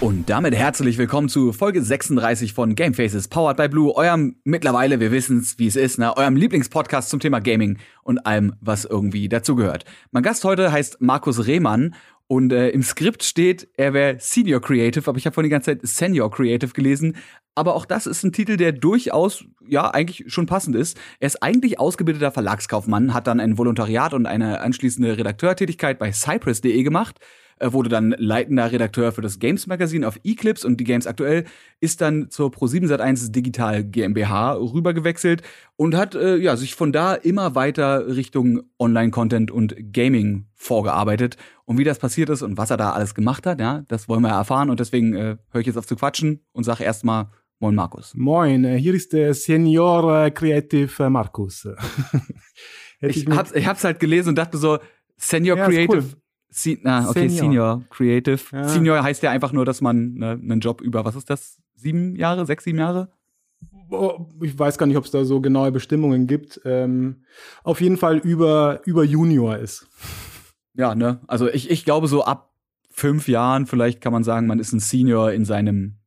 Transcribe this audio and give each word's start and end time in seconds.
Und 0.00 0.30
damit 0.30 0.54
herzlich 0.54 0.96
willkommen 0.96 1.28
zu 1.28 1.52
Folge 1.52 1.82
36 1.82 2.52
von 2.52 2.76
Gamefaces 2.76 3.26
powered 3.26 3.56
by 3.56 3.68
Blue, 3.68 3.92
eurem 3.96 4.36
mittlerweile, 4.44 5.00
wir 5.00 5.10
wissen's, 5.10 5.58
wie 5.58 5.66
es 5.66 5.74
ist, 5.74 5.98
ne, 5.98 6.16
eurem 6.16 6.36
Lieblingspodcast 6.36 7.10
zum 7.10 7.18
Thema 7.18 7.40
Gaming 7.40 7.78
und 8.04 8.24
allem, 8.24 8.54
was 8.60 8.84
irgendwie 8.84 9.28
dazugehört. 9.28 9.84
Mein 10.12 10.22
Gast 10.22 10.44
heute 10.44 10.70
heißt 10.70 11.00
Markus 11.00 11.48
Rehmann 11.48 11.96
und 12.28 12.52
äh, 12.52 12.68
im 12.68 12.84
Skript 12.84 13.24
steht, 13.24 13.70
er 13.76 13.92
wäre 13.92 14.18
Senior 14.20 14.60
Creative, 14.60 15.10
aber 15.10 15.18
ich 15.18 15.26
habe 15.26 15.34
vorhin 15.34 15.48
die 15.48 15.52
ganze 15.52 15.72
Zeit 15.72 15.80
Senior 15.82 16.30
Creative 16.30 16.72
gelesen. 16.74 17.16
Aber 17.56 17.74
auch 17.74 17.84
das 17.84 18.06
ist 18.06 18.22
ein 18.22 18.32
Titel, 18.32 18.56
der 18.56 18.70
durchaus, 18.70 19.46
ja, 19.66 19.90
eigentlich 19.90 20.26
schon 20.28 20.46
passend 20.46 20.76
ist. 20.76 20.96
Er 21.18 21.26
ist 21.26 21.42
eigentlich 21.42 21.80
ausgebildeter 21.80 22.30
Verlagskaufmann, 22.30 23.14
hat 23.14 23.26
dann 23.26 23.40
ein 23.40 23.58
Volontariat 23.58 24.14
und 24.14 24.26
eine 24.26 24.60
anschließende 24.60 25.18
Redakteurtätigkeit 25.18 25.98
bei 25.98 26.12
Cypress.de 26.12 26.84
gemacht 26.84 27.18
wurde 27.60 27.88
dann 27.88 28.14
leitender 28.18 28.70
Redakteur 28.70 29.12
für 29.12 29.22
das 29.22 29.38
Games 29.38 29.66
Magazin 29.66 30.04
auf 30.04 30.18
Eclipse 30.24 30.66
und 30.66 30.78
die 30.78 30.84
Games 30.84 31.06
aktuell, 31.06 31.44
ist 31.80 32.00
dann 32.00 32.30
zur 32.30 32.50
Pro7 32.50 32.86
Sat1 32.86 33.32
Digital 33.32 33.84
GmbH 33.84 34.54
rübergewechselt 34.54 35.42
und 35.76 35.94
hat 35.94 36.14
äh, 36.14 36.36
ja 36.36 36.56
sich 36.56 36.74
von 36.74 36.92
da 36.92 37.14
immer 37.14 37.54
weiter 37.54 38.06
Richtung 38.08 38.62
Online-Content 38.78 39.50
und 39.50 39.76
Gaming 39.92 40.46
vorgearbeitet. 40.54 41.36
Und 41.64 41.78
wie 41.78 41.84
das 41.84 41.98
passiert 41.98 42.30
ist 42.30 42.42
und 42.42 42.56
was 42.56 42.70
er 42.70 42.76
da 42.76 42.92
alles 42.92 43.14
gemacht 43.14 43.46
hat, 43.46 43.60
ja, 43.60 43.84
das 43.88 44.08
wollen 44.08 44.22
wir 44.22 44.30
erfahren 44.30 44.70
und 44.70 44.80
deswegen 44.80 45.14
äh, 45.14 45.36
höre 45.50 45.60
ich 45.60 45.66
jetzt 45.66 45.76
auf 45.76 45.86
zu 45.86 45.96
quatschen 45.96 46.40
und 46.52 46.64
sage 46.64 46.84
erstmal 46.84 47.28
Moin 47.60 47.74
Markus. 47.74 48.14
Moin, 48.14 48.64
äh, 48.64 48.78
hier 48.78 48.94
ist 48.94 49.12
der 49.12 49.34
Senior 49.34 50.26
äh, 50.26 50.30
Creative 50.30 51.02
äh, 51.02 51.10
Markus. 51.10 51.68
ich, 53.00 53.26
ich, 53.26 53.36
hab's, 53.36 53.52
ich 53.52 53.66
hab's 53.66 53.82
halt 53.82 53.98
gelesen 53.98 54.30
und 54.30 54.36
dachte 54.36 54.58
so, 54.58 54.78
Senior 55.16 55.58
ja, 55.58 55.66
Creative 55.66 55.96
cool. 55.96 56.22
Se 56.50 56.78
ah, 56.84 57.08
okay, 57.08 57.28
Senior, 57.28 57.38
Senior 57.38 57.82
Creative. 57.90 58.40
Ja. 58.52 58.68
Senior 58.68 59.02
heißt 59.02 59.22
ja 59.22 59.30
einfach 59.30 59.52
nur, 59.52 59.64
dass 59.64 59.80
man 59.80 60.14
ne, 60.14 60.30
einen 60.30 60.60
Job 60.60 60.80
über, 60.80 61.04
was 61.04 61.14
ist 61.14 61.28
das, 61.28 61.58
sieben 61.74 62.16
Jahre, 62.16 62.46
sechs, 62.46 62.64
sieben 62.64 62.78
Jahre? 62.78 63.10
Ich 64.42 64.58
weiß 64.58 64.76
gar 64.78 64.86
nicht, 64.86 64.96
ob 64.96 65.04
es 65.04 65.10
da 65.10 65.24
so 65.24 65.40
genaue 65.40 65.72
Bestimmungen 65.72 66.26
gibt. 66.26 66.60
Ähm, 66.64 67.24
auf 67.64 67.80
jeden 67.80 67.96
Fall 67.96 68.18
über, 68.18 68.80
über 68.84 69.04
Junior 69.04 69.56
ist. 69.56 69.86
Ja, 70.74 70.94
ne? 70.94 71.20
Also 71.26 71.48
ich, 71.48 71.70
ich 71.70 71.84
glaube, 71.84 72.06
so 72.06 72.24
ab 72.24 72.52
fünf 72.90 73.28
Jahren 73.28 73.66
vielleicht 73.66 74.00
kann 74.00 74.12
man 74.12 74.24
sagen, 74.24 74.46
man 74.46 74.58
ist 74.58 74.72
ein 74.72 74.80
Senior 74.80 75.32
in 75.32 75.44
seinem 75.44 75.98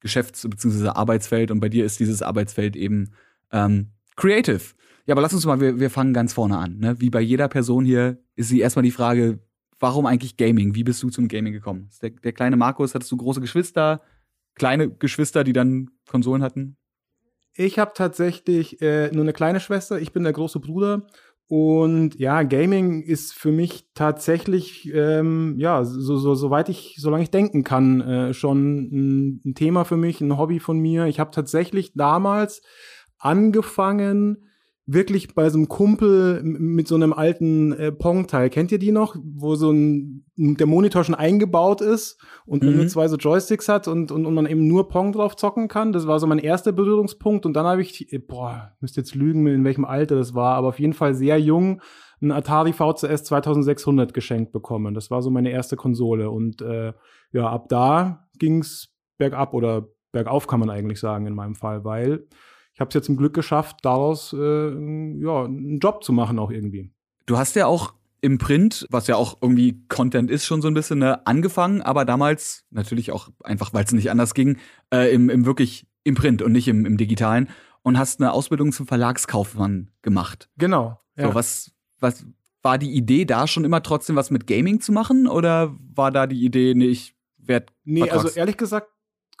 Geschäfts- 0.00 0.48
bzw. 0.48 0.88
Arbeitsfeld 0.88 1.50
und 1.50 1.60
bei 1.60 1.68
dir 1.68 1.84
ist 1.84 2.00
dieses 2.00 2.22
Arbeitsfeld 2.22 2.74
eben 2.74 3.12
ähm, 3.52 3.92
Creative. 4.16 4.60
Ja, 5.06 5.14
aber 5.14 5.22
lass 5.22 5.32
uns 5.32 5.46
mal, 5.46 5.60
wir, 5.60 5.80
wir 5.80 5.90
fangen 5.90 6.14
ganz 6.14 6.32
vorne 6.32 6.58
an. 6.58 6.78
Ne? 6.78 7.00
Wie 7.00 7.10
bei 7.10 7.20
jeder 7.20 7.48
Person 7.48 7.84
hier 7.84 8.18
ist 8.36 8.48
sie 8.48 8.60
erstmal 8.60 8.82
die 8.82 8.90
Frage, 8.90 9.40
warum 9.78 10.06
eigentlich 10.06 10.36
Gaming? 10.36 10.74
Wie 10.74 10.84
bist 10.84 11.02
du 11.02 11.10
zum 11.10 11.28
Gaming 11.28 11.52
gekommen? 11.52 11.88
Der, 12.02 12.10
der 12.10 12.32
kleine 12.32 12.56
Markus, 12.56 12.94
hattest 12.94 13.10
du 13.10 13.16
große 13.16 13.40
Geschwister, 13.40 14.00
kleine 14.54 14.90
Geschwister, 14.90 15.42
die 15.42 15.52
dann 15.52 15.90
Konsolen 16.08 16.42
hatten? 16.42 16.76
Ich 17.54 17.78
habe 17.78 17.92
tatsächlich 17.94 18.80
äh, 18.80 19.10
nur 19.12 19.24
eine 19.24 19.32
kleine 19.32 19.60
Schwester, 19.60 20.00
ich 20.00 20.12
bin 20.12 20.22
der 20.22 20.32
große 20.32 20.60
Bruder. 20.60 21.06
Und 21.48 22.14
ja, 22.14 22.44
Gaming 22.44 23.02
ist 23.02 23.34
für 23.34 23.50
mich 23.50 23.88
tatsächlich, 23.94 24.88
ähm, 24.94 25.56
ja, 25.58 25.82
so, 25.84 26.16
so, 26.16 26.36
soweit 26.36 26.68
ich, 26.68 26.94
solange 26.98 27.24
ich 27.24 27.30
denken 27.30 27.64
kann, 27.64 28.00
äh, 28.02 28.34
schon 28.34 28.82
ein, 28.82 29.40
ein 29.44 29.54
Thema 29.56 29.84
für 29.84 29.96
mich, 29.96 30.20
ein 30.20 30.38
Hobby 30.38 30.60
von 30.60 30.78
mir. 30.78 31.06
Ich 31.06 31.18
habe 31.18 31.32
tatsächlich 31.32 31.92
damals 31.94 32.62
angefangen, 33.18 34.46
wirklich 34.92 35.34
bei 35.34 35.48
so 35.50 35.58
einem 35.58 35.68
Kumpel 35.68 36.42
mit 36.42 36.88
so 36.88 36.94
einem 36.94 37.12
alten 37.12 37.72
äh, 37.72 37.92
Pong-Teil. 37.92 38.50
Kennt 38.50 38.72
ihr 38.72 38.78
die 38.78 38.92
noch? 38.92 39.16
Wo 39.22 39.54
so 39.54 39.70
ein, 39.70 40.24
der 40.36 40.66
Monitor 40.66 41.04
schon 41.04 41.14
eingebaut 41.14 41.80
ist 41.80 42.20
und 42.44 42.62
mhm. 42.62 42.76
nur 42.76 42.88
zwei 42.88 43.06
so 43.06 43.16
Joysticks 43.16 43.68
hat 43.68 43.88
und, 43.88 44.10
und, 44.10 44.26
und 44.26 44.34
man 44.34 44.46
eben 44.46 44.66
nur 44.66 44.88
Pong 44.88 45.12
drauf 45.12 45.36
zocken 45.36 45.68
kann. 45.68 45.92
Das 45.92 46.06
war 46.06 46.18
so 46.18 46.26
mein 46.26 46.38
erster 46.38 46.72
Berührungspunkt. 46.72 47.46
Und 47.46 47.54
dann 47.54 47.66
habe 47.66 47.82
ich, 47.82 48.12
äh, 48.12 48.18
boah, 48.18 48.72
müsst 48.80 48.96
jetzt 48.96 49.14
lügen, 49.14 49.46
in 49.46 49.64
welchem 49.64 49.84
Alter 49.84 50.16
das 50.16 50.34
war, 50.34 50.56
aber 50.56 50.68
auf 50.68 50.80
jeden 50.80 50.94
Fall 50.94 51.14
sehr 51.14 51.38
jung, 51.38 51.80
ein 52.20 52.32
Atari 52.32 52.72
VCS 52.72 53.24
2600 53.24 54.12
geschenkt 54.12 54.52
bekommen. 54.52 54.94
Das 54.94 55.10
war 55.10 55.22
so 55.22 55.30
meine 55.30 55.50
erste 55.50 55.76
Konsole. 55.76 56.30
Und 56.30 56.62
äh, 56.62 56.92
ja, 57.32 57.48
ab 57.48 57.68
da 57.68 58.28
ging's 58.38 58.94
bergab 59.18 59.54
oder 59.54 59.88
bergauf, 60.12 60.46
kann 60.46 60.60
man 60.60 60.70
eigentlich 60.70 60.98
sagen, 60.98 61.26
in 61.26 61.34
meinem 61.34 61.54
Fall, 61.54 61.84
weil 61.84 62.26
ich 62.80 62.82
habe 62.82 62.88
es 62.88 62.94
jetzt 62.94 63.06
zum 63.06 63.18
Glück 63.18 63.34
geschafft, 63.34 63.80
daraus 63.82 64.32
äh, 64.32 64.38
ja, 64.38 65.44
einen 65.44 65.80
Job 65.80 66.02
zu 66.02 66.14
machen 66.14 66.38
auch 66.38 66.50
irgendwie. 66.50 66.90
Du 67.26 67.36
hast 67.36 67.54
ja 67.54 67.66
auch 67.66 67.92
im 68.22 68.38
Print, 68.38 68.86
was 68.88 69.06
ja 69.06 69.16
auch 69.16 69.36
irgendwie 69.42 69.84
Content 69.88 70.30
ist, 70.30 70.46
schon 70.46 70.62
so 70.62 70.68
ein 70.68 70.72
bisschen 70.72 71.00
ne, 71.00 71.26
angefangen, 71.26 71.82
aber 71.82 72.06
damals 72.06 72.64
natürlich 72.70 73.12
auch 73.12 73.28
einfach, 73.44 73.74
weil 73.74 73.84
es 73.84 73.92
nicht 73.92 74.10
anders 74.10 74.32
ging, 74.32 74.56
äh, 74.94 75.12
im, 75.12 75.28
im 75.28 75.44
wirklich 75.44 75.88
im 76.04 76.14
Print 76.14 76.40
und 76.40 76.52
nicht 76.52 76.68
im, 76.68 76.86
im 76.86 76.96
Digitalen 76.96 77.50
und 77.82 77.98
hast 77.98 78.18
eine 78.18 78.32
Ausbildung 78.32 78.72
zum 78.72 78.86
Verlagskaufmann 78.86 79.90
gemacht. 80.00 80.48
Genau. 80.56 80.98
Ja. 81.18 81.28
So, 81.28 81.34
was, 81.34 81.72
was 81.98 82.24
war 82.62 82.78
die 82.78 82.92
Idee 82.92 83.26
da 83.26 83.46
schon 83.46 83.66
immer 83.66 83.82
trotzdem 83.82 84.16
was 84.16 84.30
mit 84.30 84.46
Gaming 84.46 84.80
zu 84.80 84.90
machen 84.90 85.26
oder 85.26 85.76
war 85.94 86.10
da 86.10 86.26
die 86.26 86.42
Idee, 86.42 86.72
nee, 86.74 86.86
ich 86.86 87.14
werde 87.36 87.66
Nee, 87.84 88.08
also 88.08 88.30
ehrlich 88.30 88.56
gesagt 88.56 88.88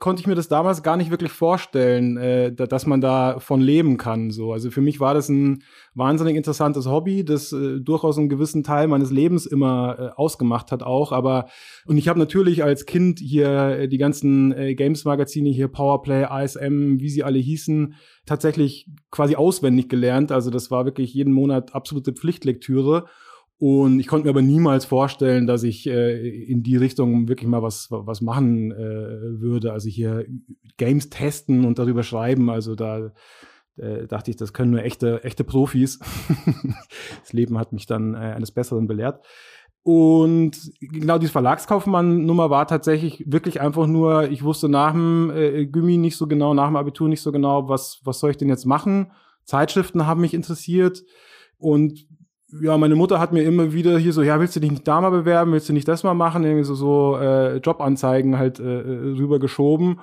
konnte 0.00 0.20
ich 0.20 0.26
mir 0.26 0.34
das 0.34 0.48
damals 0.48 0.82
gar 0.82 0.96
nicht 0.96 1.10
wirklich 1.10 1.30
vorstellen, 1.30 2.16
äh, 2.16 2.52
dass 2.52 2.86
man 2.86 3.02
davon 3.02 3.60
leben 3.60 3.98
kann. 3.98 4.30
So, 4.30 4.52
also 4.52 4.70
für 4.70 4.80
mich 4.80 4.98
war 4.98 5.12
das 5.12 5.28
ein 5.28 5.62
wahnsinnig 5.94 6.36
interessantes 6.36 6.86
Hobby, 6.86 7.22
das 7.22 7.52
äh, 7.52 7.80
durchaus 7.80 8.16
einen 8.16 8.30
gewissen 8.30 8.64
Teil 8.64 8.88
meines 8.88 9.10
Lebens 9.10 9.44
immer 9.44 9.96
äh, 9.98 10.18
ausgemacht 10.18 10.72
hat 10.72 10.82
auch. 10.82 11.12
Aber 11.12 11.48
und 11.84 11.98
ich 11.98 12.08
habe 12.08 12.18
natürlich 12.18 12.64
als 12.64 12.86
Kind 12.86 13.20
hier 13.20 13.50
äh, 13.50 13.88
die 13.88 13.98
ganzen 13.98 14.52
äh, 14.52 14.74
Games-Magazine 14.74 15.50
hier 15.50 15.68
Powerplay, 15.68 16.24
ASM, 16.24 16.98
wie 16.98 17.10
sie 17.10 17.22
alle 17.22 17.38
hießen, 17.38 17.94
tatsächlich 18.24 18.88
quasi 19.10 19.36
auswendig 19.36 19.90
gelernt. 19.90 20.32
Also 20.32 20.50
das 20.50 20.70
war 20.70 20.86
wirklich 20.86 21.12
jeden 21.12 21.34
Monat 21.34 21.74
absolute 21.74 22.14
Pflichtlektüre. 22.14 23.04
Und 23.60 24.00
ich 24.00 24.06
konnte 24.06 24.24
mir 24.24 24.30
aber 24.30 24.40
niemals 24.40 24.86
vorstellen, 24.86 25.46
dass 25.46 25.64
ich 25.64 25.86
äh, 25.86 26.44
in 26.44 26.62
die 26.62 26.78
Richtung 26.78 27.28
wirklich 27.28 27.46
mal 27.46 27.62
was, 27.62 27.88
was 27.90 28.22
machen 28.22 28.72
äh, 28.72 29.38
würde. 29.38 29.74
Also 29.74 29.90
hier 29.90 30.24
Games 30.78 31.10
testen 31.10 31.66
und 31.66 31.78
darüber 31.78 32.02
schreiben. 32.02 32.48
Also 32.48 32.74
da 32.74 33.12
äh, 33.76 34.06
dachte 34.06 34.30
ich, 34.30 34.38
das 34.38 34.54
können 34.54 34.70
nur 34.70 34.82
echte, 34.82 35.24
echte 35.24 35.44
Profis. 35.44 35.98
das 37.20 37.34
Leben 37.34 37.58
hat 37.58 37.74
mich 37.74 37.84
dann 37.84 38.14
äh, 38.14 38.32
eines 38.34 38.50
Besseren 38.50 38.86
belehrt. 38.86 39.26
Und 39.82 40.72
genau 40.80 41.18
diese 41.18 41.32
Verlagskaufmann-Nummer 41.32 42.48
war 42.48 42.66
tatsächlich 42.66 43.24
wirklich 43.26 43.60
einfach 43.60 43.86
nur, 43.86 44.30
ich 44.30 44.42
wusste 44.42 44.70
nach 44.70 44.92
dem 44.92 45.30
äh, 45.34 45.66
Gummi 45.66 45.98
nicht 45.98 46.16
so 46.16 46.26
genau, 46.26 46.54
nach 46.54 46.68
dem 46.68 46.76
Abitur 46.76 47.10
nicht 47.10 47.20
so 47.20 47.30
genau, 47.30 47.68
was, 47.68 48.00
was 48.04 48.20
soll 48.20 48.30
ich 48.30 48.38
denn 48.38 48.48
jetzt 48.48 48.64
machen. 48.64 49.12
Zeitschriften 49.44 50.06
haben 50.06 50.22
mich 50.22 50.32
interessiert. 50.32 51.04
Und 51.58 52.06
ja, 52.60 52.76
meine 52.78 52.96
Mutter 52.96 53.20
hat 53.20 53.32
mir 53.32 53.42
immer 53.42 53.72
wieder 53.72 53.98
hier 53.98 54.12
so, 54.12 54.22
ja, 54.22 54.40
willst 54.40 54.56
du 54.56 54.60
dich 54.60 54.70
nicht 54.70 54.88
da 54.88 55.00
mal 55.00 55.10
bewerben, 55.10 55.52
willst 55.52 55.68
du 55.68 55.72
nicht 55.72 55.88
das 55.88 56.02
mal 56.02 56.14
machen, 56.14 56.44
irgendwie 56.44 56.64
so, 56.64 56.74
so 56.74 57.16
äh, 57.18 57.58
Jobanzeigen 57.58 58.38
halt 58.38 58.58
äh, 58.58 58.62
rübergeschoben. 58.62 60.00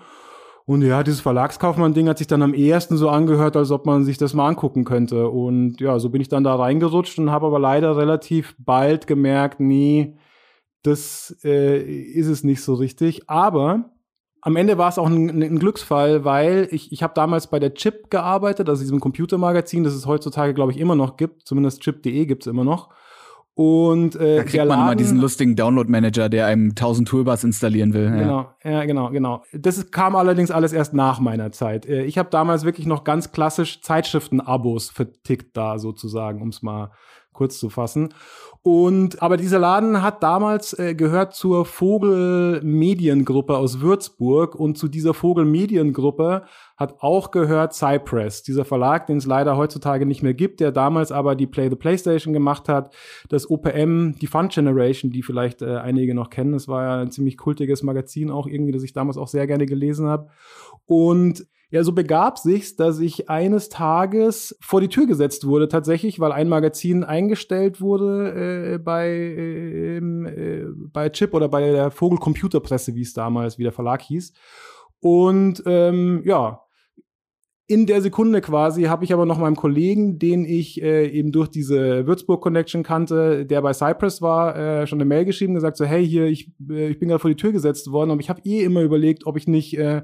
Und 0.66 0.82
ja, 0.82 1.02
dieses 1.02 1.22
Verlagskaufmann-Ding 1.22 2.10
hat 2.10 2.18
sich 2.18 2.28
dann 2.28 2.42
am 2.42 2.54
ehesten 2.54 2.98
so 2.98 3.10
angehört, 3.10 3.56
als 3.56 3.72
ob 3.72 3.86
man 3.86 4.04
sich 4.04 4.18
das 4.18 4.34
mal 4.34 4.50
angucken 4.50 4.84
könnte. 4.84 5.30
Und 5.30 5.80
ja, 5.80 5.98
so 5.98 6.10
bin 6.10 6.22
ich 6.22 6.28
dann 6.28 6.44
da 6.44 6.56
reingerutscht 6.56 7.18
und 7.20 7.32
habe 7.32 7.48
aber 7.48 7.60
leider 7.60 7.96
relativ 7.96 8.54
bald 8.60 9.08
gemerkt, 9.08 9.62
nee, 9.62 10.18
das 10.84 11.38
äh, 11.46 11.80
ist 11.80 12.28
es 12.28 12.44
nicht 12.44 12.62
so 12.62 12.74
richtig. 12.74 13.30
Aber 13.30 13.92
am 14.48 14.56
Ende 14.56 14.78
war 14.78 14.88
es 14.88 14.98
auch 14.98 15.08
ein, 15.08 15.44
ein, 15.44 15.60
Glücksfall, 15.60 16.24
weil 16.24 16.70
ich, 16.72 16.94
ich 16.94 17.04
habe 17.04 17.14
damals 17.14 17.48
bei 17.48 17.60
der 17.60 17.74
Chip 17.74 18.10
gearbeitet, 18.10 18.70
also 18.70 18.82
diesem 18.82 19.02
Computermagazin, 19.02 19.84
das 19.84 19.94
es 19.94 20.06
heutzutage, 20.06 20.54
glaube 20.54 20.72
ich, 20.72 20.80
immer 20.80 20.96
noch 20.96 21.18
gibt. 21.18 21.46
Zumindest 21.46 21.82
chip.de 21.82 22.26
gibt 22.26 22.44
es 22.44 22.48
immer 22.48 22.64
noch. 22.64 22.90
Und 23.56 24.16
äh, 24.16 24.38
da 24.38 24.44
kriegt 24.44 24.60
man 24.60 24.68
Laden, 24.70 24.84
immer 24.84 24.96
diesen 24.96 25.20
lustigen 25.20 25.58
Download-Manager, 25.58 26.30
der 26.30 26.46
einem 26.46 26.70
1000 26.70 27.10
Toolbars 27.10 27.44
installieren 27.44 27.94
will. 27.94 28.06
Ja. 28.06 28.16
Genau, 28.16 28.50
ja, 28.64 28.86
genau, 28.86 29.10
genau. 29.10 29.44
Das 29.52 29.92
kam 29.92 30.16
allerdings 30.16 30.50
alles 30.50 30.72
erst 30.72 30.94
nach 30.94 31.20
meiner 31.20 31.52
Zeit. 31.52 31.86
Äh, 31.86 32.06
ich 32.06 32.18
habe 32.18 32.30
damals 32.30 32.64
wirklich 32.64 32.88
noch 32.88 33.04
ganz 33.04 33.34
klassisch 33.34 33.82
Zeitschriften-Abos 33.82 34.92
vertickt 34.92 35.58
da 35.58 35.78
sozusagen, 35.78 36.42
um 36.42 36.50
es 36.50 36.62
mal 36.62 36.92
kurz 37.38 37.60
zu 37.60 37.70
fassen. 37.70 38.10
Und 38.64 39.22
aber 39.22 39.38
dieser 39.38 39.60
Laden 39.60 40.02
hat 40.02 40.24
damals 40.24 40.78
äh, 40.78 40.94
gehört 40.94 41.34
zur 41.34 41.64
Vogel 41.64 42.60
Mediengruppe 42.64 43.56
aus 43.56 43.80
Würzburg 43.80 44.56
und 44.56 44.78
zu 44.78 44.90
dieser 44.90 45.14
Vogel 45.14 45.46
Mediengruppe 45.46 46.44
hat 46.76 46.96
auch 47.00 47.32
gehört 47.32 47.74
Cypress, 47.74 48.44
dieser 48.44 48.66
Verlag, 48.66 49.08
den 49.08 49.18
es 49.18 49.26
leider 49.26 49.56
heutzutage 49.56 50.06
nicht 50.06 50.22
mehr 50.22 50.34
gibt, 50.34 50.60
der 50.60 50.72
damals 50.72 51.14
aber 51.14 51.36
die 51.36 51.48
Play 51.48 51.70
the 51.70 51.76
PlayStation 51.76 52.34
gemacht 52.34 52.68
hat, 52.68 52.94
das 53.30 53.50
OPM, 53.50 54.14
die 54.20 54.28
Fun 54.28 54.50
Generation, 54.50 55.12
die 55.12 55.24
vielleicht 55.24 55.62
äh, 55.62 55.78
einige 55.78 56.14
noch 56.14 56.30
kennen. 56.30 56.52
Das 56.52 56.68
war 56.68 56.84
ja 56.84 57.02
ein 57.02 57.12
ziemlich 57.12 57.38
kultiges 57.38 57.84
Magazin 57.84 58.32
auch 58.32 58.48
irgendwie, 58.48 58.74
das 58.74 58.84
ich 58.84 58.92
damals 58.92 59.18
auch 59.18 59.28
sehr 59.28 59.48
gerne 59.48 59.66
gelesen 59.66 60.08
habe. 60.08 60.28
Und 60.88 61.48
Ja, 61.70 61.84
so 61.84 61.92
begab 61.92 62.38
sich's, 62.38 62.78
dass 62.78 63.00
ich 63.00 63.30
eines 63.30 63.68
Tages 63.68 64.58
vor 64.62 64.80
die 64.80 64.88
Tür 64.88 65.06
gesetzt 65.06 65.46
wurde, 65.46 65.68
tatsächlich, 65.68 66.18
weil 66.20 66.32
ein 66.32 66.48
Magazin 66.48 67.04
eingestellt 67.04 67.82
wurde 67.82 68.76
äh, 68.76 68.78
bei, 68.78 69.10
äh, 69.10 69.98
äh, 69.98 70.66
bei 70.94 71.10
Chip 71.10 71.34
oder 71.34 71.50
bei 71.50 71.72
der 71.72 71.92
Vogel 71.92 72.20
Computerpresse, 72.20 72.96
wie 72.96 73.02
es 73.02 73.14
damals, 73.14 73.58
wie 73.58 73.64
der 73.64 73.74
Verlag 73.74 74.02
hieß. 74.02 74.32
Und 75.02 75.62
ähm, 75.66 76.22
ja, 76.24 76.62
in 77.70 77.86
der 77.86 78.02
Sekunde 78.02 78.40
quasi 78.40 78.84
habe 78.84 79.04
ich 79.04 79.12
aber 79.12 79.26
noch 79.26 79.38
meinem 79.38 79.58
Kollegen, 79.58 80.20
den 80.20 80.46
ich 80.46 80.82
äh, 80.82 81.10
eben 81.10 81.34
durch 81.34 81.50
diese 81.50 82.08
Würzburg 82.08 82.42
Connection 82.42 82.82
kannte, 82.82 83.46
der 83.46 83.62
bei 83.62 83.74
Cypress 83.74 84.22
war, 84.22 84.56
äh, 84.56 84.88
schon 84.88 85.00
eine 85.00 85.06
Mail 85.06 85.26
geschrieben, 85.26 85.54
gesagt 85.54 85.76
so, 85.76 85.84
hey, 85.84 86.08
hier, 86.08 86.28
ich, 86.28 86.50
äh, 86.70 86.88
ich 86.88 86.98
bin 86.98 87.10
gerade 87.10 87.20
vor 87.20 87.30
die 87.30 87.36
Tür 87.36 87.52
gesetzt 87.52 87.92
worden, 87.92 88.12
aber 88.12 88.22
ich 88.22 88.30
habe 88.30 88.42
eh 88.46 88.64
immer 88.64 88.84
überlegt, 88.84 89.26
ob 89.26 89.36
ich 89.36 89.48
nicht 89.48 89.78
äh, 89.78 90.04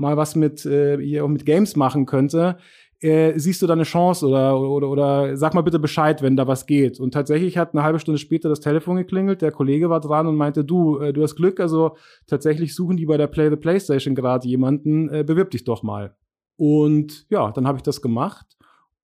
mal 0.00 0.16
was 0.16 0.34
mit, 0.34 0.66
äh, 0.66 0.96
mit 0.96 1.46
Games 1.46 1.76
machen 1.76 2.06
könnte. 2.06 2.56
Äh, 3.02 3.38
siehst 3.38 3.62
du 3.62 3.66
da 3.66 3.72
eine 3.72 3.84
Chance 3.84 4.26
oder, 4.26 4.60
oder, 4.60 4.88
oder 4.90 5.36
sag 5.36 5.54
mal 5.54 5.62
bitte 5.62 5.78
Bescheid, 5.78 6.20
wenn 6.20 6.36
da 6.36 6.46
was 6.46 6.66
geht. 6.66 7.00
Und 7.00 7.12
tatsächlich 7.14 7.56
hat 7.56 7.72
eine 7.72 7.82
halbe 7.82 7.98
Stunde 7.98 8.18
später 8.18 8.48
das 8.48 8.60
Telefon 8.60 8.96
geklingelt, 8.96 9.40
der 9.40 9.52
Kollege 9.52 9.88
war 9.88 10.00
dran 10.00 10.26
und 10.26 10.36
meinte, 10.36 10.64
du, 10.64 10.98
äh, 10.98 11.12
du 11.12 11.22
hast 11.22 11.36
Glück, 11.36 11.60
also 11.60 11.96
tatsächlich 12.26 12.74
suchen 12.74 12.96
die 12.96 13.06
bei 13.06 13.16
der 13.16 13.26
Play 13.26 13.48
the 13.48 13.56
PlayStation 13.56 14.14
gerade 14.14 14.48
jemanden, 14.48 15.08
äh, 15.08 15.24
bewirb 15.24 15.50
dich 15.50 15.64
doch 15.64 15.82
mal. 15.82 16.14
Und 16.56 17.26
ja, 17.30 17.52
dann 17.52 17.66
habe 17.66 17.78
ich 17.78 17.82
das 17.82 18.02
gemacht. 18.02 18.46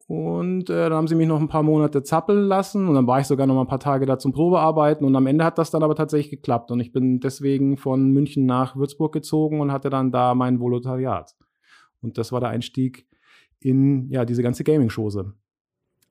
Und 0.08 0.70
äh, 0.70 0.88
dann 0.88 0.92
haben 0.92 1.08
sie 1.08 1.16
mich 1.16 1.26
noch 1.26 1.40
ein 1.40 1.48
paar 1.48 1.64
Monate 1.64 2.04
zappeln 2.04 2.46
lassen 2.46 2.86
und 2.88 2.94
dann 2.94 3.08
war 3.08 3.18
ich 3.18 3.26
sogar 3.26 3.46
noch 3.46 3.56
mal 3.56 3.62
ein 3.62 3.66
paar 3.66 3.80
Tage 3.80 4.06
da 4.06 4.20
zum 4.20 4.32
Probearbeiten 4.32 5.04
und 5.04 5.16
am 5.16 5.26
Ende 5.26 5.44
hat 5.44 5.58
das 5.58 5.72
dann 5.72 5.82
aber 5.82 5.96
tatsächlich 5.96 6.30
geklappt 6.30 6.70
und 6.70 6.78
ich 6.78 6.92
bin 6.92 7.18
deswegen 7.18 7.76
von 7.76 8.12
München 8.12 8.46
nach 8.46 8.76
Würzburg 8.76 9.12
gezogen 9.12 9.60
und 9.60 9.72
hatte 9.72 9.90
dann 9.90 10.12
da 10.12 10.36
mein 10.36 10.60
Volontariat. 10.60 11.34
Und 12.02 12.18
das 12.18 12.30
war 12.30 12.38
der 12.38 12.50
Einstieg 12.50 13.06
in 13.58 14.08
ja 14.10 14.24
diese 14.24 14.44
ganze 14.44 14.62
Gaming-Chose. 14.62 15.32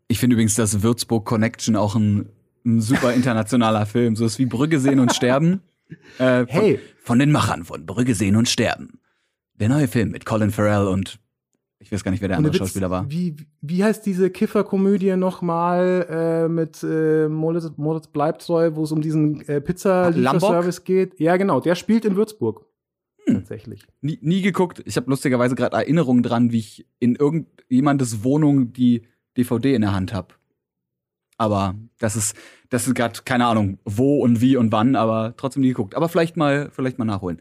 Ich 0.09 0.19
finde 0.19 0.33
übrigens, 0.33 0.55
dass 0.55 0.83
Würzburg 0.83 1.25
Connection 1.25 1.77
auch 1.77 1.95
ein, 1.95 2.29
ein 2.65 2.81
super 2.81 3.13
internationaler 3.13 3.85
Film. 3.85 4.17
So 4.17 4.25
ist 4.25 4.39
wie 4.39 4.45
Brügge 4.45 4.79
sehen 4.79 4.99
und 4.99 5.15
sterben. 5.15 5.61
Äh, 6.17 6.45
hey. 6.47 6.79
von 7.01 7.19
den 7.19 7.31
Machern 7.31 7.63
von 7.63 7.85
Brügge 7.85 8.15
sehen 8.15 8.35
und 8.35 8.49
sterben. 8.49 8.99
Der 9.59 9.69
neue 9.69 9.87
Film 9.87 10.09
mit 10.09 10.25
Colin 10.25 10.51
Farrell 10.51 10.87
und 10.87 11.19
ich 11.85 11.91
weiß 11.91 12.03
gar 12.03 12.09
nicht, 12.09 12.21
wer 12.21 12.29
der 12.29 12.37
andere 12.37 12.51
Witz, 12.51 12.59
Schauspieler 12.59 12.89
war. 12.89 13.09
Wie, 13.11 13.35
wie 13.61 13.83
heißt 13.83 14.03
diese 14.05 14.31
Kifferkomödie 14.31 15.15
nochmal 15.15 16.07
äh, 16.09 16.47
mit 16.49 16.81
äh, 16.81 17.29
Moritz, 17.29 17.71
Moritz 17.77 18.07
Bleibtreu, 18.07 18.71
wo 18.73 18.83
es 18.83 18.91
um 18.91 19.01
diesen 19.01 19.47
äh, 19.47 19.61
Pizza-Lieferservice 19.61 20.83
geht? 20.83 21.19
Ja, 21.19 21.37
genau. 21.37 21.59
Der 21.59 21.75
spielt 21.75 22.03
in 22.03 22.15
Würzburg. 22.15 22.65
Hm. 23.25 23.35
Tatsächlich. 23.35 23.85
Nie, 24.01 24.17
nie 24.21 24.41
geguckt. 24.41 24.81
Ich 24.85 24.97
habe 24.97 25.11
lustigerweise 25.11 25.53
gerade 25.53 25.77
Erinnerungen 25.77 26.23
dran, 26.23 26.51
wie 26.51 26.57
ich 26.57 26.87
in 26.99 27.15
irgendjemandes 27.15 28.23
Wohnung 28.23 28.73
die 28.73 29.03
DVD 29.37 29.75
in 29.75 29.81
der 29.81 29.93
Hand 29.93 30.11
habe. 30.11 30.33
Aber 31.37 31.75
das 31.99 32.15
ist, 32.15 32.35
das 32.69 32.87
ist 32.87 32.95
gerade 32.95 33.19
keine 33.25 33.45
Ahnung, 33.45 33.77
wo 33.85 34.23
und 34.23 34.41
wie 34.41 34.57
und 34.57 34.71
wann, 34.71 34.95
aber 34.95 35.35
trotzdem 35.37 35.61
nie 35.61 35.69
geguckt. 35.69 35.93
Aber 35.93 36.09
vielleicht 36.09 36.35
mal, 36.35 36.71
vielleicht 36.71 36.97
mal 36.97 37.05
nachholen. 37.05 37.39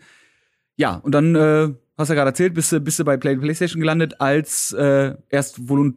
Ja, 0.76 0.97
und 0.97 1.12
dann 1.12 1.35
äh, 1.35 1.73
hast 1.96 2.08
du 2.08 2.14
ja 2.14 2.17
gerade 2.17 2.31
erzählt, 2.31 2.55
bist 2.55 2.73
du, 2.73 2.81
bist 2.81 2.99
du 2.99 3.05
bei 3.05 3.17
Play 3.17 3.37
PlayStation 3.37 3.81
gelandet 3.81 4.20
als 4.20 4.73
äh, 4.73 5.14
erst 5.29 5.69
Volun 5.69 5.96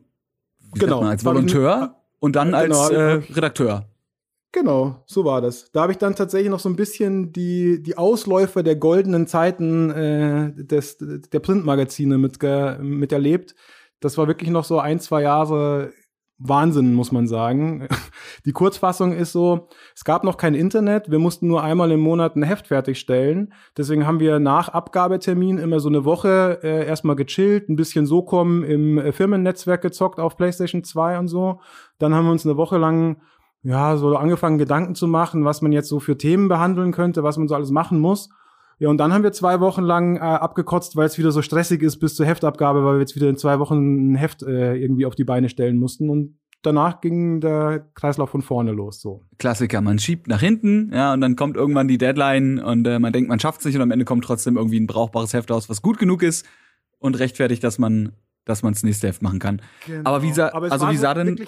genau, 0.74 1.02
man, 1.02 1.10
als 1.10 1.26
Volonteur 1.26 1.96
und 2.20 2.36
dann 2.36 2.52
genau, 2.52 2.82
als 2.82 2.90
äh, 2.90 3.34
Redakteur. 3.34 3.86
Genau, 4.52 5.04
so 5.06 5.26
war 5.26 5.42
das. 5.42 5.72
Da 5.72 5.82
habe 5.82 5.92
ich 5.92 5.98
dann 5.98 6.16
tatsächlich 6.16 6.50
noch 6.50 6.60
so 6.60 6.70
ein 6.70 6.76
bisschen 6.76 7.32
die, 7.34 7.84
die 7.84 7.98
Ausläufer 7.98 8.64
der 8.64 8.76
goldenen 8.76 9.28
Zeiten 9.28 9.92
äh, 9.92 10.52
des, 10.56 10.98
der 11.00 11.40
Printmagazine 11.40 12.18
mit, 12.18 12.42
miterlebt. 12.82 13.56
Das 14.00 14.18
war 14.18 14.28
wirklich 14.28 14.50
noch 14.50 14.64
so 14.64 14.80
ein, 14.80 15.00
zwei 15.00 15.24
Jahre 15.24 15.92
Wahnsinn, 16.40 16.94
muss 16.94 17.12
man 17.12 17.28
sagen. 17.28 17.88
Die 18.46 18.52
Kurzfassung 18.52 19.12
ist 19.12 19.32
so, 19.32 19.70
es 19.96 20.04
gab 20.04 20.24
noch 20.24 20.38
kein 20.38 20.54
Internet, 20.54 21.10
wir 21.10 21.20
mussten 21.20 21.48
nur 21.48 21.64
einmal 21.64 21.92
im 21.92 22.00
Monat 22.00 22.36
ein 22.36 22.44
Heft 22.44 22.68
fertigstellen. 22.68 23.54
Deswegen 23.76 24.06
haben 24.06 24.20
wir 24.20 24.40
nach 24.40 24.70
Abgabetermin 24.70 25.58
immer 25.58 25.80
so 25.80 25.90
eine 25.90 26.06
Woche 26.06 26.60
äh, 26.62 26.86
erstmal 26.86 27.16
gechillt, 27.16 27.70
ein 27.70 27.76
bisschen 27.76 28.06
so 28.06 28.22
kommen, 28.22 28.64
im 28.64 29.00
äh, 29.00 29.12
Firmennetzwerk 29.12 29.82
gezockt 29.82 30.20
auf 30.20 30.38
PlayStation 30.38 30.84
2 30.84 31.18
und 31.20 31.28
so. 31.28 31.60
Dann 31.98 32.14
haben 32.14 32.26
wir 32.26 32.32
uns 32.32 32.46
eine 32.46 32.58
Woche 32.58 32.78
lang 32.78 33.18
ja, 33.64 33.98
so 33.98 34.16
angefangen 34.16 34.60
Gedanken 34.60 34.96
zu 34.96 35.08
machen, 35.08 35.44
was 35.44 35.62
man 35.62 35.72
jetzt 35.72 35.90
so 35.90 36.00
für 36.00 36.18
Themen 36.18 36.48
behandeln 36.48 36.92
könnte, 36.92 37.24
was 37.24 37.38
man 37.38 37.48
so 37.48 37.56
alles 37.56 37.72
machen 37.72 38.00
muss. 38.00 38.30
Ja, 38.80 38.90
und 38.90 38.98
dann 38.98 39.12
haben 39.12 39.24
wir 39.24 39.32
zwei 39.32 39.60
Wochen 39.60 39.82
lang 39.82 40.18
äh, 40.18 40.20
abgekotzt, 40.20 40.96
weil 40.96 41.08
es 41.08 41.18
wieder 41.18 41.32
so 41.32 41.42
stressig 41.42 41.82
ist 41.82 41.98
bis 41.98 42.16
zur 42.16 42.26
Heftabgabe, 42.26 42.84
weil 42.84 42.96
wir 42.96 43.00
jetzt 43.00 43.16
wieder 43.16 43.30
in 43.30 43.38
zwei 43.38 43.60
Wochen 43.60 44.14
ein 44.14 44.16
Heft 44.16 44.44
äh, 44.44 44.76
irgendwie 44.76 45.06
auf 45.06 45.16
die 45.16 45.24
Beine 45.24 45.50
stellen 45.50 45.78
mussten. 45.78 46.10
Und 46.10 46.38
danach 46.62 47.02
ging 47.02 47.42
der 47.42 47.88
Kreislauf 47.96 48.30
von 48.30 48.42
vorne 48.42 48.72
los. 48.72 49.02
So. 49.02 49.24
Klassiker, 49.40 49.82
man 49.82 49.98
schiebt 49.98 50.28
nach 50.28 50.42
hinten, 50.42 50.92
ja, 50.94 51.14
und 51.14 51.22
dann 51.22 51.36
kommt 51.36 51.58
irgendwann 51.58 51.88
die 51.88 51.98
Deadline 51.98 52.60
und 52.60 52.86
äh, 52.86 53.00
man 53.00 53.14
denkt, 53.14 53.30
man 53.30 53.40
schafft 53.40 53.62
es 53.62 53.66
nicht 53.66 53.76
und 53.76 53.82
am 53.82 53.92
Ende 53.92 54.06
kommt 54.06 54.24
trotzdem 54.24 54.58
irgendwie 54.58 54.80
ein 54.80 54.88
brauchbares 54.88 55.34
Heft 55.34 55.52
aus, 55.52 55.70
was 55.70 55.82
gut 55.82 55.98
genug 55.98 56.22
ist 56.22 56.46
und 57.00 57.18
rechtfertigt, 57.18 57.64
dass 57.64 57.80
man 57.80 58.12
dass 58.48 58.64
man 58.64 58.74
das 58.74 58.84
nächste 58.84 59.08
Heft 59.08 59.22
machen 59.22 59.40
kann. 59.40 59.62
Genau. 59.86 60.10
Aber 60.10 60.24
wie 60.24 60.32
sah, 60.32 60.48
also 60.48 60.90
wie 60.90 60.98
sah 60.98 61.14
denn 61.14 61.38
äh, 61.38 61.46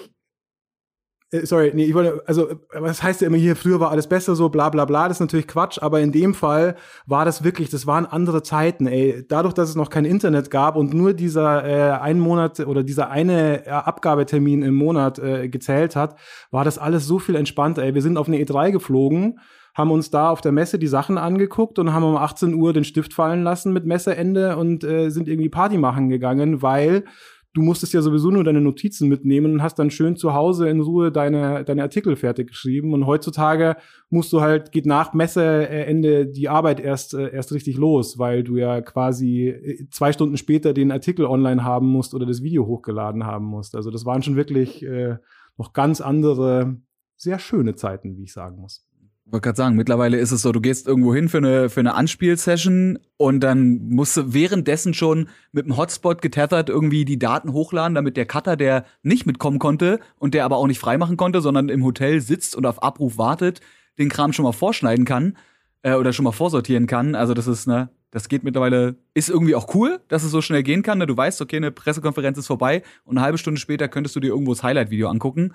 sorry, 1.44 1.70
nee, 1.74 1.84
ich 1.84 1.94
wollte, 1.94 2.22
also, 2.26 2.48
was 2.72 3.02
heißt 3.02 3.20
ja 3.20 3.28
immer 3.28 3.36
hier, 3.36 3.54
früher 3.54 3.78
war 3.78 3.90
alles 3.90 4.08
besser, 4.08 4.34
so 4.34 4.48
bla 4.48 4.68
bla 4.68 4.84
bla, 4.84 5.08
das 5.08 5.18
ist 5.18 5.20
natürlich 5.20 5.46
Quatsch, 5.46 5.78
aber 5.80 6.00
in 6.00 6.12
dem 6.12 6.34
Fall 6.34 6.76
war 7.06 7.24
das 7.24 7.44
wirklich, 7.44 7.70
das 7.70 7.86
waren 7.86 8.06
andere 8.06 8.42
Zeiten, 8.42 8.86
ey. 8.86 9.24
Dadurch, 9.28 9.54
dass 9.54 9.68
es 9.68 9.76
noch 9.76 9.90
kein 9.90 10.04
Internet 10.04 10.50
gab 10.50 10.76
und 10.76 10.92
nur 10.92 11.14
dieser 11.14 11.64
äh, 11.64 12.00
ein 12.00 12.18
Monat 12.18 12.60
oder 12.60 12.82
dieser 12.82 13.10
eine 13.10 13.66
äh, 13.66 13.70
Abgabetermin 13.70 14.62
im 14.62 14.74
Monat 14.74 15.18
äh, 15.18 15.48
gezählt 15.48 15.94
hat, 15.94 16.16
war 16.50 16.64
das 16.64 16.78
alles 16.78 17.06
so 17.06 17.18
viel 17.18 17.36
entspannter, 17.36 17.82
ey. 17.82 17.94
Wir 17.94 18.02
sind 18.02 18.16
auf 18.16 18.26
eine 18.26 18.38
E3 18.38 18.72
geflogen, 18.72 19.38
haben 19.74 19.92
uns 19.92 20.10
da 20.10 20.30
auf 20.30 20.40
der 20.40 20.52
Messe 20.52 20.80
die 20.80 20.88
Sachen 20.88 21.16
angeguckt 21.16 21.78
und 21.78 21.92
haben 21.92 22.04
um 22.04 22.16
18 22.16 22.54
Uhr 22.54 22.72
den 22.72 22.84
Stift 22.84 23.14
fallen 23.14 23.44
lassen 23.44 23.72
mit 23.72 23.86
Messeende 23.86 24.56
und 24.56 24.82
äh, 24.82 25.10
sind 25.10 25.28
irgendwie 25.28 25.48
Party 25.48 25.78
machen 25.78 26.08
gegangen, 26.08 26.60
weil 26.60 27.04
du 27.52 27.62
musstest 27.62 27.92
ja 27.94 28.02
sowieso 28.02 28.30
nur 28.30 28.44
deine 28.44 28.60
Notizen 28.60 29.08
mitnehmen 29.08 29.54
und 29.54 29.62
hast 29.62 29.78
dann 29.78 29.90
schön 29.90 30.16
zu 30.16 30.34
Hause 30.34 30.68
in 30.68 30.80
Ruhe 30.80 31.10
deine, 31.10 31.64
deine 31.64 31.82
Artikel 31.82 32.16
fertig 32.16 32.48
geschrieben. 32.48 32.94
Und 32.94 33.06
heutzutage 33.06 33.76
musst 34.08 34.32
du 34.32 34.40
halt, 34.40 34.72
geht 34.72 34.86
nach 34.86 35.12
Messeende 35.14 36.26
die 36.26 36.48
Arbeit 36.48 36.80
erst, 36.80 37.14
äh, 37.14 37.32
erst 37.32 37.52
richtig 37.52 37.76
los, 37.76 38.18
weil 38.18 38.44
du 38.44 38.56
ja 38.56 38.80
quasi 38.80 39.48
äh, 39.48 39.88
zwei 39.90 40.12
Stunden 40.12 40.36
später 40.36 40.72
den 40.72 40.92
Artikel 40.92 41.26
online 41.26 41.64
haben 41.64 41.88
musst 41.88 42.14
oder 42.14 42.26
das 42.26 42.42
Video 42.42 42.66
hochgeladen 42.66 43.24
haben 43.24 43.46
musst. 43.46 43.74
Also 43.74 43.90
das 43.90 44.04
waren 44.04 44.22
schon 44.22 44.36
wirklich 44.36 44.84
äh, 44.84 45.16
noch 45.56 45.72
ganz 45.72 46.00
andere, 46.00 46.76
sehr 47.16 47.38
schöne 47.38 47.74
Zeiten, 47.74 48.16
wie 48.16 48.24
ich 48.24 48.32
sagen 48.32 48.60
muss 48.60 48.89
wollte 49.32 49.44
gerade 49.44 49.56
sagen, 49.56 49.76
mittlerweile 49.76 50.18
ist 50.18 50.32
es 50.32 50.42
so, 50.42 50.52
du 50.52 50.60
gehst 50.60 50.86
irgendwo 50.86 51.14
hin 51.14 51.28
für 51.28 51.38
eine, 51.38 51.68
für 51.68 51.80
eine 51.80 51.94
Anspielsession 51.94 52.98
und 53.16 53.40
dann 53.40 53.88
musst 53.88 54.16
du 54.16 54.32
währenddessen 54.32 54.94
schon 54.94 55.28
mit 55.52 55.66
dem 55.66 55.76
Hotspot 55.76 56.22
getethert 56.22 56.68
irgendwie 56.68 57.04
die 57.04 57.18
Daten 57.18 57.52
hochladen, 57.52 57.94
damit 57.94 58.16
der 58.16 58.26
Cutter, 58.26 58.56
der 58.56 58.84
nicht 59.02 59.26
mitkommen 59.26 59.58
konnte 59.58 60.00
und 60.18 60.34
der 60.34 60.44
aber 60.44 60.56
auch 60.56 60.66
nicht 60.66 60.78
freimachen 60.78 61.16
konnte, 61.16 61.40
sondern 61.40 61.68
im 61.68 61.84
Hotel 61.84 62.20
sitzt 62.20 62.56
und 62.56 62.66
auf 62.66 62.82
Abruf 62.82 63.18
wartet, 63.18 63.60
den 63.98 64.08
Kram 64.08 64.32
schon 64.32 64.44
mal 64.44 64.52
vorschneiden 64.52 65.04
kann 65.04 65.36
äh, 65.82 65.94
oder 65.94 66.12
schon 66.12 66.24
mal 66.24 66.32
vorsortieren 66.32 66.86
kann. 66.86 67.14
Also 67.14 67.34
das 67.34 67.46
ist, 67.46 67.66
ne, 67.66 67.90
das 68.10 68.28
geht 68.28 68.42
mittlerweile, 68.42 68.96
ist 69.14 69.30
irgendwie 69.30 69.54
auch 69.54 69.74
cool, 69.74 70.00
dass 70.08 70.24
es 70.24 70.30
so 70.30 70.40
schnell 70.40 70.62
gehen 70.62 70.82
kann. 70.82 70.98
Ne? 70.98 71.06
Du 71.06 71.16
weißt, 71.16 71.40
okay, 71.40 71.56
eine 71.56 71.70
Pressekonferenz 71.70 72.38
ist 72.38 72.46
vorbei 72.46 72.82
und 73.04 73.16
eine 73.16 73.24
halbe 73.24 73.38
Stunde 73.38 73.60
später 73.60 73.88
könntest 73.88 74.16
du 74.16 74.20
dir 74.20 74.28
irgendwo 74.28 74.52
das 74.52 74.62
Highlight-Video 74.62 75.08
angucken. 75.08 75.54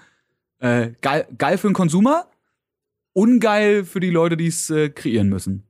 Äh, 0.59 0.91
geil, 1.01 1.27
geil 1.37 1.57
für 1.57 1.67
den 1.67 1.73
Konsumer, 1.73 2.27
ungeil 3.15 3.85
für 3.85 3.99
die 3.99 4.09
Leute, 4.09 4.37
die 4.37 4.47
es 4.47 4.69
äh, 4.69 4.89
kreieren 4.89 5.29
müssen. 5.29 5.63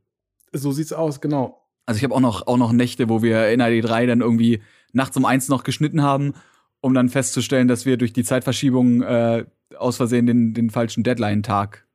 So 0.52 0.72
sieht's 0.72 0.92
aus, 0.92 1.22
genau. 1.22 1.62
Also 1.86 2.00
ich 2.00 2.04
habe 2.04 2.16
auch 2.16 2.20
noch, 2.20 2.48
auch 2.48 2.58
noch 2.58 2.72
Nächte, 2.72 3.08
wo 3.08 3.22
wir 3.22 3.50
in 3.50 3.62
AD3 3.62 4.08
dann 4.08 4.22
irgendwie 4.22 4.62
nachts 4.94 5.16
um 5.16 5.26
eins 5.26 5.48
noch 5.48 5.64
geschnitten 5.64 6.02
haben, 6.02 6.34
um 6.82 6.94
dann 6.94 7.10
festzustellen, 7.10 7.68
dass 7.68 7.86
wir 7.86 7.98
durch 7.98 8.14
die 8.14 8.24
Zeitverschiebung 8.24 9.04
äh, 9.04 9.46
aus 9.78 9.98
Versehen 9.98 10.26
den, 10.26 10.54
den 10.54 10.72
falschen 10.72 11.04
Deadline-Tag 11.04 11.86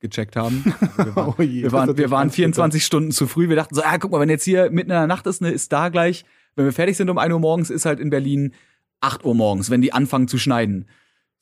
gecheckt 0.00 0.34
haben. 0.34 0.74
Also 0.80 1.06
wir 1.06 1.16
waren, 1.16 1.34
oh 1.38 1.42
je, 1.42 1.62
wir 1.62 1.72
waren, 1.72 1.96
wir 1.96 2.10
waren 2.10 2.30
24 2.30 2.84
Stunden 2.84 3.12
zu 3.12 3.26
früh. 3.26 3.48
Wir 3.48 3.56
dachten 3.56 3.74
so, 3.74 3.82
ah, 3.82 3.98
guck 3.98 4.10
mal, 4.10 4.20
wenn 4.20 4.28
jetzt 4.28 4.44
hier 4.44 4.70
mitten 4.70 4.90
in 4.90 4.96
der 4.96 5.06
Nacht 5.06 5.26
ist, 5.26 5.40
ne, 5.40 5.50
ist 5.50 5.72
da 5.72 5.88
gleich, 5.88 6.24
wenn 6.56 6.64
wir 6.64 6.72
fertig 6.72 6.96
sind 6.96 7.08
um 7.10 7.18
1 7.18 7.32
Uhr 7.32 7.38
morgens, 7.38 7.70
ist 7.70 7.86
halt 7.86 8.00
in 8.00 8.10
Berlin 8.10 8.54
8 9.00 9.24
Uhr 9.24 9.34
morgens, 9.34 9.70
wenn 9.70 9.82
die 9.82 9.92
anfangen 9.92 10.26
zu 10.26 10.38
schneiden. 10.38 10.86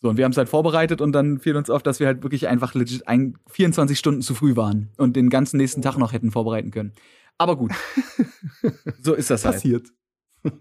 So, 0.01 0.09
und 0.09 0.17
wir 0.17 0.25
haben 0.25 0.33
es 0.33 0.39
halt 0.39 0.49
vorbereitet 0.49 1.01
und 1.01 1.13
dann 1.13 1.39
fiel 1.39 1.57
uns 1.57 1.71
auf, 1.71 1.83
dass 1.83 1.99
wir 1.99 2.07
halt 2.07 2.23
wirklich 2.23 2.47
einfach 2.47 2.75
legit 2.75 3.09
ein, 3.09 3.37
24 3.49 3.99
Stunden 3.99 4.23
zu 4.23 4.35
früh 4.35 4.55
waren 4.55 4.91
und 4.97 5.17
den 5.17 5.29
ganzen 5.29 5.57
nächsten 5.57 5.83
Tag 5.83 5.99
noch 5.99 6.13
hätten 6.13 6.31
vorbereiten 6.31 6.71
können. 6.71 6.93
Aber 7.37 7.57
gut. 7.57 7.73
so 9.03 9.15
ist 9.15 9.31
das 9.31 9.45
halt. 9.45 9.57
Passiert. 9.57 9.89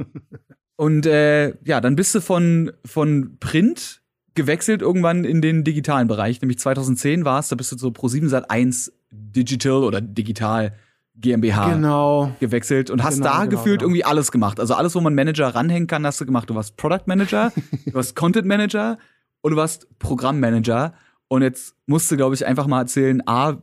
und 0.75 1.05
äh, 1.05 1.55
ja, 1.63 1.81
dann 1.81 1.95
bist 1.95 2.15
du 2.15 2.21
von, 2.21 2.71
von 2.83 3.37
Print 3.39 4.01
gewechselt 4.33 4.81
irgendwann 4.81 5.23
in 5.23 5.41
den 5.41 5.63
digitalen 5.63 6.07
Bereich, 6.07 6.41
nämlich 6.41 6.59
2010 6.59 7.25
war 7.25 7.39
es, 7.39 7.49
da 7.49 7.55
bist 7.55 7.71
du 7.71 7.77
so 7.77 7.89
Pro7 7.89 8.27
Sat 8.27 8.49
1 8.49 8.93
Digital 9.11 9.83
oder 9.83 9.99
digital 10.01 10.73
GmbH 11.15 11.73
genau. 11.73 12.31
gewechselt 12.39 12.89
und 12.91 13.03
hast 13.03 13.15
Genau, 13.15 13.25
da 13.25 13.45
genau, 13.45 13.49
gefühlt 13.49 13.79
genau. 13.79 13.89
irgendwie 13.89 14.03
alles 14.03 14.31
gemacht. 14.31 14.59
Also 14.59 14.75
alles, 14.75 14.93
wo 14.93 15.01
man 15.01 15.15
Manager 15.15 15.47
ranhängen 15.47 15.87
kann, 15.87 16.05
hast 16.05 16.21
du 16.21 16.25
gemacht. 16.25 16.49
Du 16.49 16.55
warst 16.55 16.77
Product 16.77 17.03
Manager, 17.07 17.51
du 17.85 17.93
warst 17.93 18.15
Content 18.15 18.47
Manager 18.47 18.97
und 19.41 19.51
du 19.51 19.57
warst 19.57 19.87
Programmmanager. 19.99 20.93
Und 21.27 21.41
jetzt 21.41 21.75
musst 21.85 22.09
du, 22.11 22.17
glaube 22.17 22.35
ich, 22.35 22.45
einfach 22.45 22.67
mal 22.67 22.81
erzählen, 22.81 23.21
A, 23.27 23.57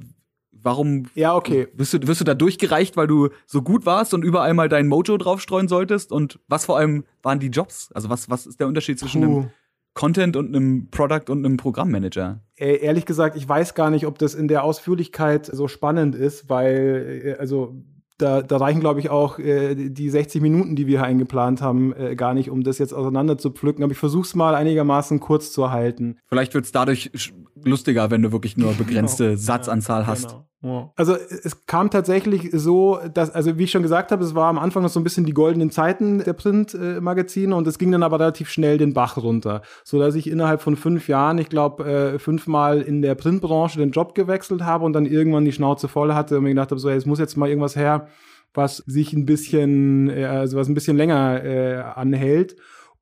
warum 0.52 1.04
Ja, 1.14 1.35
okay. 1.35 1.69
wirst 1.75 1.95
du, 1.95 2.07
wirst 2.07 2.21
du 2.21 2.25
da 2.25 2.35
durchgereicht, 2.35 2.97
weil 2.97 3.07
du 3.07 3.28
so 3.47 3.62
gut 3.62 3.87
warst 3.87 4.14
und 4.14 4.25
überall 4.25 4.54
mal 4.54 4.69
dein 4.69 4.88
Mojo 4.88 5.16
draufstreuen 5.16 5.69
solltest? 5.69 6.12
Und 6.12 6.40
was 6.49 6.64
vor 6.64 6.78
allem 6.78 7.04
waren 7.23 7.38
die 7.40 7.49
Jobs? 7.49 7.90
Also 7.93 8.11
was, 8.11 8.28
was 8.28 8.47
ist 8.47 8.61
der 8.61 8.66
Unterschied 8.66 8.99
zwischen 8.99 9.23
Puh. 9.23 9.26
einem 9.26 9.50
Content 9.95 10.37
und 10.37 10.49
einem 10.49 10.88
Product 10.90 11.28
und 11.31 11.45
einem 11.45 11.57
Programmmanager? 11.57 12.40
Äh, 12.57 12.76
ehrlich 12.78 13.07
gesagt, 13.07 13.37
ich 13.37 13.49
weiß 13.49 13.75
gar 13.75 13.90
nicht, 13.90 14.07
ob 14.07 14.19
das 14.19 14.35
in 14.35 14.49
der 14.49 14.64
Ausführlichkeit 14.64 15.47
so 15.47 15.69
spannend 15.69 16.14
ist, 16.14 16.49
weil, 16.49 17.23
äh, 17.25 17.35
also, 17.38 17.76
da, 18.25 18.43
da 18.43 18.57
reichen, 18.57 18.81
glaube 18.81 19.00
ich, 19.00 19.11
auch 19.11 19.38
äh, 19.38 19.75
die 19.75 20.09
60 20.11 20.40
Minuten, 20.40 20.75
die 20.76 20.87
wir 20.87 20.99
hier 20.99 21.07
eingeplant 21.07 21.61
haben, 21.61 21.93
äh, 21.95 22.16
gar 22.16 22.33
nicht, 22.35 22.50
um 22.50 22.62
das 22.64 22.78
jetzt 22.78 22.93
auseinander 22.95 23.37
zu 23.38 23.50
pflücken. 23.50 23.83
Aber 23.83 23.93
ich 23.93 23.99
versuche 23.99 24.25
es 24.26 24.35
mal 24.35 24.54
einigermaßen 24.54 25.21
kurz 25.21 25.52
zu 25.52 25.71
halten. 25.71 26.19
Vielleicht 26.28 26.54
wird's 26.54 26.73
dadurch 26.73 27.11
sch- 27.14 27.33
lustiger, 27.64 28.11
wenn 28.11 28.23
du 28.23 28.33
wirklich 28.33 28.56
nur 28.56 28.73
begrenzte 28.78 29.25
Genau. 29.30 29.37
Satzanzahl 29.38 30.02
Ja, 30.02 30.06
hast. 30.06 30.28
genau. 30.61 30.92
Also 30.97 31.14
es 31.14 31.66
kam 31.66 31.90
tatsächlich 31.90 32.49
so, 32.52 32.99
dass, 33.12 33.30
also 33.30 33.59
wie 33.59 33.64
ich 33.64 33.71
schon 33.71 33.83
gesagt 33.83 34.12
habe, 34.12 34.25
es 34.25 34.35
war 34.35 34.49
am 34.49 34.59
Anfang 34.59 34.83
noch 34.83 34.88
so 34.88 34.99
ein 34.99 35.04
bisschen 35.04 35.26
die 35.26 35.35
goldenen 35.35 35.71
Zeiten 35.71 36.21
der 36.25 36.33
Printmagazine 36.33 37.54
und 37.54 37.66
es 37.66 37.78
ging 37.78 37.92
dann 37.92 38.02
aber 38.02 38.18
relativ 38.18 38.49
schnell 38.49 38.78
den 38.78 38.94
Bach 38.94 39.18
runter, 39.18 39.61
so 39.85 39.99
dass 39.99 40.14
ich 40.14 40.28
innerhalb 40.30 40.62
von 40.62 40.76
fünf 40.76 41.06
Jahren, 41.06 41.37
ich 41.37 41.50
glaube, 41.50 41.85
äh, 41.85 42.18
fünfmal 42.18 42.80
in 42.80 43.02
der 43.02 43.14
Printbranche 43.14 43.78
den 43.78 43.90
Job 43.90 44.14
gewechselt 44.14 44.62
habe 44.62 44.85
und 44.87 44.94
dann 44.94 45.04
irgendwann 45.04 45.44
die 45.44 45.52
Schnauze 45.52 45.87
voll 45.88 46.14
hatte 46.14 46.38
und 46.38 46.44
mir 46.44 46.50
gedacht 46.50 46.71
habe, 46.71 46.80
so, 46.80 46.88
ey, 46.88 46.97
es 46.97 47.04
muss 47.06 47.18
jetzt 47.18 47.37
mal 47.37 47.49
irgendwas 47.50 47.76
her, 47.76 48.09
was 48.54 48.78
sich 48.87 49.12
ein 49.12 49.26
bisschen, 49.26 50.09
äh, 50.09 50.25
also 50.25 50.56
was 50.56 50.68
ein 50.68 50.75
bisschen 50.75 50.97
länger 50.97 51.44
äh, 51.44 51.75
anhält. 51.94 52.56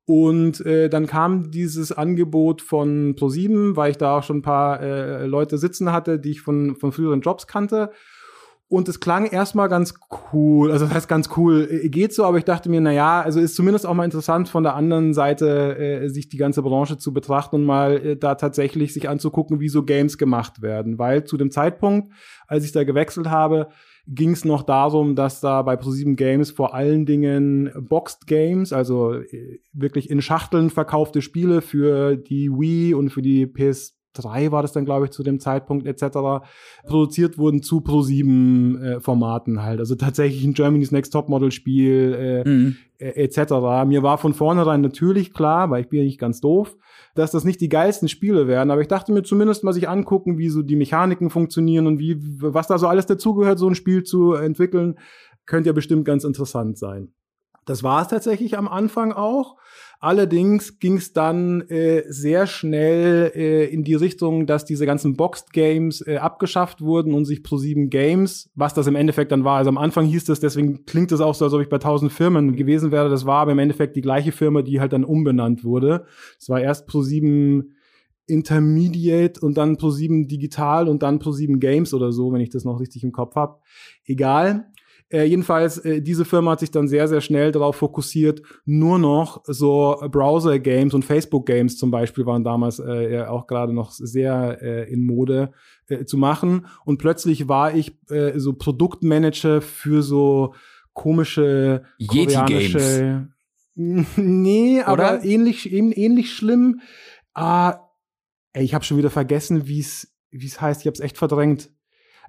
Und 0.05 0.65
äh, 0.65 0.89
dann 0.89 1.07
kam 1.07 1.49
dieses 1.49 1.91
Angebot 1.93 2.61
von 2.61 3.15
Pro7, 3.15 3.77
weil 3.77 3.91
ich 3.91 3.97
da 3.97 4.17
auch 4.17 4.23
schon 4.23 4.37
ein 4.37 4.41
paar 4.41 4.81
äh, 4.81 5.25
Leute 5.25 5.57
sitzen 5.57 5.93
hatte, 5.93 6.19
die 6.19 6.31
ich 6.31 6.41
von, 6.41 6.75
von 6.75 6.91
früheren 6.91 7.21
Jobs 7.21 7.47
kannte. 7.47 7.91
Und 8.67 8.89
es 8.89 8.99
klang 8.99 9.27
erstmal 9.27 9.69
ganz 9.69 9.93
cool. 10.33 10.71
Also 10.71 10.85
das 10.85 10.93
heißt 10.95 11.07
ganz 11.07 11.29
cool, 11.37 11.67
äh, 11.69 11.89
geht 11.89 12.13
so, 12.13 12.25
aber 12.25 12.37
ich 12.37 12.43
dachte 12.43 12.69
mir, 12.69 12.81
na 12.81 12.91
ja, 12.91 13.21
also 13.21 13.39
ist 13.39 13.55
zumindest 13.55 13.85
auch 13.85 13.93
mal 13.93 14.03
interessant 14.03 14.49
von 14.49 14.63
der 14.63 14.75
anderen 14.75 15.13
Seite 15.13 15.77
äh, 15.77 16.09
sich 16.09 16.27
die 16.27 16.37
ganze 16.37 16.63
Branche 16.63 16.97
zu 16.97 17.13
betrachten 17.13 17.57
und 17.57 17.65
mal 17.65 18.05
äh, 18.05 18.17
da 18.17 18.35
tatsächlich 18.35 18.93
sich 18.93 19.07
anzugucken, 19.07 19.59
wie 19.59 19.69
so 19.69 19.83
Games 19.83 20.17
gemacht 20.17 20.61
werden. 20.61 20.97
Weil 20.97 21.23
zu 21.23 21.37
dem 21.37 21.51
Zeitpunkt, 21.51 22.11
als 22.47 22.65
ich 22.65 22.71
da 22.71 22.83
gewechselt 22.83 23.29
habe, 23.29 23.69
ging 24.07 24.31
es 24.31 24.43
noch 24.43 24.63
darum, 24.63 25.15
dass 25.15 25.39
da 25.39 25.61
bei 25.61 25.75
ProSieben 25.77 26.15
Games 26.15 26.51
vor 26.51 26.73
allen 26.73 27.05
Dingen 27.05 27.71
Boxed 27.87 28.27
Games, 28.27 28.73
also 28.73 29.13
äh, 29.13 29.59
wirklich 29.71 30.09
in 30.09 30.21
Schachteln 30.21 30.69
verkaufte 30.69 31.21
Spiele 31.21 31.61
für 31.61 32.17
die 32.17 32.49
Wii 32.51 32.93
und 32.95 33.11
für 33.11 33.21
die 33.21 33.45
PS3 33.47 34.51
war 34.51 34.61
das 34.61 34.73
dann, 34.73 34.83
glaube 34.85 35.05
ich, 35.05 35.11
zu 35.11 35.23
dem 35.23 35.39
Zeitpunkt 35.39 35.87
etc. 35.87 36.45
produziert 36.85 37.37
wurden 37.37 37.61
zu 37.61 37.81
ProSieben 37.81 38.81
äh, 38.83 38.99
Formaten 38.99 39.63
halt. 39.63 39.79
Also 39.79 39.95
tatsächlich 39.95 40.43
ein 40.43 40.53
Germany's 40.53 40.91
Next 40.91 41.13
Topmodel 41.13 41.51
Spiel 41.51 42.43
äh, 42.45 42.49
Mhm. 42.49 42.75
äh, 42.97 43.23
etc. 43.23 43.53
Mir 43.87 44.03
war 44.03 44.17
von 44.17 44.33
vornherein 44.33 44.81
natürlich 44.81 45.33
klar, 45.33 45.69
weil 45.69 45.81
ich 45.81 45.89
bin 45.89 45.99
ja 45.99 46.05
nicht 46.05 46.19
ganz 46.19 46.41
doof, 46.41 46.75
dass 47.15 47.31
das 47.31 47.43
nicht 47.43 47.61
die 47.61 47.69
geilsten 47.69 48.07
Spiele 48.07 48.47
werden, 48.47 48.71
aber 48.71 48.81
ich 48.81 48.87
dachte 48.87 49.11
mir 49.11 49.23
zumindest 49.23 49.63
mal 49.63 49.73
sich 49.73 49.87
angucken, 49.87 50.37
wie 50.37 50.49
so 50.49 50.61
die 50.61 50.75
Mechaniken 50.75 51.29
funktionieren 51.29 51.87
und 51.87 51.99
wie 51.99 52.17
was 52.19 52.67
da 52.67 52.77
so 52.77 52.87
alles 52.87 53.05
dazugehört, 53.05 53.59
so 53.59 53.67
ein 53.67 53.75
Spiel 53.75 54.03
zu 54.03 54.33
entwickeln, 54.33 54.97
könnte 55.45 55.69
ja 55.69 55.73
bestimmt 55.73 56.05
ganz 56.05 56.23
interessant 56.23 56.77
sein. 56.77 57.13
Das 57.65 57.83
war 57.83 58.01
es 58.01 58.07
tatsächlich 58.07 58.57
am 58.57 58.67
Anfang 58.67 59.13
auch. 59.13 59.57
Allerdings 59.99 60.79
ging 60.79 60.97
es 60.97 61.13
dann 61.13 61.61
äh, 61.69 62.03
sehr 62.09 62.45
schnell 62.45 63.31
äh, 63.35 63.65
in 63.67 63.85
die 63.85 63.95
Richtung, 63.95 64.45
dass 64.45 64.65
diese 64.65 64.85
ganzen 64.85 65.15
Boxed 65.15 65.53
Games 65.53 66.05
äh, 66.05 66.17
abgeschafft 66.17 66.81
wurden 66.81 67.13
und 67.13 67.23
sich 67.23 67.39
Pro7 67.39 67.87
Games, 67.87 68.51
was 68.53 68.73
das 68.73 68.87
im 68.87 68.95
Endeffekt 68.95 69.31
dann 69.31 69.45
war, 69.45 69.57
also 69.57 69.69
am 69.69 69.77
Anfang 69.77 70.05
hieß 70.05 70.27
es, 70.27 70.41
deswegen 70.41 70.85
klingt 70.85 71.13
es 71.13 71.21
auch 71.21 71.33
so, 71.35 71.45
als 71.45 71.53
ob 71.53 71.61
ich 71.61 71.69
bei 71.69 71.77
1000 71.77 72.11
Firmen 72.11 72.57
gewesen 72.57 72.91
wäre. 72.91 73.09
Das 73.09 73.25
war 73.25 73.39
aber 73.43 73.53
im 73.53 73.59
Endeffekt 73.59 73.95
die 73.95 74.01
gleiche 74.01 74.33
Firma, 74.33 74.61
die 74.61 74.81
halt 74.81 74.91
dann 74.91 75.05
umbenannt 75.05 75.63
wurde. 75.63 76.05
Es 76.37 76.49
war 76.49 76.59
erst 76.59 76.89
Pro7 76.89 77.63
Intermediate 78.25 79.39
und 79.39 79.57
dann 79.57 79.77
Pro7 79.77 80.27
Digital 80.27 80.87
und 80.87 81.03
dann 81.03 81.19
Pro7 81.19 81.59
Games 81.59 81.93
oder 81.93 82.11
so, 82.11 82.31
wenn 82.31 82.41
ich 82.41 82.49
das 82.49 82.65
noch 82.65 82.79
richtig 82.79 83.03
im 83.03 83.11
Kopf 83.11 83.35
habe. 83.35 83.59
Egal. 84.05 84.67
Äh, 85.13 85.25
jedenfalls, 85.25 85.77
äh, 85.77 86.01
diese 86.01 86.25
Firma 86.25 86.51
hat 86.51 86.59
sich 86.61 86.71
dann 86.71 86.87
sehr, 86.87 87.07
sehr 87.07 87.21
schnell 87.21 87.51
darauf 87.51 87.75
fokussiert, 87.75 88.41
nur 88.65 88.97
noch 88.97 89.43
so 89.45 89.95
Browser-Games 90.09 90.93
und 90.95 91.05
Facebook-Games 91.05 91.77
zum 91.77 91.91
Beispiel 91.91 92.25
waren 92.25 92.43
damals 92.43 92.79
äh, 92.79 93.13
ja 93.13 93.29
auch 93.29 93.45
gerade 93.45 93.73
noch 93.73 93.91
sehr 93.91 94.57
äh, 94.61 94.91
in 94.91 95.05
Mode 95.05 95.51
äh, 95.87 96.05
zu 96.05 96.17
machen. 96.17 96.65
Und 96.83 96.97
plötzlich 96.97 97.47
war 97.47 97.75
ich 97.75 97.95
äh, 98.09 98.39
so 98.39 98.53
Produktmanager 98.53 99.61
für 99.61 100.01
so 100.01 100.55
komische 100.93 101.83
koreanische 102.07 103.27
Nee, 103.75 104.81
aber 104.81 104.93
Oder? 104.93 105.23
ähnlich, 105.23 105.71
ähn- 105.71 105.93
ähnlich 105.93 106.33
schlimm. 106.33 106.81
Ah, 107.33 107.79
ey, 108.53 108.63
ich 108.63 108.73
habe 108.73 108.83
schon 108.83 108.97
wieder 108.97 109.09
vergessen, 109.09 109.67
wie 109.67 109.79
es 109.79 110.09
wie 110.31 110.45
es 110.47 110.59
heißt. 110.59 110.81
Ich 110.81 110.87
habe 110.87 110.93
es 110.93 110.99
echt 110.99 111.17
verdrängt. 111.17 111.69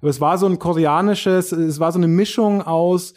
Aber 0.05 0.11
es 0.11 0.21
war 0.21 0.37
so 0.37 0.45
ein 0.45 0.59
koreanisches, 0.59 1.51
es 1.51 1.79
war 1.79 1.91
so 1.91 1.97
eine 1.97 2.07
Mischung 2.07 2.61
aus 2.61 3.15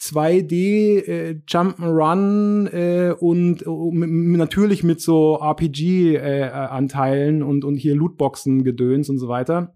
2D 0.00 1.04
äh, 1.06 1.42
Jump'n'Run 1.46 2.66
äh, 2.68 3.12
und 3.12 3.60
äh, 3.60 3.66
natürlich 3.66 4.82
mit 4.82 5.02
so 5.02 5.38
RPG 5.38 6.16
äh, 6.16 7.42
und 7.42 7.62
und 7.66 7.76
hier 7.76 7.94
Lootboxen 7.94 8.64
Gedöns 8.64 9.10
und 9.10 9.18
so 9.18 9.28
weiter. 9.28 9.74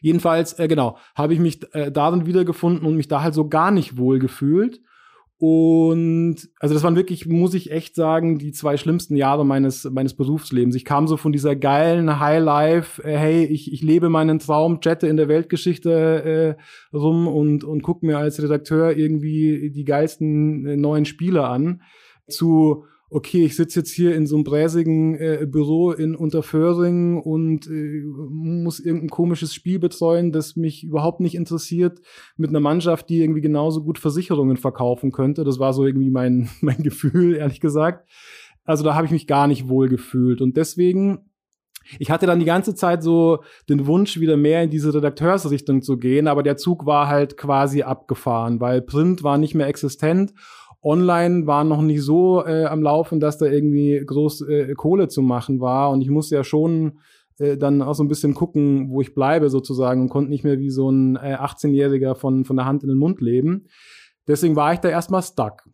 Jedenfalls 0.00 0.58
äh, 0.58 0.66
genau, 0.66 0.96
habe 1.14 1.34
ich 1.34 1.40
mich 1.40 1.60
äh, 1.74 1.92
darin 1.92 2.24
wiedergefunden 2.24 2.86
und 2.86 2.96
mich 2.96 3.08
da 3.08 3.20
halt 3.20 3.34
so 3.34 3.46
gar 3.46 3.70
nicht 3.70 3.98
wohl 3.98 4.18
gefühlt. 4.18 4.80
Und 5.38 6.48
also 6.60 6.74
das 6.74 6.82
waren 6.82 6.96
wirklich, 6.96 7.26
muss 7.26 7.52
ich 7.52 7.70
echt 7.70 7.94
sagen, 7.94 8.38
die 8.38 8.52
zwei 8.52 8.78
schlimmsten 8.78 9.16
Jahre 9.16 9.44
meines 9.44 9.84
meines 9.84 10.14
Berufslebens. 10.14 10.74
Ich 10.74 10.86
kam 10.86 11.06
so 11.06 11.18
von 11.18 11.30
dieser 11.30 11.54
geilen 11.54 12.18
Highlife, 12.20 13.02
äh, 13.04 13.18
hey, 13.18 13.44
ich, 13.44 13.70
ich 13.70 13.82
lebe 13.82 14.08
meinen 14.08 14.38
Traum, 14.38 14.78
jette 14.82 15.08
in 15.08 15.18
der 15.18 15.28
Weltgeschichte 15.28 16.56
äh, 16.92 16.96
rum 16.96 17.28
und 17.28 17.64
und 17.64 17.82
guck 17.82 18.02
mir 18.02 18.16
als 18.16 18.42
Redakteur 18.42 18.96
irgendwie 18.96 19.70
die 19.70 19.84
geilsten 19.84 20.66
äh, 20.66 20.76
neuen 20.76 21.04
Spiele 21.04 21.46
an, 21.46 21.82
zu 22.28 22.86
okay, 23.08 23.44
ich 23.44 23.54
sitze 23.54 23.80
jetzt 23.80 23.92
hier 23.92 24.14
in 24.16 24.26
so 24.26 24.34
einem 24.34 24.44
bräsigen 24.44 25.14
äh, 25.14 25.46
Büro 25.48 25.92
in 25.92 26.16
Unterföhring 26.16 27.20
und 27.20 27.66
äh, 27.68 28.02
muss 28.04 28.80
irgendein 28.80 29.10
komisches 29.10 29.54
Spiel 29.54 29.78
betreuen, 29.78 30.32
das 30.32 30.56
mich 30.56 30.84
überhaupt 30.84 31.20
nicht 31.20 31.34
interessiert, 31.34 32.00
mit 32.36 32.50
einer 32.50 32.60
Mannschaft, 32.60 33.08
die 33.08 33.22
irgendwie 33.22 33.40
genauso 33.40 33.84
gut 33.84 33.98
Versicherungen 33.98 34.56
verkaufen 34.56 35.12
könnte. 35.12 35.44
Das 35.44 35.58
war 35.58 35.72
so 35.72 35.86
irgendwie 35.86 36.10
mein, 36.10 36.48
mein 36.60 36.82
Gefühl, 36.82 37.36
ehrlich 37.36 37.60
gesagt. 37.60 38.08
Also 38.64 38.82
da 38.82 38.94
habe 38.94 39.06
ich 39.06 39.12
mich 39.12 39.28
gar 39.28 39.46
nicht 39.46 39.68
wohl 39.68 39.88
gefühlt. 39.88 40.40
Und 40.40 40.56
deswegen 40.56 41.20
ich 41.98 42.10
hatte 42.10 42.26
dann 42.26 42.40
die 42.40 42.44
ganze 42.44 42.74
Zeit 42.74 43.02
so 43.02 43.44
den 43.68 43.86
Wunsch, 43.86 44.18
wieder 44.18 44.36
mehr 44.36 44.62
in 44.62 44.70
diese 44.70 44.92
Redakteursrichtung 44.92 45.82
zu 45.82 45.98
gehen, 45.98 46.26
aber 46.26 46.42
der 46.42 46.56
Zug 46.56 46.86
war 46.86 47.08
halt 47.08 47.36
quasi 47.36 47.82
abgefahren, 47.82 48.60
weil 48.60 48.82
Print 48.82 49.22
war 49.22 49.38
nicht 49.38 49.54
mehr 49.54 49.68
existent. 49.68 50.34
Online 50.86 51.46
war 51.46 51.64
noch 51.64 51.82
nicht 51.82 52.02
so 52.02 52.44
äh, 52.46 52.66
am 52.66 52.80
Laufen, 52.80 53.18
dass 53.18 53.38
da 53.38 53.46
irgendwie 53.46 54.00
groß 54.06 54.42
äh, 54.42 54.74
Kohle 54.74 55.08
zu 55.08 55.20
machen 55.20 55.60
war. 55.60 55.90
Und 55.90 56.00
ich 56.00 56.10
musste 56.10 56.36
ja 56.36 56.44
schon 56.44 57.00
äh, 57.38 57.56
dann 57.56 57.82
auch 57.82 57.94
so 57.94 58.04
ein 58.04 58.08
bisschen 58.08 58.34
gucken, 58.34 58.88
wo 58.90 59.00
ich 59.00 59.12
bleibe 59.12 59.50
sozusagen 59.50 60.02
und 60.02 60.08
konnte 60.10 60.30
nicht 60.30 60.44
mehr 60.44 60.60
wie 60.60 60.70
so 60.70 60.88
ein 60.88 61.16
äh, 61.16 61.36
18-Jähriger 61.40 62.14
von, 62.14 62.44
von 62.44 62.56
der 62.56 62.66
Hand 62.66 62.84
in 62.84 62.88
den 62.88 62.98
Mund 62.98 63.20
leben. 63.20 63.66
Deswegen 64.28 64.54
war 64.54 64.72
ich 64.72 64.78
da 64.78 64.88
erstmal 64.88 65.22
stuck 65.22 65.64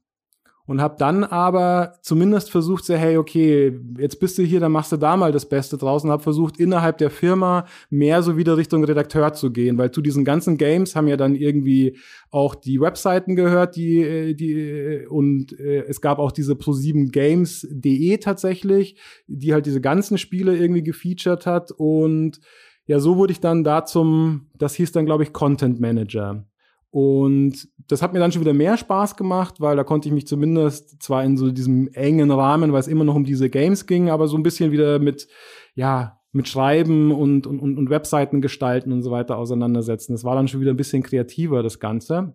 und 0.73 0.81
habe 0.81 0.97
dann 0.99 1.23
aber 1.23 1.99
zumindest 2.01 2.51
versucht, 2.51 2.87
so, 2.87 2.95
hey, 2.95 3.19
okay, 3.19 3.79
jetzt 3.99 4.19
bist 4.21 4.39
du 4.39 4.43
hier, 4.43 4.59
dann 4.59 4.73
machst 4.73 4.91
du 4.91 4.97
da 4.97 5.19
mal 5.19 5.31
das 5.31 5.47
Beste 5.47 5.77
draußen. 5.77 6.11
Habe 6.11 6.23
versucht, 6.23 6.59
innerhalb 6.59 6.97
der 6.97 7.11
Firma 7.11 7.67
mehr 7.91 8.23
so 8.23 8.39
wieder 8.39 8.57
Richtung 8.57 8.83
Redakteur 8.83 9.35
zu 9.35 9.53
gehen, 9.53 9.77
weil 9.77 9.91
zu 9.91 10.01
diesen 10.01 10.25
ganzen 10.25 10.57
Games 10.57 10.97
haben 10.97 11.09
ja 11.09 11.19
dann 11.19 11.35
irgendwie 11.35 11.99
auch 12.31 12.55
die 12.55 12.81
Webseiten 12.81 13.37
gehört, 13.37 13.77
die, 13.77 13.99
äh, 13.99 14.33
die 14.33 14.53
äh, 14.53 15.07
und 15.09 15.53
äh, 15.61 15.85
es 15.87 16.01
gab 16.01 16.19
auch 16.19 16.33
diese 16.33 16.55
pro7games.de 16.55 18.17
tatsächlich, 18.17 18.97
die 19.27 19.53
halt 19.53 19.67
diese 19.67 19.83
ganzen 19.83 20.17
Spiele 20.17 20.57
irgendwie 20.57 20.83
gefeatured 20.83 21.45
hat 21.45 21.71
und 21.77 22.41
ja, 22.87 22.99
so 22.99 23.19
wurde 23.19 23.33
ich 23.33 23.41
dann 23.41 23.63
da 23.63 23.85
zum, 23.85 24.47
das 24.57 24.75
hieß 24.77 24.93
dann, 24.93 25.05
glaube 25.05 25.23
ich, 25.23 25.35
Content 25.35 25.81
Manager. 25.81 26.47
Und 26.93 27.69
das 27.89 28.03
hat 28.03 28.13
mir 28.13 28.19
dann 28.19 28.33
schon 28.33 28.43
wieder 28.43 28.53
mehr 28.53 28.77
Spaß 28.77 29.17
gemacht, 29.17 29.63
weil 29.63 29.77
da 29.77 29.83
konnte 29.83 30.09
ich 30.09 30.15
mich 30.15 30.27
zumindest 30.27 31.03
zwar 31.03 31.25
in 31.25 31.39
so 31.39 31.51
diesem 31.51 31.89
engen 31.95 32.31
Rahmen, 32.31 32.71
weil 32.71 32.81
es 32.81 32.87
immer 32.87 33.05
noch 33.05 33.15
um 33.15 33.25
diese 33.25 33.49
Games 33.49 33.87
ging, 33.87 34.11
aber 34.11 34.29
so 34.29 34.37
ein 34.37 34.43
bisschen 34.43 34.73
wieder 34.73 34.99
mit, 34.99 35.27
ja, 35.75 36.21
mit 36.33 36.49
Schreiben 36.49 37.11
und, 37.11 37.47
und, 37.47 37.61
und 37.61 37.89
Webseiten 37.89 38.43
gestalten 38.43 38.93
und 38.93 39.01
so 39.01 39.11
weiter 39.11 39.39
auseinandersetzen. 39.39 40.13
Das 40.13 40.23
war 40.23 40.35
dann 40.35 40.49
schon 40.49 40.61
wieder 40.61 40.75
ein 40.75 40.77
bisschen 40.77 41.03
kreativer, 41.03 41.63
das 41.63 41.81
Ganze. 41.81 42.35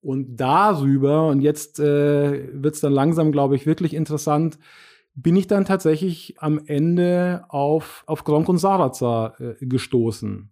Und 0.00 0.34
darüber, 0.34 1.28
und 1.28 1.42
jetzt 1.42 1.78
äh, 1.78 2.48
wird 2.52 2.74
es 2.74 2.80
dann 2.80 2.92
langsam, 2.92 3.30
glaube 3.30 3.54
ich, 3.54 3.66
wirklich 3.66 3.94
interessant, 3.94 4.58
bin 5.14 5.36
ich 5.36 5.46
dann 5.46 5.64
tatsächlich 5.64 6.34
am 6.40 6.60
Ende 6.66 7.44
auf, 7.50 8.02
auf 8.08 8.24
Gronk 8.24 8.48
und 8.48 8.58
Sarazar 8.58 9.40
äh, 9.40 9.54
gestoßen. 9.60 10.50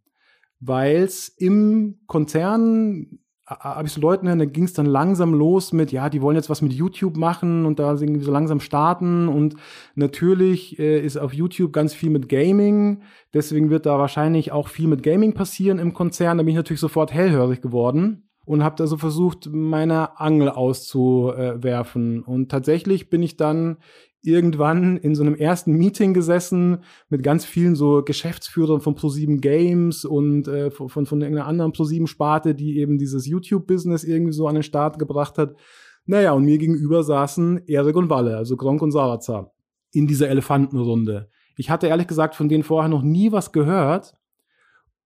Weil 0.61 1.03
es 1.03 1.29
im 1.29 2.01
Konzern 2.07 3.19
habe 3.59 3.89
ich 3.89 3.93
so 3.93 4.01
Leuten 4.01 4.29
hören, 4.29 4.39
da 4.39 4.45
ging 4.45 4.65
es 4.65 4.75
dann 4.75 4.87
langsam 4.87 5.35
los 5.35 5.73
mit, 5.73 5.91
ja, 5.91 6.09
die 6.09 6.23
wollen 6.23 6.37
jetzt 6.37 6.51
was 6.51 6.63
mit 6.63 6.73
YouTube 6.73 7.17
machen 7.17 7.67
und 7.67 7.81
da 7.81 7.93
irgendwie 7.95 8.23
so 8.23 8.31
langsam 8.31 8.61
starten 8.61 9.29
und 9.29 9.57
natürlich 9.97 10.79
äh, 10.79 11.01
ist 11.01 11.17
auf 11.17 11.35
YouTube 11.35 11.73
ganz 11.73 11.93
viel 11.93 12.11
mit 12.11 12.29
Gaming, 12.29 13.03
deswegen 13.35 13.71
wird 13.71 13.87
da 13.87 13.99
wahrscheinlich 13.99 14.53
auch 14.53 14.69
viel 14.69 14.87
mit 14.87 15.03
Gaming 15.03 15.35
passieren 15.35 15.81
im 15.81 15.95
Konzern. 15.95 16.39
Da 16.39 16.45
bin 16.45 16.51
ich 16.51 16.57
natürlich 16.57 16.81
sofort 16.81 17.13
hellhörig 17.13 17.61
geworden 17.61 18.29
und 18.45 18.63
habe 18.63 18.77
da 18.77 18.87
so 18.87 18.97
versucht, 18.97 19.49
meine 19.51 20.21
Angel 20.21 20.49
auszuwerfen 20.49 22.23
und 22.23 22.51
tatsächlich 22.51 23.11
bin 23.11 23.23
ich 23.23 23.37
dann 23.37 23.79
irgendwann 24.23 24.97
in 24.99 25.15
so 25.15 25.23
einem 25.23 25.35
ersten 25.35 25.73
Meeting 25.73 26.13
gesessen 26.13 26.85
mit 27.09 27.23
ganz 27.23 27.45
vielen 27.45 27.75
so 27.75 28.03
Geschäftsführern 28.03 28.81
von 28.81 28.95
Pro7 28.95 29.41
Games 29.41 30.05
und 30.05 30.47
äh, 30.49 30.71
von, 30.71 31.07
von 31.07 31.21
irgendeiner 31.21 31.47
anderen 31.47 31.73
Pro7 31.73 32.07
Sparte, 32.07 32.55
die 32.55 32.79
eben 32.79 32.99
dieses 32.99 33.27
YouTube-Business 33.27 34.05
irgendwie 34.05 34.33
so 34.33 34.47
an 34.47 34.55
den 34.55 34.63
Start 34.63 34.99
gebracht 34.99 35.39
hat. 35.39 35.57
Naja, 36.05 36.33
und 36.33 36.45
mir 36.45 36.59
gegenüber 36.59 37.03
saßen 37.03 37.67
Erik 37.67 37.97
und 37.97 38.11
Walle, 38.11 38.37
also 38.37 38.57
Gronk 38.57 38.83
und 38.83 38.91
Sarazar, 38.91 39.53
in 39.93 40.07
dieser 40.07 40.29
Elefantenrunde. 40.29 41.29
Ich 41.57 41.71
hatte 41.71 41.87
ehrlich 41.87 42.07
gesagt 42.07 42.35
von 42.35 42.49
denen 42.49 42.63
vorher 42.63 42.89
noch 42.89 43.03
nie 43.03 43.33
was 43.33 43.53
gehört 43.53 44.15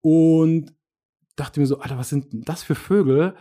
und 0.01 0.73
dachte 1.37 1.61
mir 1.61 1.67
so, 1.67 1.79
Alter, 1.79 1.99
was 1.99 2.09
sind 2.09 2.33
denn 2.33 2.43
das 2.43 2.63
für 2.63 2.75
Vögel? 2.75 3.35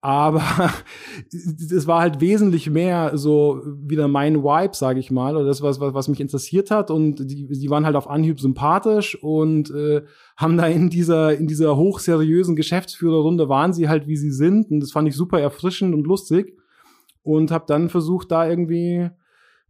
Aber 0.00 0.42
es 1.32 1.86
war 1.86 2.00
halt 2.00 2.20
wesentlich 2.20 2.70
mehr 2.70 3.16
so 3.18 3.60
wieder 3.64 4.06
mein 4.06 4.44
Vibe, 4.44 4.76
sage 4.76 5.00
ich 5.00 5.10
mal, 5.10 5.36
oder 5.36 5.46
das 5.46 5.60
was 5.60 5.80
was, 5.80 5.92
was 5.92 6.08
mich 6.08 6.20
interessiert 6.20 6.70
hat. 6.70 6.90
Und 6.90 7.30
die, 7.30 7.48
die 7.48 7.70
waren 7.70 7.84
halt 7.84 7.96
auf 7.96 8.08
Anhieb 8.08 8.40
sympathisch 8.40 9.20
und 9.22 9.70
äh, 9.70 10.02
haben 10.36 10.56
da 10.56 10.66
in 10.66 10.88
dieser 10.88 11.36
in 11.36 11.48
dieser 11.48 11.76
hochseriösen 11.76 12.54
Geschäftsführerrunde 12.54 13.48
waren 13.48 13.72
sie 13.72 13.88
halt 13.88 14.06
wie 14.06 14.16
sie 14.16 14.30
sind. 14.30 14.70
Und 14.70 14.80
das 14.80 14.92
fand 14.92 15.08
ich 15.08 15.16
super 15.16 15.40
erfrischend 15.40 15.94
und 15.94 16.06
lustig. 16.06 16.56
Und 17.22 17.50
habe 17.50 17.64
dann 17.66 17.88
versucht 17.88 18.30
da 18.30 18.48
irgendwie 18.48 19.10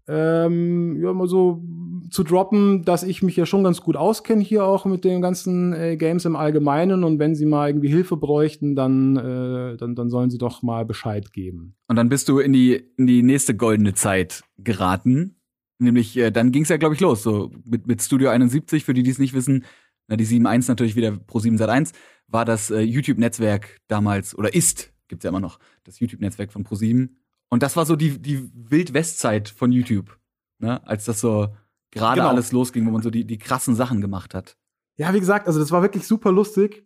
ähm, 0.09 1.01
ja, 1.03 1.13
mal 1.13 1.29
so 1.29 1.63
zu 2.11 2.23
droppen, 2.23 2.85
dass 2.85 3.03
ich 3.03 3.23
mich 3.23 3.37
ja 3.37 3.47
schon 3.47 3.65
ganz 3.65 3.83
gut 3.83 3.97
auskenne 3.97 4.43
hier 4.43 4.65
auch 4.65 4.85
mit 4.85 5.05
den 5.05 5.21
ganzen 5.21 5.73
äh, 5.73 5.97
Games 5.97 6.25
im 6.25 6.37
Allgemeinen. 6.37 7.05
Und 7.05 7.19
wenn 7.19 7.35
sie 7.35 7.47
mal 7.47 7.69
irgendwie 7.69 7.89
Hilfe 7.89 8.17
bräuchten, 8.17 8.75
dann, 8.75 9.17
äh, 9.17 9.77
dann, 9.77 9.95
dann 9.95 10.09
sollen 10.09 10.31
sie 10.31 10.39
doch 10.39 10.63
mal 10.63 10.85
Bescheid 10.85 11.33
geben. 11.33 11.75
Und 11.89 11.97
dann 11.97 12.09
bist 12.09 12.29
du 12.29 12.39
in 12.39 12.53
die, 12.53 12.83
in 12.97 13.07
die 13.07 13.23
nächste 13.23 13.55
goldene 13.55 13.95
Zeit 13.95 14.43
geraten. 14.57 15.37
Nämlich, 15.79 16.17
äh, 16.17 16.31
dann 16.31 16.51
ging 16.51 16.63
es 16.63 16.71
ja, 16.71 16.77
glaube 16.77 16.95
ich, 16.95 17.01
los, 17.01 17.23
so 17.23 17.51
mit, 17.65 17.87
mit 17.87 18.03
Studio 18.03 18.31
71, 18.31 18.85
für 18.85 18.95
die, 18.95 19.03
die 19.03 19.11
es 19.11 19.19
nicht 19.19 19.35
wissen, 19.35 19.65
na, 20.09 20.17
die 20.17 20.27
7.1 20.27 20.69
natürlich 20.69 20.97
wieder 20.97 21.13
pro 21.13 21.39
7 21.39 21.57
Sat 21.57 21.69
1, 21.69 21.93
war 22.27 22.45
das 22.45 22.71
äh, 22.71 22.81
YouTube-Netzwerk 22.81 23.79
damals, 23.87 24.37
oder 24.37 24.55
ist, 24.55 24.93
gibt's 25.07 25.25
ja 25.25 25.29
immer 25.29 25.41
noch, 25.41 25.61
das 25.85 26.01
YouTube-Netzwerk 26.01 26.53
von 26.53 26.65
Pro7 26.65 27.11
und 27.51 27.63
das 27.63 27.77
war 27.77 27.87
so 27.87 27.97
die, 27.97 28.19
die 28.19 28.51
Wild-West-Zeit 28.55 29.49
von 29.49 29.73
YouTube, 29.73 30.19
ne? 30.59 30.87
als 30.87 31.05
das 31.05 31.21
so 31.21 31.49
gerade 31.91 32.21
genau. 32.21 32.31
alles 32.31 32.53
losging, 32.53 32.87
wo 32.87 32.91
man 32.91 33.03
so 33.03 33.11
die, 33.11 33.25
die 33.25 33.39
krassen 33.39 33.75
Sachen 33.75 34.01
gemacht 34.01 34.35
hat. 34.35 34.57
Ja, 34.97 35.15
wie 35.15 35.21
gesagt, 35.21 35.47
also 35.47 35.61
das 35.61 35.71
war 35.71 35.83
wirklich 35.83 36.07
super 36.07 36.33
lustig. 36.33 36.85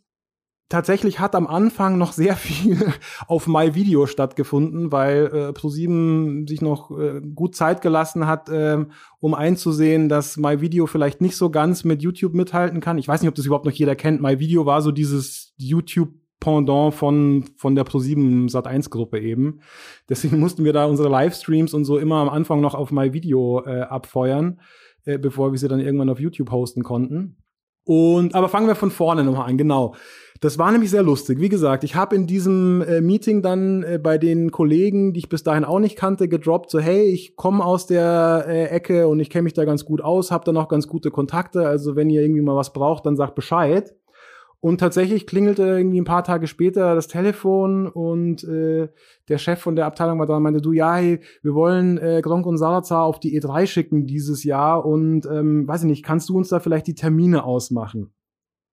Tatsächlich 0.69 1.19
hat 1.19 1.35
am 1.35 1.47
Anfang 1.47 1.99
noch 1.99 2.12
sehr 2.12 2.37
viel 2.37 2.92
auf 3.26 3.47
MyVideo 3.47 4.07
stattgefunden, 4.07 4.92
weil 4.92 5.26
äh, 5.26 5.52
ProSieben 5.52 6.47
sich 6.47 6.62
noch 6.62 6.97
äh, 6.97 7.21
gut 7.21 7.57
Zeit 7.57 7.83
gelassen 7.83 8.26
hat, 8.26 8.49
äh, 8.49 8.84
um 9.19 9.34
einzusehen, 9.34 10.08
dass 10.08 10.37
MyVideo 10.37 10.87
vielleicht 10.87 11.21
nicht 11.21 11.37
so 11.37 11.50
ganz 11.50 11.84
mit 11.84 12.02
YouTube 12.02 12.34
mithalten 12.34 12.80
kann. 12.80 12.99
Ich 12.99 13.08
weiß 13.08 13.21
nicht, 13.21 13.28
ob 13.28 13.34
das 13.34 13.47
überhaupt 13.47 13.67
noch 13.67 13.73
jeder 13.73 13.97
kennt. 13.97 14.23
MyVideo 14.23 14.65
war 14.65 14.80
so 14.80 14.93
dieses 14.93 15.52
YouTube 15.56 16.22
Pendant 16.43 16.93
von, 16.93 17.45
von 17.57 17.76
der 17.76 17.87
Pro7 17.87 18.50
Sat1 18.50 18.91
Gruppe 18.91 19.21
eben. 19.21 19.61
Deswegen 20.09 20.41
mussten 20.41 20.65
wir 20.65 20.73
da 20.73 20.87
unsere 20.87 21.09
Livestreams 21.09 21.73
und 21.73 21.85
so 21.85 21.99
immer 21.99 22.17
am 22.17 22.28
Anfang 22.28 22.61
noch 22.61 22.75
auf 22.75 22.91
MyVideo 22.91 23.63
äh, 23.65 23.83
abfeuern, 23.83 24.61
äh, 25.05 25.19
bevor 25.19 25.52
wir 25.52 25.59
sie 25.59 25.69
dann 25.69 25.78
irgendwann 25.78 26.11
auf 26.11 26.19
YouTube 26.19 26.50
hosten 26.50 26.83
konnten. 26.83 27.37
Und 27.85 28.35
aber 28.35 28.49
fangen 28.49 28.67
wir 28.67 28.75
von 28.75 28.91
vorne 28.91 29.23
nochmal 29.23 29.49
an, 29.49 29.57
genau. 29.57 29.95
Das 30.41 30.59
war 30.59 30.73
nämlich 30.73 30.91
sehr 30.91 31.05
lustig. 31.05 31.39
Wie 31.39 31.49
gesagt, 31.49 31.85
ich 31.85 31.95
habe 31.95 32.17
in 32.17 32.26
diesem 32.26 32.83
äh, 32.83 33.00
Meeting 33.00 33.43
dann 33.43 33.85
äh, 33.85 34.00
bei 34.02 34.19
den 34.19 34.50
Kollegen, 34.50 35.13
die 35.13 35.21
ich 35.21 35.28
bis 35.28 35.45
dahin 35.45 35.65
auch 35.65 35.78
nicht 35.78 35.97
kannte, 35.97 36.26
gedroppt, 36.26 36.71
so 36.71 36.81
hey, 36.81 37.05
ich 37.05 37.37
komme 37.37 37.65
aus 37.65 37.87
der 37.87 38.47
äh, 38.49 38.65
Ecke 38.67 39.07
und 39.07 39.21
ich 39.21 39.31
kenne 39.31 39.45
mich 39.45 39.52
da 39.52 39.65
ganz 39.65 39.85
gut 39.85 40.00
aus, 40.00 40.33
habe 40.33 40.45
da 40.45 40.50
noch 40.50 40.69
ganz 40.69 40.89
gute 40.89 41.13
Kontakte. 41.13 41.69
Also 41.69 41.95
wenn 41.95 42.11
ihr 42.11 42.23
irgendwie 42.23 42.43
mal 42.43 42.57
was 42.57 42.73
braucht, 42.73 43.07
dann 43.07 43.17
sagt 43.17 43.37
Bescheid. 43.37 43.95
Und 44.65 44.79
tatsächlich 44.79 45.27
klingelte 45.27 45.65
irgendwie 45.65 46.01
ein 46.01 46.05
paar 46.05 46.23
Tage 46.23 46.47
später 46.47 46.95
das 46.95 47.09
Telefon 47.09 47.89
und 47.89 48.45
äh, 48.45 48.91
der 49.29 49.39
Chef 49.39 49.59
von 49.59 49.75
der 49.75 49.87
Abteilung 49.87 50.21
war 50.21 50.27
da 50.27 50.37
und 50.37 50.45
meinte, 50.45 50.61
du, 50.61 50.71
ja, 50.71 50.95
hey, 50.95 51.19
wir 51.43 51.55
wollen 51.55 51.99
äh, 51.99 52.21
Gronk 52.23 52.47
und 52.47 52.59
Salazar 52.59 53.03
auf 53.03 53.19
die 53.19 53.37
E3 53.41 53.67
schicken 53.67 54.07
dieses 54.07 54.45
Jahr 54.45 54.87
und 54.87 55.27
ähm, 55.27 55.67
weiß 55.67 55.83
ich 55.83 55.89
nicht, 55.89 56.05
kannst 56.05 56.29
du 56.29 56.37
uns 56.37 56.51
da 56.51 56.61
vielleicht 56.61 56.87
die 56.87 56.95
Termine 56.95 57.43
ausmachen? 57.43 58.13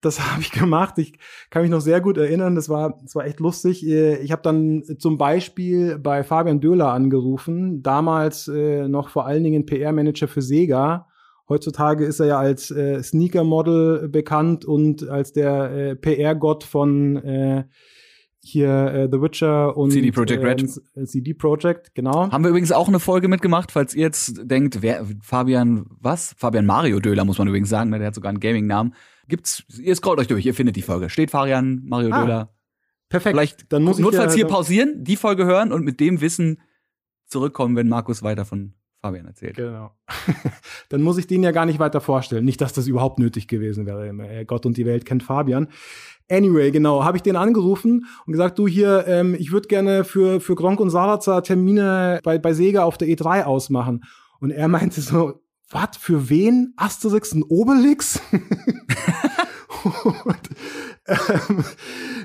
Das 0.00 0.20
habe 0.32 0.40
ich 0.42 0.52
gemacht. 0.52 0.96
Ich 0.98 1.18
kann 1.50 1.62
mich 1.62 1.72
noch 1.72 1.80
sehr 1.80 2.00
gut 2.00 2.18
erinnern. 2.18 2.54
Das 2.54 2.68
war, 2.68 2.96
das 3.02 3.16
war 3.16 3.26
echt 3.26 3.40
lustig. 3.40 3.84
Äh, 3.84 4.18
ich 4.18 4.30
habe 4.30 4.42
dann 4.42 4.84
zum 5.00 5.18
Beispiel 5.18 5.98
bei 5.98 6.22
Fabian 6.22 6.60
Döhler 6.60 6.92
angerufen, 6.92 7.82
damals 7.82 8.46
äh, 8.46 8.86
noch 8.86 9.08
vor 9.08 9.26
allen 9.26 9.42
Dingen 9.42 9.66
PR-Manager 9.66 10.28
für 10.28 10.40
Sega 10.40 11.08
Heutzutage 11.50 12.04
ist 12.04 12.20
er 12.20 12.26
ja 12.26 12.38
als 12.38 12.70
äh, 12.70 13.02
Sneaker-Model 13.02 14.08
bekannt 14.08 14.64
und 14.64 15.08
als 15.08 15.32
der 15.32 15.70
äh, 15.72 15.96
PR-Gott 15.96 16.62
von 16.62 17.16
äh, 17.16 17.64
hier 18.38 18.70
äh, 18.70 19.08
The 19.10 19.20
Witcher 19.20 19.76
und 19.76 19.90
CD 19.90 20.12
Projekt 20.12 20.44
Red. 20.44 20.62
Äh, 20.94 21.04
CD 21.06 21.34
Projekt, 21.34 21.92
genau. 21.92 22.30
Haben 22.30 22.44
wir 22.44 22.50
übrigens 22.50 22.70
auch 22.70 22.86
eine 22.86 23.00
Folge 23.00 23.26
mitgemacht, 23.26 23.72
falls 23.72 23.96
ihr 23.96 24.02
jetzt 24.02 24.40
denkt, 24.44 24.80
wer 24.80 25.04
Fabian 25.22 25.86
was? 25.98 26.36
Fabian 26.38 26.66
Mario 26.66 27.00
Döler 27.00 27.24
muss 27.24 27.38
man 27.38 27.48
übrigens 27.48 27.68
sagen, 27.68 27.90
ne? 27.90 27.98
der 27.98 28.06
hat 28.06 28.14
sogar 28.14 28.30
einen 28.30 28.38
Gaming-Namen. 28.38 28.94
Gibt's, 29.26 29.64
ihr 29.76 29.96
scrollt 29.96 30.20
euch 30.20 30.28
durch, 30.28 30.46
ihr 30.46 30.54
findet 30.54 30.76
die 30.76 30.82
Folge. 30.82 31.10
Steht 31.10 31.32
Fabian 31.32 31.82
Mario 31.84 32.10
ah, 32.12 32.20
Döler. 32.20 32.54
Perfekt. 33.08 33.34
Vielleicht 33.34 33.72
dann 33.72 33.82
muss 33.82 33.98
ich 33.98 34.04
notfalls 34.04 34.34
hier 34.34 34.46
pausieren, 34.46 35.02
die 35.02 35.16
Folge 35.16 35.46
hören 35.46 35.72
und 35.72 35.84
mit 35.84 35.98
dem 35.98 36.20
Wissen 36.20 36.60
zurückkommen, 37.26 37.74
wenn 37.74 37.88
Markus 37.88 38.22
weiter 38.22 38.44
von 38.44 38.74
Fabian 39.02 39.26
erzählt. 39.26 39.56
Genau. 39.56 39.92
Dann 40.90 41.02
muss 41.02 41.18
ich 41.18 41.26
den 41.26 41.42
ja 41.42 41.52
gar 41.52 41.66
nicht 41.66 41.78
weiter 41.78 42.00
vorstellen. 42.00 42.44
Nicht, 42.44 42.60
dass 42.60 42.72
das 42.72 42.86
überhaupt 42.86 43.18
nötig 43.18 43.48
gewesen 43.48 43.86
wäre. 43.86 44.44
Gott 44.44 44.66
und 44.66 44.76
die 44.76 44.86
Welt 44.86 45.04
kennt 45.04 45.22
Fabian. 45.22 45.68
Anyway, 46.30 46.70
genau, 46.70 47.02
habe 47.02 47.16
ich 47.16 47.22
den 47.24 47.34
angerufen 47.34 48.06
und 48.24 48.32
gesagt, 48.32 48.58
du 48.58 48.68
hier, 48.68 49.04
ähm, 49.08 49.34
ich 49.36 49.50
würde 49.50 49.66
gerne 49.66 50.04
für, 50.04 50.40
für 50.40 50.54
Gronk 50.54 50.78
und 50.78 50.90
Salazar 50.90 51.42
Termine 51.42 52.20
bei, 52.22 52.38
bei 52.38 52.52
Sega 52.52 52.84
auf 52.84 52.98
der 52.98 53.08
E3 53.08 53.42
ausmachen. 53.44 54.04
Und 54.38 54.52
er 54.52 54.68
meinte 54.68 55.00
so, 55.00 55.42
was, 55.70 55.96
für 55.98 56.28
wen? 56.28 56.72
Asterix 56.76 57.32
und 57.32 57.44
Obelix? 57.44 58.20
und, 60.24 60.48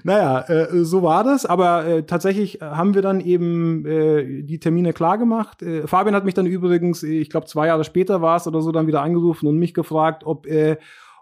naja, 0.03 0.41
äh, 0.47 0.83
so 0.83 1.01
war 1.03 1.23
das, 1.23 1.45
aber 1.45 1.85
äh, 1.85 2.03
tatsächlich 2.03 2.59
haben 2.61 2.93
wir 2.93 3.01
dann 3.01 3.19
eben 3.19 3.85
äh, 3.85 4.43
die 4.43 4.59
Termine 4.59 4.93
klar 4.93 5.17
gemacht. 5.17 5.61
Äh, 5.61 5.87
Fabian 5.87 6.15
hat 6.15 6.25
mich 6.25 6.33
dann 6.33 6.45
übrigens, 6.45 7.03
ich 7.03 7.29
glaube 7.29 7.47
zwei 7.47 7.67
Jahre 7.67 7.83
später 7.83 8.21
war 8.21 8.37
es 8.37 8.47
oder 8.47 8.61
so, 8.61 8.71
dann 8.71 8.87
wieder 8.87 9.01
angerufen 9.01 9.47
und 9.47 9.57
mich 9.57 9.73
gefragt, 9.73 10.23
ob 10.25 10.47
äh, 10.47 10.77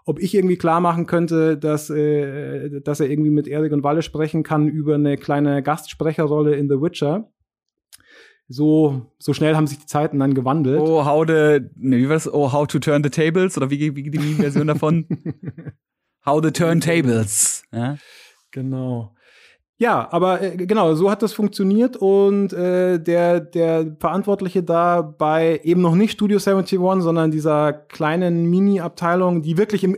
ob 0.06 0.20
ich 0.20 0.34
irgendwie 0.34 0.56
klar 0.56 0.80
machen 0.80 1.06
könnte, 1.06 1.56
dass, 1.56 1.88
äh, 1.88 2.80
dass 2.80 3.00
er 3.00 3.08
irgendwie 3.08 3.30
mit 3.30 3.48
Erik 3.48 3.72
und 3.72 3.82
Walle 3.84 4.02
sprechen 4.02 4.42
kann 4.42 4.68
über 4.68 4.96
eine 4.96 5.16
kleine 5.16 5.62
Gastsprecherrolle 5.62 6.54
in 6.56 6.68
The 6.68 6.80
Witcher. 6.80 7.30
So, 8.46 9.06
so 9.18 9.32
schnell 9.32 9.56
haben 9.56 9.66
sich 9.66 9.78
die 9.78 9.86
Zeiten 9.86 10.18
dann 10.18 10.34
gewandelt. 10.34 10.80
Oh, 10.80 11.06
how 11.06 11.24
the, 11.26 11.60
ne, 11.76 11.96
wie 11.96 12.08
war 12.08 12.16
das? 12.16 12.30
Oh, 12.30 12.52
how 12.52 12.66
to 12.66 12.78
turn 12.78 13.02
the 13.02 13.08
tables? 13.08 13.56
Oder 13.56 13.70
wie, 13.70 13.96
wie 13.96 14.10
die 14.10 14.18
Version 14.34 14.66
davon? 14.66 15.06
How 16.26 16.40
the 16.42 16.50
Turntables. 16.50 17.64
Ja? 17.72 17.96
Genau. 18.50 19.14
Ja, 19.76 20.08
aber 20.12 20.40
äh, 20.40 20.56
genau, 20.56 20.94
so 20.94 21.10
hat 21.10 21.22
das 21.22 21.32
funktioniert 21.32 21.96
und 21.96 22.52
äh, 22.52 22.98
der, 22.98 23.40
der 23.40 23.96
Verantwortliche 23.98 24.62
da 24.62 25.02
bei 25.02 25.60
eben 25.64 25.82
noch 25.82 25.96
nicht 25.96 26.12
Studio 26.12 26.38
71, 26.38 26.78
sondern 27.02 27.32
dieser 27.32 27.72
kleinen 27.72 28.48
Mini-Abteilung, 28.48 29.42
die 29.42 29.58
wirklich 29.58 29.82
im, 29.82 29.96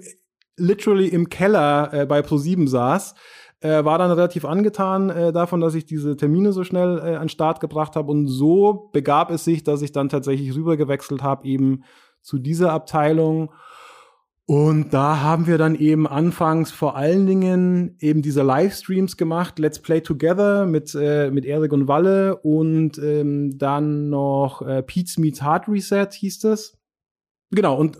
literally 0.57 1.09
im 1.09 1.29
Keller 1.29 1.93
äh, 1.93 2.07
bei 2.07 2.21
Pro7 2.21 2.67
saß, 2.69 3.15
äh, 3.61 3.85
war 3.85 3.99
dann 3.99 4.11
relativ 4.11 4.45
angetan 4.47 5.11
äh, 5.11 5.33
davon, 5.33 5.61
dass 5.61 5.75
ich 5.75 5.85
diese 5.85 6.17
Termine 6.17 6.53
so 6.53 6.65
schnell 6.65 6.99
äh, 6.99 7.15
an 7.17 7.25
den 7.25 7.29
Start 7.29 7.61
gebracht 7.61 7.97
habe 7.97 8.11
und 8.11 8.29
so 8.29 8.91
begab 8.93 9.31
es 9.31 9.45
sich, 9.45 9.62
dass 9.62 9.83
ich 9.83 9.93
dann 9.93 10.09
tatsächlich 10.09 10.55
rübergewechselt 10.55 11.23
habe 11.23 11.47
eben 11.47 11.85
zu 12.23 12.39
dieser 12.39 12.73
Abteilung 12.73 13.51
Und 14.49 14.95
da 14.95 15.21
haben 15.23 15.49
wir 15.49 15.59
dann 15.59 15.75
eben 15.75 16.07
anfangs 16.07 16.71
vor 16.71 16.95
allen 16.95 17.27
Dingen 17.27 17.97
eben 17.99 18.23
diese 18.23 18.45
Livestreams 18.45 19.17
gemacht, 19.17 19.59
Let's 19.59 19.81
Play 19.81 20.03
Together 20.03 20.67
mit, 20.67 20.95
äh, 20.95 21.33
mit 21.33 21.45
Erik 21.45 21.73
und 21.73 21.89
Walle 21.89 22.37
und 22.37 22.97
ähm, 22.99 23.59
dann 23.59 24.09
noch 24.09 24.63
äh, 24.63 24.85
Pete's 24.85 25.19
Meets 25.19 25.43
Hard 25.43 25.69
Reset 25.69 26.09
hieß 26.13 26.39
das. 26.39 26.79
Genau, 27.51 27.77
und 27.77 27.99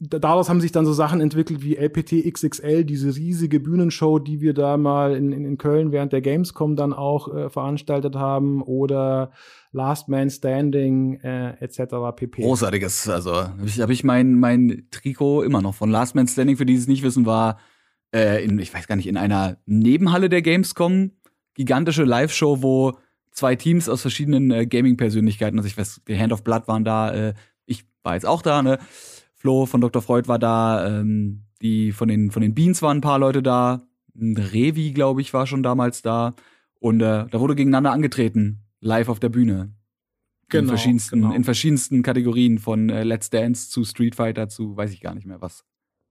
daraus 0.00 0.48
haben 0.48 0.62
sich 0.62 0.72
dann 0.72 0.86
so 0.86 0.94
Sachen 0.94 1.20
entwickelt 1.20 1.62
wie 1.62 1.76
LPT 1.76 2.32
XXL, 2.32 2.84
diese 2.84 3.14
riesige 3.14 3.60
Bühnenshow, 3.60 4.18
die 4.18 4.40
wir 4.40 4.54
da 4.54 4.78
mal 4.78 5.14
in, 5.14 5.32
in, 5.32 5.44
in 5.44 5.58
Köln 5.58 5.92
während 5.92 6.14
der 6.14 6.22
Gamescom 6.22 6.76
dann 6.76 6.94
auch 6.94 7.28
äh, 7.28 7.50
veranstaltet 7.50 8.16
haben 8.16 8.62
oder 8.62 9.32
Last 9.74 10.08
Man 10.08 10.30
Standing 10.30 11.20
äh, 11.20 11.50
etc. 11.60 12.16
pp. 12.16 12.42
Großartiges, 12.42 13.08
also 13.08 13.44
ich, 13.64 13.80
habe 13.80 13.92
ich 13.92 14.04
mein, 14.04 14.38
mein 14.38 14.86
Trikot 14.90 15.42
immer 15.42 15.60
noch 15.60 15.74
von 15.74 15.90
Last 15.90 16.14
Man 16.14 16.28
Standing, 16.28 16.56
für 16.56 16.64
die 16.64 16.76
es 16.76 16.86
nicht 16.86 17.02
wissen, 17.02 17.26
war 17.26 17.58
äh, 18.14 18.44
in, 18.44 18.58
ich 18.58 18.72
weiß 18.72 18.86
gar 18.86 18.96
nicht, 18.96 19.08
in 19.08 19.16
einer 19.16 19.58
Nebenhalle 19.66 20.28
der 20.28 20.42
Gamescom, 20.42 21.10
gigantische 21.54 22.04
Live-Show, 22.04 22.62
wo 22.62 22.92
zwei 23.32 23.56
Teams 23.56 23.88
aus 23.88 24.00
verschiedenen 24.00 24.50
äh, 24.52 24.66
Gaming-Persönlichkeiten, 24.66 25.58
also 25.58 25.66
ich 25.66 25.76
weiß, 25.76 26.02
die 26.06 26.18
Hand 26.18 26.32
of 26.32 26.44
Blood 26.44 26.68
waren 26.68 26.84
da, 26.84 27.12
äh, 27.12 27.34
ich 27.66 27.84
war 28.02 28.14
jetzt 28.14 28.26
auch 28.26 28.42
da, 28.42 28.62
ne? 28.62 28.78
Flo 29.34 29.66
von 29.66 29.80
Dr. 29.80 30.00
Freud 30.00 30.28
war 30.28 30.38
da, 30.38 31.00
ähm, 31.00 31.42
die 31.60 31.92
von 31.92 32.08
den, 32.08 32.30
von 32.30 32.40
den 32.40 32.54
Beans 32.54 32.80
waren 32.80 32.98
ein 32.98 33.02
paar 33.02 33.18
Leute 33.18 33.42
da, 33.42 33.82
Revi, 34.16 34.92
glaube 34.92 35.20
ich, 35.20 35.34
war 35.34 35.46
schon 35.46 35.62
damals 35.62 36.02
da. 36.02 36.34
Und 36.78 37.00
äh, 37.00 37.26
da 37.30 37.40
wurde 37.40 37.54
gegeneinander 37.54 37.92
angetreten, 37.92 38.63
live 38.84 39.08
auf 39.08 39.20
der 39.20 39.30
Bühne. 39.30 39.74
Genau, 40.48 40.62
in 40.62 40.68
verschiedensten, 40.68 41.22
genau. 41.22 41.34
in 41.34 41.44
verschiedensten 41.44 42.02
Kategorien 42.02 42.58
von 42.58 42.90
äh, 42.90 43.02
Let's 43.02 43.30
Dance 43.30 43.70
zu 43.70 43.84
Street 43.84 44.14
Fighter 44.14 44.48
zu 44.48 44.76
weiß 44.76 44.92
ich 44.92 45.00
gar 45.00 45.14
nicht 45.14 45.26
mehr 45.26 45.40
was. 45.40 45.64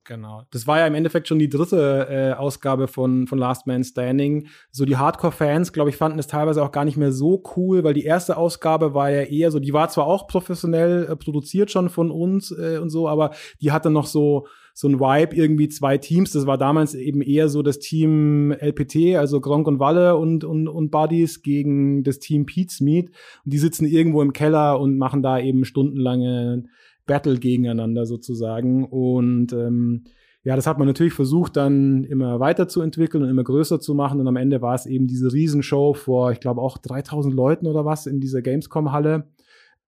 Genau. 0.05 0.43
Das 0.51 0.67
war 0.67 0.79
ja 0.79 0.87
im 0.87 0.95
Endeffekt 0.95 1.29
schon 1.29 1.39
die 1.39 1.47
dritte 1.47 2.07
äh, 2.09 2.33
Ausgabe 2.33 2.89
von, 2.89 3.25
von 3.25 3.39
Last 3.39 3.67
Man 3.67 3.85
Standing. 3.85 4.47
So 4.69 4.83
die 4.83 4.97
Hardcore-Fans, 4.97 5.71
glaube 5.71 5.91
ich, 5.91 5.95
fanden 5.95 6.19
es 6.19 6.27
teilweise 6.27 6.61
auch 6.61 6.73
gar 6.73 6.83
nicht 6.83 6.97
mehr 6.97 7.13
so 7.13 7.41
cool, 7.55 7.85
weil 7.85 7.93
die 7.93 8.03
erste 8.03 8.35
Ausgabe 8.35 8.93
war 8.93 9.09
ja 9.11 9.21
eher 9.21 9.49
so, 9.49 9.59
die 9.59 9.71
war 9.71 9.87
zwar 9.87 10.07
auch 10.07 10.27
professionell 10.27 11.07
äh, 11.09 11.15
produziert 11.15 11.71
schon 11.71 11.89
von 11.89 12.11
uns 12.11 12.51
äh, 12.51 12.79
und 12.79 12.89
so, 12.89 13.07
aber 13.07 13.31
die 13.61 13.71
hatte 13.71 13.89
noch 13.89 14.07
so 14.07 14.47
so 14.73 14.87
ein 14.87 14.99
Vibe, 14.99 15.35
irgendwie 15.35 15.69
zwei 15.69 15.97
Teams. 15.97 16.31
Das 16.31 16.47
war 16.47 16.57
damals 16.57 16.95
eben 16.95 17.21
eher 17.21 17.47
so 17.47 17.61
das 17.61 17.79
Team 17.79 18.51
LPT, 18.51 19.15
also 19.15 19.39
Gronk 19.39 19.67
und 19.67 19.79
Walle 19.79 20.17
und, 20.17 20.43
und, 20.43 20.67
und 20.67 20.89
Buddies 20.89 21.43
gegen 21.43 22.03
das 22.03 22.19
Team 22.19 22.45
Pete's 22.45 22.81
Meat. 22.81 23.09
Und 23.45 23.53
die 23.53 23.59
sitzen 23.59 23.85
irgendwo 23.85 24.21
im 24.21 24.33
Keller 24.33 24.79
und 24.79 24.97
machen 24.97 25.21
da 25.21 25.39
eben 25.39 25.63
stundenlange 25.63 26.63
Battle 27.05 27.37
gegeneinander 27.37 28.05
sozusagen. 28.07 28.85
Und 28.85 29.53
ähm, 29.53 30.05
ja, 30.43 30.55
das 30.55 30.67
hat 30.67 30.77
man 30.77 30.87
natürlich 30.87 31.13
versucht, 31.13 31.55
dann 31.55 32.03
immer 32.03 32.39
weiterzuentwickeln 32.39 33.23
und 33.23 33.29
immer 33.29 33.43
größer 33.43 33.79
zu 33.79 33.93
machen. 33.93 34.19
Und 34.19 34.27
am 34.27 34.35
Ende 34.35 34.61
war 34.61 34.75
es 34.75 34.85
eben 34.85 35.07
diese 35.07 35.31
Riesenshow 35.31 35.93
vor, 35.93 36.31
ich 36.31 36.39
glaube, 36.39 36.61
auch 36.61 36.77
3000 36.77 37.33
Leuten 37.33 37.67
oder 37.67 37.85
was 37.85 38.07
in 38.07 38.19
dieser 38.19 38.41
Gamescom-Halle. 38.41 39.29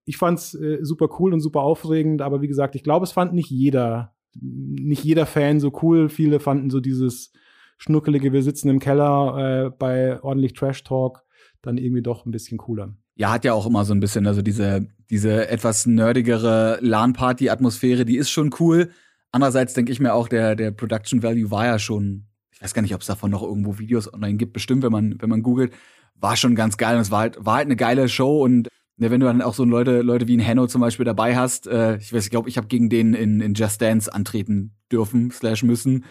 Ich 0.06 0.18
fand's 0.18 0.54
äh, 0.54 0.78
super 0.82 1.10
cool 1.20 1.34
und 1.34 1.42
super 1.42 1.62
aufregend, 1.62 2.22
aber 2.22 2.42
wie 2.42 2.48
gesagt, 2.48 2.76
ich 2.76 2.84
glaube, 2.84 3.06
es 3.06 3.12
fand 3.12 3.34
nicht 3.34 3.50
jeder, 3.50 4.15
nicht 4.40 5.04
jeder 5.04 5.26
Fan 5.26 5.60
so 5.60 5.72
cool. 5.82 6.10
Viele 6.10 6.40
fanden 6.40 6.70
so 6.70 6.80
dieses 6.80 7.32
schnuckelige, 7.78 8.34
wir 8.34 8.44
sitzen 8.44 8.70
im 8.70 8.80
Keller 8.80 9.68
äh, 9.68 9.70
bei 9.70 10.22
ordentlich 10.22 10.54
Trash 10.54 10.84
Talk 10.84 11.24
dann 11.62 11.78
irgendwie 11.78 12.02
doch 12.02 12.26
ein 12.26 12.32
bisschen 12.32 12.58
cooler. 12.58 12.96
Ja, 13.16 13.32
hat 13.32 13.46
ja 13.46 13.54
auch 13.54 13.66
immer 13.66 13.86
so 13.86 13.94
ein 13.94 14.00
bisschen, 14.00 14.28
also 14.28 14.42
diese, 14.42 14.88
diese 15.10 15.48
etwas 15.48 15.86
nerdigere 15.86 16.80
LAN-Party-Atmosphäre, 16.82 18.06
die 18.06 18.18
ist 18.18 18.30
schon 18.30 18.54
cool. 18.60 18.92
Andererseits 19.32 19.74
denke 19.74 19.92
ich 19.92 20.00
mir 20.00 20.14
auch, 20.14 20.28
der, 20.28 20.56
der 20.56 20.72
Production 20.72 21.24
Value 21.24 21.50
war 21.50 21.66
ja 21.66 21.80
schon, 21.80 22.26
ich 22.52 22.62
weiß 22.62 22.74
gar 22.74 22.82
nicht, 22.82 22.94
ob 22.94 23.02
es 23.02 23.08
davon 23.08 23.32
noch 23.32 23.44
irgendwo 23.44 23.80
Videos 23.80 24.14
online 24.14 24.38
gibt, 24.38 24.54
bestimmt, 24.54 24.84
wenn 24.84 24.92
man, 24.92 25.16
wenn 25.20 25.30
man 25.30 25.44
googelt, 25.44 25.74
war 26.16 26.36
schon 26.36 26.56
ganz 26.56 26.78
geil 26.78 26.96
und 26.96 27.02
es 27.02 27.12
war 27.12 27.20
halt, 27.22 27.38
war 27.46 27.56
halt 27.56 27.66
eine 27.66 27.76
geile 27.76 28.08
Show 28.10 28.44
und 28.44 28.68
ne, 28.98 29.12
wenn 29.12 29.20
du 29.20 29.26
dann 29.26 29.42
auch 29.42 29.54
so 29.54 29.64
Leute, 29.64 30.02
Leute 30.02 30.28
wie 30.28 30.38
ein 30.38 30.46
Hanno 30.46 30.68
zum 30.68 30.82
Beispiel 30.82 31.06
dabei 31.06 31.36
hast, 31.36 31.68
äh, 31.68 31.98
ich 31.98 32.14
weiß, 32.14 32.26
ich 32.26 32.32
glaube, 32.32 32.50
ich 32.50 32.58
habe 32.58 32.68
gegen 32.68 32.90
den 32.90 33.14
in, 33.14 33.42
in 33.42 33.54
Just 33.54 33.82
Dance 33.82 34.14
antreten 34.14 34.76
dürfen, 34.92 35.32
slash 35.32 35.64
müssen. 35.64 36.06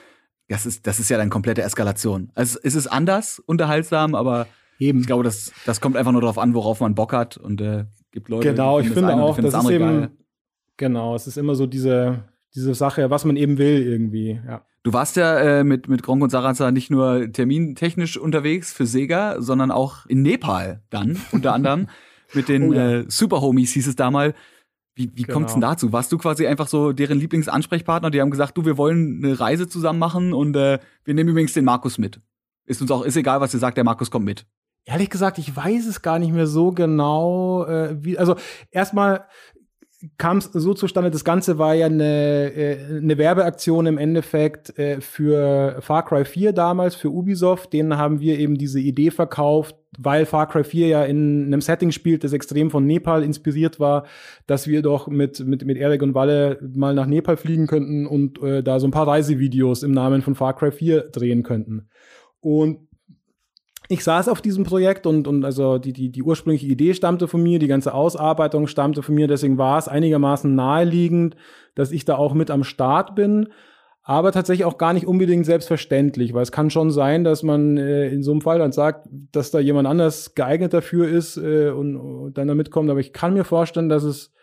Das 0.49 0.67
ist, 0.67 0.87
das 0.87 1.01
ist 1.01 1.09
ja 1.09 1.17
dann 1.17 1.31
komplette 1.31 1.63
Eskalation. 1.63 2.31
Also 2.35 2.59
es 2.63 2.75
ist 2.75 2.87
anders, 2.87 3.39
unterhaltsam, 3.39 4.15
aber 4.15 4.47
Eben. 4.79 5.01
Ich 5.01 5.07
glaube, 5.07 5.25
das, 5.25 5.53
das 5.67 5.81
kommt 5.81 5.97
einfach 5.97 6.13
nur 6.13 6.21
darauf 6.21 6.39
an, 6.39 6.55
worauf 6.55 6.81
man 6.81 6.95
Bock 6.95 7.13
hat 7.13 7.37
und 7.37 7.61
äh, 7.61 7.85
gibt 8.13 8.29
Leute. 8.29 8.51
Genau, 8.51 8.81
ich 8.81 8.91
finde 8.91 9.15
auch, 9.15 9.37
das, 9.37 9.53
das 9.53 9.65
ist 9.65 9.71
eben, 9.71 10.01
geil. 10.01 10.11
genau, 10.77 11.15
es 11.15 11.27
ist 11.27 11.39
immer 11.39 11.55
so 11.55 11.67
diese, 11.67 12.25
diese 12.55 12.75
Sache, 12.75 13.11
was 13.11 13.25
man 13.25 13.37
eben 13.37 13.59
will 13.59 13.83
irgendwie, 13.83 14.41
ja. 14.47 14.65
Du 14.83 14.93
warst 14.93 15.17
ja 15.17 15.39
äh, 15.39 15.65
mit, 15.65 15.89
mit 15.89 16.03
Gronk 16.03 16.23
und 16.23 16.29
Sarazar 16.29 16.71
nicht 16.71 16.91
nur 16.91 17.33
termintechnisch 17.33 18.19
unterwegs 18.19 18.71
für 18.71 18.85
Sega, 18.85 19.41
sondern 19.41 19.71
auch 19.71 20.05
in 20.07 20.21
Nepal 20.21 20.83
dann, 20.91 21.19
unter 21.33 21.55
anderem, 21.55 21.89
mit 22.35 22.49
den 22.49 22.71
oh, 22.71 22.73
ja. 22.73 22.91
äh, 22.91 23.05
Super 23.09 23.41
Homies 23.41 23.73
hieß 23.73 23.89
es 23.89 23.97
damals. 23.97 24.35
Wie, 24.97 25.11
wie 25.15 25.23
genau. 25.23 25.35
kommt's 25.35 25.53
denn 25.53 25.61
dazu? 25.61 25.93
Warst 25.93 26.13
du 26.13 26.19
quasi 26.19 26.47
einfach 26.47 26.69
so 26.69 26.93
deren 26.93 27.19
Lieblingsansprechpartner? 27.19 28.11
Die 28.11 28.21
haben 28.21 28.31
gesagt, 28.31 28.57
du, 28.57 28.65
wir 28.65 28.79
wollen 28.79 29.25
eine 29.25 29.41
Reise 29.41 29.69
zusammen 29.69 29.99
machen 29.99 30.33
und 30.33 30.55
äh, 30.55 30.79
wir 31.05 31.15
nehmen 31.15 31.31
übrigens 31.31 31.53
den 31.53 31.65
Markus 31.65 31.99
mit. 31.99 32.21
Ist 32.67 32.81
uns 32.81 32.91
auch, 32.91 33.03
ist 33.03 33.17
egal, 33.17 33.41
was 33.41 33.53
ihr 33.53 33.61
sagt, 33.61 33.77
der 33.77 33.85
Markus 33.85 34.11
kommt 34.11 34.25
mit. 34.25 34.47
Ehrlich 34.85 35.11
gesagt, 35.11 35.39
ich 35.39 35.55
weiß 35.55 35.87
es 35.87 36.03
gar 36.03 36.19
nicht 36.19 36.33
mehr 36.33 36.47
so 36.47 36.71
genau, 36.71 37.65
äh, 37.65 37.97
wie, 38.05 38.19
also 38.19 38.37
erstmal 38.71 39.25
kam 40.19 40.39
es 40.39 40.51
so 40.53 40.75
zustande, 40.75 41.11
das 41.11 41.25
Ganze 41.25 41.59
war 41.59 41.75
ja 41.75 41.87
eine, 41.87 42.53
äh, 42.55 42.97
eine 42.99 43.19
Werbeaktion 43.19 43.87
im 43.87 43.99
Endeffekt 43.99 44.79
äh, 44.79 45.01
für 45.01 45.77
Far 45.81 46.05
Cry 46.05 46.25
4 46.25 46.53
damals, 46.53 46.95
für 46.95 47.11
Ubisoft. 47.11 47.73
Denen 47.73 47.97
haben 47.97 48.21
wir 48.21 48.39
eben 48.39 48.57
diese 48.57 48.81
Idee 48.81 49.11
verkauft, 49.11 49.77
weil 49.99 50.27
Far 50.27 50.49
Cry 50.49 50.65
4 50.65 50.89
ja 50.89 51.05
in 51.05 51.47
einem 51.47 51.61
Setting 51.61 51.91
spielt, 51.91 52.25
das 52.25 52.33
extrem 52.33 52.71
von 52.71 52.87
Nepal 52.87 53.23
inspiriert 53.23 53.81
war, 53.81 54.05
dass 54.47 54.67
wir 54.67 54.83
doch 54.83 55.09
mit, 55.09 55.41
mit, 55.41 55.65
mit 55.65 55.79
Eric 55.79 56.03
und 56.03 56.15
Walle 56.15 56.59
mal 56.75 56.95
nach 56.95 57.07
Nepal 57.07 57.37
fliegen 57.37 57.67
könnten 57.67 58.07
und 58.07 58.43
äh, 58.43 58.63
da 58.63 58.81
so 58.81 58.87
ein 58.87 58.93
paar 58.93 59.09
Reisevideos 59.09 59.83
im 59.83 59.93
Namen 59.93 60.23
von 60.23 60.35
Far 60.35 60.55
Cry 60.55 60.73
4 60.73 61.11
drehen 61.11 61.43
könnten. 61.43 61.89
Und 62.41 62.89
ich 63.89 64.03
saß 64.03 64.29
auf 64.29 64.41
diesem 64.41 64.65
Projekt 64.65 65.07
und, 65.07 65.29
und 65.29 65.45
also 65.45 65.79
die, 65.79 65.93
die, 65.93 66.11
die 66.11 66.23
ursprüngliche 66.23 66.67
Idee 66.67 66.95
stammte 66.95 67.29
von 67.29 67.43
mir, 67.43 67.59
die 67.59 67.67
ganze 67.67 67.93
Ausarbeitung 67.93 68.67
stammte 68.67 69.03
von 69.03 69.15
mir, 69.15 69.29
deswegen 69.29 69.59
war 69.59 69.79
es 69.79 69.89
einigermaßen 69.89 70.55
naheliegend, 70.55 71.37
dass 71.75 71.93
ich 71.93 72.05
da 72.05 72.17
auch 72.17 72.35
mit 72.35 72.51
am 72.51 72.65
Start 72.65 73.15
bin. 73.15 73.49
Aber 74.07 74.33
tatsächlich 74.33 74.67
auch 74.67 74.77
gar 74.77 74.93
nicht 74.93 75.07
unbedingt 75.07 75.47
selbstverständlich, 75.47 76.35
weil 76.35 76.43
es 76.43 76.53
kann 76.53 76.69
schon 76.69 76.91
sein, 76.91 77.25
dass 77.25 77.43
man 77.43 77.79
äh, 77.79 78.09
in 78.09 78.23
so 78.23 78.33
einem 78.33 78.43
Fall 78.43 78.59
dann 78.59 78.71
sagt, 78.71 79.09
dass 79.33 79.51
da 79.51 79.61
jemand 79.61 79.89
anders 79.89 80.35
geeignet 80.35 80.75
dafür 80.75 81.09
ist 81.09 81.39
äh, 81.39 81.71
und, 81.71 81.97
und 81.97 82.37
dann 82.37 82.47
da 82.47 82.55
mitkommt. 82.55 82.91
Aber 82.91 83.01
ich 83.01 83.15
kann 83.15 83.33
mir 83.33 83.45
vorstellen, 83.45 83.89
dass 83.89 84.03
es 84.03 84.35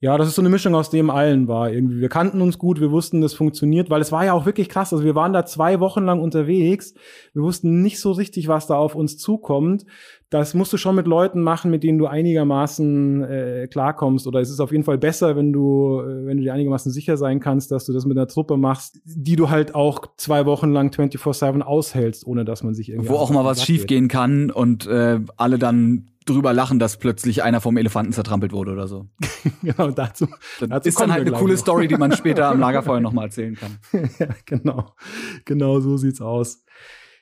ja, 0.00 0.18
das 0.18 0.28
ist 0.28 0.34
so 0.34 0.42
eine 0.42 0.50
Mischung 0.50 0.74
aus 0.74 0.90
dem 0.90 1.08
allen 1.08 1.48
war 1.48 1.70
irgendwie. 1.70 2.00
Wir 2.00 2.08
kannten 2.08 2.42
uns 2.42 2.58
gut, 2.58 2.80
wir 2.80 2.90
wussten, 2.90 3.20
das 3.20 3.32
funktioniert, 3.32 3.88
weil 3.88 4.02
es 4.02 4.12
war 4.12 4.24
ja 4.24 4.34
auch 4.34 4.44
wirklich 4.44 4.68
krass. 4.68 4.92
Also 4.92 5.04
wir 5.04 5.14
waren 5.14 5.32
da 5.32 5.46
zwei 5.46 5.80
Wochen 5.80 6.04
lang 6.04 6.20
unterwegs. 6.20 6.94
Wir 7.32 7.42
wussten 7.42 7.80
nicht 7.80 7.98
so 8.00 8.12
richtig, 8.12 8.48
was 8.48 8.66
da 8.66 8.76
auf 8.76 8.94
uns 8.94 9.16
zukommt. 9.16 9.84
Das 10.34 10.52
musst 10.52 10.72
du 10.72 10.78
schon 10.78 10.96
mit 10.96 11.06
Leuten 11.06 11.42
machen, 11.42 11.70
mit 11.70 11.84
denen 11.84 11.96
du 11.96 12.08
einigermaßen 12.08 13.22
äh, 13.22 13.68
klarkommst. 13.70 14.26
Oder 14.26 14.40
es 14.40 14.50
ist 14.50 14.58
auf 14.58 14.72
jeden 14.72 14.82
Fall 14.82 14.98
besser, 14.98 15.36
wenn 15.36 15.52
du, 15.52 16.00
äh, 16.00 16.26
wenn 16.26 16.38
du 16.38 16.42
dir 16.42 16.52
einigermaßen 16.52 16.90
sicher 16.90 17.16
sein 17.16 17.38
kannst, 17.38 17.70
dass 17.70 17.84
du 17.84 17.92
das 17.92 18.04
mit 18.04 18.18
einer 18.18 18.26
Truppe 18.26 18.56
machst, 18.56 19.00
die 19.04 19.36
du 19.36 19.48
halt 19.48 19.76
auch 19.76 20.08
zwei 20.16 20.44
Wochen 20.44 20.72
lang 20.72 20.90
24-7 20.90 21.60
aushältst, 21.60 22.26
ohne 22.26 22.44
dass 22.44 22.64
man 22.64 22.74
sich 22.74 22.88
irgendwie. 22.88 23.10
Wo 23.10 23.14
auch 23.14 23.30
mal 23.30 23.44
was 23.44 23.64
schiefgehen 23.64 24.08
kann 24.08 24.50
und 24.50 24.88
äh, 24.88 25.20
alle 25.36 25.60
dann 25.60 26.10
drüber 26.26 26.52
lachen, 26.52 26.80
dass 26.80 26.96
plötzlich 26.96 27.44
einer 27.44 27.60
vom 27.60 27.76
Elefanten 27.76 28.12
zertrampelt 28.12 28.52
wurde 28.52 28.72
oder 28.72 28.88
so. 28.88 29.06
genau, 29.62 29.92
dazu. 29.92 30.26
dazu 30.58 30.88
ist 30.88 31.00
dann 31.00 31.12
halt 31.12 31.28
eine 31.28 31.36
coole 31.36 31.54
noch. 31.54 31.60
Story, 31.60 31.86
die 31.86 31.96
man 31.96 32.10
später 32.16 32.48
am 32.48 32.58
Lagerfeuer 32.58 32.98
nochmal 32.98 33.26
erzählen 33.26 33.54
kann. 33.54 33.78
ja, 34.18 34.26
genau. 34.46 34.96
Genau 35.44 35.78
so 35.78 35.96
sieht's 35.96 36.20
aus. 36.20 36.64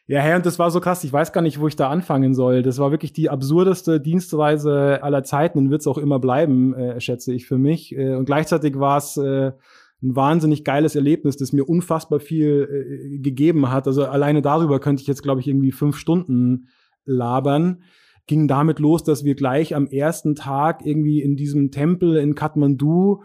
Ja, 0.07 0.21
hey, 0.21 0.35
und 0.35 0.45
das 0.45 0.59
war 0.59 0.71
so 0.71 0.81
krass. 0.81 1.05
Ich 1.05 1.13
weiß 1.13 1.33
gar 1.33 1.43
nicht, 1.43 1.61
wo 1.61 1.69
ich 1.69 1.77
da 1.77 1.89
anfangen 1.89 2.35
soll. 2.35 2.63
Das 2.63 2.79
war 2.79 2.91
wirklich 2.91 3.13
die 3.13 3.31
absurdeste 3.31 4.01
Dienstreise 4.01 5.03
aller 5.03 5.23
Zeiten 5.23 5.59
und 5.59 5.71
wird 5.71 5.81
es 5.83 5.87
auch 5.87 5.99
immer 5.99 6.19
bleiben, 6.19 6.75
äh, 6.75 7.01
schätze 7.01 7.33
ich 7.33 7.47
für 7.47 7.59
mich. 7.59 7.97
Äh, 7.97 8.17
und 8.17 8.25
gleichzeitig 8.25 8.79
war 8.79 8.99
es 8.99 9.17
äh, 9.17 9.53
ein 10.03 10.17
wahnsinnig 10.17 10.65
geiles 10.65 10.97
Erlebnis, 10.97 11.37
das 11.37 11.53
mir 11.53 11.69
unfassbar 11.69 12.19
viel 12.19 13.15
äh, 13.15 13.19
gegeben 13.19 13.71
hat. 13.71 13.87
Also 13.87 14.05
alleine 14.05 14.43
darüber 14.43 14.81
könnte 14.81 15.03
ich 15.03 15.07
jetzt, 15.07 15.23
glaube 15.23 15.41
ich, 15.41 15.47
irgendwie 15.47 15.73
fünf 15.73 15.97
Stunden 15.97 16.69
labern 17.05 17.83
ging 18.27 18.47
damit 18.47 18.79
los, 18.79 19.03
dass 19.03 19.25
wir 19.25 19.35
gleich 19.35 19.75
am 19.75 19.87
ersten 19.87 20.35
Tag 20.35 20.87
irgendwie 20.87 21.21
in 21.21 21.37
diesem 21.37 21.71
Tempel 21.71 22.17
in 22.17 22.35
Kathmandu 22.35 23.25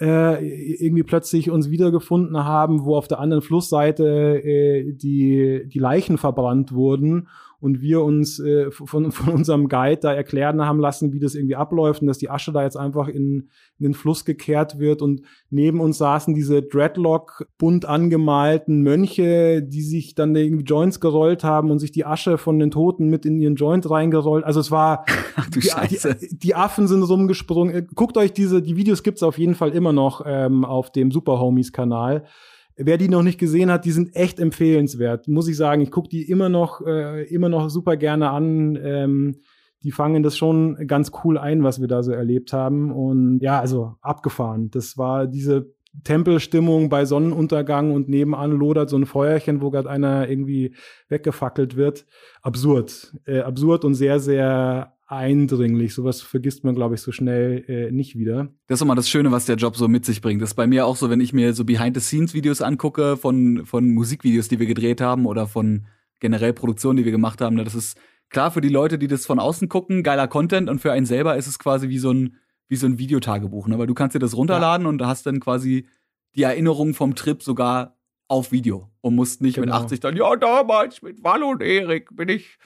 äh, 0.00 0.44
irgendwie 0.84 1.02
plötzlich 1.02 1.50
uns 1.50 1.70
wiedergefunden 1.70 2.44
haben, 2.44 2.84
wo 2.84 2.96
auf 2.96 3.08
der 3.08 3.20
anderen 3.20 3.42
Flussseite 3.42 4.04
äh, 4.42 4.92
die, 4.92 5.64
die 5.66 5.78
Leichen 5.78 6.18
verbrannt 6.18 6.72
wurden 6.72 7.28
und 7.60 7.80
wir 7.80 8.02
uns 8.02 8.38
äh, 8.38 8.70
von, 8.70 9.10
von 9.12 9.34
unserem 9.34 9.68
Guide 9.68 10.00
da 10.00 10.12
erklären 10.12 10.64
haben 10.64 10.78
lassen, 10.78 11.12
wie 11.12 11.18
das 11.18 11.34
irgendwie 11.34 11.56
abläuft 11.56 12.02
und 12.02 12.06
dass 12.06 12.18
die 12.18 12.30
Asche 12.30 12.52
da 12.52 12.62
jetzt 12.62 12.76
einfach 12.76 13.08
in, 13.08 13.48
in 13.78 13.84
den 13.84 13.94
Fluss 13.94 14.24
gekehrt 14.24 14.78
wird 14.78 15.02
und 15.02 15.22
neben 15.50 15.80
uns 15.80 15.98
saßen 15.98 16.34
diese 16.34 16.62
Dreadlock 16.62 17.46
bunt 17.58 17.84
angemalten 17.84 18.82
Mönche, 18.82 19.62
die 19.62 19.82
sich 19.82 20.14
dann 20.14 20.34
irgendwie 20.36 20.64
Joints 20.64 21.00
gerollt 21.00 21.44
haben 21.44 21.70
und 21.70 21.78
sich 21.78 21.90
die 21.90 22.04
Asche 22.04 22.38
von 22.38 22.58
den 22.58 22.70
Toten 22.70 23.08
mit 23.08 23.26
in 23.26 23.38
ihren 23.38 23.56
Joint 23.56 23.88
reingerollt. 23.90 24.44
Also 24.44 24.60
es 24.60 24.70
war 24.70 25.04
Ach 25.36 25.48
die, 25.50 25.60
die, 25.60 26.38
die 26.38 26.54
Affen 26.54 26.86
sind 26.86 27.02
rumgesprungen. 27.02 27.88
Guckt 27.94 28.16
euch 28.16 28.32
diese 28.32 28.62
die 28.62 28.76
Videos 28.76 29.02
gibt's 29.02 29.22
auf 29.22 29.38
jeden 29.38 29.54
Fall 29.54 29.70
immer 29.70 29.92
noch 29.92 30.22
ähm, 30.26 30.64
auf 30.64 30.92
dem 30.92 31.10
Super 31.10 31.40
Homies 31.40 31.72
Kanal. 31.72 32.24
Wer 32.80 32.96
die 32.96 33.08
noch 33.08 33.24
nicht 33.24 33.38
gesehen 33.38 33.72
hat, 33.72 33.84
die 33.84 33.90
sind 33.90 34.14
echt 34.14 34.38
empfehlenswert, 34.38 35.26
muss 35.26 35.48
ich 35.48 35.56
sagen. 35.56 35.82
Ich 35.82 35.90
gucke 35.90 36.08
die 36.08 36.22
immer 36.22 36.48
noch, 36.48 36.80
äh, 36.86 37.24
immer 37.24 37.48
noch 37.48 37.70
super 37.70 37.96
gerne 37.96 38.30
an. 38.30 38.78
Ähm, 38.80 39.40
die 39.82 39.90
fangen 39.90 40.22
das 40.22 40.36
schon 40.36 40.86
ganz 40.86 41.10
cool 41.24 41.38
ein, 41.38 41.64
was 41.64 41.80
wir 41.80 41.88
da 41.88 42.02
so 42.04 42.12
erlebt 42.12 42.52
haben. 42.52 42.92
Und 42.92 43.40
ja, 43.40 43.58
also 43.60 43.96
abgefahren. 44.00 44.70
Das 44.70 44.96
war 44.96 45.26
diese 45.26 45.74
Tempelstimmung 46.04 46.88
bei 46.88 47.04
Sonnenuntergang 47.04 47.92
und 47.92 48.08
nebenan 48.08 48.52
lodert 48.52 48.90
so 48.90 48.96
ein 48.96 49.06
Feuerchen, 49.06 49.60
wo 49.60 49.70
gerade 49.70 49.90
einer 49.90 50.28
irgendwie 50.28 50.74
weggefackelt 51.08 51.76
wird. 51.76 52.06
Absurd. 52.42 53.16
Äh, 53.26 53.40
absurd 53.40 53.84
und 53.84 53.94
sehr, 53.94 54.20
sehr 54.20 54.94
eindringlich. 55.08 55.94
Sowas 55.94 56.20
vergisst 56.20 56.64
man, 56.64 56.74
glaube 56.74 56.94
ich, 56.94 57.00
so 57.00 57.12
schnell 57.12 57.64
äh, 57.66 57.90
nicht 57.90 58.16
wieder. 58.16 58.48
Das 58.66 58.78
ist 58.78 58.82
immer 58.82 58.94
das 58.94 59.08
Schöne, 59.08 59.32
was 59.32 59.46
der 59.46 59.56
Job 59.56 59.76
so 59.76 59.88
mit 59.88 60.04
sich 60.04 60.20
bringt. 60.20 60.40
Das 60.42 60.50
ist 60.50 60.54
bei 60.54 60.66
mir 60.66 60.86
auch 60.86 60.96
so, 60.96 61.10
wenn 61.10 61.20
ich 61.20 61.32
mir 61.32 61.54
so 61.54 61.64
Behind-the-Scenes-Videos 61.64 62.62
angucke 62.62 63.16
von, 63.16 63.64
von 63.66 63.88
Musikvideos, 63.90 64.48
die 64.48 64.58
wir 64.58 64.66
gedreht 64.66 65.00
haben 65.00 65.26
oder 65.26 65.46
von 65.46 65.86
generell 66.20 66.52
Produktionen, 66.52 66.98
die 66.98 67.04
wir 67.04 67.12
gemacht 67.12 67.40
haben. 67.40 67.56
ne, 67.56 67.64
Das 67.64 67.74
ist 67.74 67.98
klar 68.28 68.50
für 68.50 68.60
die 68.60 68.68
Leute, 68.68 68.98
die 68.98 69.08
das 69.08 69.24
von 69.24 69.38
außen 69.38 69.68
gucken, 69.68 70.02
geiler 70.02 70.28
Content 70.28 70.68
und 70.68 70.80
für 70.80 70.92
einen 70.92 71.06
selber 71.06 71.36
ist 71.36 71.46
es 71.46 71.58
quasi 71.58 71.88
wie 71.88 71.98
so 71.98 72.10
ein, 72.12 72.36
wie 72.68 72.76
so 72.76 72.86
ein 72.86 72.98
Videotagebuch, 72.98 73.66
ne? 73.68 73.78
weil 73.78 73.86
du 73.86 73.94
kannst 73.94 74.14
dir 74.14 74.20
das 74.20 74.36
runterladen 74.36 74.86
und 74.86 75.02
hast 75.02 75.24
dann 75.26 75.40
quasi 75.40 75.86
die 76.36 76.42
Erinnerung 76.42 76.92
vom 76.92 77.14
Trip 77.14 77.42
sogar 77.42 77.96
auf 78.26 78.52
Video 78.52 78.90
und 79.00 79.14
musst 79.14 79.40
nicht 79.40 79.56
mit 79.56 79.66
Genau. 79.70 79.78
80 79.78 80.00
dann, 80.00 80.16
ja, 80.16 80.36
damals 80.36 81.00
mit 81.00 81.24
Wall 81.24 81.42
und 81.42 81.62
Erik 81.62 82.14
bin 82.14 82.28
ich 82.28 82.58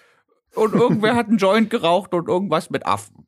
und 0.54 0.74
irgendwer 0.74 1.14
hat 1.14 1.28
einen 1.28 1.38
Joint 1.38 1.70
geraucht 1.70 2.14
und 2.14 2.28
irgendwas 2.28 2.70
mit 2.70 2.86
Affen. 2.86 3.26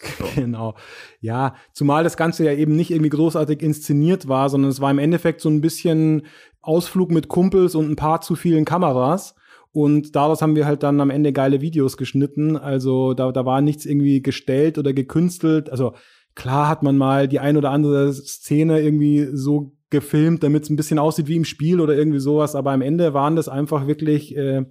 Genau. 0.34 0.74
Ja, 1.20 1.54
zumal 1.72 2.04
das 2.04 2.16
Ganze 2.16 2.44
ja 2.44 2.52
eben 2.52 2.74
nicht 2.76 2.90
irgendwie 2.90 3.10
großartig 3.10 3.62
inszeniert 3.62 4.28
war, 4.28 4.48
sondern 4.48 4.70
es 4.70 4.80
war 4.80 4.90
im 4.90 4.98
Endeffekt 4.98 5.40
so 5.40 5.48
ein 5.48 5.60
bisschen 5.60 6.22
Ausflug 6.62 7.10
mit 7.10 7.28
Kumpels 7.28 7.74
und 7.74 7.90
ein 7.90 7.96
paar 7.96 8.20
zu 8.20 8.34
vielen 8.34 8.64
Kameras. 8.64 9.34
Und 9.72 10.16
daraus 10.16 10.42
haben 10.42 10.56
wir 10.56 10.66
halt 10.66 10.82
dann 10.82 11.00
am 11.00 11.10
Ende 11.10 11.32
geile 11.32 11.60
Videos 11.60 11.96
geschnitten. 11.96 12.56
Also 12.56 13.14
da, 13.14 13.30
da 13.30 13.44
war 13.46 13.60
nichts 13.60 13.86
irgendwie 13.86 14.20
gestellt 14.20 14.78
oder 14.78 14.92
gekünstelt. 14.92 15.70
Also 15.70 15.94
klar 16.34 16.68
hat 16.68 16.82
man 16.82 16.96
mal 16.96 17.28
die 17.28 17.38
ein 17.38 17.56
oder 17.56 17.70
andere 17.70 18.12
Szene 18.12 18.80
irgendwie 18.80 19.28
so 19.32 19.72
gefilmt, 19.90 20.42
damit 20.42 20.64
es 20.64 20.70
ein 20.70 20.76
bisschen 20.76 20.98
aussieht 20.98 21.28
wie 21.28 21.36
im 21.36 21.44
Spiel 21.44 21.80
oder 21.80 21.94
irgendwie 21.94 22.20
sowas. 22.20 22.56
Aber 22.56 22.72
am 22.72 22.82
Ende 22.82 23.14
waren 23.14 23.36
das 23.36 23.48
einfach 23.48 23.86
wirklich 23.86 24.36
äh, 24.36 24.64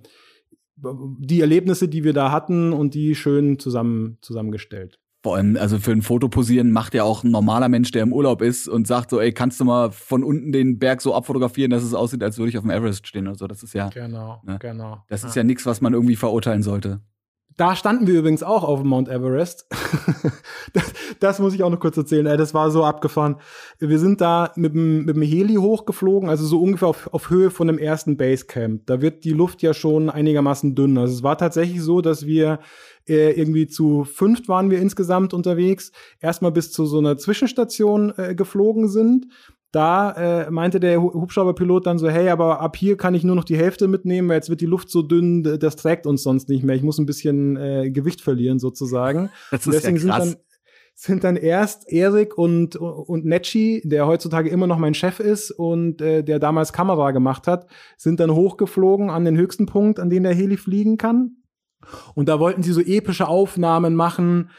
die 1.19 1.41
Erlebnisse, 1.41 1.87
die 1.87 2.03
wir 2.03 2.13
da 2.13 2.31
hatten 2.31 2.73
und 2.73 2.93
die 2.93 3.15
schön 3.15 3.59
zusammen, 3.59 4.17
zusammengestellt. 4.21 4.99
Vor 5.21 5.35
allem, 5.35 5.57
also 5.57 5.79
für 5.79 5.91
ein 5.91 6.01
Foto 6.01 6.29
posieren 6.29 6.71
macht 6.71 6.93
ja 6.93 7.03
auch 7.03 7.25
ein 7.25 7.31
normaler 7.31 7.67
Mensch, 7.67 7.91
der 7.91 8.03
im 8.03 8.13
Urlaub 8.13 8.41
ist 8.41 8.69
und 8.69 8.87
sagt 8.87 9.09
so, 9.09 9.19
ey, 9.19 9.33
kannst 9.33 9.59
du 9.59 9.65
mal 9.65 9.91
von 9.91 10.23
unten 10.23 10.53
den 10.53 10.79
Berg 10.79 11.01
so 11.01 11.13
abfotografieren, 11.13 11.71
dass 11.71 11.83
es 11.83 11.93
aussieht, 11.93 12.23
als 12.23 12.37
würde 12.37 12.49
ich 12.51 12.57
auf 12.57 12.63
dem 12.63 12.71
Everest 12.71 13.05
stehen 13.05 13.27
oder 13.27 13.35
so. 13.35 13.45
Das 13.47 13.61
ist 13.61 13.73
ja, 13.73 13.89
Genau, 13.89 14.41
Ne? 14.45 14.57
genau. 14.61 15.03
das 15.09 15.25
ist 15.25 15.35
ja 15.35 15.43
nichts, 15.43 15.65
was 15.65 15.81
man 15.81 15.93
irgendwie 15.93 16.15
verurteilen 16.15 16.63
sollte. 16.63 17.01
Da 17.59 17.75
standen 17.75 18.07
wir 18.07 18.17
übrigens 18.17 18.41
auch 18.41 18.63
auf 18.63 18.79
dem 18.79 18.87
Mount 18.87 19.09
Everest. 19.09 19.67
das, 20.73 20.93
das 21.19 21.39
muss 21.39 21.53
ich 21.53 21.61
auch 21.61 21.69
noch 21.69 21.81
kurz 21.81 21.97
erzählen. 21.97 22.23
Das 22.23 22.53
war 22.53 22.71
so 22.71 22.85
abgefahren. 22.85 23.35
Wir 23.79 23.99
sind 23.99 24.21
da 24.21 24.53
mit 24.55 24.73
dem, 24.73 25.03
mit 25.03 25.17
dem 25.17 25.23
Heli 25.23 25.55
hochgeflogen, 25.55 26.29
also 26.29 26.45
so 26.45 26.61
ungefähr 26.61 26.87
auf, 26.87 27.13
auf 27.13 27.29
Höhe 27.29 27.51
von 27.51 27.67
dem 27.67 27.77
ersten 27.77 28.15
Basecamp. 28.15 28.85
Da 28.85 29.01
wird 29.01 29.25
die 29.25 29.33
Luft 29.33 29.61
ja 29.61 29.73
schon 29.73 30.09
einigermaßen 30.09 30.73
dünn. 30.73 30.97
Also 30.97 31.13
es 31.15 31.21
war 31.21 31.37
tatsächlich 31.37 31.81
so, 31.81 31.99
dass 31.99 32.25
wir 32.25 32.59
äh, 33.09 33.31
irgendwie 33.31 33.67
zu 33.67 34.05
fünft 34.05 34.47
waren 34.47 34.71
wir 34.71 34.79
insgesamt 34.79 35.33
unterwegs, 35.33 35.91
erstmal 36.21 36.53
bis 36.53 36.71
zu 36.71 36.85
so 36.85 36.99
einer 36.99 37.17
Zwischenstation 37.17 38.13
äh, 38.15 38.35
geflogen 38.35 38.87
sind. 38.87 39.27
Da 39.71 40.11
äh, 40.47 40.49
meinte 40.51 40.79
der 40.79 41.01
Hu- 41.01 41.13
Hubschrauberpilot 41.13 41.85
dann 41.85 41.99
so, 41.99 42.09
hey, 42.09 42.29
aber 42.29 42.59
ab 42.59 42.75
hier 42.75 42.97
kann 42.97 43.13
ich 43.13 43.23
nur 43.23 43.35
noch 43.35 43.43
die 43.43 43.57
Hälfte 43.57 43.87
mitnehmen, 43.87 44.27
weil 44.29 44.37
jetzt 44.37 44.49
wird 44.49 44.61
die 44.61 44.65
Luft 44.65 44.89
so 44.89 45.01
dünn, 45.03 45.43
das 45.43 45.75
trägt 45.75 46.07
uns 46.07 46.23
sonst 46.23 46.49
nicht 46.49 46.63
mehr. 46.63 46.75
Ich 46.75 46.81
muss 46.83 46.97
ein 46.97 47.05
bisschen 47.05 47.55
äh, 47.57 47.91
Gewicht 47.91 48.21
verlieren 48.21 48.57
sozusagen. 48.59 49.29
Das 49.51 49.65
Und 49.67 49.73
ist 49.75 49.83
ja 49.83 49.91
deswegen 49.91 49.97
sind 49.99 50.09
krass. 50.11 50.29
dann 50.33 50.35
sind 51.01 51.23
dann 51.23 51.35
erst 51.37 51.89
Erik 51.89 52.37
und 52.37 52.75
und 52.75 53.23
Netschi, 53.23 53.81
der 53.85 54.05
heutzutage 54.05 54.49
immer 54.49 54.67
noch 54.67 54.77
mein 54.79 54.93
Chef 54.93 55.21
ist 55.21 55.49
und 55.51 56.01
äh, 56.01 56.23
der 56.23 56.39
damals 56.39 56.73
Kamera 56.73 57.11
gemacht 57.11 57.47
hat, 57.47 57.67
sind 57.97 58.19
dann 58.19 58.31
hochgeflogen 58.35 59.09
an 59.09 59.23
den 59.23 59.37
höchsten 59.37 59.65
Punkt, 59.65 59.99
an 59.99 60.09
den 60.09 60.23
der 60.23 60.33
Heli 60.33 60.57
fliegen 60.57 60.97
kann. 60.97 61.37
Und 62.15 62.27
da 62.27 62.41
wollten 62.41 62.63
sie 62.63 62.73
so 62.73 62.81
epische 62.81 63.29
Aufnahmen 63.29 63.95
machen, 63.95 64.49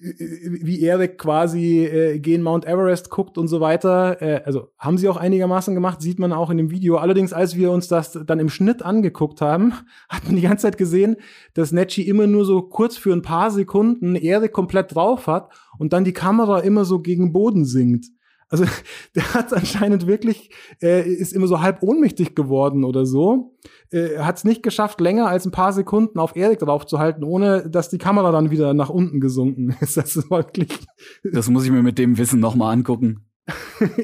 wie 0.00 0.82
Erik 0.82 1.18
quasi 1.18 1.84
äh, 1.84 2.18
gehen 2.18 2.42
Mount 2.42 2.66
Everest 2.66 3.10
guckt 3.10 3.38
und 3.38 3.48
so 3.48 3.60
weiter. 3.60 4.20
Äh, 4.20 4.42
also 4.44 4.68
haben 4.78 4.98
sie 4.98 5.08
auch 5.08 5.16
einigermaßen 5.16 5.74
gemacht, 5.74 6.00
sieht 6.00 6.18
man 6.18 6.32
auch 6.32 6.50
in 6.50 6.56
dem 6.58 6.70
Video. 6.70 6.96
Allerdings, 6.96 7.32
als 7.32 7.56
wir 7.56 7.70
uns 7.70 7.88
das 7.88 8.18
dann 8.26 8.40
im 8.40 8.48
Schnitt 8.48 8.82
angeguckt 8.82 9.40
haben, 9.40 9.74
hat 10.08 10.24
man 10.24 10.36
die 10.36 10.42
ganze 10.42 10.62
Zeit 10.62 10.78
gesehen, 10.78 11.16
dass 11.54 11.72
Netschi 11.72 12.02
immer 12.02 12.26
nur 12.26 12.44
so 12.44 12.62
kurz 12.62 12.96
für 12.96 13.12
ein 13.12 13.22
paar 13.22 13.50
Sekunden 13.50 14.16
Erik 14.16 14.52
komplett 14.52 14.94
drauf 14.94 15.26
hat 15.26 15.50
und 15.78 15.92
dann 15.92 16.04
die 16.04 16.12
Kamera 16.12 16.60
immer 16.60 16.84
so 16.84 17.00
gegen 17.00 17.32
Boden 17.32 17.64
sinkt. 17.64 18.06
Also 18.48 18.64
der 19.14 19.34
hat 19.34 19.52
anscheinend 19.52 20.06
wirklich, 20.06 20.50
äh, 20.82 21.08
ist 21.08 21.32
immer 21.32 21.46
so 21.46 21.60
halb 21.60 21.82
ohnmächtig 21.82 22.34
geworden 22.34 22.84
oder 22.84 23.06
so. 23.06 23.56
Äh, 23.90 24.18
hat 24.18 24.38
es 24.38 24.44
nicht 24.44 24.62
geschafft, 24.62 25.00
länger 25.00 25.26
als 25.28 25.46
ein 25.46 25.52
paar 25.52 25.72
Sekunden 25.72 26.18
auf 26.18 26.36
Erik 26.36 26.60
draufzuhalten, 26.60 27.24
ohne 27.24 27.68
dass 27.68 27.88
die 27.88 27.98
Kamera 27.98 28.30
dann 28.32 28.50
wieder 28.50 28.74
nach 28.74 28.90
unten 28.90 29.20
gesunken 29.20 29.76
ist. 29.80 29.96
Das 29.96 30.16
ist 30.16 30.30
wirklich, 30.30 30.68
Das 31.24 31.48
muss 31.48 31.64
ich 31.64 31.70
mir 31.70 31.82
mit 31.82 31.98
dem 31.98 32.18
Wissen 32.18 32.40
nochmal 32.40 32.72
angucken. 32.72 33.26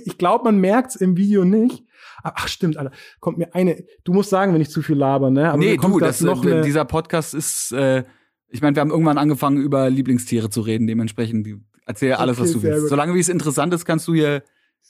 ich 0.04 0.18
glaube, 0.18 0.44
man 0.44 0.58
merkt's 0.58 0.96
im 0.96 1.16
Video 1.16 1.44
nicht. 1.44 1.84
Ach, 2.22 2.32
ach, 2.36 2.48
stimmt, 2.48 2.76
Alter. 2.76 2.92
Kommt 3.18 3.38
mir 3.38 3.54
eine, 3.54 3.84
du 4.04 4.12
musst 4.12 4.30
sagen, 4.30 4.54
wenn 4.54 4.60
ich 4.60 4.70
zu 4.70 4.82
viel 4.82 4.96
laber, 4.96 5.30
ne? 5.30 5.48
Aber 5.48 5.58
nee, 5.58 5.76
du, 5.76 5.98
das, 5.98 6.20
noch 6.20 6.44
äh, 6.44 6.62
dieser 6.62 6.84
Podcast 6.84 7.34
ist, 7.34 7.72
äh, 7.72 8.04
ich 8.48 8.60
meine, 8.60 8.76
wir 8.76 8.80
haben 8.80 8.90
irgendwann 8.90 9.18
angefangen, 9.18 9.56
über 9.60 9.90
Lieblingstiere 9.90 10.50
zu 10.50 10.60
reden, 10.60 10.86
dementsprechend 10.86 11.48
erzähl 11.86 12.12
alles, 12.14 12.38
was 12.38 12.50
Okay, 12.50 12.54
du 12.54 12.60
sehr 12.60 12.74
willst. 12.76 12.88
Solange 12.88 13.14
wie 13.14 13.20
es 13.20 13.28
interessant 13.28 13.74
ist, 13.74 13.84
kannst 13.84 14.08
du 14.08 14.14
hier. 14.14 14.42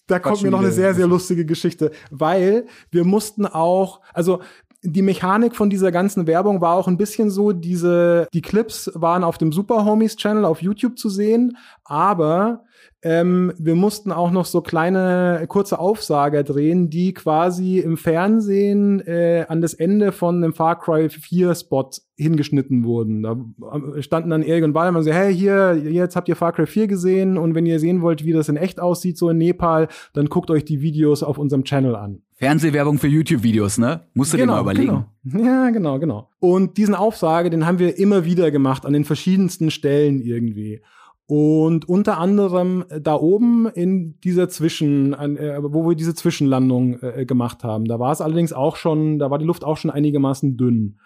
da 0.06 0.18
kommt 0.18 0.42
mir 0.42 0.50
noch 0.50 0.60
eine 0.60 0.72
sehr, 0.72 0.94
sehr 0.94 1.06
lustige 1.06 1.44
Geschichte, 1.44 1.90
weil 2.10 2.66
wir 2.90 3.04
mussten 3.04 3.46
auch, 3.46 4.00
also 4.12 4.40
die 4.84 5.02
Mechanik 5.02 5.54
von 5.54 5.70
dieser 5.70 5.92
ganzen 5.92 6.26
Werbung 6.26 6.60
war 6.60 6.74
auch 6.74 6.88
ein 6.88 6.96
bisschen 6.96 7.30
so, 7.30 7.52
diese, 7.52 8.26
die 8.32 8.42
Clips 8.42 8.90
waren 8.94 9.22
auf 9.22 9.38
dem 9.38 9.52
Super 9.52 9.84
Homies 9.84 10.16
Channel 10.16 10.44
auf 10.44 10.60
YouTube 10.60 10.98
zu 10.98 11.08
sehen, 11.08 11.56
aber 11.84 12.64
ähm, 13.04 13.52
wir 13.58 13.74
mussten 13.74 14.12
auch 14.12 14.30
noch 14.30 14.44
so 14.44 14.60
kleine 14.60 15.44
kurze 15.48 15.80
Aufsager 15.80 16.44
drehen, 16.44 16.88
die 16.88 17.12
quasi 17.12 17.80
im 17.80 17.96
Fernsehen 17.96 19.00
äh, 19.00 19.44
an 19.48 19.60
das 19.60 19.74
Ende 19.74 20.12
von 20.12 20.36
einem 20.36 20.52
Far 20.52 20.78
Cry 20.78 21.08
4 21.08 21.54
Spot 21.56 21.90
hingeschnitten 22.16 22.84
wurden. 22.84 23.24
Da 23.24 23.36
äh, 23.96 24.02
standen 24.02 24.30
dann 24.30 24.42
Erik 24.42 24.62
und 24.62 24.74
Waldemar 24.74 25.02
so, 25.02 25.10
hey, 25.10 25.34
hier, 25.34 25.76
jetzt 25.76 26.14
habt 26.14 26.28
ihr 26.28 26.36
Far 26.36 26.52
Cry 26.52 26.66
4 26.66 26.86
gesehen 26.86 27.38
und 27.38 27.56
wenn 27.56 27.66
ihr 27.66 27.80
sehen 27.80 28.02
wollt, 28.02 28.24
wie 28.24 28.32
das 28.32 28.48
in 28.48 28.56
echt 28.56 28.78
aussieht, 28.78 29.18
so 29.18 29.30
in 29.30 29.38
Nepal, 29.38 29.88
dann 30.12 30.26
guckt 30.26 30.50
euch 30.52 30.64
die 30.64 30.80
Videos 30.80 31.24
auf 31.24 31.38
unserem 31.38 31.64
Channel 31.64 31.96
an. 31.96 32.22
Fernsehwerbung 32.36 32.98
für 32.98 33.08
YouTube-Videos, 33.08 33.78
ne? 33.78 34.02
Musst 34.14 34.32
du 34.32 34.36
dir 34.36 34.46
mal 34.46 34.60
überlegen. 34.60 35.06
Genau. 35.24 35.44
Ja, 35.44 35.70
genau, 35.70 35.98
genau. 35.98 36.28
Und 36.38 36.76
diesen 36.76 36.94
Aufsage, 36.94 37.50
den 37.50 37.66
haben 37.66 37.78
wir 37.80 37.98
immer 37.98 38.24
wieder 38.24 38.50
gemacht, 38.52 38.86
an 38.86 38.92
den 38.92 39.04
verschiedensten 39.04 39.70
Stellen 39.72 40.20
irgendwie. 40.20 40.82
Und 41.34 41.88
unter 41.88 42.18
anderem 42.18 42.84
äh, 42.90 43.00
da 43.00 43.14
oben 43.14 43.66
in 43.66 44.20
dieser 44.20 44.50
Zwischen, 44.50 45.14
äh, 45.14 45.62
wo 45.62 45.88
wir 45.88 45.96
diese 45.96 46.14
Zwischenlandung 46.14 46.98
äh, 47.00 47.24
gemacht 47.24 47.64
haben. 47.64 47.86
Da 47.86 47.98
war 47.98 48.12
es 48.12 48.20
allerdings 48.20 48.52
auch 48.52 48.76
schon, 48.76 49.18
da 49.18 49.30
war 49.30 49.38
die 49.38 49.46
Luft 49.46 49.64
auch 49.64 49.78
schon 49.78 49.90
einigermaßen 49.90 50.58
dünn. 50.58 50.98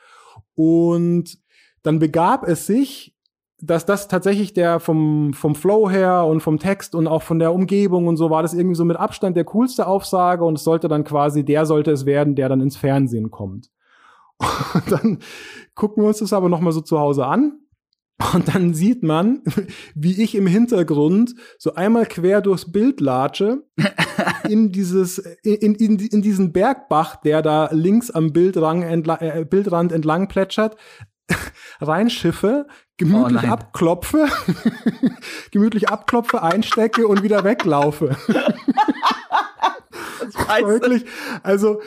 Und 0.56 1.38
dann 1.84 2.00
begab 2.00 2.42
es 2.42 2.66
sich, 2.66 3.14
dass 3.60 3.86
das 3.86 4.08
tatsächlich 4.08 4.52
der 4.52 4.80
vom, 4.80 5.32
vom 5.32 5.54
Flow 5.54 5.88
her 5.88 6.26
und 6.26 6.40
vom 6.40 6.58
Text 6.58 6.96
und 6.96 7.06
auch 7.06 7.22
von 7.22 7.38
der 7.38 7.54
Umgebung 7.54 8.08
und 8.08 8.16
so 8.16 8.28
war 8.28 8.42
das 8.42 8.52
irgendwie 8.52 8.74
so 8.74 8.84
mit 8.84 8.96
Abstand 8.96 9.36
der 9.36 9.44
coolste 9.44 9.86
Aufsage 9.86 10.44
und 10.44 10.58
es 10.58 10.64
sollte 10.64 10.88
dann 10.88 11.04
quasi, 11.04 11.44
der 11.44 11.66
sollte 11.66 11.92
es 11.92 12.04
werden, 12.04 12.34
der 12.34 12.48
dann 12.48 12.60
ins 12.60 12.76
Fernsehen 12.76 13.30
kommt. 13.30 13.70
Und 14.74 14.90
dann 14.90 15.18
gucken 15.76 16.02
wir 16.02 16.08
uns 16.08 16.18
das 16.18 16.32
aber 16.32 16.48
nochmal 16.48 16.72
so 16.72 16.82
zu 16.82 16.98
Hause 16.98 17.26
an 17.26 17.60
Und 18.34 18.54
dann 18.54 18.72
sieht 18.72 19.02
man, 19.02 19.42
wie 19.94 20.22
ich 20.22 20.34
im 20.34 20.46
Hintergrund 20.46 21.34
so 21.58 21.74
einmal 21.74 22.06
quer 22.06 22.40
durchs 22.40 22.72
Bild 22.72 23.00
latsche, 23.00 23.64
in 24.48 24.72
dieses, 24.72 25.18
in, 25.42 25.74
in, 25.74 25.98
in 25.98 26.22
diesen 26.22 26.52
Bergbach, 26.52 27.16
der 27.16 27.42
da 27.42 27.68
links 27.72 28.10
am 28.10 28.32
Bildrang 28.32 28.82
entlang, 28.82 29.18
äh, 29.20 29.44
Bildrand 29.48 29.92
entlang 29.92 30.28
plätschert, 30.28 30.76
reinschiffe, 31.80 32.66
gemütlich 32.96 33.42
oh 33.44 33.52
abklopfe, 33.52 34.28
gemütlich 35.50 35.88
abklopfe, 35.90 36.42
einstecke 36.42 37.06
und 37.06 37.22
wieder 37.22 37.44
weglaufe. 37.44 38.16
Wirklich, 40.66 41.04
also 41.42 41.80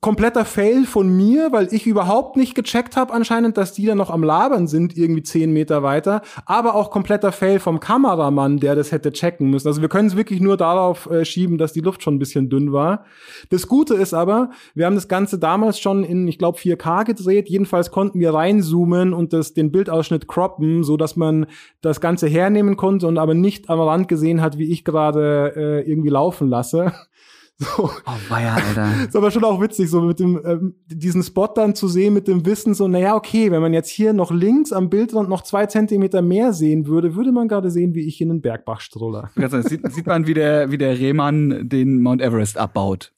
kompletter 0.00 0.44
Fail 0.44 0.84
von 0.84 1.14
mir, 1.14 1.52
weil 1.52 1.72
ich 1.72 1.86
überhaupt 1.86 2.36
nicht 2.36 2.54
gecheckt 2.54 2.96
habe 2.96 3.12
anscheinend, 3.12 3.56
dass 3.56 3.72
die 3.72 3.86
da 3.86 3.94
noch 3.94 4.10
am 4.10 4.22
Labern 4.22 4.66
sind, 4.66 4.96
irgendwie 4.96 5.22
zehn 5.22 5.52
Meter 5.52 5.82
weiter. 5.82 6.22
Aber 6.46 6.74
auch 6.74 6.90
kompletter 6.90 7.32
Fail 7.32 7.58
vom 7.58 7.80
Kameramann, 7.80 8.58
der 8.58 8.74
das 8.74 8.92
hätte 8.92 9.12
checken 9.12 9.50
müssen. 9.50 9.68
Also 9.68 9.80
wir 9.80 9.88
können 9.88 10.08
es 10.08 10.16
wirklich 10.16 10.40
nur 10.40 10.56
darauf 10.56 11.10
äh, 11.10 11.24
schieben, 11.24 11.58
dass 11.58 11.72
die 11.72 11.80
Luft 11.80 12.02
schon 12.02 12.14
ein 12.14 12.18
bisschen 12.18 12.48
dünn 12.48 12.72
war. 12.72 13.04
Das 13.50 13.66
Gute 13.68 13.94
ist 13.94 14.14
aber, 14.14 14.50
wir 14.74 14.86
haben 14.86 14.94
das 14.94 15.08
Ganze 15.08 15.38
damals 15.38 15.78
schon 15.78 16.04
in, 16.04 16.28
ich 16.28 16.38
glaube, 16.38 16.58
4K 16.58 17.04
gedreht. 17.04 17.48
Jedenfalls 17.48 17.90
konnten 17.90 18.20
wir 18.20 18.34
reinzoomen 18.34 19.12
und 19.12 19.32
das, 19.32 19.54
den 19.54 19.72
Bildausschnitt 19.72 20.28
croppen, 20.28 20.84
so 20.84 20.96
dass 20.96 21.16
man 21.16 21.46
das 21.80 22.00
Ganze 22.00 22.26
hernehmen 22.26 22.76
konnte 22.76 23.06
und 23.06 23.18
aber 23.18 23.34
nicht 23.34 23.70
am 23.70 23.80
Rand 23.80 24.08
gesehen 24.08 24.40
hat, 24.40 24.58
wie 24.58 24.70
ich 24.70 24.84
gerade 24.84 25.52
äh, 25.56 25.90
irgendwie 25.90 26.10
laufen 26.10 26.48
lasse. 26.48 26.92
So. 27.58 27.88
Oh, 28.06 28.12
weia, 28.28 28.54
Alter. 28.54 29.04
ist 29.08 29.14
aber 29.14 29.30
schon 29.30 29.44
auch 29.44 29.60
witzig, 29.60 29.88
so 29.88 30.00
mit 30.00 30.18
dem, 30.18 30.40
ähm, 30.44 30.74
diesen 30.86 31.22
Spot 31.22 31.46
dann 31.46 31.74
zu 31.74 31.86
sehen, 31.86 32.12
mit 32.12 32.26
dem 32.26 32.44
Wissen, 32.44 32.74
so, 32.74 32.88
naja, 32.88 33.14
okay, 33.14 33.52
wenn 33.52 33.62
man 33.62 33.72
jetzt 33.72 33.90
hier 33.90 34.12
noch 34.12 34.32
links 34.32 34.72
am 34.72 34.90
Bildrand 34.90 35.28
noch 35.28 35.42
zwei 35.42 35.66
Zentimeter 35.66 36.20
mehr 36.20 36.52
sehen 36.52 36.86
würde, 36.86 37.14
würde 37.14 37.30
man 37.30 37.46
gerade 37.46 37.70
sehen, 37.70 37.94
wie 37.94 38.06
ich 38.06 38.20
in 38.20 38.28
den 38.28 38.40
Bergbach 38.40 38.80
strolle. 38.80 39.30
Sieht, 39.36 39.92
sieht 39.92 40.06
man, 40.06 40.26
wie 40.26 40.34
der, 40.34 40.72
wie 40.72 40.78
der 40.78 40.98
Rehmann 40.98 41.68
den 41.68 42.02
Mount 42.02 42.20
Everest 42.20 42.58
abbaut. 42.58 43.12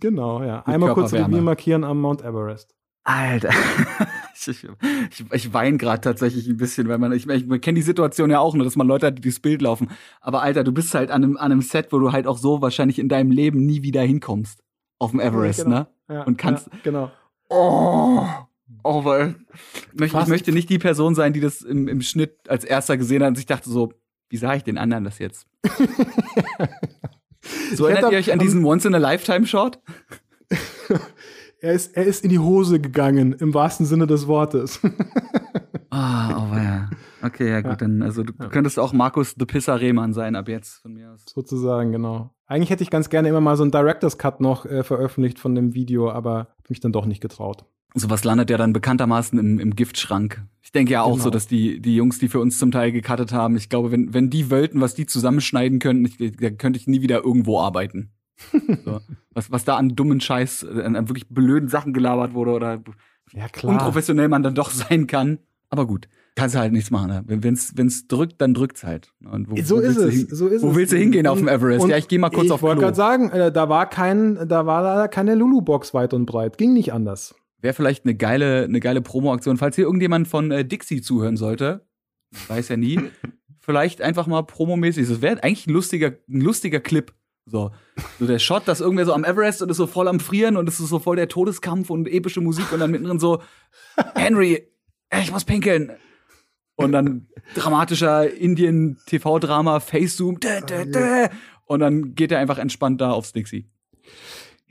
Genau, 0.00 0.42
ja. 0.42 0.62
Einmal 0.64 0.94
kurz 0.94 1.12
Revier 1.12 1.42
markieren 1.42 1.84
am 1.84 2.00
Mount 2.00 2.22
Everest. 2.22 2.74
Alter. 3.04 3.50
ich, 4.48 4.64
ich, 5.10 5.24
ich 5.32 5.52
weine 5.52 5.76
gerade 5.78 6.00
tatsächlich 6.00 6.48
ein 6.48 6.56
bisschen, 6.56 6.88
weil 6.88 6.98
man, 6.98 7.12
ich, 7.12 7.28
ich, 7.28 7.46
man 7.46 7.60
kennt 7.60 7.78
die 7.78 7.82
Situation 7.82 8.30
ja 8.30 8.40
auch 8.40 8.54
nur, 8.54 8.64
dass 8.64 8.76
man 8.76 8.86
Leute 8.86 9.06
hat, 9.06 9.18
die 9.18 9.22
durchs 9.22 9.40
Bild 9.40 9.62
laufen. 9.62 9.90
Aber 10.20 10.42
Alter, 10.42 10.64
du 10.64 10.72
bist 10.72 10.94
halt 10.94 11.10
an 11.10 11.24
einem, 11.24 11.36
an 11.36 11.52
einem 11.52 11.62
Set, 11.62 11.92
wo 11.92 11.98
du 11.98 12.12
halt 12.12 12.26
auch 12.26 12.38
so 12.38 12.62
wahrscheinlich 12.62 12.98
in 12.98 13.08
deinem 13.08 13.30
Leben 13.30 13.64
nie 13.64 13.82
wieder 13.82 14.02
hinkommst. 14.02 14.62
Auf 14.98 15.10
dem 15.10 15.20
Everest, 15.20 15.60
ja, 15.60 15.64
genau. 15.64 15.76
ne? 15.78 15.86
Ja, 16.08 16.22
Und 16.24 16.38
kannst. 16.38 16.68
Ja, 16.68 16.78
genau. 16.82 17.10
Oh. 17.48 18.26
Oh, 18.84 19.04
weil 19.04 19.36
ich, 19.94 20.14
ich 20.14 20.26
möchte 20.26 20.52
nicht 20.52 20.68
die 20.68 20.78
Person 20.78 21.14
sein, 21.14 21.32
die 21.32 21.40
das 21.40 21.62
im, 21.62 21.88
im 21.88 22.02
Schnitt 22.02 22.48
als 22.48 22.64
erster 22.64 22.96
gesehen 22.96 23.22
hat 23.22 23.28
und 23.28 23.36
sich 23.36 23.46
dachte 23.46 23.70
so, 23.70 23.92
wie 24.28 24.36
sage 24.36 24.56
ich 24.56 24.64
den 24.64 24.78
anderen 24.78 25.04
das 25.04 25.18
jetzt? 25.18 25.46
so 27.74 27.86
erinnert 27.86 28.12
ihr 28.12 28.18
euch 28.18 28.32
an 28.32 28.38
diesen 28.38 28.64
Once-in-a-Lifetime-Shot? 28.64 29.78
er 31.62 31.72
ist, 31.72 31.96
er 31.96 32.04
ist 32.04 32.24
in 32.24 32.30
die 32.30 32.40
Hose 32.40 32.80
gegangen, 32.80 33.32
im 33.32 33.54
wahrsten 33.54 33.86
Sinne 33.86 34.06
des 34.06 34.26
Wortes. 34.26 34.80
Ah, 35.94 36.38
oh, 36.38 36.48
oh 36.50 36.56
ja. 36.56 36.88
Okay, 37.20 37.50
ja 37.50 37.60
gut, 37.60 37.72
ja. 37.72 37.76
dann, 37.76 38.02
also 38.02 38.22
du 38.22 38.32
ja. 38.40 38.48
könntest 38.48 38.78
auch 38.78 38.94
Markus 38.94 39.34
the 39.38 39.44
Pisser 39.44 39.78
Rehmann 39.78 40.14
sein 40.14 40.36
ab 40.36 40.48
jetzt 40.48 40.80
von 40.80 40.94
mir 40.94 41.10
aus. 41.10 41.26
Sozusagen, 41.26 41.92
genau. 41.92 42.30
Eigentlich 42.46 42.70
hätte 42.70 42.82
ich 42.82 42.88
ganz 42.88 43.10
gerne 43.10 43.28
immer 43.28 43.42
mal 43.42 43.58
so 43.58 43.62
einen 43.62 43.72
Director's 43.72 44.16
Cut 44.16 44.40
noch 44.40 44.64
äh, 44.64 44.84
veröffentlicht 44.84 45.38
von 45.38 45.54
dem 45.54 45.74
Video, 45.74 46.10
aber 46.10 46.48
hab 46.56 46.70
mich 46.70 46.80
dann 46.80 46.92
doch 46.92 47.04
nicht 47.04 47.20
getraut. 47.20 47.66
Sowas 47.92 48.24
landet 48.24 48.48
ja 48.48 48.56
dann 48.56 48.72
bekanntermaßen 48.72 49.38
im, 49.38 49.58
im 49.58 49.76
Giftschrank. 49.76 50.42
Ich 50.62 50.72
denke 50.72 50.92
ja 50.92 51.02
auch 51.02 51.12
genau. 51.12 51.24
so, 51.24 51.28
dass 51.30 51.46
die, 51.46 51.82
die 51.82 51.94
Jungs, 51.94 52.18
die 52.18 52.28
für 52.28 52.40
uns 52.40 52.58
zum 52.58 52.70
Teil 52.70 52.90
gecuttet 52.90 53.34
haben, 53.34 53.54
ich 53.56 53.68
glaube, 53.68 53.92
wenn, 53.92 54.14
wenn 54.14 54.30
die 54.30 54.50
wollten, 54.50 54.80
was 54.80 54.94
die 54.94 55.04
zusammenschneiden 55.04 55.78
könnten, 55.78 56.06
ich, 56.06 56.36
da 56.38 56.48
könnte 56.48 56.78
ich 56.78 56.86
nie 56.86 57.02
wieder 57.02 57.22
irgendwo 57.22 57.60
arbeiten. 57.60 58.12
so. 58.84 59.00
was, 59.32 59.50
was 59.50 59.64
da 59.64 59.76
an 59.76 59.94
dummen 59.94 60.20
Scheiß, 60.20 60.64
an, 60.64 60.96
an, 60.96 61.08
wirklich 61.08 61.28
blöden 61.28 61.68
Sachen 61.68 61.92
gelabert 61.92 62.34
wurde 62.34 62.52
oder 62.52 62.82
ja, 63.32 63.48
klar. 63.48 63.72
unprofessionell 63.72 64.28
man 64.28 64.42
dann 64.42 64.54
doch 64.54 64.70
sein 64.70 65.06
kann. 65.06 65.38
Aber 65.70 65.86
gut, 65.86 66.08
kannst 66.34 66.54
du 66.54 66.58
halt 66.58 66.72
nichts 66.72 66.90
machen. 66.90 67.08
Ne? 67.08 67.24
Wenn 67.26 67.54
es 67.54 68.06
drückt, 68.06 68.40
dann 68.40 68.54
drückt's 68.54 68.84
halt. 68.84 69.12
Und 69.24 69.50
wo, 69.50 69.56
so, 69.62 69.76
wo 69.76 69.80
ist 69.80 69.96
es, 69.96 70.28
so 70.30 70.48
ist 70.48 70.62
wo 70.62 70.68
es. 70.68 70.74
Wo 70.74 70.76
willst 70.76 70.92
du 70.92 70.98
hingehen 70.98 71.26
und, 71.26 71.32
auf 71.32 71.38
dem 71.38 71.48
Everest? 71.48 71.88
Ja, 71.88 71.96
ich 71.96 72.08
gehe 72.08 72.18
mal 72.18 72.30
kurz 72.30 72.50
auf 72.50 72.60
Klo. 72.60 72.68
Ich 72.68 72.76
wollte 72.76 72.80
gerade 72.82 72.96
sagen, 72.96 73.30
äh, 73.30 73.50
da 73.50 73.68
war 73.68 73.88
kein, 73.88 74.48
da 74.48 74.66
war 74.66 74.82
leider 74.82 75.08
keine 75.08 75.34
Lulu-Box 75.34 75.94
weit 75.94 76.12
und 76.12 76.26
breit. 76.26 76.58
Ging 76.58 76.74
nicht 76.74 76.92
anders. 76.92 77.34
Wäre 77.60 77.74
vielleicht 77.74 78.04
eine 78.04 78.14
geile, 78.14 78.64
eine 78.64 78.80
geile 78.80 79.00
Promo-Aktion, 79.00 79.56
falls 79.56 79.76
hier 79.76 79.84
irgendjemand 79.84 80.28
von 80.28 80.50
äh, 80.50 80.64
Dixie 80.64 81.00
zuhören 81.00 81.36
sollte. 81.36 81.86
Weiß 82.48 82.68
ja 82.68 82.76
nie. 82.76 83.00
vielleicht 83.62 84.02
einfach 84.02 84.26
mal 84.26 84.42
promomäßig. 84.42 85.08
Das 85.08 85.22
wäre 85.22 85.42
eigentlich 85.42 85.66
ein 85.66 85.72
lustiger, 85.72 86.12
ein 86.28 86.40
lustiger 86.40 86.80
Clip. 86.80 87.14
So, 87.46 87.72
so 88.20 88.26
der 88.26 88.38
Shot, 88.38 88.68
dass 88.68 88.80
irgendwer 88.80 89.04
so 89.04 89.12
am 89.12 89.24
Everest 89.24 89.62
und 89.62 89.70
ist 89.70 89.76
so 89.76 89.86
voll 89.86 90.08
am 90.08 90.20
Frieren 90.20 90.56
und 90.56 90.68
es 90.68 90.78
ist 90.78 90.88
so 90.88 90.98
voll 90.98 91.16
der 91.16 91.28
Todeskampf 91.28 91.90
und 91.90 92.06
epische 92.06 92.40
Musik 92.40 92.72
und 92.72 92.78
dann 92.78 92.90
mittendrin 92.90 93.18
so, 93.18 93.42
Henry, 94.14 94.68
ich 95.20 95.32
muss 95.32 95.44
pinkeln. 95.44 95.92
Und 96.76 96.92
dann 96.92 97.28
dramatischer 97.54 98.32
Indien-TV-Drama, 98.32 99.80
Face-Zoom, 99.80 100.38
und 101.66 101.80
dann 101.80 102.14
geht 102.14 102.32
er 102.32 102.38
einfach 102.38 102.58
entspannt 102.58 103.00
da 103.00 103.12
aufs 103.12 103.32
Dixie. 103.32 103.68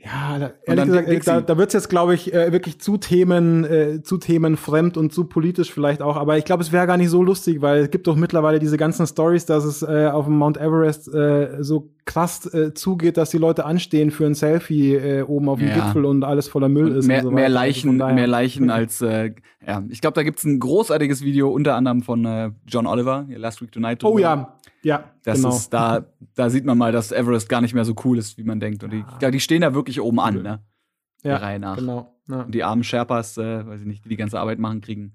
Ja, 0.04 0.36
da, 0.36 0.52
ehrlich 0.64 1.20
gesagt, 1.20 1.28
da, 1.28 1.40
da 1.40 1.58
wird 1.58 1.68
es 1.68 1.74
jetzt, 1.74 1.88
glaube 1.88 2.14
ich, 2.14 2.34
äh, 2.34 2.50
wirklich 2.50 2.80
zu 2.80 2.96
Themen, 2.96 3.64
äh, 3.64 4.02
zu 4.02 4.18
Themen 4.18 4.56
fremd 4.56 4.96
und 4.96 5.12
zu 5.12 5.24
politisch 5.26 5.72
vielleicht 5.72 6.02
auch. 6.02 6.16
Aber 6.16 6.36
ich 6.38 6.44
glaube, 6.44 6.64
es 6.64 6.72
wäre 6.72 6.88
gar 6.88 6.96
nicht 6.96 7.10
so 7.10 7.22
lustig, 7.22 7.62
weil 7.62 7.84
es 7.84 7.90
gibt 7.90 8.08
doch 8.08 8.16
mittlerweile 8.16 8.58
diese 8.58 8.76
ganzen 8.76 9.06
Stories, 9.06 9.46
dass 9.46 9.64
es 9.64 9.82
äh, 9.82 10.08
auf 10.12 10.24
dem 10.24 10.38
Mount 10.38 10.56
Everest 10.56 11.06
äh, 11.14 11.62
so 11.62 11.92
krass 12.04 12.52
äh, 12.52 12.74
zugeht, 12.74 13.16
dass 13.16 13.30
die 13.30 13.38
Leute 13.38 13.64
anstehen 13.64 14.10
für 14.10 14.26
ein 14.26 14.34
Selfie 14.34 14.94
äh, 14.94 15.22
oben 15.22 15.48
auf 15.48 15.58
dem 15.58 15.68
ja. 15.68 15.74
Gipfel 15.74 16.04
und 16.04 16.24
alles 16.24 16.48
voller 16.48 16.68
Müll 16.68 16.90
und 16.90 16.96
ist. 16.96 17.06
Mehr, 17.06 17.22
so 17.22 17.30
mehr 17.30 17.44
also 17.44 17.54
Leichen, 17.54 18.02
also 18.02 18.14
mehr 18.14 18.26
Leichen 18.26 18.70
als 18.70 19.00
äh, 19.00 19.32
ja. 19.66 19.84
Ich 19.88 20.00
glaube, 20.00 20.14
da 20.14 20.22
gibt's 20.22 20.44
ein 20.44 20.58
großartiges 20.58 21.22
Video 21.22 21.50
unter 21.50 21.76
anderem 21.76 22.02
von 22.02 22.24
äh, 22.24 22.50
John 22.66 22.86
Oliver, 22.86 23.26
Last 23.28 23.62
Week 23.62 23.70
Tonight. 23.70 24.02
Oh 24.04 24.18
ja, 24.18 24.58
ja, 24.82 25.10
das 25.22 25.38
genau. 25.42 25.54
ist 25.54 25.70
da, 25.70 26.06
da 26.34 26.50
sieht 26.50 26.64
man 26.64 26.76
mal, 26.76 26.92
dass 26.92 27.12
Everest 27.12 27.48
gar 27.48 27.60
nicht 27.60 27.74
mehr 27.74 27.84
so 27.84 27.94
cool 28.04 28.18
ist, 28.18 28.36
wie 28.36 28.44
man 28.44 28.58
denkt. 28.58 28.82
Und 28.82 28.92
die, 28.92 29.04
ja, 29.20 29.30
die 29.30 29.40
stehen 29.40 29.62
da 29.62 29.74
wirklich 29.74 30.00
oben 30.00 30.18
an, 30.18 30.42
ne? 30.42 30.60
Ja, 31.22 31.30
Der 31.30 31.42
Reihe 31.42 31.60
nach. 31.60 31.76
Genau. 31.76 32.16
Ja. 32.28 32.42
Und 32.42 32.54
die 32.54 32.64
armen 32.64 32.82
Sherpas, 32.82 33.38
äh, 33.38 33.66
weiß 33.66 33.80
ich 33.80 33.86
nicht, 33.86 34.04
die 34.04 34.08
die 34.08 34.16
ganze 34.16 34.40
Arbeit 34.40 34.58
machen, 34.58 34.80
kriegen, 34.80 35.14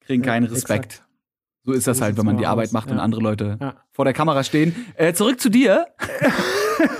kriegen 0.00 0.22
keinen 0.22 0.44
Respekt. 0.44 0.86
Exakt. 0.86 1.08
So 1.64 1.72
ist 1.72 1.86
das 1.86 2.00
halt, 2.00 2.16
wenn 2.18 2.26
man 2.26 2.36
die 2.36 2.46
Arbeit 2.46 2.66
aus. 2.66 2.72
macht 2.72 2.90
und 2.90 2.98
andere 2.98 3.22
Leute 3.22 3.58
vor 3.90 4.04
der 4.04 4.14
Kamera 4.14 4.44
stehen. 4.44 4.74
Äh, 4.96 5.14
zurück 5.14 5.40
zu 5.40 5.48
dir. 5.48 5.86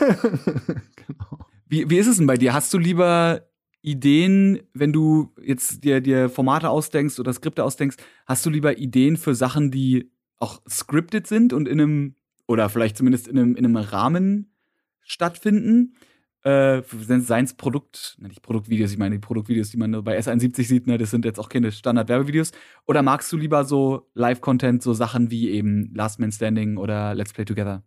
genau. 0.97 1.39
Wie, 1.67 1.91
wie 1.91 1.99
ist 1.99 2.07
es 2.07 2.17
denn 2.17 2.27
bei 2.27 2.37
dir? 2.37 2.55
Hast 2.55 2.73
du 2.73 2.79
lieber 2.79 3.43
Ideen, 3.83 4.61
wenn 4.73 4.95
du 4.95 5.35
jetzt 5.43 5.85
dir, 5.85 6.01
dir 6.01 6.31
Formate 6.31 6.71
ausdenkst 6.71 7.21
oder 7.21 7.35
Skripte 7.35 7.63
ausdenkst, 7.63 7.99
hast 8.25 8.47
du 8.47 8.51
lieber 8.51 8.79
Ideen 8.79 9.19
für 9.19 9.35
Sachen, 9.35 9.71
die 9.71 10.11
auch 10.39 10.63
scripted 10.69 11.27
sind 11.27 11.53
und 11.53 11.69
in 11.69 11.81
einem, 11.81 12.15
oder 12.47 12.71
vielleicht 12.71 12.97
zumindest 12.97 13.29
in 13.29 13.39
einem, 13.39 13.57
in 13.57 13.67
einem 13.67 13.77
Rahmen 13.77 14.55
stattfinden. 15.03 15.97
Äh, 16.45 16.83
seien 17.21 17.45
es 17.45 17.55
Produkt, 17.55 18.19
nicht 18.21 18.43
Produktvideos, 18.43 18.93
ich 18.93 18.99
meine 18.99 19.15
die 19.15 19.21
Produktvideos, 19.21 19.71
die 19.71 19.79
man 19.79 20.05
bei 20.05 20.19
S71 20.19 20.65
sieht, 20.65 20.87
ne, 20.87 20.99
das 20.99 21.11
sind 21.11 21.25
jetzt 21.25 21.41
auch 21.41 21.49
keine 21.49 21.73
Standard-Werbevideos. 21.73 22.53
Oder 22.87 23.01
magst 23.03 23.33
du 23.33 23.39
lieber 23.39 23.65
so 23.65 24.11
Live-Content, 24.13 24.83
so 24.83 24.93
Sachen 24.93 25.31
wie 25.31 25.49
eben 25.49 25.91
Last 25.95 26.21
Man 26.21 26.33
Standing 26.33 26.77
oder 26.77 27.15
Let's 27.15 27.33
Play 27.33 27.47
Together? 27.47 27.83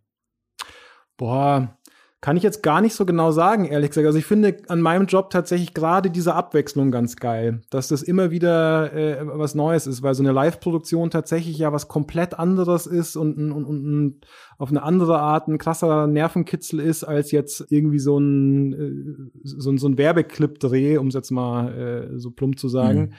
Boah, 1.16 1.77
kann 2.20 2.36
ich 2.36 2.42
jetzt 2.42 2.64
gar 2.64 2.80
nicht 2.80 2.94
so 2.94 3.06
genau 3.06 3.30
sagen, 3.30 3.64
ehrlich 3.64 3.90
gesagt. 3.90 4.06
Also 4.06 4.18
ich 4.18 4.26
finde 4.26 4.56
an 4.66 4.80
meinem 4.80 5.06
Job 5.06 5.30
tatsächlich 5.30 5.72
gerade 5.72 6.10
diese 6.10 6.34
Abwechslung 6.34 6.90
ganz 6.90 7.14
geil, 7.14 7.60
dass 7.70 7.86
das 7.88 8.02
immer 8.02 8.32
wieder 8.32 8.92
äh, 8.92 9.20
was 9.22 9.54
Neues 9.54 9.86
ist, 9.86 10.02
weil 10.02 10.14
so 10.14 10.24
eine 10.24 10.32
Live-Produktion 10.32 11.10
tatsächlich 11.10 11.58
ja 11.58 11.72
was 11.72 11.86
komplett 11.86 12.36
anderes 12.36 12.86
ist 12.86 13.14
und, 13.14 13.38
und, 13.38 13.64
und, 13.64 14.20
auf 14.58 14.70
eine 14.70 14.82
andere 14.82 15.20
Art 15.20 15.46
ein 15.46 15.58
krasser 15.58 16.08
Nervenkitzel 16.08 16.80
ist, 16.80 17.04
als 17.04 17.30
jetzt 17.30 17.64
irgendwie 17.70 18.00
so 18.00 18.18
ein, 18.18 18.72
äh, 18.72 19.30
so, 19.44 19.70
ein 19.70 19.78
so 19.78 19.88
ein 19.88 19.96
Werbeclip-Dreh, 19.96 20.98
um 20.98 21.08
es 21.08 21.14
jetzt 21.14 21.30
mal 21.30 21.72
äh, 21.72 22.18
so 22.18 22.32
plump 22.32 22.58
zu 22.58 22.68
sagen. 22.68 23.00
Mhm. 23.00 23.12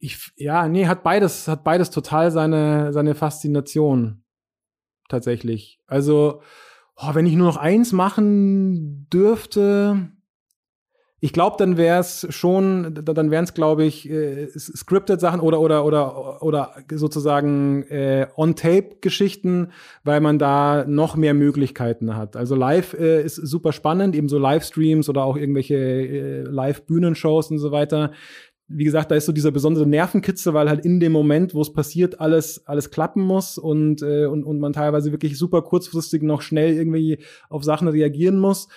Ich, 0.00 0.32
ja, 0.34 0.66
nee, 0.66 0.88
hat 0.88 1.04
beides, 1.04 1.46
hat 1.46 1.62
beides 1.62 1.90
total 1.90 2.32
seine, 2.32 2.92
seine 2.92 3.14
Faszination. 3.14 4.24
Tatsächlich. 5.08 5.78
Also, 5.86 6.40
oh, 6.96 7.14
wenn 7.14 7.26
ich 7.26 7.34
nur 7.34 7.46
noch 7.46 7.56
eins 7.56 7.92
machen 7.92 9.08
dürfte, 9.12 10.12
ich 11.24 11.32
glaube, 11.32 11.54
dann 11.56 11.76
wäre 11.76 12.00
es 12.00 12.26
schon, 12.30 12.94
dann 13.04 13.30
wären 13.30 13.44
es, 13.44 13.54
glaube 13.54 13.84
ich, 13.84 14.10
äh, 14.10 14.48
scripted 14.58 15.20
Sachen 15.20 15.38
oder 15.38 15.60
oder 15.60 15.84
oder 15.84 16.42
oder 16.42 16.74
sozusagen 16.90 17.84
äh, 17.84 18.26
On-Tape-Geschichten, 18.34 19.68
weil 20.02 20.20
man 20.20 20.40
da 20.40 20.84
noch 20.84 21.14
mehr 21.14 21.32
Möglichkeiten 21.32 22.16
hat. 22.16 22.34
Also 22.34 22.56
live 22.56 22.94
äh, 22.94 23.22
ist 23.22 23.36
super 23.36 23.70
spannend, 23.70 24.16
eben 24.16 24.28
so 24.28 24.36
Livestreams 24.36 25.08
oder 25.08 25.22
auch 25.22 25.36
irgendwelche 25.36 25.76
äh, 25.76 26.40
Live-Bühnenshows 26.42 27.52
und 27.52 27.60
so 27.60 27.70
weiter 27.70 28.10
wie 28.74 28.84
gesagt, 28.84 29.10
da 29.10 29.14
ist 29.14 29.26
so 29.26 29.32
dieser 29.32 29.50
besondere 29.50 29.86
Nervenkitzel, 29.86 30.54
weil 30.54 30.68
halt 30.68 30.84
in 30.84 31.00
dem 31.00 31.12
Moment, 31.12 31.54
wo 31.54 31.60
es 31.60 31.72
passiert, 31.72 32.20
alles, 32.20 32.66
alles 32.66 32.90
klappen 32.90 33.22
muss 33.22 33.58
und, 33.58 34.02
äh, 34.02 34.26
und, 34.26 34.44
und 34.44 34.60
man 34.60 34.72
teilweise 34.72 35.12
wirklich 35.12 35.38
super 35.38 35.62
kurzfristig 35.62 36.22
noch 36.22 36.42
schnell 36.42 36.74
irgendwie 36.74 37.18
auf 37.48 37.64
Sachen 37.64 37.88
reagieren 37.88 38.38
muss. 38.38 38.68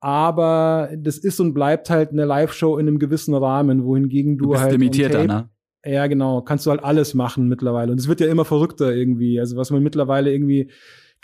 Aber 0.00 0.90
das 0.96 1.18
ist 1.18 1.40
und 1.40 1.54
bleibt 1.54 1.90
halt 1.90 2.10
eine 2.10 2.24
Live-Show 2.24 2.78
in 2.78 2.86
einem 2.86 2.98
gewissen 2.98 3.34
Rahmen, 3.34 3.84
wohingegen 3.84 4.38
du, 4.38 4.44
du 4.44 4.50
bist 4.50 4.62
halt. 4.62 4.72
limitierter, 4.72 5.24
ne? 5.24 5.48
Ja, 5.84 6.06
genau. 6.08 6.42
Kannst 6.42 6.66
du 6.66 6.70
halt 6.70 6.82
alles 6.82 7.14
machen 7.14 7.48
mittlerweile. 7.48 7.92
Und 7.92 7.98
es 7.98 8.08
wird 8.08 8.20
ja 8.20 8.26
immer 8.26 8.44
verrückter 8.44 8.92
irgendwie. 8.92 9.38
Also 9.38 9.56
was 9.56 9.70
man 9.70 9.82
mittlerweile 9.82 10.32
irgendwie, 10.32 10.70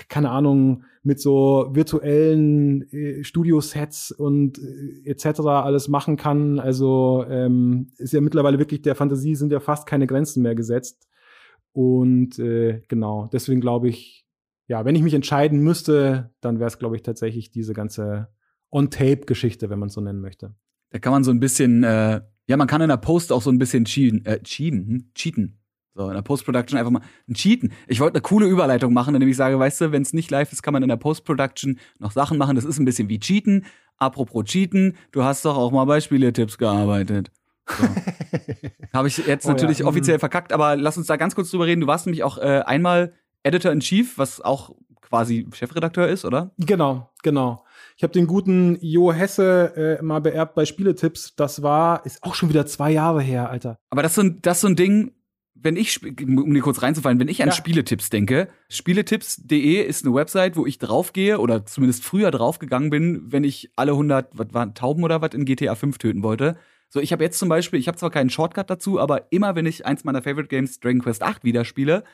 keine 0.09 0.31
Ahnung, 0.31 0.85
mit 1.03 1.21
so 1.21 1.69
virtuellen 1.73 2.83
äh, 2.93 3.25
Studiosets 3.25 4.13
und 4.13 4.59
äh, 4.59 5.11
etc. 5.11 5.41
alles 5.41 5.89
machen 5.89 6.17
kann. 6.17 6.59
Also 6.59 7.25
ähm, 7.29 7.93
ist 7.97 8.13
ja 8.13 8.21
mittlerweile 8.21 8.59
wirklich 8.59 8.83
der 8.83 8.95
Fantasie 8.95 9.35
sind 9.35 9.53
ja 9.53 9.61
fast 9.61 9.87
keine 9.87 10.07
Grenzen 10.07 10.43
mehr 10.43 10.55
gesetzt. 10.55 11.09
Und 11.73 12.39
äh, 12.39 12.83
genau, 12.89 13.29
deswegen 13.33 13.61
glaube 13.61 13.89
ich, 13.89 14.27
ja, 14.69 14.85
wenn 14.85 14.95
ich 14.95 15.03
mich 15.03 15.15
entscheiden 15.15 15.61
müsste, 15.61 16.31
dann 16.41 16.59
wäre 16.59 16.69
es, 16.69 16.79
glaube 16.79 16.97
ich, 16.97 17.03
tatsächlich 17.03 17.51
diese 17.51 17.73
ganze 17.73 18.29
On-Tape-Geschichte, 18.71 19.71
wenn 19.71 19.79
man 19.79 19.89
es 19.89 19.95
so 19.95 20.01
nennen 20.01 20.21
möchte. 20.21 20.55
Da 20.91 20.99
kann 20.99 21.13
man 21.13 21.25
so 21.25 21.31
ein 21.31 21.41
bisschen, 21.41 21.83
äh, 21.85 22.21
ja, 22.47 22.57
man 22.57 22.69
kann 22.69 22.81
in 22.81 22.89
der 22.89 22.97
Post 22.97 23.33
auch 23.33 23.43
so 23.43 23.51
ein 23.51 23.59
bisschen 23.59 23.85
cheaten, 23.87 24.25
äh, 24.25 24.41
cheaten, 24.43 24.87
hm? 24.87 25.11
cheaten. 25.15 25.62
So, 25.95 26.09
in 26.09 26.15
der 26.15 26.23
Post-Production 26.23 26.79
einfach 26.79 26.91
mal 26.91 27.03
ein 27.29 27.35
Cheaten. 27.35 27.73
Ich 27.87 28.01
wollte 28.01 28.15
eine 28.15 28.23
coole 28.23 28.47
Überleitung 28.47 28.95
machen, 28.95 29.15
indem 29.15 29.29
ich 29.29 29.37
sage, 29.37 29.59
weißt 29.59 29.83
du, 29.83 29.93
wenn 29.93 30.03
es 30.03 30.15
nicht 30.15 30.31
live 30.31 30.51
ist, 30.51 30.63
kann 30.63 30.73
man 30.73 30.83
in 30.83 30.89
der 30.89 30.97
Post-Production 30.97 31.79
noch 31.99 32.13
Sachen 32.13 32.39
machen. 32.39 32.57
Das 32.57 32.65
ist 32.65 32.79
ein 32.79 32.87
bisschen 32.87 33.09
wie 33.09 33.21
Cheaten. 33.21 33.67
Apropos 33.99 34.45
Cheaten, 34.45 34.97
du 35.13 35.23
hast 35.23 35.45
doch 35.45 35.57
auch 35.57 35.71
mal 35.71 35.85
bei 35.85 36.01
Spieletipps 36.01 36.57
gearbeitet. 36.57 37.31
So. 37.69 37.85
Habe 38.95 39.09
ich 39.09 39.19
jetzt 39.19 39.47
oh, 39.47 39.51
natürlich 39.51 39.81
ja. 39.81 39.87
offiziell 39.87 40.19
verkackt, 40.19 40.53
aber 40.53 40.77
lass 40.77 40.97
uns 40.97 41.07
da 41.07 41.17
ganz 41.17 41.35
kurz 41.35 41.51
drüber 41.51 41.67
reden. 41.67 41.83
Du 41.83 41.87
warst 41.87 42.07
nämlich 42.07 42.25
auch 42.25 42.39
äh, 42.39 42.63
einmal 42.65 43.13
Editor 43.43 43.71
in 43.71 43.81
Chief, 43.81 44.19
was 44.19 44.41
auch 44.41 44.75
quasi 45.01 45.47
Chefredakteur 45.53 46.09
ist, 46.09 46.25
oder? 46.25 46.53
Genau, 46.59 47.11
genau. 47.23 47.65
Ich 47.97 48.03
habe 48.03 48.15
den 48.15 48.27
guten 48.27 48.79
Jo 48.81 49.13
Hesse 49.13 49.99
äh, 50.01 50.03
mal 50.03 50.21
beerbt 50.21 50.55
bei 50.55 50.65
Spieletipps. 50.65 51.37
Das 51.37 51.63
war, 51.63 52.05
ist 52.07 52.23
auch 52.23 52.35
schon 52.35 52.49
wieder 52.49 52.67
zwei 52.67 52.91
Jahre 52.91 53.21
her, 53.21 53.51
Alter. 53.51 53.79
Aber 53.91 54.03
das 54.03 54.13
ist 54.13 54.17
so 54.17 54.23
ein, 54.23 54.43
das 54.43 54.57
ist 54.57 54.61
so 54.63 54.69
ein 54.69 54.77
Ding, 54.77 55.13
wenn 55.63 55.77
ich, 55.77 56.01
um 56.03 56.53
dir 56.53 56.61
kurz 56.61 56.83
reinzufallen, 56.83 57.21
wenn 57.21 57.29
ich 57.29 57.43
an 57.43 57.49
ja. 57.49 57.55
Spieletipps 57.55 58.11
denke, 58.11 58.49
spieletipps.de 58.69 59.83
ist 59.83 60.05
eine 60.05 60.15
Website, 60.15 60.57
wo 60.57 60.67
ich 60.67 60.79
draufgehe 60.79 61.39
oder 61.39 61.65
zumindest 61.65 62.05
früher 62.05 62.31
draufgegangen 62.31 62.91
bin, 62.91 63.33
wenn 63.33 63.45
ich 63.45 63.71
alle 63.77 63.93
100, 63.93 64.37
was 64.37 64.53
waren 64.53 64.75
Tauben 64.75 65.05
oder 65.05 65.23
was 65.23 65.35
in 65.35 65.45
GTA 65.45 65.75
5 65.75 65.99
töten 65.99 66.23
wollte. 66.23 66.57
So, 66.89 67.01
ich 67.01 67.13
habe 67.13 67.25
jetzt 67.25 67.39
zum 67.39 67.49
Beispiel, 67.49 67.79
ich 67.79 67.89
habe 67.89 67.97
zwar 67.97 68.11
keinen 68.11 68.31
Shortcut 68.31 68.69
dazu, 68.69 69.01
aber 69.01 69.33
immer 69.33 69.55
wenn 69.55 69.67
ich 69.67 69.87
eins 69.87 70.05
meiner 70.05 70.23
Favorite 70.23 70.49
Games 70.49 70.81
Dragon 70.81 71.01
Quest 71.01 71.23
8 71.23 71.45
wieder 71.45 71.65
spiele, 71.65 72.05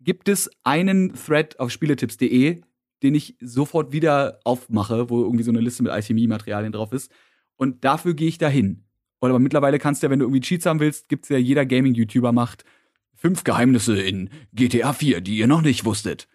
gibt 0.00 0.28
es 0.28 0.50
einen 0.62 1.14
Thread 1.14 1.58
auf 1.60 1.70
spieletipps.de, 1.70 2.62
den 3.02 3.14
ich 3.14 3.36
sofort 3.40 3.92
wieder 3.92 4.40
aufmache, 4.44 5.10
wo 5.10 5.22
irgendwie 5.22 5.44
so 5.44 5.50
eine 5.50 5.60
Liste 5.60 5.82
mit 5.82 5.92
Alchemie-Materialien 5.92 6.72
drauf 6.72 6.92
ist. 6.92 7.12
Und 7.56 7.84
dafür 7.84 8.14
gehe 8.14 8.28
ich 8.28 8.38
dahin. 8.38 8.87
Oder 9.20 9.30
aber 9.30 9.38
mittlerweile 9.38 9.78
kannst 9.78 10.02
du 10.02 10.06
ja, 10.06 10.10
wenn 10.10 10.18
du 10.18 10.26
irgendwie 10.26 10.40
Cheats 10.40 10.66
haben 10.66 10.80
willst, 10.80 11.08
gibt's 11.08 11.28
ja 11.28 11.38
jeder 11.38 11.66
Gaming-YouTuber 11.66 12.32
macht 12.32 12.64
fünf 13.18 13.44
Geheimnisse 13.44 14.00
in 14.00 14.30
GTA 14.54 14.92
4, 14.92 15.20
die 15.20 15.38
ihr 15.38 15.48
noch 15.48 15.60
nicht 15.60 15.84
wusstet. 15.84 16.28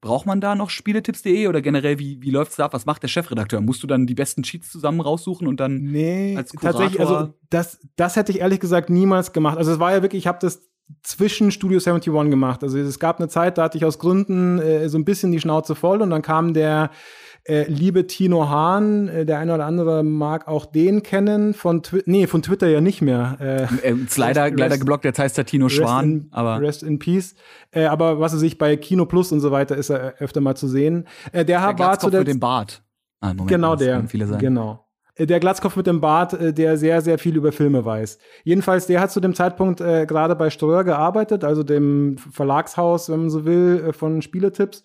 Braucht 0.00 0.26
man 0.26 0.40
da 0.40 0.54
noch 0.54 0.70
Spieletipps.de 0.70 1.48
oder 1.48 1.60
generell, 1.60 1.98
wie, 1.98 2.22
wie 2.22 2.30
läuft's 2.30 2.54
da 2.54 2.66
ab? 2.66 2.72
Was 2.72 2.86
macht 2.86 3.02
der 3.02 3.08
Chefredakteur? 3.08 3.60
Musst 3.60 3.82
du 3.82 3.88
dann 3.88 4.06
die 4.06 4.14
besten 4.14 4.44
Cheats 4.44 4.70
zusammen 4.70 5.00
raussuchen 5.00 5.48
und 5.48 5.58
dann 5.58 5.78
nee, 5.78 6.36
als 6.36 6.52
Kurator? 6.52 6.82
Tatsächlich, 6.82 7.00
also 7.00 7.34
das, 7.50 7.80
das 7.96 8.14
hätte 8.14 8.30
ich 8.30 8.38
ehrlich 8.38 8.60
gesagt 8.60 8.90
niemals 8.90 9.32
gemacht. 9.32 9.58
Also 9.58 9.72
es 9.72 9.80
war 9.80 9.90
ja 9.90 10.02
wirklich, 10.02 10.22
ich 10.22 10.26
habe 10.28 10.38
das 10.40 10.62
zwischen 11.02 11.50
Studio 11.50 11.78
71 11.78 12.30
gemacht. 12.30 12.62
Also 12.62 12.78
es 12.78 13.00
gab 13.00 13.18
eine 13.18 13.28
Zeit, 13.28 13.58
da 13.58 13.64
hatte 13.64 13.76
ich 13.76 13.84
aus 13.84 13.98
Gründen 13.98 14.60
äh, 14.60 14.88
so 14.88 14.98
ein 14.98 15.04
bisschen 15.04 15.32
die 15.32 15.40
Schnauze 15.40 15.74
voll 15.74 16.00
und 16.00 16.10
dann 16.10 16.22
kam 16.22 16.54
der 16.54 16.90
äh, 17.46 17.64
liebe 17.68 18.06
Tino 18.06 18.48
Hahn, 18.48 19.08
äh, 19.08 19.26
der 19.26 19.38
eine 19.38 19.54
oder 19.54 19.66
andere 19.66 20.02
mag 20.02 20.48
auch 20.48 20.64
den 20.64 21.02
kennen 21.02 21.52
von 21.52 21.82
Twitter, 21.82 22.10
nee, 22.10 22.26
von 22.26 22.42
Twitter 22.42 22.68
ja 22.68 22.80
nicht 22.80 23.02
mehr. 23.02 23.36
Äh, 23.40 23.90
äh 23.90 23.94
ist 23.94 24.16
leider, 24.16 24.44
rest, 24.44 24.58
leider 24.58 24.78
geblockt, 24.78 25.04
jetzt 25.04 25.18
heißt 25.18 25.36
der 25.36 25.44
Tino 25.44 25.68
Schwan, 25.68 26.04
in, 26.04 26.28
aber 26.30 26.60
Rest 26.60 26.82
in 26.82 26.98
Peace. 26.98 27.34
Äh, 27.70 27.84
aber 27.84 28.18
was 28.18 28.32
er 28.32 28.38
sich 28.38 28.56
bei 28.56 28.76
Kino 28.76 29.04
Plus 29.04 29.30
und 29.30 29.40
so 29.40 29.50
weiter 29.50 29.76
ist 29.76 29.90
er 29.90 30.14
öfter 30.18 30.40
mal 30.40 30.56
zu 30.56 30.68
sehen. 30.68 31.06
Äh, 31.32 31.44
der, 31.44 31.60
der 31.60 31.78
war 31.78 31.98
zu 31.98 32.08
der 32.08 32.20
mit 32.20 32.28
dem 32.28 32.40
Bart. 32.40 32.82
Ah, 33.20 33.28
Moment, 33.28 33.48
genau 33.48 33.76
der. 33.76 34.02
Genau 34.38 34.80
äh, 35.16 35.26
der 35.26 35.38
Glatzkopf 35.38 35.76
mit 35.76 35.86
dem 35.86 36.00
Bart, 36.00 36.32
äh, 36.32 36.52
der 36.52 36.76
sehr, 36.78 37.02
sehr 37.02 37.18
viel 37.18 37.36
über 37.36 37.52
Filme 37.52 37.84
weiß. 37.84 38.18
Jedenfalls, 38.44 38.86
der 38.86 39.00
hat 39.00 39.12
zu 39.12 39.20
dem 39.20 39.34
Zeitpunkt 39.34 39.80
äh, 39.80 40.06
gerade 40.06 40.34
bei 40.34 40.50
Ströer 40.50 40.82
gearbeitet, 40.82 41.44
also 41.44 41.62
dem 41.62 42.16
Verlagshaus, 42.18 43.10
wenn 43.10 43.20
man 43.20 43.30
so 43.30 43.44
will, 43.44 43.84
äh, 43.88 43.92
von 43.92 44.22
Spieletipps 44.22 44.82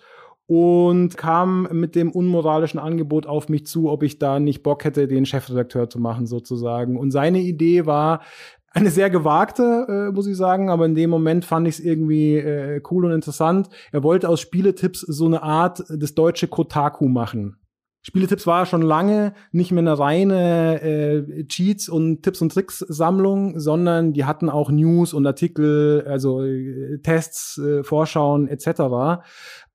und 0.49 1.15
kam 1.15 1.67
mit 1.71 1.93
dem 1.93 2.09
unmoralischen 2.09 2.79
Angebot 2.79 3.27
auf 3.27 3.49
mich 3.49 3.67
zu, 3.67 3.87
ob 3.87 4.01
ich 4.01 4.17
da 4.17 4.39
nicht 4.39 4.63
Bock 4.63 4.83
hätte, 4.83 5.07
den 5.07 5.27
Chefredakteur 5.27 5.91
zu 5.91 5.99
machen 5.99 6.25
sozusagen. 6.25 6.97
Und 6.97 7.11
seine 7.11 7.39
Idee 7.39 7.85
war, 7.85 8.21
eine 8.71 8.89
sehr 8.89 9.11
gewagte, 9.11 9.85
äh, 9.87 10.11
muss 10.11 10.25
ich 10.25 10.35
sagen, 10.35 10.71
aber 10.71 10.87
in 10.87 10.95
dem 10.95 11.11
Moment 11.11 11.45
fand 11.45 11.67
ich 11.67 11.75
es 11.75 11.85
irgendwie 11.85 12.37
äh, 12.37 12.81
cool 12.89 13.05
und 13.05 13.11
interessant. 13.11 13.69
Er 13.91 14.01
wollte 14.01 14.27
aus 14.27 14.41
Spieletipps 14.41 15.01
so 15.01 15.27
eine 15.27 15.43
Art 15.43 15.83
des 15.87 16.15
deutsche 16.15 16.47
Kotaku 16.47 17.07
machen. 17.07 17.57
Spieletipps 18.01 18.47
war 18.47 18.65
schon 18.65 18.81
lange 18.81 19.33
nicht 19.51 19.71
mehr 19.71 19.81
eine 19.81 19.99
reine 19.99 20.81
äh, 20.81 21.45
Cheats 21.45 21.89
und 21.89 22.23
Tipps 22.23 22.41
und 22.41 22.53
Tricks 22.53 22.79
Sammlung, 22.79 23.59
sondern 23.59 24.13
die 24.13 24.23
hatten 24.23 24.49
auch 24.49 24.71
News 24.71 25.13
und 25.13 25.27
Artikel, 25.27 26.05
also 26.07 26.41
äh, 26.41 26.99
Tests, 27.03 27.57
äh, 27.57 27.83
Vorschauen 27.83 28.47
etc 28.47 29.21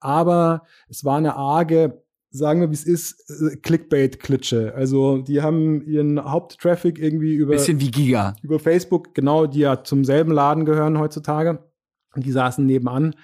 aber 0.05 0.63
es 0.89 1.05
war 1.05 1.19
eine 1.19 1.37
arge 1.37 2.03
sagen 2.31 2.61
wir, 2.61 2.71
wie 2.71 2.75
es 2.75 2.85
ist, 2.85 3.31
äh, 3.31 3.57
Clickbait-Klitsche. 3.57 4.75
Also 4.75 5.19
die 5.19 5.41
haben 5.41 5.87
ihren 5.87 6.23
Haupttraffic 6.23 6.99
irgendwie 6.99 7.37
über 7.37 7.53
bisschen 7.53 7.81
wie 7.81 7.93
Giga 7.93 8.35
über 8.43 8.59
Facebook, 8.59 9.15
genau, 9.15 9.47
die 9.47 9.61
ja 9.61 9.85
zum 9.85 10.05
selben 10.05 10.33
Laden 10.33 10.65
gehören 10.65 10.99
heutzutage. 10.99 11.61
Die 12.17 12.33
saßen 12.33 12.67
nebenan 12.67 13.15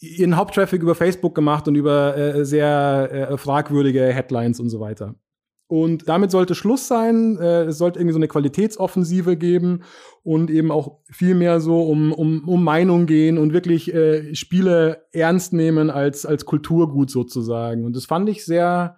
ihren 0.00 0.36
Haupttraffic 0.36 0.82
über 0.82 0.94
Facebook 0.94 1.34
gemacht 1.34 1.68
und 1.68 1.74
über 1.74 2.16
äh, 2.16 2.44
sehr 2.44 3.30
äh, 3.30 3.38
fragwürdige 3.38 4.02
Headlines 4.02 4.60
und 4.60 4.68
so 4.68 4.80
weiter. 4.80 5.14
Und 5.68 6.08
damit 6.08 6.30
sollte 6.30 6.54
Schluss 6.54 6.86
sein. 6.86 7.38
Äh, 7.38 7.64
es 7.64 7.78
sollte 7.78 7.98
irgendwie 7.98 8.12
so 8.12 8.18
eine 8.18 8.28
Qualitätsoffensive 8.28 9.36
geben 9.36 9.82
und 10.22 10.50
eben 10.50 10.70
auch 10.70 10.98
viel 11.10 11.34
mehr 11.34 11.60
so 11.60 11.82
um, 11.82 12.12
um, 12.12 12.48
um 12.48 12.62
Meinung 12.62 13.06
gehen 13.06 13.36
und 13.36 13.52
wirklich 13.52 13.92
äh, 13.92 14.34
Spiele 14.34 15.06
ernst 15.12 15.52
nehmen 15.52 15.90
als, 15.90 16.24
als 16.24 16.44
Kulturgut 16.44 17.10
sozusagen. 17.10 17.84
Und 17.84 17.96
das 17.96 18.06
fand 18.06 18.28
ich 18.28 18.44
sehr, 18.44 18.96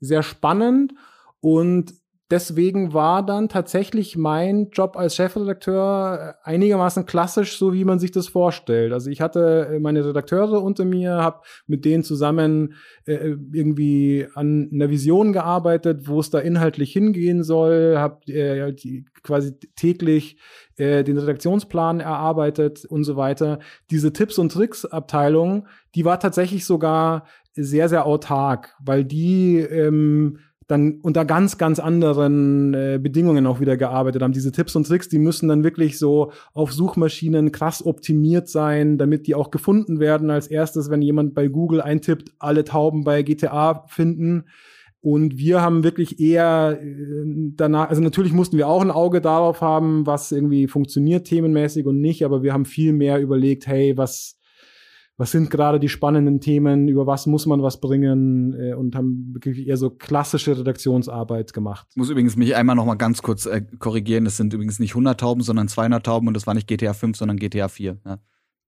sehr 0.00 0.22
spannend. 0.22 0.94
Und 1.40 1.94
deswegen 2.34 2.92
war 2.92 3.24
dann 3.24 3.48
tatsächlich 3.48 4.16
mein 4.16 4.70
Job 4.70 4.96
als 4.96 5.14
Chefredakteur 5.14 6.34
einigermaßen 6.42 7.06
klassisch, 7.06 7.56
so 7.56 7.72
wie 7.72 7.84
man 7.84 8.00
sich 8.00 8.10
das 8.10 8.26
vorstellt. 8.26 8.92
Also 8.92 9.08
ich 9.08 9.20
hatte 9.20 9.68
äh, 9.70 9.78
meine 9.78 10.04
Redakteure 10.04 10.60
unter 10.60 10.84
mir, 10.84 11.12
habe 11.12 11.42
mit 11.68 11.84
denen 11.84 12.02
zusammen 12.02 12.74
äh, 13.06 13.36
irgendwie 13.52 14.26
an 14.34 14.68
einer 14.72 14.90
Vision 14.90 15.32
gearbeitet, 15.32 16.08
wo 16.08 16.18
es 16.18 16.30
da 16.30 16.40
inhaltlich 16.40 16.92
hingehen 16.92 17.44
soll, 17.44 17.98
habe 17.98 18.26
äh, 18.32 18.74
quasi 19.22 19.56
täglich 19.76 20.36
äh, 20.76 21.04
den 21.04 21.18
Redaktionsplan 21.18 22.00
erarbeitet 22.00 22.84
und 22.84 23.04
so 23.04 23.14
weiter. 23.14 23.60
Diese 23.92 24.12
Tipps 24.12 24.38
und 24.38 24.50
Tricks 24.50 24.84
Abteilung, 24.84 25.68
die 25.94 26.04
war 26.04 26.18
tatsächlich 26.18 26.64
sogar 26.64 27.26
sehr 27.54 27.88
sehr 27.88 28.06
autark, 28.06 28.74
weil 28.84 29.04
die 29.04 29.58
ähm, 29.58 30.40
dann 30.66 31.00
unter 31.02 31.24
ganz, 31.24 31.58
ganz 31.58 31.78
anderen 31.78 32.74
äh, 32.74 32.98
Bedingungen 33.02 33.46
auch 33.46 33.60
wieder 33.60 33.76
gearbeitet 33.76 34.22
haben. 34.22 34.32
Diese 34.32 34.52
Tipps 34.52 34.76
und 34.76 34.86
Tricks, 34.86 35.08
die 35.08 35.18
müssen 35.18 35.48
dann 35.48 35.64
wirklich 35.64 35.98
so 35.98 36.32
auf 36.52 36.72
Suchmaschinen 36.72 37.52
krass 37.52 37.84
optimiert 37.84 38.48
sein, 38.48 38.98
damit 38.98 39.26
die 39.26 39.34
auch 39.34 39.50
gefunden 39.50 40.00
werden 40.00 40.30
als 40.30 40.46
erstes, 40.46 40.90
wenn 40.90 41.02
jemand 41.02 41.34
bei 41.34 41.48
Google 41.48 41.80
eintippt, 41.80 42.32
alle 42.38 42.64
Tauben 42.64 43.04
bei 43.04 43.22
GTA 43.22 43.84
finden. 43.88 44.44
Und 45.04 45.36
wir 45.36 45.60
haben 45.60 45.84
wirklich 45.84 46.18
eher 46.18 46.78
äh, 46.80 47.24
danach, 47.56 47.90
also 47.90 48.00
natürlich 48.00 48.32
mussten 48.32 48.56
wir 48.56 48.68
auch 48.68 48.80
ein 48.80 48.90
Auge 48.90 49.20
darauf 49.20 49.60
haben, 49.60 50.06
was 50.06 50.32
irgendwie 50.32 50.66
funktioniert 50.66 51.26
themenmäßig 51.26 51.84
und 51.84 52.00
nicht, 52.00 52.24
aber 52.24 52.42
wir 52.42 52.54
haben 52.54 52.64
viel 52.64 52.94
mehr 52.94 53.20
überlegt, 53.20 53.66
hey, 53.66 53.98
was, 53.98 54.38
was 55.16 55.30
sind 55.30 55.50
gerade 55.50 55.78
die 55.78 55.88
spannenden 55.88 56.40
Themen, 56.40 56.88
über 56.88 57.06
was 57.06 57.26
muss 57.26 57.46
man 57.46 57.62
was 57.62 57.80
bringen 57.80 58.52
äh, 58.54 58.74
und 58.74 58.96
haben 58.96 59.32
wirklich 59.32 59.66
eher 59.66 59.76
so 59.76 59.90
klassische 59.90 60.58
Redaktionsarbeit 60.58 61.52
gemacht. 61.52 61.86
Ich 61.90 61.96
muss 61.96 62.10
übrigens 62.10 62.36
mich 62.36 62.56
einmal 62.56 62.74
noch 62.74 62.84
mal 62.84 62.96
ganz 62.96 63.22
kurz 63.22 63.46
äh, 63.46 63.62
korrigieren. 63.78 64.24
Das 64.24 64.36
sind 64.36 64.52
übrigens 64.52 64.80
nicht 64.80 64.92
100 64.92 65.18
Tauben, 65.18 65.42
sondern 65.42 65.68
200 65.68 66.04
Tauben 66.04 66.26
und 66.26 66.34
das 66.34 66.46
war 66.46 66.54
nicht 66.54 66.66
GTA 66.66 66.94
5, 66.94 67.16
sondern 67.16 67.36
GTA 67.36 67.68
4. 67.68 67.98
Ja. 68.04 68.18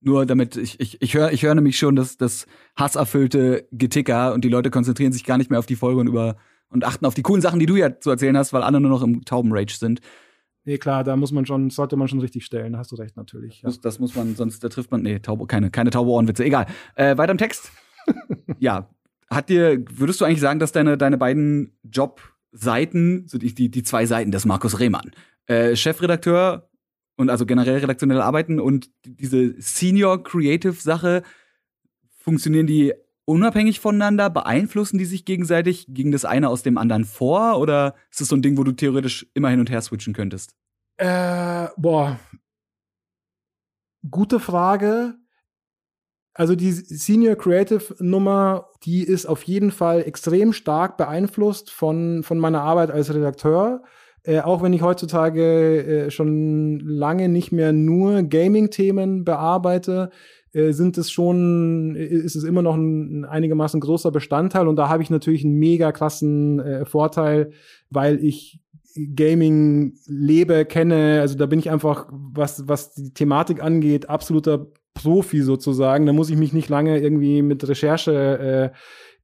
Nur 0.01 0.25
damit 0.25 0.57
ich 0.57 0.79
ich 0.79 1.03
ich 1.03 1.15
höre 1.15 1.33
ich 1.33 1.43
höre 1.43 1.55
nämlich 1.55 1.79
schon 1.79 1.97
das 1.97 2.17
das 2.17 2.47
hasserfüllte 2.77 3.67
Geticker 3.73 4.35
und 4.35 4.45
die 4.45 4.49
Leute 4.49 4.71
konzentrieren 4.71 5.13
sich 5.13 5.25
gar 5.25 5.39
nicht 5.39 5.51
mehr 5.51 5.59
auf 5.59 5.67
die 5.67 5.75
Folge 5.75 6.01
und 6.01 6.07
über 6.07 6.37
und 6.69 6.85
achten 6.85 7.07
auf 7.07 7.15
die 7.15 7.23
coolen 7.23 7.43
Sachen, 7.43 7.59
die 7.59 7.67
du 7.67 7.77
ja 7.77 7.99
zu 7.99 8.11
erzählen 8.11 8.37
hast, 8.37 8.53
weil 8.53 8.63
alle 8.63 8.81
nur 8.81 8.91
noch 8.91 9.03
im 9.03 9.25
Taubenrage 9.25 9.73
sind. 9.73 10.01
Nee, 10.67 10.79
klar, 10.79 11.05
da 11.05 11.14
muss 11.14 11.31
man 11.31 11.47
schon, 11.47 11.71
sollte 11.71 11.97
man 11.97 12.09
schon 12.09 12.19
richtig 12.19 12.45
stellen, 12.45 12.73
da 12.73 12.81
hast 12.81 12.91
du 12.91 12.97
recht 12.97 13.17
natürlich. 13.17 13.62
Ja. 13.62 13.69
Das, 13.69 13.81
das, 13.81 14.01
muss 14.01 14.17
man, 14.17 14.35
sonst 14.35 14.64
da 14.64 14.69
trifft 14.69 14.91
man, 14.91 15.01
nee, 15.01 15.21
taube, 15.21 15.47
keine, 15.47 15.71
keine 15.71 15.91
taube 15.91 16.11
Ohrenwitze, 16.11 16.45
egal. 16.45 16.67
Äh, 16.97 17.17
weiter 17.17 17.31
im 17.31 17.39
Text. 17.39 17.71
ja, 18.59 18.91
hat 19.31 19.49
dir, 19.49 19.85
würdest 19.89 20.21
du 20.21 20.25
eigentlich 20.25 20.41
sagen, 20.41 20.59
dass 20.59 20.73
deine, 20.73 20.99
deine 20.99 21.19
beiden 21.19 21.79
Jobseiten, 21.85 23.29
so 23.29 23.39
die, 23.39 23.55
die, 23.55 23.71
die 23.71 23.85
zwei 23.85 24.07
Seiten 24.07 24.33
des 24.33 24.45
Markus 24.45 24.81
Rehmann, 24.81 25.12
äh, 25.47 25.77
Chefredakteur 25.77 26.69
und 27.17 27.31
also 27.31 27.47
generell 27.47 27.79
redaktionelle 27.79 28.25
Arbeiten 28.25 28.59
und 28.59 28.91
diese 29.05 29.55
Senior 29.61 30.25
Creative 30.25 30.75
Sache, 30.75 31.23
funktionieren 32.19 32.67
die 32.67 32.93
unabhängig 33.27 33.81
voneinander? 33.81 34.31
Beeinflussen 34.31 34.97
die 34.97 35.05
sich 35.05 35.27
gegenseitig? 35.27 35.87
Ging 35.89 36.11
das 36.11 36.24
eine 36.24 36.49
aus 36.49 36.62
dem 36.62 36.79
anderen 36.79 37.05
vor? 37.05 37.59
Oder 37.59 37.95
ist 38.11 38.22
das 38.22 38.29
so 38.29 38.37
ein 38.37 38.43
Ding, 38.43 38.57
wo 38.57 38.64
du 38.64 38.72
theoretisch 38.72 39.27
immer 39.35 39.51
hin 39.51 39.61
und 39.61 39.70
her 39.70 39.83
switchen 39.83 40.14
könntest? 40.14 40.55
Äh, 40.97 41.68
boah. 41.77 42.18
Gute 44.11 44.41
Frage. 44.41 45.16
Also 46.33 46.55
die 46.55 46.72
Senior 46.72 47.37
Creative 47.37 47.95
Nummer, 47.99 48.68
die 48.85 49.03
ist 49.03 49.27
auf 49.27 49.43
jeden 49.45 49.70
Fall 49.70 50.03
extrem 50.03 50.53
stark 50.53 50.97
beeinflusst 50.97 51.70
von, 51.70 52.22
von 52.22 52.39
meiner 52.39 52.62
Arbeit 52.62 52.91
als 52.91 53.12
Redakteur. 53.12 53.83
Äh, 54.22 54.41
auch 54.41 54.62
wenn 54.62 54.72
ich 54.72 54.83
heutzutage 54.83 56.07
äh, 56.07 56.11
schon 56.11 56.81
lange 56.81 57.29
nicht 57.29 57.53
mehr 57.53 57.72
nur 57.72 58.22
Gaming-Themen 58.22 59.24
bearbeite, 59.24 60.11
sind 60.73 60.99
es 60.99 61.11
schon, 61.11 61.95
ist 61.97 62.37
es 62.37 62.45
immer 62.45 62.63
noch 62.63 62.77
ein, 62.77 63.21
ein 63.21 63.25
einigermaßen 63.25 63.81
großer 63.81 64.11
Bestandteil 64.11 64.69
und 64.69 64.77
da 64.77 64.89
habe 64.89 65.03
ich 65.03 65.11
natürlich 65.11 65.45
einen 65.45 65.59
mega 65.59 65.93
krassen 65.93 66.61
äh, 66.61 66.85
Vorteil, 66.87 67.51
weil 67.91 68.25
ich 68.25 68.61
Gaming 69.15 69.95
lebe, 70.07 70.65
kenne, 70.65 71.21
also 71.21 71.37
da 71.37 71.47
bin 71.47 71.59
ich 71.59 71.71
einfach, 71.71 72.09
was, 72.11 72.67
was 72.67 72.95
die 72.95 73.13
Thematik 73.13 73.63
angeht, 73.63 74.09
absoluter 74.09 74.69
Profi 74.95 75.43
sozusagen. 75.43 76.07
Da 76.07 76.13
muss 76.13 76.31
ich 76.31 76.37
mich 76.37 76.53
nicht 76.53 76.69
lange 76.69 76.99
irgendwie 76.99 77.43
mit 77.43 77.69
Recherche 77.69 78.73
äh, 78.73 78.77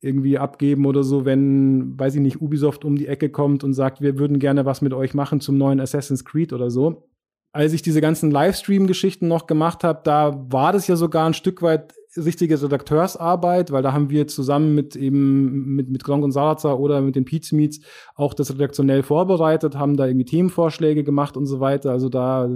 irgendwie 0.03 0.37
abgeben 0.37 0.85
oder 0.85 1.03
so, 1.05 1.25
wenn, 1.25 1.99
weiß 1.99 2.17
ich 2.17 2.21
nicht, 2.21 2.41
Ubisoft 2.41 2.85
um 2.85 2.97
die 2.97 3.07
Ecke 3.07 3.31
kommt 3.31 3.65
und 3.65 3.73
sagt, 3.73 4.01
wir 4.01 4.19
würden 4.19 4.39
gerne 4.39 4.67
was 4.67 4.83
mit 4.83 4.93
euch 4.93 5.15
machen 5.15 5.41
zum 5.41 5.57
neuen 5.57 5.81
Assassin's 5.81 6.25
Creed 6.25 6.53
oder 6.53 6.71
so. 6.71 7.09
Als 7.53 7.73
ich 7.73 7.83
diese 7.83 8.01
ganzen 8.01 8.31
Livestream-Geschichten 8.31 9.29
noch 9.29 9.47
gemacht 9.47 9.85
habe, 9.85 10.01
da 10.05 10.47
war 10.49 10.73
das 10.73 10.87
ja 10.87 10.97
sogar 10.97 11.27
ein 11.27 11.35
Stück 11.35 11.61
weit 11.63 11.95
richtige 12.17 12.61
Redakteursarbeit, 12.61 13.71
weil 13.71 13.83
da 13.83 13.93
haben 13.93 14.11
wir 14.11 14.27
zusammen 14.27 14.75
mit 14.75 14.97
eben 14.97 15.75
mit, 15.75 15.89
mit 15.89 16.05
Gronk 16.05 16.25
und 16.25 16.33
Salazar 16.33 16.79
oder 16.79 17.01
mit 17.01 17.17
den 17.17 17.25
Pizza 17.25 17.57
Meets 17.57 17.81
auch 18.15 18.35
das 18.35 18.53
redaktionell 18.53 19.03
vorbereitet, 19.03 19.77
haben 19.77 19.97
da 19.97 20.07
irgendwie 20.07 20.27
Themenvorschläge 20.27 21.05
gemacht 21.05 21.37
und 21.37 21.47
so 21.47 21.61
weiter. 21.61 21.91
Also 21.91 22.09
da, 22.09 22.49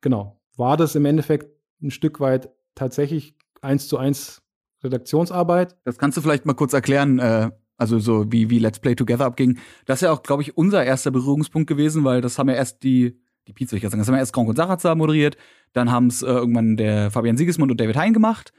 genau, 0.00 0.40
war 0.56 0.76
das 0.76 0.94
im 0.94 1.04
Endeffekt 1.04 1.50
ein 1.82 1.90
Stück 1.90 2.20
weit 2.20 2.50
tatsächlich 2.74 3.36
eins 3.60 3.88
zu 3.88 3.98
eins 3.98 4.42
Redaktionsarbeit. 4.82 5.76
Das 5.84 5.98
kannst 5.98 6.16
du 6.16 6.20
vielleicht 6.20 6.46
mal 6.46 6.54
kurz 6.54 6.72
erklären, 6.72 7.18
äh, 7.18 7.50
also 7.76 7.98
so 7.98 8.30
wie, 8.30 8.50
wie 8.50 8.58
Let's 8.58 8.78
Play 8.80 8.94
Together 8.94 9.24
abging. 9.24 9.58
Das 9.86 9.98
ist 9.98 10.02
ja 10.02 10.12
auch, 10.12 10.22
glaube 10.22 10.42
ich, 10.42 10.56
unser 10.56 10.84
erster 10.84 11.10
Berührungspunkt 11.10 11.68
gewesen, 11.68 12.04
weil 12.04 12.20
das 12.20 12.38
haben 12.38 12.48
ja 12.48 12.54
erst 12.54 12.82
die, 12.82 13.20
die 13.46 13.52
Pizza, 13.52 13.76
ich 13.76 13.82
sagen, 13.82 13.98
das 13.98 14.08
haben 14.08 14.14
erst 14.14 14.32
Gronk 14.32 14.48
und 14.48 14.56
Sarazar 14.56 14.94
moderiert, 14.94 15.36
dann 15.72 15.90
haben 15.90 16.06
es 16.06 16.22
äh, 16.22 16.26
irgendwann 16.26 16.76
der 16.76 17.10
Fabian 17.10 17.36
Siegesmund 17.36 17.70
und 17.70 17.80
David 17.80 17.96
Hein 17.96 18.12
gemacht. 18.12 18.52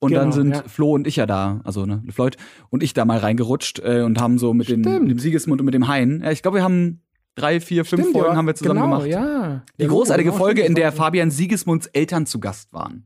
Und 0.00 0.10
genau, 0.10 0.20
dann 0.22 0.32
sind 0.32 0.54
ja. 0.54 0.62
Flo 0.62 0.92
und 0.92 1.08
ich 1.08 1.16
ja 1.16 1.26
da, 1.26 1.60
also 1.64 1.84
ne, 1.84 2.02
Floyd 2.10 2.36
und 2.70 2.84
ich 2.84 2.94
da 2.94 3.04
mal 3.04 3.18
reingerutscht 3.18 3.80
äh, 3.80 4.02
und 4.02 4.20
haben 4.20 4.38
so 4.38 4.54
mit, 4.54 4.68
den, 4.68 4.82
mit 4.82 5.10
dem 5.10 5.18
Siegesmund 5.18 5.60
und 5.60 5.64
mit 5.64 5.74
dem 5.74 5.88
Hein. 5.88 6.20
Ja, 6.22 6.30
ich 6.30 6.42
glaube, 6.42 6.58
wir 6.58 6.62
haben 6.62 7.02
drei, 7.34 7.60
vier, 7.60 7.84
fünf 7.84 8.02
Stimmt, 8.02 8.16
Folgen 8.16 8.32
ja, 8.32 8.36
haben 8.36 8.46
wir 8.46 8.54
zusammen 8.54 8.80
genau, 8.80 8.98
gemacht. 8.98 9.08
Ja. 9.08 9.64
Die 9.78 9.82
ja, 9.82 9.88
großartige 9.88 10.32
Folge, 10.32 10.62
in 10.62 10.76
der 10.76 10.92
Fabian 10.92 11.32
Siegesmunds 11.32 11.86
Eltern 11.86 12.26
zu 12.26 12.40
Gast 12.40 12.72
waren. 12.72 13.04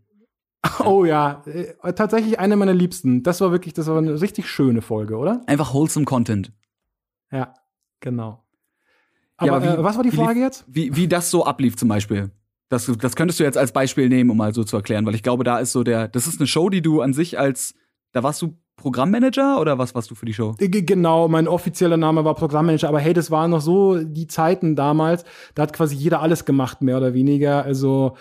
Oh 0.85 1.05
ja, 1.05 1.43
äh, 1.47 1.93
tatsächlich 1.93 2.39
eine 2.39 2.55
meiner 2.55 2.73
Liebsten. 2.73 3.25
Das 3.25 3.41
war 3.41 3.51
wirklich, 3.51 3.75
das 3.75 3.89
war 3.89 3.99
eine 3.99 4.21
richtig 4.21 4.49
schöne 4.49 4.81
Folge, 4.81 5.17
oder? 5.17 5.43
Einfach 5.47 5.75
wholesome 5.75 6.07
Content. 6.07 6.53
Ja, 7.33 7.55
genau. 7.99 8.42
Aber, 9.43 9.47
ja, 9.47 9.57
aber 9.57 9.79
wie, 9.79 9.81
äh, 9.81 9.85
was 9.85 9.97
war 9.97 10.03
die 10.03 10.11
Frage 10.11 10.35
lief, 10.35 10.45
jetzt? 10.45 10.65
Wie, 10.69 10.95
wie 10.97 11.09
das 11.09 11.31
so 11.31 11.45
ablief 11.45 11.77
zum 11.77 11.89
Beispiel. 11.89 12.31
Das, 12.69 12.87
das 12.87 13.17
könntest 13.17 13.39
du 13.39 13.45
jetzt 13.45 13.59
als 13.59 13.73
Beispiel 13.73 14.09
nehmen, 14.09 14.31
um 14.31 14.37
mal 14.37 14.55
so 14.55 14.65
zu 14.65 14.77
erklären, 14.77 15.05
weil 15.05 15.15
ich 15.15 15.23
glaube, 15.23 15.45
da 15.45 15.59
ist 15.59 15.73
so 15.73 15.83
der, 15.83 16.09
das 16.09 16.27
ist 16.27 16.41
eine 16.41 16.47
Show, 16.47 16.71
die 16.71 16.81
du 16.81 17.03
an 17.03 17.13
sich 17.13 17.39
als, 17.39 17.75
da 18.13 18.23
warst 18.23 18.41
du 18.41 18.57
Programmmanager 18.77 19.61
oder 19.61 19.79
was 19.79 19.95
warst 19.95 20.11
du 20.11 20.15
für 20.15 20.25
die 20.25 20.33
Show? 20.33 20.55
Genau, 20.59 21.29
mein 21.29 21.47
offizieller 21.47 21.99
Name 21.99 22.25
war 22.25 22.35
Programmmanager, 22.35 22.89
aber 22.89 23.01
hey, 23.01 23.13
das 23.13 23.31
waren 23.31 23.51
noch 23.51 23.61
so 23.61 24.03
die 24.03 24.27
Zeiten 24.27 24.75
damals, 24.75 25.25
da 25.55 25.63
hat 25.63 25.73
quasi 25.73 25.95
jeder 25.95 26.21
alles 26.21 26.45
gemacht, 26.45 26.81
mehr 26.81 26.97
oder 26.97 27.13
weniger. 27.13 27.63
Also 27.63 28.17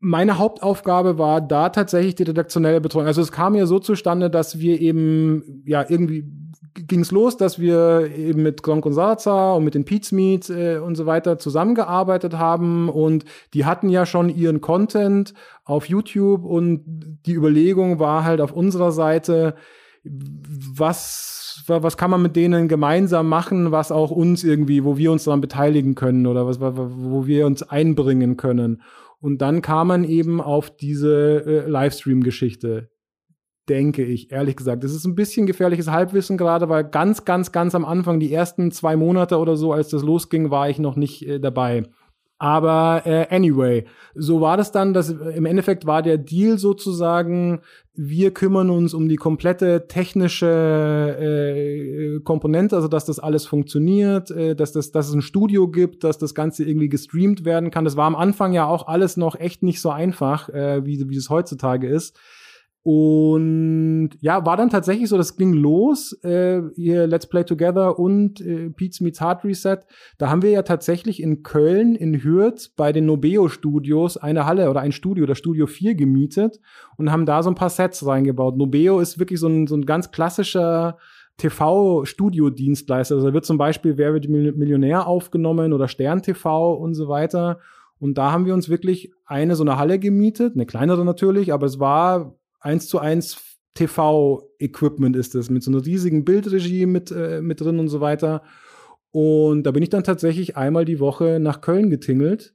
meine 0.00 0.38
Hauptaufgabe 0.38 1.18
war 1.18 1.40
da 1.40 1.70
tatsächlich 1.70 2.14
die 2.14 2.24
redaktionelle 2.24 2.80
Betreuung. 2.80 3.06
Also 3.06 3.20
es 3.20 3.32
kam 3.32 3.54
ja 3.54 3.66
so 3.66 3.78
zustande, 3.78 4.30
dass 4.30 4.58
wir 4.58 4.80
eben, 4.80 5.62
ja, 5.66 5.84
irgendwie 5.88 6.24
ging 6.86 7.00
es 7.00 7.10
los, 7.10 7.36
dass 7.36 7.58
wir 7.58 8.10
eben 8.16 8.42
mit 8.42 8.62
Gronk 8.62 8.86
und 8.86 8.92
Salazar 8.92 9.56
und 9.56 9.64
mit 9.64 9.74
den 9.74 9.84
Pete's 9.84 10.12
Meet 10.12 10.50
äh, 10.50 10.78
und 10.78 10.94
so 10.94 11.06
weiter 11.06 11.38
zusammengearbeitet 11.38 12.38
haben 12.38 12.88
und 12.88 13.24
die 13.54 13.64
hatten 13.64 13.88
ja 13.88 14.06
schon 14.06 14.28
ihren 14.28 14.60
Content 14.60 15.34
auf 15.64 15.86
YouTube 15.86 16.44
und 16.44 16.82
die 17.26 17.34
Überlegung 17.34 17.98
war 17.98 18.24
halt 18.24 18.40
auf 18.40 18.52
unserer 18.52 18.92
Seite, 18.92 19.54
was, 20.04 21.64
was 21.66 21.96
kann 21.96 22.10
man 22.10 22.22
mit 22.22 22.36
denen 22.36 22.68
gemeinsam 22.68 23.28
machen, 23.28 23.72
was 23.72 23.90
auch 23.90 24.10
uns 24.10 24.44
irgendwie, 24.44 24.84
wo 24.84 24.96
wir 24.96 25.12
uns 25.12 25.24
daran 25.24 25.40
beteiligen 25.40 25.94
können 25.94 26.26
oder 26.26 26.46
was, 26.46 26.60
wo 26.60 27.26
wir 27.26 27.46
uns 27.46 27.62
einbringen 27.62 28.36
können. 28.36 28.82
Und 29.20 29.38
dann 29.38 29.62
kam 29.62 29.88
man 29.88 30.04
eben 30.04 30.40
auf 30.40 30.74
diese 30.74 31.44
äh, 31.44 31.68
Livestream-Geschichte, 31.68 32.90
denke 33.68 34.04
ich, 34.04 34.30
ehrlich 34.30 34.56
gesagt. 34.56 34.84
Das 34.84 34.92
ist 34.92 35.04
ein 35.04 35.14
bisschen 35.14 35.46
gefährliches 35.46 35.88
Halbwissen 35.88 36.38
gerade, 36.38 36.68
weil 36.68 36.84
ganz, 36.84 37.24
ganz, 37.24 37.52
ganz 37.52 37.74
am 37.74 37.84
Anfang, 37.84 38.20
die 38.20 38.32
ersten 38.32 38.70
zwei 38.70 38.96
Monate 38.96 39.38
oder 39.38 39.56
so, 39.56 39.72
als 39.72 39.88
das 39.88 40.02
losging, 40.02 40.50
war 40.50 40.70
ich 40.70 40.78
noch 40.78 40.96
nicht 40.96 41.26
äh, 41.26 41.40
dabei. 41.40 41.84
Aber 42.40 43.02
äh, 43.04 43.26
anyway, 43.34 43.84
so 44.14 44.40
war 44.40 44.56
das 44.56 44.70
dann, 44.70 44.94
dass 44.94 45.10
im 45.10 45.44
Endeffekt 45.44 45.86
war 45.86 46.02
der 46.02 46.18
Deal 46.18 46.56
sozusagen, 46.56 47.60
wir 47.94 48.32
kümmern 48.32 48.70
uns 48.70 48.94
um 48.94 49.08
die 49.08 49.16
komplette 49.16 49.88
technische 49.88 50.46
äh, 51.18 52.20
Komponente, 52.20 52.76
also 52.76 52.86
dass 52.86 53.04
das 53.04 53.18
alles 53.18 53.44
funktioniert, 53.44 54.30
äh, 54.30 54.54
dass, 54.54 54.70
das, 54.70 54.92
dass 54.92 55.08
es 55.08 55.14
ein 55.14 55.22
Studio 55.22 55.66
gibt, 55.66 56.04
dass 56.04 56.18
das 56.18 56.32
Ganze 56.32 56.64
irgendwie 56.64 56.88
gestreamt 56.88 57.44
werden 57.44 57.72
kann. 57.72 57.84
Das 57.84 57.96
war 57.96 58.06
am 58.06 58.14
Anfang 58.14 58.52
ja 58.52 58.66
auch 58.66 58.86
alles 58.86 59.16
noch 59.16 59.34
echt 59.34 59.64
nicht 59.64 59.80
so 59.80 59.90
einfach, 59.90 60.48
äh, 60.48 60.86
wie, 60.86 61.08
wie 61.08 61.16
es 61.16 61.30
heutzutage 61.30 61.88
ist. 61.88 62.16
Und 62.84 63.67
ja, 64.20 64.44
war 64.44 64.56
dann 64.56 64.70
tatsächlich 64.70 65.08
so, 65.08 65.16
das 65.16 65.36
ging 65.36 65.52
los, 65.52 66.12
äh, 66.24 66.62
hier 66.74 67.06
Let's 67.06 67.26
Play 67.26 67.44
Together 67.44 67.98
und 67.98 68.40
äh, 68.40 68.70
Pete's 68.70 69.00
Meets 69.00 69.20
Hard 69.20 69.44
Reset. 69.44 69.78
Da 70.18 70.28
haben 70.28 70.42
wir 70.42 70.50
ja 70.50 70.62
tatsächlich 70.62 71.22
in 71.22 71.42
Köln, 71.42 71.94
in 71.94 72.22
Hürth, 72.22 72.70
bei 72.76 72.92
den 72.92 73.06
Nobeo 73.06 73.48
Studios 73.48 74.16
eine 74.16 74.46
Halle 74.46 74.70
oder 74.70 74.80
ein 74.80 74.92
Studio, 74.92 75.26
das 75.26 75.38
Studio 75.38 75.66
4 75.66 75.94
gemietet 75.94 76.60
und 76.96 77.12
haben 77.12 77.26
da 77.26 77.42
so 77.42 77.50
ein 77.50 77.54
paar 77.54 77.70
Sets 77.70 78.06
reingebaut. 78.06 78.56
Nobeo 78.56 79.00
ist 79.00 79.18
wirklich 79.18 79.40
so 79.40 79.48
ein, 79.48 79.66
so 79.66 79.76
ein 79.76 79.86
ganz 79.86 80.10
klassischer 80.10 80.98
TV-Studio-Dienstleister. 81.38 83.14
Also 83.14 83.28
da 83.28 83.34
wird 83.34 83.46
zum 83.46 83.58
Beispiel 83.58 83.96
Wer 83.96 84.12
wird 84.12 84.28
Millionär 84.28 85.06
aufgenommen 85.06 85.72
oder 85.72 85.88
Stern 85.88 86.22
TV 86.22 86.74
und 86.74 86.94
so 86.94 87.08
weiter. 87.08 87.60
Und 88.00 88.18
da 88.18 88.32
haben 88.32 88.46
wir 88.46 88.54
uns 88.54 88.68
wirklich 88.68 89.12
eine 89.24 89.56
so 89.56 89.64
eine 89.64 89.78
Halle 89.78 89.98
gemietet, 89.98 90.54
eine 90.54 90.66
kleinere 90.66 91.04
natürlich, 91.04 91.52
aber 91.52 91.66
es 91.66 91.80
war 91.80 92.34
eins 92.60 92.88
zu 92.88 92.98
eins 92.98 93.57
TV-Equipment 93.74 95.16
ist 95.16 95.34
es, 95.34 95.50
mit 95.50 95.62
so 95.62 95.70
einer 95.70 95.84
riesigen 95.84 96.24
Bildregie 96.24 96.86
mit, 96.86 97.10
äh, 97.10 97.40
mit 97.40 97.60
drin 97.60 97.78
und 97.78 97.88
so 97.88 98.00
weiter. 98.00 98.42
Und 99.10 99.64
da 99.64 99.70
bin 99.70 99.82
ich 99.82 99.90
dann 99.90 100.04
tatsächlich 100.04 100.56
einmal 100.56 100.84
die 100.84 101.00
Woche 101.00 101.38
nach 101.40 101.60
Köln 101.60 101.90
getingelt 101.90 102.54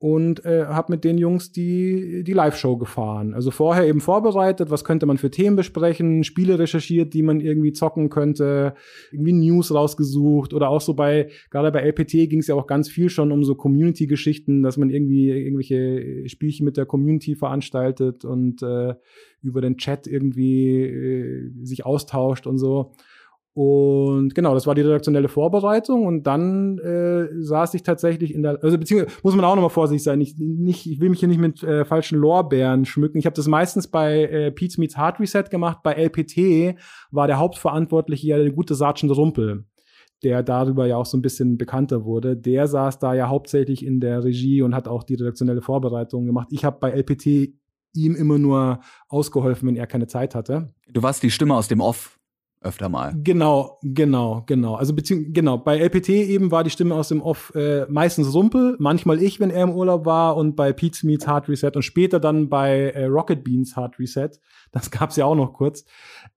und 0.00 0.44
äh, 0.44 0.64
habe 0.66 0.92
mit 0.92 1.02
den 1.02 1.18
Jungs 1.18 1.50
die, 1.50 2.22
die 2.22 2.32
Live-Show 2.32 2.76
gefahren. 2.76 3.34
Also 3.34 3.50
vorher 3.50 3.84
eben 3.84 4.00
vorbereitet, 4.00 4.70
was 4.70 4.84
könnte 4.84 5.06
man 5.06 5.18
für 5.18 5.30
Themen 5.30 5.56
besprechen, 5.56 6.22
Spiele 6.22 6.58
recherchiert, 6.58 7.14
die 7.14 7.22
man 7.22 7.40
irgendwie 7.40 7.72
zocken 7.72 8.08
könnte, 8.08 8.74
irgendwie 9.10 9.32
News 9.32 9.74
rausgesucht 9.74 10.54
oder 10.54 10.68
auch 10.68 10.80
so 10.80 10.94
bei, 10.94 11.30
gerade 11.50 11.72
bei 11.72 11.80
LPT 11.80 12.30
ging 12.30 12.38
es 12.38 12.46
ja 12.46 12.54
auch 12.54 12.68
ganz 12.68 12.88
viel 12.88 13.10
schon 13.10 13.32
um 13.32 13.42
so 13.42 13.56
Community-Geschichten, 13.56 14.62
dass 14.62 14.76
man 14.76 14.90
irgendwie 14.90 15.30
irgendwelche 15.30 16.28
Spielchen 16.28 16.64
mit 16.64 16.76
der 16.76 16.86
Community 16.86 17.34
veranstaltet 17.34 18.24
und 18.24 18.62
äh, 18.62 18.94
über 19.42 19.60
den 19.60 19.78
Chat 19.78 20.06
irgendwie 20.06 20.80
äh, 20.80 21.50
sich 21.64 21.84
austauscht 21.84 22.46
und 22.46 22.58
so. 22.58 22.92
Und 23.60 24.36
genau, 24.36 24.54
das 24.54 24.68
war 24.68 24.76
die 24.76 24.82
redaktionelle 24.82 25.26
Vorbereitung 25.26 26.06
und 26.06 26.28
dann 26.28 26.78
äh, 26.78 27.26
saß 27.42 27.74
ich 27.74 27.82
tatsächlich 27.82 28.32
in 28.32 28.44
der, 28.44 28.62
also 28.62 28.78
beziehungsweise 28.78 29.18
muss 29.24 29.34
man 29.34 29.44
auch 29.44 29.56
nochmal 29.56 29.68
vorsichtig 29.68 30.04
sein, 30.04 30.20
ich, 30.20 30.36
nicht, 30.38 30.88
ich 30.88 31.00
will 31.00 31.10
mich 31.10 31.18
hier 31.18 31.26
nicht 31.26 31.40
mit 31.40 31.64
äh, 31.64 31.84
falschen 31.84 32.20
Lorbeeren 32.20 32.84
schmücken. 32.84 33.18
Ich 33.18 33.26
habe 33.26 33.34
das 33.34 33.48
meistens 33.48 33.88
bei 33.88 34.26
äh, 34.26 34.52
Pete's 34.52 34.78
Meets 34.78 34.96
Hard 34.96 35.18
Reset 35.18 35.42
gemacht, 35.50 35.78
bei 35.82 35.94
LPT 35.94 36.78
war 37.10 37.26
der 37.26 37.40
Hauptverantwortliche 37.40 38.28
ja 38.28 38.36
der 38.38 38.52
gute 38.52 38.76
Sergeant 38.76 39.16
Rumpel. 39.16 39.64
der 40.22 40.44
darüber 40.44 40.86
ja 40.86 40.96
auch 40.96 41.06
so 41.06 41.18
ein 41.18 41.22
bisschen 41.22 41.58
bekannter 41.58 42.04
wurde, 42.04 42.36
der 42.36 42.68
saß 42.68 43.00
da 43.00 43.12
ja 43.12 43.28
hauptsächlich 43.28 43.84
in 43.84 43.98
der 43.98 44.22
Regie 44.22 44.62
und 44.62 44.72
hat 44.72 44.86
auch 44.86 45.02
die 45.02 45.16
redaktionelle 45.16 45.62
Vorbereitung 45.62 46.26
gemacht. 46.26 46.46
Ich 46.52 46.64
habe 46.64 46.78
bei 46.78 46.92
LPT 46.92 47.54
ihm 47.92 48.14
immer 48.14 48.38
nur 48.38 48.78
ausgeholfen, 49.08 49.66
wenn 49.66 49.74
er 49.74 49.88
keine 49.88 50.06
Zeit 50.06 50.36
hatte. 50.36 50.72
Du 50.88 51.02
warst 51.02 51.24
die 51.24 51.30
Stimme 51.32 51.56
aus 51.56 51.66
dem 51.66 51.80
Off 51.80 52.17
öfter 52.60 52.88
mal. 52.88 53.14
Genau, 53.22 53.78
genau, 53.82 54.42
genau. 54.46 54.74
Also 54.74 54.94
beziehungsweise 54.94 55.32
genau, 55.32 55.58
bei 55.58 55.78
LPT 55.78 56.08
eben 56.08 56.50
war 56.50 56.64
die 56.64 56.70
Stimme 56.70 56.94
aus 56.94 57.08
dem 57.08 57.22
Off 57.22 57.52
äh, 57.54 57.86
meistens 57.88 58.34
Rumpel, 58.34 58.76
manchmal 58.78 59.22
ich, 59.22 59.38
wenn 59.38 59.50
er 59.50 59.62
im 59.62 59.72
Urlaub 59.72 60.06
war 60.06 60.36
und 60.36 60.56
bei 60.56 60.72
Pete's 60.72 61.04
Meets 61.04 61.26
Hard 61.26 61.48
Reset 61.48 61.72
und 61.74 61.82
später 61.82 62.18
dann 62.20 62.48
bei 62.48 62.90
äh, 62.90 63.04
Rocket 63.04 63.44
Beans 63.44 63.76
Hard 63.76 63.98
Reset, 63.98 64.30
das 64.72 64.90
gab's 64.90 65.16
ja 65.16 65.24
auch 65.24 65.36
noch 65.36 65.52
kurz, 65.52 65.84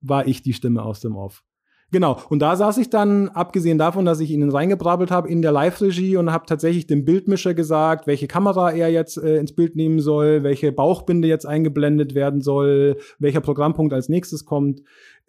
war 0.01 0.27
ich 0.27 0.41
die 0.41 0.53
Stimme 0.53 0.83
aus 0.83 0.99
dem 0.99 1.15
Off. 1.15 1.43
Genau. 1.91 2.17
Und 2.29 2.39
da 2.39 2.55
saß 2.55 2.77
ich 2.77 2.89
dann, 2.89 3.27
abgesehen 3.29 3.77
davon, 3.77 4.05
dass 4.05 4.21
ich 4.21 4.31
ihnen 4.31 4.49
reingebrabbelt 4.49 5.11
habe, 5.11 5.27
in 5.27 5.41
der 5.41 5.51
Live-Regie 5.51 6.15
und 6.15 6.31
habe 6.31 6.45
tatsächlich 6.45 6.87
dem 6.87 7.03
Bildmischer 7.03 7.53
gesagt, 7.53 8.07
welche 8.07 8.27
Kamera 8.27 8.71
er 8.71 8.89
jetzt 8.89 9.17
äh, 9.17 9.35
ins 9.37 9.53
Bild 9.53 9.75
nehmen 9.75 9.99
soll, 9.99 10.41
welche 10.43 10.71
Bauchbinde 10.71 11.27
jetzt 11.27 11.45
eingeblendet 11.45 12.15
werden 12.15 12.39
soll, 12.39 12.95
welcher 13.19 13.41
Programmpunkt 13.41 13.93
als 13.93 14.07
nächstes 14.07 14.45
kommt. 14.45 14.81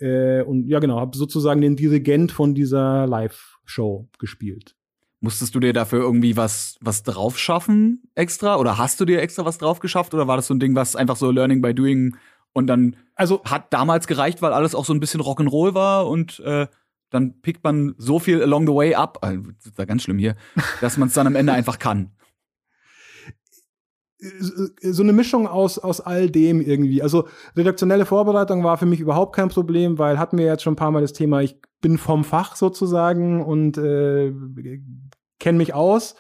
Äh, 0.02 0.42
und 0.42 0.66
ja, 0.68 0.80
genau, 0.80 0.98
habe 0.98 1.16
sozusagen 1.16 1.60
den 1.60 1.76
Dirigent 1.76 2.32
von 2.32 2.54
dieser 2.54 3.06
Live-Show 3.06 4.08
gespielt. 4.18 4.74
Musstest 5.20 5.54
du 5.54 5.60
dir 5.60 5.72
dafür 5.72 6.00
irgendwie 6.00 6.36
was, 6.36 6.76
was 6.80 7.04
drauf 7.04 7.38
schaffen 7.38 8.02
extra? 8.16 8.56
Oder 8.56 8.76
hast 8.78 9.00
du 9.00 9.04
dir 9.04 9.22
extra 9.22 9.44
was 9.44 9.58
drauf 9.58 9.78
geschafft? 9.78 10.14
Oder 10.14 10.26
war 10.26 10.36
das 10.36 10.48
so 10.48 10.54
ein 10.54 10.58
Ding, 10.60 10.74
was 10.74 10.96
einfach 10.96 11.16
so 11.16 11.30
Learning 11.30 11.62
by 11.62 11.72
Doing 11.72 12.16
und 12.52 12.66
dann 12.66 12.96
also 13.14 13.42
hat 13.44 13.72
damals 13.72 14.06
gereicht, 14.06 14.42
weil 14.42 14.52
alles 14.52 14.74
auch 14.74 14.84
so 14.84 14.92
ein 14.92 15.00
bisschen 15.00 15.20
Rock'n'Roll 15.20 15.74
war 15.74 16.08
und 16.08 16.40
äh, 16.40 16.66
dann 17.10 17.40
pickt 17.40 17.62
man 17.62 17.94
so 17.98 18.18
viel 18.18 18.42
along 18.42 18.66
the 18.66 18.74
way 18.74 18.94
ab, 18.94 19.18
äh, 19.22 19.38
das 19.38 19.66
ist 19.66 19.78
ja 19.78 19.84
ganz 19.84 20.02
schlimm 20.02 20.18
hier, 20.18 20.34
dass 20.80 20.96
man 20.96 21.08
es 21.08 21.14
dann 21.14 21.26
am 21.26 21.36
Ende 21.36 21.52
einfach 21.52 21.78
kann. 21.78 22.10
So 24.80 25.02
eine 25.02 25.12
Mischung 25.12 25.48
aus, 25.48 25.78
aus 25.78 26.00
all 26.00 26.30
dem 26.30 26.60
irgendwie. 26.60 27.02
Also 27.02 27.26
redaktionelle 27.56 28.06
Vorbereitung 28.06 28.62
war 28.62 28.78
für 28.78 28.86
mich 28.86 29.00
überhaupt 29.00 29.34
kein 29.34 29.48
Problem, 29.48 29.98
weil 29.98 30.18
hatten 30.18 30.38
wir 30.38 30.46
jetzt 30.46 30.62
schon 30.62 30.74
ein 30.74 30.76
paar 30.76 30.92
Mal 30.92 31.02
das 31.02 31.12
Thema, 31.12 31.40
ich 31.40 31.56
bin 31.80 31.98
vom 31.98 32.22
Fach 32.22 32.54
sozusagen 32.54 33.42
und 33.42 33.78
äh, 33.78 34.32
kenne 35.40 35.58
mich 35.58 35.74
aus 35.74 36.14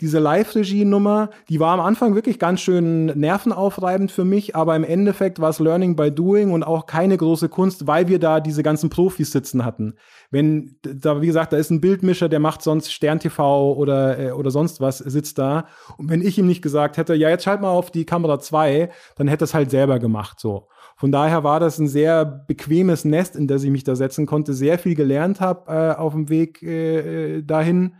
diese 0.00 0.18
Live-Regie-Nummer, 0.18 1.30
die 1.48 1.60
war 1.60 1.74
am 1.74 1.80
Anfang 1.80 2.14
wirklich 2.14 2.38
ganz 2.38 2.60
schön 2.60 3.06
nervenaufreibend 3.06 4.10
für 4.10 4.24
mich, 4.24 4.56
aber 4.56 4.74
im 4.74 4.82
Endeffekt 4.84 5.40
war 5.40 5.50
es 5.50 5.60
Learning 5.60 5.94
by 5.94 6.10
Doing 6.10 6.50
und 6.50 6.64
auch 6.64 6.86
keine 6.86 7.16
große 7.16 7.48
Kunst, 7.48 7.86
weil 7.86 8.08
wir 8.08 8.18
da 8.18 8.40
diese 8.40 8.62
ganzen 8.62 8.90
Profis 8.90 9.30
sitzen 9.30 9.64
hatten. 9.64 9.94
Wenn, 10.30 10.76
da, 10.82 11.20
wie 11.20 11.26
gesagt, 11.26 11.52
da 11.52 11.56
ist 11.56 11.70
ein 11.70 11.80
Bildmischer, 11.80 12.28
der 12.28 12.40
macht 12.40 12.62
sonst 12.62 12.92
Stern 12.92 13.20
TV 13.20 13.74
oder, 13.74 14.18
äh, 14.18 14.32
oder 14.32 14.50
sonst 14.50 14.80
was, 14.80 14.98
sitzt 14.98 15.38
da. 15.38 15.66
Und 15.98 16.10
wenn 16.10 16.22
ich 16.22 16.36
ihm 16.36 16.46
nicht 16.46 16.62
gesagt 16.62 16.96
hätte, 16.96 17.14
ja, 17.14 17.28
jetzt 17.28 17.44
schalt 17.44 17.60
mal 17.60 17.70
auf 17.70 17.90
die 17.90 18.04
Kamera 18.04 18.40
2, 18.40 18.90
dann 19.16 19.28
hätte 19.28 19.44
es 19.44 19.54
halt 19.54 19.70
selber 19.70 19.98
gemacht, 19.98 20.40
so. 20.40 20.68
Von 20.96 21.10
daher 21.10 21.42
war 21.42 21.58
das 21.58 21.78
ein 21.78 21.88
sehr 21.88 22.24
bequemes 22.24 23.04
Nest, 23.04 23.34
in 23.34 23.46
das 23.46 23.62
ich 23.64 23.70
mich 23.70 23.84
da 23.84 23.96
setzen 23.96 24.26
konnte, 24.26 24.52
sehr 24.52 24.78
viel 24.78 24.94
gelernt 24.94 25.40
habe 25.40 25.72
äh, 25.72 25.94
auf 25.94 26.12
dem 26.12 26.28
Weg 26.28 26.62
äh, 26.62 27.38
äh 27.38 27.42
dahin. 27.42 27.96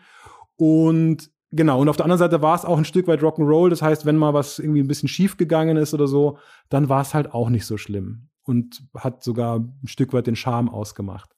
Und 0.56 1.30
Genau, 1.54 1.80
und 1.80 1.88
auf 1.90 1.96
der 1.96 2.06
anderen 2.06 2.18
Seite 2.18 2.40
war 2.40 2.54
es 2.54 2.64
auch 2.64 2.78
ein 2.78 2.86
Stück 2.86 3.06
weit 3.06 3.20
Rock'n'Roll. 3.20 3.68
Das 3.68 3.82
heißt, 3.82 4.06
wenn 4.06 4.16
mal 4.16 4.32
was 4.32 4.58
irgendwie 4.58 4.80
ein 4.80 4.88
bisschen 4.88 5.08
schief 5.08 5.36
gegangen 5.36 5.76
ist 5.76 5.92
oder 5.92 6.06
so, 6.06 6.38
dann 6.70 6.88
war 6.88 7.02
es 7.02 7.12
halt 7.12 7.34
auch 7.34 7.50
nicht 7.50 7.66
so 7.66 7.76
schlimm 7.76 8.28
und 8.44 8.82
hat 8.96 9.22
sogar 9.22 9.58
ein 9.58 9.86
Stück 9.86 10.14
weit 10.14 10.26
den 10.26 10.36
Charme 10.36 10.70
ausgemacht. 10.70 11.30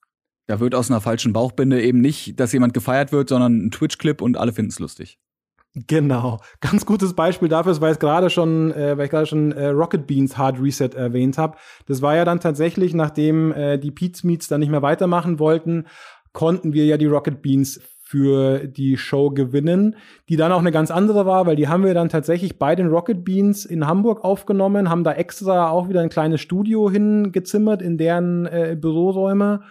Da 0.47 0.61
wird 0.61 0.75
aus 0.75 0.91
einer 0.91 1.01
falschen 1.01 1.33
Bauchbinde 1.33 1.83
eben 1.83 2.01
nicht, 2.01 2.39
dass 2.39 2.53
jemand 2.53 2.75
gefeiert 2.75 3.11
wird, 3.11 3.29
sondern 3.29 3.67
ein 3.67 3.71
Twitch-Clip 3.73 4.21
und 4.23 4.37
alle 4.37 4.53
finden 4.53 4.71
es 4.71 4.79
lustig. 4.79 5.19
Genau, 5.89 6.39
ganz 6.61 6.87
gutes 6.87 7.15
Beispiel 7.15 7.49
dafür 7.49 7.73
ist, 7.73 7.81
weil 7.81 7.95
ich 7.95 7.99
gerade 7.99 8.31
schon, 8.31 8.71
äh, 8.71 8.97
weil 8.97 9.07
ich 9.07 9.11
gerade 9.11 9.27
schon 9.27 9.51
äh, 9.51 9.67
Rocket 9.69 10.07
Beans 10.07 10.39
Hard 10.39 10.61
Reset 10.61 10.91
erwähnt 10.95 11.37
habe. 11.39 11.57
Das 11.87 12.01
war 12.01 12.15
ja 12.15 12.25
dann 12.25 12.39
tatsächlich, 12.39 12.95
nachdem 12.95 13.51
äh, 13.53 13.79
die 13.79 13.91
Pete 13.91 14.25
Meets 14.25 14.47
dann 14.47 14.61
nicht 14.61 14.71
mehr 14.71 14.83
weitermachen 14.83 15.41
wollten, 15.41 15.87
konnten 16.33 16.75
wir 16.75 16.85
ja 16.85 16.97
die 16.97 17.07
Rocket 17.07 17.43
Beans 17.43 17.81
für 18.15 18.69
die 18.69 18.97
Show 18.97 19.31
gewinnen, 19.31 19.97
die 20.29 20.37
dann 20.37 20.53
auch 20.53 20.61
eine 20.61 20.71
ganz 20.71 20.93
andere 20.93 21.27
war, 21.27 21.47
weil 21.47 21.57
die 21.57 21.67
haben 21.67 21.83
wir 21.83 21.95
dann 21.95 22.09
tatsächlich 22.09 22.61
bei 22.61 22.77
den 22.77 22.87
Rocket 22.87 23.25
Beans 23.25 23.65
in 23.65 23.89
Hamburg 23.89 24.23
aufgenommen, 24.23 24.89
haben 24.89 25.03
da 25.03 25.15
extra 25.15 25.69
auch 25.69 25.89
wieder 25.89 26.01
ein 26.01 26.11
kleines 26.11 26.41
Studio 26.41 26.89
hingezimmert 26.89 27.83
in 27.83 27.99
deren 27.99 28.47
äh, 28.47 28.77
Büroräume. 28.81 29.63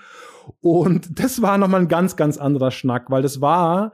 Und 0.60 1.08
das 1.24 1.42
war 1.42 1.58
nochmal 1.58 1.80
ein 1.80 1.88
ganz, 1.88 2.18
ganz 2.18 2.38
anderer 2.38 2.72
Schnack, 2.72 3.10
weil 3.10 3.22
das 3.22 3.40
war 3.40 3.94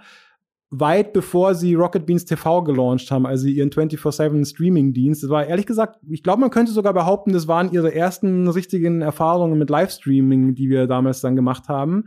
weit 0.72 1.14
bevor 1.14 1.54
sie 1.54 1.76
Rocket 1.76 2.08
Beans 2.08 2.26
TV 2.26 2.64
gelauncht 2.64 3.12
haben, 3.12 3.28
also 3.28 3.47
ihren 3.47 3.70
24-7 3.70 4.47
Streaming-Dienst. 4.47 5.24
Das 5.24 5.30
war 5.30 5.45
ehrlich 5.45 5.68
gesagt, 5.68 6.00
ich 6.10 6.24
glaube, 6.24 6.41
man 6.41 6.50
könnte 6.50 6.72
sogar 6.72 6.93
behaupten, 6.93 7.34
das 7.34 7.47
waren 7.47 7.72
ihre 7.72 7.93
ersten 7.93 8.47
richtigen 8.47 9.02
Erfahrungen 9.02 9.60
mit 9.60 9.70
Livestreaming, 9.70 10.56
die 10.56 10.70
wir 10.70 10.88
damals 10.88 11.22
dann 11.22 11.36
gemacht 11.36 11.70
haben. 11.70 12.06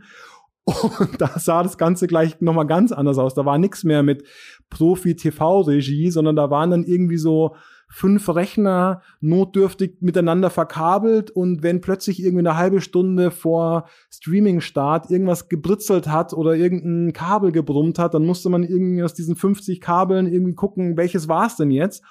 Und 0.65 1.19
da 1.19 1.37
sah 1.37 1.61
das 1.61 1.77
Ganze 1.77 2.07
gleich 2.07 2.39
nochmal 2.39 2.67
ganz 2.67 2.91
anders 2.91 3.17
aus. 3.17 3.33
Da 3.33 3.45
war 3.45 3.57
nichts 3.57 3.83
mehr 3.83 4.01
mit 4.01 4.23
Profi-TV-Regie, 4.69 6.09
sondern 6.09 6.35
da 6.35 6.49
waren 6.49 6.71
dann 6.71 6.83
irgendwie 6.83 7.17
so 7.17 7.55
fünf 7.93 8.27
Rechner 8.29 9.03
notdürftig 9.21 9.97
miteinander 9.99 10.49
verkabelt 10.49 11.29
und 11.29 11.61
wenn 11.61 11.79
plötzlich 11.79 12.23
irgendwie 12.23 12.39
eine 12.39 12.57
halbe 12.57 12.81
Stunde 12.81 13.29
vor 13.29 13.87
Streaming-Start 14.09 15.11
irgendwas 15.11 15.47
gebritzelt 15.47 16.07
hat 16.07 16.33
oder 16.33 16.55
irgendein 16.55 17.13
Kabel 17.13 17.51
gebrummt 17.51 17.99
hat, 17.99 18.15
dann 18.15 18.25
musste 18.25 18.49
man 18.49 18.63
irgendwie 18.63 19.03
aus 19.03 19.13
diesen 19.13 19.35
50 19.35 19.79
Kabeln 19.79 20.25
irgendwie 20.25 20.55
gucken, 20.55 20.97
welches 20.97 21.27
war 21.27 21.45
es 21.45 21.55
denn 21.55 21.69
jetzt? 21.69 22.03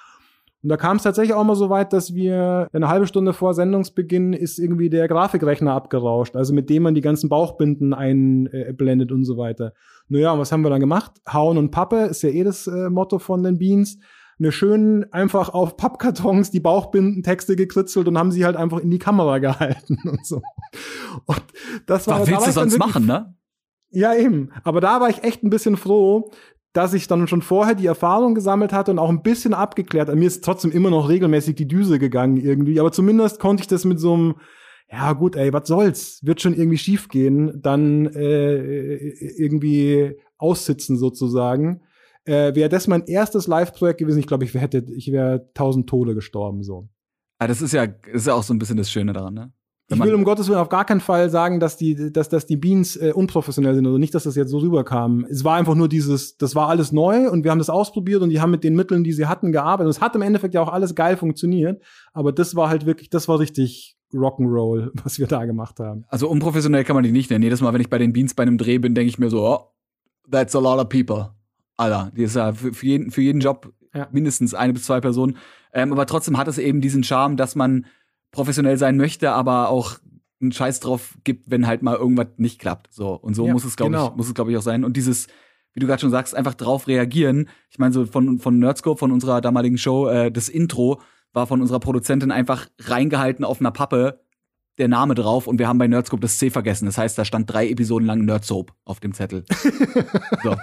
Und 0.63 0.69
da 0.69 0.77
kam 0.77 0.95
es 0.95 1.03
tatsächlich 1.03 1.35
auch 1.35 1.43
mal 1.43 1.55
so 1.55 1.69
weit, 1.69 1.91
dass 1.91 2.15
wir 2.15 2.69
eine 2.71 2.87
halbe 2.87 3.05
Stunde 3.05 3.33
vor 3.33 3.53
Sendungsbeginn 3.53 4.31
ist 4.31 4.59
irgendwie 4.59 4.89
der 4.89 5.09
Grafikrechner 5.09 5.73
abgerauscht, 5.73 6.37
also 6.37 6.53
mit 6.53 6.69
dem 6.69 6.83
man 6.83 6.95
die 6.95 7.01
ganzen 7.01 7.27
Bauchbinden 7.27 7.93
einblendet 7.93 9.11
und 9.11 9.25
so 9.25 9.37
weiter. 9.37 9.73
Naja, 10.07 10.31
und 10.31 10.39
was 10.39 10.53
haben 10.53 10.61
wir 10.61 10.69
dann 10.69 10.79
gemacht? 10.79 11.11
Hauen 11.31 11.57
und 11.57 11.71
Pappe 11.71 12.05
ist 12.05 12.23
ja 12.23 12.29
eh 12.29 12.45
das 12.45 12.67
äh, 12.67 12.89
Motto 12.89 13.19
von 13.19 13.43
den 13.43 13.57
Beans. 13.57 13.99
Eine 14.39 14.53
schön 14.53 15.05
einfach 15.11 15.49
auf 15.49 15.75
Pappkartons 15.75 16.49
die 16.49 16.61
Bauchbindentexte 16.61 17.57
gekritzelt 17.57 18.07
und 18.07 18.17
haben 18.17 18.31
sie 18.31 18.45
halt 18.45 18.55
einfach 18.55 18.79
in 18.79 18.89
die 18.89 18.99
Kamera 18.99 19.39
gehalten 19.39 19.97
und 20.09 20.25
so. 20.25 20.41
Und 21.25 21.43
das 21.87 22.07
war 22.07 22.21
Was 22.21 22.29
willst 22.29 22.47
du 22.47 22.51
sonst 22.51 22.77
machen, 22.77 23.05
ne? 23.05 23.35
Ja, 23.95 24.15
eben. 24.15 24.49
Aber 24.63 24.81
da 24.81 25.01
war 25.01 25.09
ich 25.09 25.23
echt 25.23 25.43
ein 25.43 25.51
bisschen 25.51 25.77
froh, 25.77 26.31
dass 26.73 26.93
ich 26.93 27.07
dann 27.07 27.27
schon 27.27 27.41
vorher 27.41 27.75
die 27.75 27.85
Erfahrung 27.85 28.35
gesammelt 28.35 28.73
hatte 28.73 28.91
und 28.91 28.99
auch 28.99 29.09
ein 29.09 29.21
bisschen 29.21 29.53
abgeklärt. 29.53 30.13
Mir 30.13 30.27
ist 30.27 30.43
trotzdem 30.43 30.71
immer 30.71 30.89
noch 30.89 31.07
regelmäßig 31.07 31.55
die 31.55 31.67
Düse 31.67 31.99
gegangen 31.99 32.37
irgendwie, 32.37 32.79
aber 32.79 32.91
zumindest 32.91 33.39
konnte 33.39 33.61
ich 33.61 33.67
das 33.67 33.85
mit 33.85 33.99
so 33.99 34.13
einem 34.13 34.35
ja 34.91 35.13
gut, 35.13 35.35
ey, 35.35 35.51
was 35.51 35.67
soll's, 35.67 36.19
wird 36.23 36.41
schon 36.41 36.53
irgendwie 36.53 36.77
schief 36.77 37.07
gehen, 37.07 37.61
dann 37.61 38.05
äh, 38.13 38.95
irgendwie 38.95 40.15
aussitzen 40.37 40.97
sozusagen. 40.97 41.81
Äh, 42.25 42.53
wäre 42.53 42.69
das 42.69 42.87
mein 42.87 43.05
erstes 43.07 43.47
Live-Projekt 43.47 43.99
gewesen, 43.99 44.19
ich 44.19 44.27
glaube, 44.27 44.45
ich 44.45 44.53
hätte, 44.53 44.85
ich 44.95 45.11
wäre 45.11 45.49
tausend 45.55 45.89
Tode 45.89 46.13
gestorben 46.13 46.63
so. 46.63 46.89
Ah, 47.39 47.47
das 47.47 47.61
ist 47.61 47.73
ja, 47.73 47.83
ist 47.83 48.27
ja 48.27 48.35
auch 48.35 48.43
so 48.43 48.53
ein 48.53 48.59
bisschen 48.59 48.77
das 48.77 48.91
Schöne 48.91 49.13
daran, 49.13 49.33
ne? 49.33 49.51
Ich 49.89 49.99
will 49.99 50.13
um 50.13 50.23
Gottes 50.23 50.47
Willen 50.47 50.59
auf 50.59 50.69
gar 50.69 50.85
keinen 50.85 51.01
Fall 51.01 51.29
sagen, 51.29 51.59
dass 51.59 51.77
die, 51.77 52.11
dass, 52.11 52.29
dass 52.29 52.45
die 52.45 52.55
Beans 52.55 52.95
äh, 52.95 53.11
unprofessionell 53.13 53.75
sind 53.75 53.85
oder 53.85 53.99
nicht, 53.99 54.15
dass 54.15 54.23
das 54.23 54.35
jetzt 54.35 54.49
so 54.49 54.59
rüberkam. 54.59 55.25
Es 55.29 55.43
war 55.43 55.57
einfach 55.57 55.75
nur 55.75 55.89
dieses, 55.89 56.37
das 56.37 56.55
war 56.55 56.69
alles 56.69 56.91
neu 56.91 57.29
und 57.29 57.43
wir 57.43 57.51
haben 57.51 57.59
das 57.59 57.69
ausprobiert 57.69 58.21
und 58.21 58.29
die 58.29 58.39
haben 58.39 58.51
mit 58.51 58.63
den 58.63 58.75
Mitteln, 58.75 59.03
die 59.03 59.11
sie 59.11 59.27
hatten, 59.27 59.51
gearbeitet. 59.51 59.87
Und 59.87 59.91
es 59.91 60.01
hat 60.01 60.15
im 60.15 60.21
Endeffekt 60.21 60.53
ja 60.53 60.61
auch 60.61 60.71
alles 60.71 60.95
geil 60.95 61.17
funktioniert. 61.17 61.83
Aber 62.13 62.31
das 62.31 62.55
war 62.55 62.69
halt 62.69 62.85
wirklich, 62.85 63.09
das 63.09 63.27
war 63.27 63.39
richtig 63.39 63.97
Rock'n'Roll, 64.13 64.91
was 65.03 65.19
wir 65.19 65.27
da 65.27 65.45
gemacht 65.45 65.79
haben. 65.79 66.05
Also 66.07 66.29
unprofessionell 66.29 66.83
kann 66.83 66.95
man 66.95 67.03
die 67.03 67.11
nicht 67.11 67.29
nennen. 67.29 67.43
Jedes 67.43 67.61
Mal, 67.61 67.73
wenn 67.73 67.81
ich 67.81 67.89
bei 67.89 67.97
den 67.97 68.13
Beans 68.13 68.33
bei 68.33 68.43
einem 68.43 68.57
Dreh 68.57 68.77
bin, 68.77 68.95
denke 68.95 69.09
ich 69.09 69.19
mir 69.19 69.29
so, 69.29 69.45
oh, 69.45 69.59
that's 70.31 70.55
a 70.55 70.59
lot 70.59 70.79
of 70.79 70.89
people. 70.89 71.31
Alter, 71.75 72.11
die 72.15 72.23
ist 72.23 72.35
ja 72.35 72.53
für, 72.53 72.73
für, 72.73 72.85
jeden, 72.85 73.11
für 73.11 73.21
jeden 73.21 73.41
Job 73.41 73.73
ja. 73.93 74.07
mindestens 74.11 74.53
eine 74.53 74.73
bis 74.73 74.83
zwei 74.83 75.01
Personen. 75.01 75.37
Ähm, 75.73 75.91
aber 75.91 76.05
trotzdem 76.05 76.37
hat 76.37 76.47
es 76.47 76.57
eben 76.57 76.81
diesen 76.81 77.03
Charme, 77.03 77.35
dass 77.35 77.55
man 77.55 77.85
professionell 78.33 78.77
sein 78.77 78.97
möchte, 78.97 79.31
aber 79.31 79.69
auch 79.69 79.97
einen 80.41 80.51
Scheiß 80.51 80.81
drauf 80.81 81.17
gibt, 81.23 81.49
wenn 81.49 81.65
halt 81.65 81.83
mal 81.83 81.95
irgendwas 81.95 82.27
nicht 82.35 82.59
klappt. 82.59 82.93
So 82.93 83.13
und 83.13 83.33
so 83.33 83.47
ja, 83.47 83.53
muss 83.53 83.63
es 83.63 83.77
glaube 83.77 83.93
genau. 83.93 84.09
ich 84.09 84.15
muss 84.15 84.27
es 84.27 84.33
glaube 84.33 84.51
ich 84.51 84.57
auch 84.57 84.61
sein 84.61 84.83
und 84.83 84.97
dieses 84.97 85.27
wie 85.75 85.79
du 85.79 85.87
gerade 85.87 86.01
schon 86.01 86.11
sagst, 86.11 86.35
einfach 86.35 86.53
drauf 86.53 86.87
reagieren. 86.87 87.49
Ich 87.71 87.79
meine 87.79 87.93
so 87.93 88.05
von 88.05 88.39
von 88.39 88.59
Nerdscope 88.59 88.99
von 88.99 89.11
unserer 89.11 89.41
damaligen 89.41 89.77
Show, 89.77 90.07
äh, 90.07 90.31
das 90.31 90.49
Intro 90.49 91.01
war 91.31 91.47
von 91.47 91.61
unserer 91.61 91.79
Produzentin 91.79 92.31
einfach 92.31 92.67
reingehalten 92.79 93.45
auf 93.45 93.59
einer 93.59 93.71
Pappe 93.71 94.22
der 94.79 94.87
Name 94.87 95.13
drauf 95.13 95.45
und 95.45 95.59
wir 95.59 95.67
haben 95.67 95.77
bei 95.77 95.87
Nerdscope 95.87 96.21
das 96.21 96.39
C 96.39 96.49
vergessen. 96.49 96.85
Das 96.87 96.97
heißt, 96.97 97.17
da 97.17 97.25
stand 97.25 97.51
drei 97.51 97.69
Episoden 97.69 98.07
lang 98.07 98.25
Nerdsoap 98.25 98.71
auf 98.85 98.99
dem 98.99 99.13
Zettel. 99.13 99.45
so. 100.43 100.55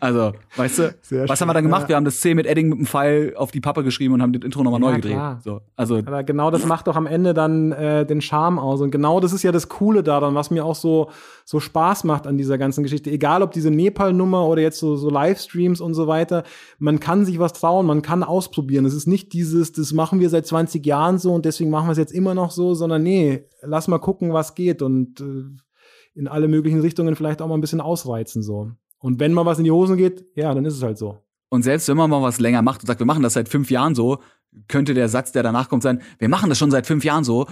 Also, 0.00 0.32
weißt 0.54 0.78
du, 0.78 0.94
Sehr 1.02 1.28
was 1.28 1.38
schön, 1.38 1.40
haben 1.40 1.48
wir 1.48 1.54
dann 1.54 1.64
gemacht? 1.64 1.82
Ja. 1.82 1.88
Wir 1.88 1.96
haben 1.96 2.04
das 2.04 2.20
C 2.20 2.34
mit 2.34 2.46
Edding 2.46 2.68
mit 2.68 2.78
dem 2.78 2.86
Pfeil 2.86 3.34
auf 3.36 3.50
die 3.50 3.60
Pappe 3.60 3.82
geschrieben 3.82 4.14
und 4.14 4.22
haben 4.22 4.32
das 4.32 4.44
Intro 4.44 4.62
nochmal 4.62 4.80
ja, 4.80 4.90
neu 4.90 4.96
gedreht. 4.96 5.42
So, 5.42 5.60
also 5.74 5.96
Aber 5.98 6.22
genau 6.22 6.52
das 6.52 6.66
macht 6.66 6.86
doch 6.86 6.94
am 6.94 7.06
Ende 7.06 7.34
dann 7.34 7.72
äh, 7.72 8.06
den 8.06 8.20
Charme 8.20 8.60
aus. 8.60 8.80
Und 8.80 8.92
genau 8.92 9.18
das 9.18 9.32
ist 9.32 9.42
ja 9.42 9.50
das 9.50 9.68
Coole 9.68 10.04
daran, 10.04 10.36
was 10.36 10.50
mir 10.50 10.64
auch 10.64 10.76
so, 10.76 11.10
so 11.50 11.60
Spaß 11.60 12.04
macht 12.04 12.26
an 12.26 12.36
dieser 12.36 12.58
ganzen 12.58 12.82
Geschichte. 12.82 13.10
Egal 13.10 13.42
ob 13.42 13.52
diese 13.52 13.70
Nepal-Nummer 13.70 14.46
oder 14.46 14.60
jetzt 14.60 14.78
so, 14.78 14.96
so 14.96 15.08
Livestreams 15.08 15.80
und 15.80 15.94
so 15.94 16.06
weiter. 16.06 16.44
Man 16.78 17.00
kann 17.00 17.24
sich 17.24 17.38
was 17.38 17.54
trauen, 17.54 17.86
man 17.86 18.02
kann 18.02 18.22
ausprobieren. 18.22 18.84
Es 18.84 18.92
ist 18.92 19.06
nicht 19.06 19.32
dieses, 19.32 19.72
das 19.72 19.94
machen 19.94 20.20
wir 20.20 20.28
seit 20.28 20.46
20 20.46 20.84
Jahren 20.84 21.16
so 21.16 21.32
und 21.32 21.46
deswegen 21.46 21.70
machen 21.70 21.86
wir 21.86 21.92
es 21.92 21.98
jetzt 21.98 22.12
immer 22.12 22.34
noch 22.34 22.50
so, 22.50 22.74
sondern 22.74 23.02
nee, 23.02 23.46
lass 23.62 23.88
mal 23.88 23.96
gucken, 23.96 24.34
was 24.34 24.54
geht 24.54 24.82
und 24.82 25.22
äh, 25.22 25.44
in 26.12 26.28
alle 26.28 26.48
möglichen 26.48 26.80
Richtungen 26.80 27.16
vielleicht 27.16 27.40
auch 27.40 27.48
mal 27.48 27.54
ein 27.54 27.62
bisschen 27.62 27.80
ausreizen 27.80 28.42
so. 28.42 28.72
Und 28.98 29.18
wenn 29.18 29.32
mal 29.32 29.46
was 29.46 29.56
in 29.56 29.64
die 29.64 29.70
Hosen 29.70 29.96
geht, 29.96 30.26
ja, 30.34 30.52
dann 30.52 30.66
ist 30.66 30.74
es 30.74 30.82
halt 30.82 30.98
so. 30.98 31.16
Und 31.48 31.62
selbst 31.62 31.88
wenn 31.88 31.96
man 31.96 32.10
mal 32.10 32.20
was 32.20 32.40
länger 32.40 32.60
macht 32.60 32.82
und 32.82 32.88
sagt, 32.88 33.00
wir 33.00 33.06
machen 33.06 33.22
das 33.22 33.32
seit 33.32 33.48
fünf 33.48 33.70
Jahren 33.70 33.94
so, 33.94 34.18
könnte 34.66 34.92
der 34.92 35.08
Satz, 35.08 35.32
der 35.32 35.42
danach 35.42 35.70
kommt, 35.70 35.82
sein, 35.82 36.02
wir 36.18 36.28
machen 36.28 36.50
das 36.50 36.58
schon 36.58 36.70
seit 36.70 36.86
fünf 36.86 37.06
Jahren 37.06 37.24
so 37.24 37.46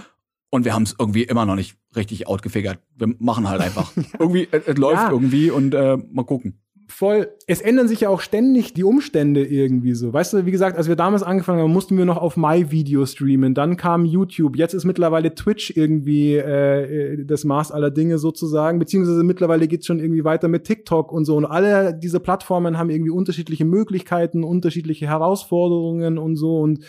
und 0.49 0.65
wir 0.65 0.73
haben 0.73 0.83
es 0.83 0.95
irgendwie 0.97 1.23
immer 1.23 1.45
noch 1.45 1.55
nicht 1.55 1.77
richtig 1.95 2.27
outgefigert. 2.27 2.79
Wir 2.95 3.13
machen 3.19 3.49
halt 3.49 3.61
einfach. 3.61 3.91
Irgendwie, 4.19 4.47
es, 4.51 4.67
es 4.67 4.77
läuft 4.77 5.03
ja. 5.03 5.11
irgendwie 5.11 5.51
und 5.51 5.73
äh, 5.73 5.97
mal 5.97 6.23
gucken 6.23 6.59
voll, 6.87 7.29
es 7.47 7.61
ändern 7.61 7.87
sich 7.87 8.01
ja 8.01 8.09
auch 8.09 8.21
ständig 8.21 8.73
die 8.73 8.83
Umstände 8.83 9.45
irgendwie 9.45 9.93
so. 9.93 10.13
Weißt 10.13 10.33
du, 10.33 10.45
wie 10.45 10.51
gesagt, 10.51 10.77
als 10.77 10.87
wir 10.87 10.95
damals 10.95 11.21
angefangen 11.21 11.61
haben, 11.61 11.73
mussten 11.73 11.97
wir 11.97 12.05
noch 12.05 12.17
auf 12.17 12.37
My-Video 12.37 13.05
streamen, 13.05 13.53
dann 13.53 13.77
kam 13.77 14.05
YouTube, 14.05 14.55
jetzt 14.55 14.73
ist 14.73 14.85
mittlerweile 14.85 15.35
Twitch 15.35 15.73
irgendwie 15.75 16.35
äh, 16.35 17.13
äh 17.13 17.25
das 17.25 17.43
Maß 17.43 17.71
aller 17.71 17.91
Dinge 17.91 18.17
sozusagen, 18.17 18.79
beziehungsweise 18.79 19.23
mittlerweile 19.23 19.67
geht's 19.67 19.85
schon 19.85 19.99
irgendwie 19.99 20.23
weiter 20.23 20.47
mit 20.47 20.63
TikTok 20.63 21.11
und 21.11 21.25
so. 21.25 21.35
Und 21.35 21.45
alle 21.45 21.93
diese 21.93 22.19
Plattformen 22.19 22.77
haben 22.77 22.89
irgendwie 22.89 23.11
unterschiedliche 23.11 23.65
Möglichkeiten, 23.65 24.43
unterschiedliche 24.43 25.07
Herausforderungen 25.07 26.17
und 26.17 26.35
so. 26.37 26.59
Und 26.59 26.79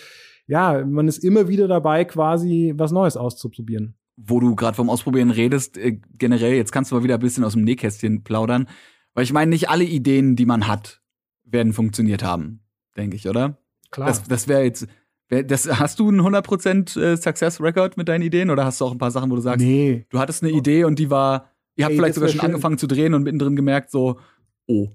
ja, 0.49 0.85
man 0.85 1.07
ist 1.07 1.23
immer 1.23 1.47
wieder 1.47 1.69
dabei, 1.69 2.05
quasi 2.05 2.75
was 2.77 2.91
Neues 2.91 3.17
auszuprobieren 3.17 3.95
wo 4.19 4.41
du 4.41 4.57
gerade 4.57 4.75
vom 4.75 4.91
Ausprobieren 4.91 5.31
redest, 5.31 5.79
äh, 5.79 6.01
generell, 6.19 6.55
jetzt 6.55 6.73
kannst 6.73 6.91
du 6.91 6.97
mal 6.97 7.05
wieder 7.05 7.15
ein 7.15 7.21
bisschen 7.21 7.45
aus 7.45 7.53
dem 7.53 7.63
Nähkästchen 7.63 8.25
plaudern. 8.25 8.69
Weil 9.15 9.25
ich 9.25 9.33
meine, 9.33 9.49
nicht 9.51 9.71
alle 9.71 9.85
Ideen, 9.85 10.37
die 10.37 10.47
man 10.47 10.67
hat, 10.67 11.01
werden 11.45 11.73
funktioniert 11.73 12.23
haben, 12.23 12.61
denke 12.97 13.17
ich, 13.17 13.29
oder? 13.29 13.59
Klar. 13.91 14.09
Das, 14.09 14.25
das 14.25 14.49
wäre 14.49 14.65
jetzt. 14.65 14.87
Das, 15.29 15.69
hast 15.79 16.01
du 16.01 16.09
einen 16.09 16.23
100% 16.23 16.99
äh, 16.99 17.17
Success 17.17 17.61
Record 17.61 17.99
mit 17.99 18.09
deinen 18.09 18.23
Ideen 18.23 18.49
oder 18.49 18.65
hast 18.65 18.81
du 18.81 18.87
auch 18.87 18.93
ein 18.93 18.99
paar 18.99 19.11
Sachen, 19.11 19.31
wo 19.31 19.35
du 19.35 19.43
sagst, 19.43 19.65
nee. 19.65 20.07
du 20.09 20.19
hattest 20.19 20.43
eine 20.43 20.53
Idee 20.53 20.85
und 20.85 20.99
die 20.99 21.11
war, 21.11 21.51
ihr 21.77 21.85
habt 21.85 21.93
Ey, 21.93 21.99
vielleicht 21.99 22.15
sogar 22.15 22.31
schon 22.31 22.41
schön. 22.41 22.49
angefangen 22.49 22.79
zu 22.79 22.87
drehen 22.87 23.13
und 23.13 23.25
mittendrin 23.25 23.55
gemerkt, 23.55 23.91
so, 23.91 24.19
oh, 24.67 24.89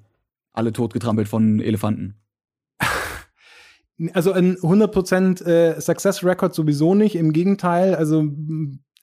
alle 0.51 0.73
totgetrampelt 0.73 1.27
von 1.27 1.59
Elefanten. 1.59 2.15
Also 4.13 4.31
ein 4.31 4.55
100% 4.57 5.45
äh, 5.45 5.79
Success 5.79 6.23
Record 6.23 6.53
sowieso 6.53 6.95
nicht, 6.95 7.15
im 7.15 7.31
Gegenteil, 7.31 7.95
also 7.95 8.23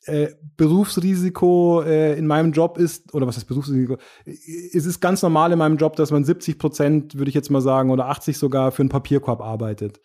äh, 0.07 0.29
Berufsrisiko 0.57 1.83
äh, 1.83 2.19
in 2.19 2.27
meinem 2.27 2.53
Job 2.53 2.79
ist, 2.79 3.13
oder 3.15 3.27
was 3.27 3.37
heißt 3.37 3.47
Berufsrisiko? 3.47 3.99
Es 4.25 4.87
ist 4.87 5.01
ganz 5.01 5.23
normal 5.23 5.53
in 5.53 5.59
meinem 5.59 5.77
Job, 5.77 5.97
dass 5.97 6.11
man 6.11 6.25
70 6.25 6.59
Prozent, 6.59 7.19
würde 7.19 7.29
ich 7.29 7.35
jetzt 7.35 7.51
mal 7.51 7.61
sagen, 7.61 7.91
oder 7.91 8.09
80 8.09 8.39
sogar 8.39 8.73
für 8.73 8.83
einen 8.83 8.89
Papierkorb 8.89 9.41
arbeitet. 9.41 10.01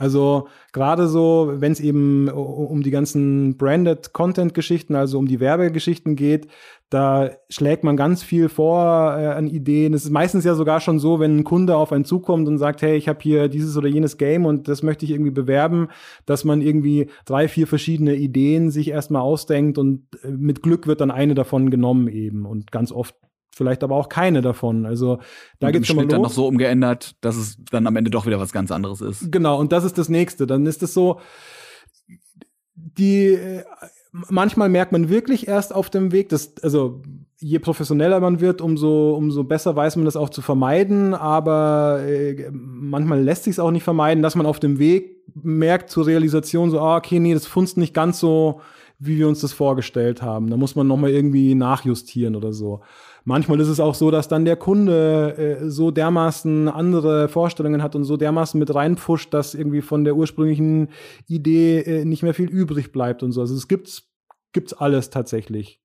Also 0.00 0.48
gerade 0.72 1.08
so, 1.08 1.52
wenn 1.56 1.72
es 1.72 1.78
eben 1.78 2.30
um 2.30 2.82
die 2.82 2.90
ganzen 2.90 3.58
Branded 3.58 4.14
Content 4.14 4.54
Geschichten, 4.54 4.94
also 4.94 5.18
um 5.18 5.26
die 5.26 5.40
Werbegeschichten 5.40 6.16
geht, 6.16 6.46
da 6.88 7.32
schlägt 7.50 7.84
man 7.84 7.98
ganz 7.98 8.22
viel 8.22 8.48
vor 8.48 9.14
äh, 9.18 9.26
an 9.26 9.46
Ideen. 9.46 9.92
Es 9.92 10.04
ist 10.04 10.10
meistens 10.10 10.44
ja 10.44 10.54
sogar 10.54 10.80
schon 10.80 10.98
so, 10.98 11.20
wenn 11.20 11.36
ein 11.36 11.44
Kunde 11.44 11.76
auf 11.76 11.92
einen 11.92 12.06
zukommt 12.06 12.48
und 12.48 12.56
sagt, 12.56 12.80
hey, 12.80 12.96
ich 12.96 13.08
habe 13.08 13.18
hier 13.20 13.48
dieses 13.48 13.76
oder 13.76 13.88
jenes 13.88 14.16
Game 14.16 14.46
und 14.46 14.68
das 14.68 14.82
möchte 14.82 15.04
ich 15.04 15.10
irgendwie 15.10 15.32
bewerben, 15.32 15.88
dass 16.24 16.44
man 16.44 16.62
irgendwie 16.62 17.10
drei, 17.26 17.46
vier 17.46 17.66
verschiedene 17.66 18.14
Ideen 18.14 18.70
sich 18.70 18.88
erstmal 18.88 19.20
ausdenkt 19.20 19.76
und 19.76 20.06
äh, 20.24 20.30
mit 20.30 20.62
Glück 20.62 20.86
wird 20.86 21.02
dann 21.02 21.10
eine 21.10 21.34
davon 21.34 21.68
genommen 21.68 22.08
eben 22.08 22.46
und 22.46 22.72
ganz 22.72 22.90
oft 22.90 23.14
vielleicht 23.60 23.84
aber 23.84 23.94
auch 23.94 24.08
keine 24.08 24.40
davon. 24.40 24.86
Also 24.86 25.18
da 25.58 25.66
und 25.66 25.74
geht's 25.74 25.86
schon 25.86 25.96
mal 25.96 26.02
los. 26.04 26.10
dann 26.10 26.22
noch 26.22 26.30
so 26.30 26.46
umgeändert, 26.46 27.14
dass 27.20 27.36
es 27.36 27.58
dann 27.70 27.86
am 27.86 27.94
Ende 27.94 28.10
doch 28.10 28.24
wieder 28.24 28.40
was 28.40 28.52
ganz 28.52 28.72
anderes 28.72 29.02
ist. 29.02 29.30
Genau, 29.30 29.60
und 29.60 29.70
das 29.70 29.84
ist 29.84 29.98
das 29.98 30.08
nächste. 30.08 30.46
Dann 30.46 30.64
ist 30.64 30.82
es 30.82 30.94
so, 30.94 31.20
die 32.74 33.34
äh, 33.34 33.64
manchmal 34.12 34.70
merkt 34.70 34.92
man 34.92 35.10
wirklich 35.10 35.46
erst 35.46 35.74
auf 35.74 35.90
dem 35.90 36.10
Weg, 36.10 36.30
dass, 36.30 36.54
also 36.62 37.02
je 37.38 37.58
professioneller 37.58 38.18
man 38.20 38.40
wird, 38.40 38.62
umso, 38.62 39.14
umso 39.14 39.44
besser 39.44 39.76
weiß 39.76 39.96
man 39.96 40.06
das 40.06 40.16
auch 40.16 40.30
zu 40.30 40.40
vermeiden. 40.40 41.12
Aber 41.12 42.00
äh, 42.06 42.50
manchmal 42.50 43.22
lässt 43.22 43.44
sich 43.44 43.52
es 43.52 43.58
auch 43.58 43.72
nicht 43.72 43.84
vermeiden, 43.84 44.22
dass 44.22 44.36
man 44.36 44.46
auf 44.46 44.58
dem 44.58 44.78
Weg 44.78 45.18
merkt 45.34 45.90
zur 45.90 46.06
Realisation 46.06 46.70
so, 46.70 46.80
ah, 46.80 46.96
okay, 46.96 47.20
nee, 47.20 47.34
das 47.34 47.46
funzt 47.46 47.76
nicht 47.76 47.92
ganz 47.92 48.20
so, 48.20 48.62
wie 48.98 49.16
wir 49.16 49.28
uns 49.28 49.40
das 49.40 49.52
vorgestellt 49.52 50.22
haben. 50.22 50.50
Da 50.50 50.56
muss 50.56 50.76
man 50.76 50.86
nochmal 50.86 51.10
irgendwie 51.10 51.54
nachjustieren 51.54 52.36
oder 52.36 52.52
so. 52.52 52.80
Manchmal 53.24 53.60
ist 53.60 53.68
es 53.68 53.80
auch 53.80 53.94
so, 53.94 54.10
dass 54.10 54.28
dann 54.28 54.44
der 54.44 54.56
Kunde 54.56 55.36
äh, 55.60 55.68
so 55.68 55.90
dermaßen 55.90 56.68
andere 56.68 57.28
Vorstellungen 57.28 57.82
hat 57.82 57.94
und 57.94 58.04
so 58.04 58.16
dermaßen 58.16 58.58
mit 58.58 58.74
reinpfuscht, 58.74 59.32
dass 59.34 59.54
irgendwie 59.54 59.82
von 59.82 60.04
der 60.04 60.16
ursprünglichen 60.16 60.88
Idee 61.26 61.80
äh, 61.80 62.04
nicht 62.04 62.22
mehr 62.22 62.34
viel 62.34 62.48
übrig 62.48 62.92
bleibt 62.92 63.22
und 63.22 63.32
so. 63.32 63.40
Also 63.40 63.54
es 63.54 63.68
gibt's, 63.68 64.04
gibt's 64.52 64.72
alles 64.72 65.10
tatsächlich. 65.10 65.80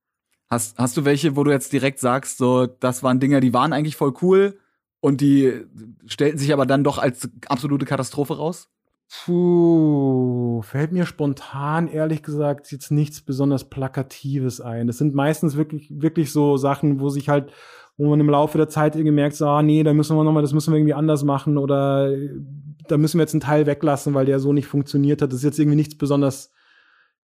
Hast, 0.50 0.78
hast 0.78 0.96
du 0.96 1.06
welche, 1.06 1.36
wo 1.36 1.44
du 1.44 1.52
jetzt 1.52 1.74
direkt 1.74 2.00
sagst, 2.00 2.38
so, 2.38 2.68
das 2.68 3.04
waren 3.04 3.20
Dinge, 3.20 3.40
die 3.40 3.54
waren 3.54 3.74
eigentlich 3.74 3.96
voll 3.96 4.14
cool 4.22 4.60
und 5.00 5.20
die 5.22 5.66
stellten 6.06 6.38
sich 6.38 6.54
aber 6.54 6.66
dann 6.66 6.84
doch 6.84 6.98
als 6.98 7.30
absolute 7.48 7.86
Katastrophe 7.86 8.38
raus? 8.38 8.70
Puh, 9.08 10.62
fällt 10.64 10.92
mir 10.92 11.06
spontan 11.06 11.88
ehrlich 11.88 12.24
gesagt 12.24 12.72
jetzt 12.72 12.92
nichts 12.92 13.22
besonders 13.22 13.70
Plakatives 13.70 14.62
ein. 14.62 14.88
Das 14.88 14.98
sind 14.98 15.14
meistens 15.14 15.56
wirklich, 15.56 15.90
wirklich 15.92 16.32
so 16.32 16.58
Sachen, 16.58 17.00
wo 17.00 17.10
sich 17.10 17.30
halt, 17.30 17.52
wo 17.98 18.10
man 18.10 18.20
im 18.20 18.30
Laufe 18.30 18.58
der 18.58 18.68
Zeit 18.68 18.96
irgendwie 18.96 19.14
merkt, 19.14 19.36
so, 19.36 19.48
ah, 19.48 19.62
nee, 19.62 19.84
da 19.84 19.94
müssen 19.94 20.18
wir 20.18 20.24
nochmal, 20.24 20.42
das 20.42 20.54
müssen 20.54 20.74
wir 20.74 20.80
irgendwie 20.80 20.96
anders 20.96 21.24
machen 21.24 21.58
oder 21.58 22.12
da 22.88 22.98
müssen 22.98 23.18
wir 23.18 23.24
jetzt 23.24 23.34
einen 23.34 23.42
Teil 23.42 23.66
weglassen, 23.66 24.14
weil 24.14 24.26
der 24.26 24.40
so 24.40 24.54
nicht 24.54 24.68
funktioniert 24.68 25.22
hat. 25.22 25.32
Das 25.32 25.38
ist 25.38 25.44
jetzt 25.44 25.60
irgendwie 25.60 25.78
nichts 25.78 25.98
besonders, 25.98 26.52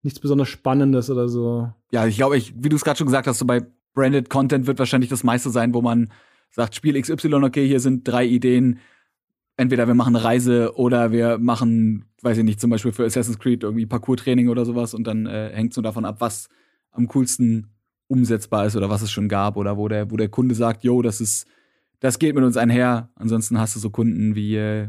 nichts 0.04 0.20
besonders 0.20 0.50
Spannendes 0.50 1.10
oder 1.10 1.28
so. 1.30 1.70
Ja, 1.92 2.06
ich 2.06 2.18
glaube, 2.18 2.38
ich, 2.38 2.54
wie 2.58 2.70
du 2.70 2.76
es 2.76 2.84
gerade 2.84 2.98
schon 2.98 3.08
gesagt 3.08 3.28
hast, 3.28 3.40
so 3.40 3.46
bei 3.46 3.66
Branded 3.94 4.30
Content 4.30 4.68
wird 4.68 4.80
wahrscheinlich 4.80 5.10
das 5.10 5.24
meiste 5.24 5.50
sein, 5.50 5.74
wo 5.74 5.82
man 5.82 6.12
sagt, 6.52 6.76
Spiel 6.76 7.00
XY, 7.02 7.34
okay, 7.36 7.68
hier 7.68 7.80
sind 7.80 8.08
drei 8.08 8.26
Ideen, 8.26 8.80
entweder 9.60 9.88
wir 9.88 9.94
machen 9.94 10.16
eine 10.16 10.24
Reise 10.24 10.78
oder 10.78 11.12
wir 11.12 11.38
machen, 11.38 12.06
weiß 12.22 12.38
ich 12.38 12.46
nicht, 12.46 12.62
zum 12.62 12.70
Beispiel 12.70 12.94
für 12.94 13.06
Assassin's 13.06 13.40
Creed 13.40 13.64
irgendwie 13.64 13.86
Parcours-Training 13.86 14.48
oder 14.48 14.66
sowas 14.66 14.94
und 14.94 15.06
dann 15.06 15.26
äh, 15.26 15.52
hängt 15.54 15.72
es 15.72 15.78
nur 15.78 15.84
davon 15.84 16.06
ab, 16.06 16.16
was 16.20 16.48
am 16.92 17.08
coolsten 17.10 17.68
umsetzbar 18.08 18.66
ist 18.66 18.78
oder 18.78 18.90
was 18.90 19.02
es 19.02 19.12
schon 19.12 19.28
gab 19.28 19.58
oder 19.58 19.78
wo 19.78 19.90
der, 19.90 20.10
wo 20.12 20.18
der 20.18 20.30
Kunde 20.30 20.56
sagt, 20.56 20.86
yo, 20.86 21.02
das 21.02 21.20
ist, 21.20 21.46
das 22.00 22.20
geht 22.20 22.36
mit 22.36 22.44
uns 22.46 22.56
einher. 22.56 23.10
Ansonsten 23.16 23.60
hast 23.60 23.76
du 23.76 23.80
so 23.80 23.90
Kunden 23.90 24.34
wie, 24.34 24.56
äh, 24.56 24.88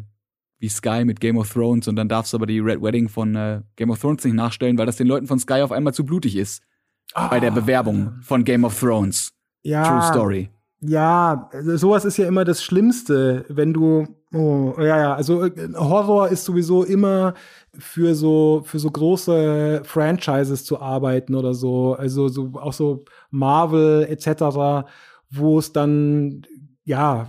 wie 0.60 0.68
Sky 0.68 1.04
mit 1.04 1.20
Game 1.20 1.36
of 1.36 1.52
Thrones 1.52 1.88
und 1.88 1.96
dann 1.96 2.08
darfst 2.08 2.32
du 2.32 2.36
aber 2.36 2.46
die 2.46 2.60
Red 2.60 2.80
Wedding 2.80 3.08
von 3.08 3.34
äh, 3.34 3.62
Game 3.74 3.90
of 3.90 4.00
Thrones 4.00 4.24
nicht 4.24 4.34
nachstellen, 4.34 4.78
weil 4.78 4.86
das 4.86 4.96
den 4.96 5.08
Leuten 5.08 5.26
von 5.26 5.40
Sky 5.40 5.62
auf 5.62 5.72
einmal 5.72 5.94
zu 5.94 6.06
blutig 6.06 6.36
ist. 6.36 6.62
Ah, 7.12 7.26
bei 7.26 7.40
der 7.40 7.50
Bewerbung 7.50 8.12
von 8.22 8.44
Game 8.44 8.62
of 8.64 8.78
Thrones. 8.78 9.32
Ja. 9.64 9.82
True 9.82 10.02
Story. 10.02 10.50
Ja, 10.80 11.50
sowas 11.74 12.04
ist 12.04 12.18
ja 12.18 12.28
immer 12.28 12.44
das 12.44 12.62
Schlimmste, 12.62 13.44
wenn 13.48 13.74
du 13.74 14.06
Oh, 14.32 14.74
ja, 14.78 14.84
ja, 14.98 15.14
also 15.14 15.44
äh, 15.44 15.50
Horror 15.74 16.28
ist 16.28 16.44
sowieso 16.44 16.84
immer 16.84 17.34
für 17.76 18.14
so 18.14 18.62
für 18.64 18.78
so 18.78 18.90
große 18.90 19.82
Franchises 19.84 20.64
zu 20.64 20.80
arbeiten 20.80 21.34
oder 21.34 21.52
so, 21.52 21.94
also 21.94 22.28
so 22.28 22.52
auch 22.54 22.72
so 22.72 23.04
Marvel 23.30 24.06
etc., 24.08 24.86
wo 25.30 25.58
es 25.58 25.72
dann 25.72 26.42
ja 26.84 27.28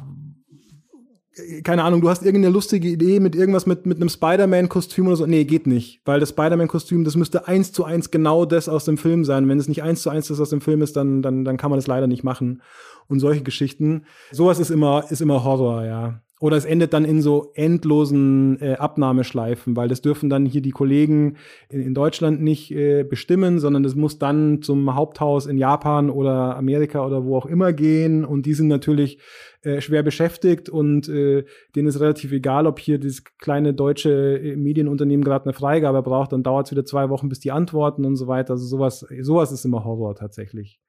keine 1.64 1.84
Ahnung, 1.84 2.02
du 2.02 2.10
hast 2.10 2.24
irgendeine 2.24 2.54
lustige 2.54 2.90
Idee 2.90 3.20
mit 3.20 3.36
irgendwas 3.36 3.66
mit, 3.66 3.86
mit 3.86 3.98
einem 3.98 4.10
Spider-Man-Kostüm 4.10 5.08
oder 5.08 5.16
so. 5.16 5.26
Nee, 5.26 5.46
geht 5.46 5.66
nicht. 5.66 6.02
Weil 6.06 6.20
das 6.20 6.30
Spider-Man-Kostüm, 6.30 7.04
das 7.04 7.16
müsste 7.16 7.48
eins 7.48 7.72
zu 7.72 7.86
eins 7.86 8.12
genau 8.12 8.46
das 8.46 8.68
aus 8.68 8.86
dem 8.86 8.98
Film 8.98 9.24
sein. 9.24 9.48
Wenn 9.48 9.58
es 9.58 9.68
nicht 9.68 9.82
eins 9.82 10.02
zu 10.02 10.10
eins 10.10 10.28
das 10.28 10.42
aus 10.42 10.50
dem 10.50 10.62
Film 10.62 10.82
ist, 10.82 10.98
dann, 10.98 11.22
dann, 11.22 11.46
dann 11.46 11.58
kann 11.58 11.70
man 11.70 11.78
das 11.78 11.88
leider 11.88 12.08
nicht 12.08 12.24
machen. 12.24 12.62
Und 13.08 13.20
solche 13.20 13.44
Geschichten. 13.44 14.06
Sowas 14.32 14.60
ist 14.60 14.72
immer, 14.72 15.06
ist 15.10 15.22
immer 15.22 15.44
Horror, 15.44 15.86
ja. 15.86 16.22
Oder 16.42 16.58
es 16.58 16.66
endet 16.66 16.92
dann 16.94 17.06
in 17.06 17.22
so 17.22 17.52
endlosen 17.54 18.60
äh, 18.62 18.74
Abnahmeschleifen, 18.74 19.76
weil 19.76 19.88
das 19.88 20.02
dürfen 20.02 20.28
dann 20.28 20.48
hier 20.48 20.62
die 20.62 20.72
Kollegen 20.72 21.38
in, 21.70 21.82
in 21.82 21.94
Deutschland 21.94 22.42
nicht 22.42 22.72
äh, 22.72 23.04
bestimmen, 23.04 23.60
sondern 23.60 23.84
das 23.84 23.94
muss 23.94 24.18
dann 24.18 24.64
zum 24.64 24.96
Haupthaus 24.96 25.46
in 25.46 25.60
Japan 25.60 26.10
oder 26.10 26.58
Amerika 26.58 27.06
oder 27.06 27.26
wo 27.26 27.38
auch 27.38 27.46
immer 27.46 27.74
gehen. 27.74 28.26
Und 28.26 28.48
die 28.48 28.56
sind 28.56 28.70
natürlich 28.70 29.20
äh, 29.62 29.82
schwer 29.82 30.02
beschäftigt 30.02 30.68
und 30.68 31.08
äh, 31.10 31.46
denen 31.76 31.88
ist 31.88 32.00
relativ 32.00 32.32
egal, 32.32 32.66
ob 32.66 32.80
hier 32.80 32.98
das 32.98 33.24
kleine 33.38 33.76
deutsche 33.76 34.40
äh, 34.40 34.56
Medienunternehmen 34.56 35.24
gerade 35.24 35.46
eine 35.46 35.54
Freigabe 35.54 36.02
braucht, 36.02 36.34
dann 36.34 36.42
dauert 36.42 36.66
es 36.66 36.72
wieder 36.72 36.86
zwei 36.86 37.10
Wochen, 37.10 37.30
bis 37.30 37.40
die 37.40 37.52
antworten 37.52 38.04
und 38.04 38.16
so 38.16 38.26
weiter. 38.26 38.54
Also 38.54 38.66
sowas, 38.66 39.06
sowas 39.22 39.52
ist 39.52 39.64
immer 39.64 39.86
Horror 39.86 40.16
tatsächlich. 40.16 40.80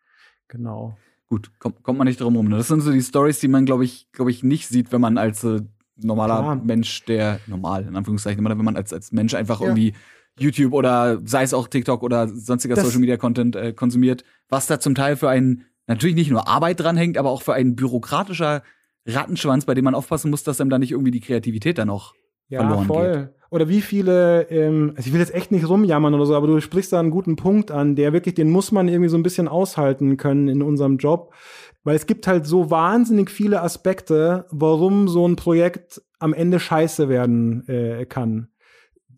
Genau 0.48 0.96
gut, 1.32 1.50
kommt, 1.58 1.82
kommt 1.82 1.96
man 1.96 2.06
nicht 2.06 2.20
drum 2.20 2.36
rum. 2.36 2.50
Das 2.50 2.68
sind 2.68 2.82
so 2.82 2.92
die 2.92 3.00
Stories, 3.00 3.40
die 3.40 3.48
man, 3.48 3.64
glaube 3.64 3.86
ich, 3.86 4.12
glaube 4.12 4.30
ich, 4.30 4.42
nicht 4.42 4.68
sieht, 4.68 4.92
wenn 4.92 5.00
man 5.00 5.16
als 5.16 5.42
äh, 5.42 5.62
normaler 5.96 6.40
Klar. 6.40 6.56
Mensch, 6.56 7.06
der 7.06 7.40
normal, 7.46 7.86
in 7.88 7.96
Anführungszeichen, 7.96 8.44
wenn 8.44 8.58
man 8.58 8.76
als, 8.76 8.92
als 8.92 9.12
Mensch 9.12 9.32
einfach 9.32 9.62
ja. 9.62 9.68
irgendwie 9.68 9.94
YouTube 10.38 10.74
oder 10.74 11.22
sei 11.24 11.42
es 11.42 11.54
auch 11.54 11.68
TikTok 11.68 12.02
oder 12.02 12.28
sonstiger 12.28 12.74
das 12.74 12.84
Social 12.84 13.00
Media 13.00 13.16
Content 13.16 13.56
äh, 13.56 13.72
konsumiert, 13.72 14.24
was 14.50 14.66
da 14.66 14.78
zum 14.78 14.94
Teil 14.94 15.16
für 15.16 15.30
einen 15.30 15.64
natürlich 15.86 16.16
nicht 16.16 16.30
nur 16.30 16.46
Arbeit 16.46 16.80
dranhängt, 16.80 17.16
aber 17.16 17.30
auch 17.30 17.40
für 17.40 17.54
ein 17.54 17.76
bürokratischer 17.76 18.62
Rattenschwanz, 19.06 19.64
bei 19.64 19.72
dem 19.72 19.84
man 19.86 19.94
aufpassen 19.94 20.30
muss, 20.30 20.44
dass 20.44 20.60
einem 20.60 20.68
da 20.68 20.78
nicht 20.78 20.90
irgendwie 20.90 21.12
die 21.12 21.20
Kreativität 21.20 21.78
dann 21.78 21.88
noch 21.88 22.14
ja, 22.52 22.60
verloren 22.60 22.86
voll. 22.86 23.12
geht. 23.12 23.28
Oder 23.50 23.68
wie 23.68 23.82
viele, 23.82 24.50
ähm, 24.50 24.94
also 24.96 25.06
ich 25.06 25.12
will 25.12 25.20
jetzt 25.20 25.34
echt 25.34 25.52
nicht 25.52 25.68
rumjammern 25.68 26.14
oder 26.14 26.24
so, 26.24 26.34
aber 26.34 26.46
du 26.46 26.60
sprichst 26.60 26.92
da 26.92 27.00
einen 27.00 27.10
guten 27.10 27.36
Punkt 27.36 27.70
an, 27.70 27.96
der 27.96 28.12
wirklich, 28.12 28.34
den 28.34 28.50
muss 28.50 28.72
man 28.72 28.88
irgendwie 28.88 29.10
so 29.10 29.18
ein 29.18 29.22
bisschen 29.22 29.46
aushalten 29.46 30.16
können 30.16 30.48
in 30.48 30.62
unserem 30.62 30.96
Job. 30.96 31.34
Weil 31.84 31.96
es 31.96 32.06
gibt 32.06 32.26
halt 32.26 32.46
so 32.46 32.70
wahnsinnig 32.70 33.28
viele 33.28 33.60
Aspekte, 33.60 34.46
warum 34.50 35.08
so 35.08 35.26
ein 35.26 35.36
Projekt 35.36 36.00
am 36.20 36.32
Ende 36.32 36.60
scheiße 36.60 37.08
werden 37.08 37.66
äh, 37.68 38.06
kann 38.06 38.51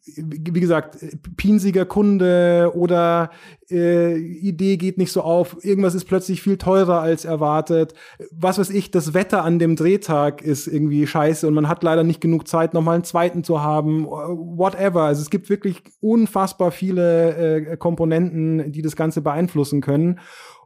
wie 0.06 0.60
gesagt, 0.60 0.98
pinsiger 1.36 1.86
Kunde 1.86 2.72
oder 2.74 3.30
äh, 3.70 4.18
Idee 4.18 4.76
geht 4.76 4.98
nicht 4.98 5.10
so 5.10 5.22
auf, 5.22 5.64
irgendwas 5.64 5.94
ist 5.94 6.04
plötzlich 6.04 6.42
viel 6.42 6.58
teurer 6.58 7.00
als 7.00 7.24
erwartet. 7.24 7.94
Was 8.30 8.58
weiß 8.58 8.68
ich, 8.70 8.90
das 8.90 9.14
Wetter 9.14 9.42
an 9.44 9.58
dem 9.58 9.76
Drehtag 9.76 10.42
ist 10.42 10.66
irgendwie 10.66 11.06
scheiße 11.06 11.48
und 11.48 11.54
man 11.54 11.68
hat 11.68 11.82
leider 11.82 12.04
nicht 12.04 12.20
genug 12.20 12.46
Zeit, 12.46 12.74
nochmal 12.74 12.96
einen 12.96 13.04
zweiten 13.04 13.44
zu 13.44 13.62
haben. 13.62 14.04
Whatever. 14.04 15.02
Also 15.04 15.22
es 15.22 15.30
gibt 15.30 15.48
wirklich 15.48 15.82
unfassbar 16.00 16.70
viele 16.70 17.36
äh, 17.36 17.76
Komponenten, 17.78 18.72
die 18.72 18.82
das 18.82 18.96
Ganze 18.96 19.22
beeinflussen 19.22 19.80
können. 19.80 20.20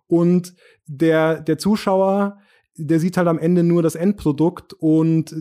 Und 0.08 0.54
der, 0.86 1.40
der 1.40 1.58
Zuschauer, 1.58 2.38
der 2.76 2.98
sieht 2.98 3.16
halt 3.16 3.28
am 3.28 3.38
Ende 3.38 3.62
nur 3.62 3.82
das 3.82 3.94
Endprodukt 3.94 4.72
und 4.72 5.34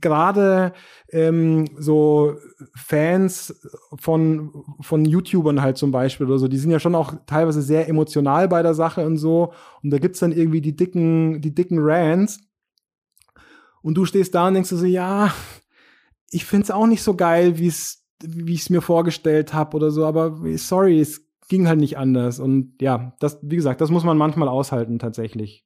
gerade 0.00 0.72
ähm, 1.10 1.68
so 1.78 2.36
Fans 2.74 3.54
von, 3.98 4.64
von 4.80 5.04
YouTubern 5.04 5.62
halt 5.62 5.76
zum 5.76 5.92
Beispiel 5.92 6.26
oder 6.26 6.38
so, 6.38 6.48
die 6.48 6.58
sind 6.58 6.70
ja 6.70 6.80
schon 6.80 6.94
auch 6.94 7.14
teilweise 7.26 7.62
sehr 7.62 7.88
emotional 7.88 8.48
bei 8.48 8.62
der 8.62 8.74
Sache 8.74 9.04
und 9.06 9.18
so. 9.18 9.52
Und 9.82 9.90
da 9.90 9.98
gibt's 9.98 10.20
dann 10.20 10.32
irgendwie 10.32 10.60
die 10.60 10.76
dicken, 10.76 11.40
die 11.40 11.54
dicken 11.54 11.78
Rants. 11.80 12.40
Und 13.82 13.94
du 13.94 14.04
stehst 14.04 14.34
da 14.34 14.48
und 14.48 14.54
denkst 14.54 14.70
so, 14.70 14.84
ja, 14.84 15.34
ich 16.30 16.44
find's 16.44 16.70
auch 16.70 16.86
nicht 16.86 17.02
so 17.02 17.14
geil, 17.14 17.58
wie 17.58 17.66
es 17.66 18.02
wie 18.24 18.54
ich 18.54 18.62
es 18.62 18.70
mir 18.70 18.80
vorgestellt 18.80 19.52
habe 19.52 19.76
oder 19.76 19.90
so, 19.90 20.04
aber 20.04 20.38
sorry, 20.56 21.00
es 21.00 21.26
ging 21.48 21.68
halt 21.68 21.80
nicht 21.80 21.98
anders. 21.98 22.40
Und 22.40 22.80
ja, 22.80 23.14
das, 23.20 23.38
wie 23.42 23.56
gesagt, 23.56 23.80
das 23.80 23.90
muss 23.90 24.04
man 24.04 24.16
manchmal 24.16 24.48
aushalten 24.48 24.98
tatsächlich. 24.98 25.64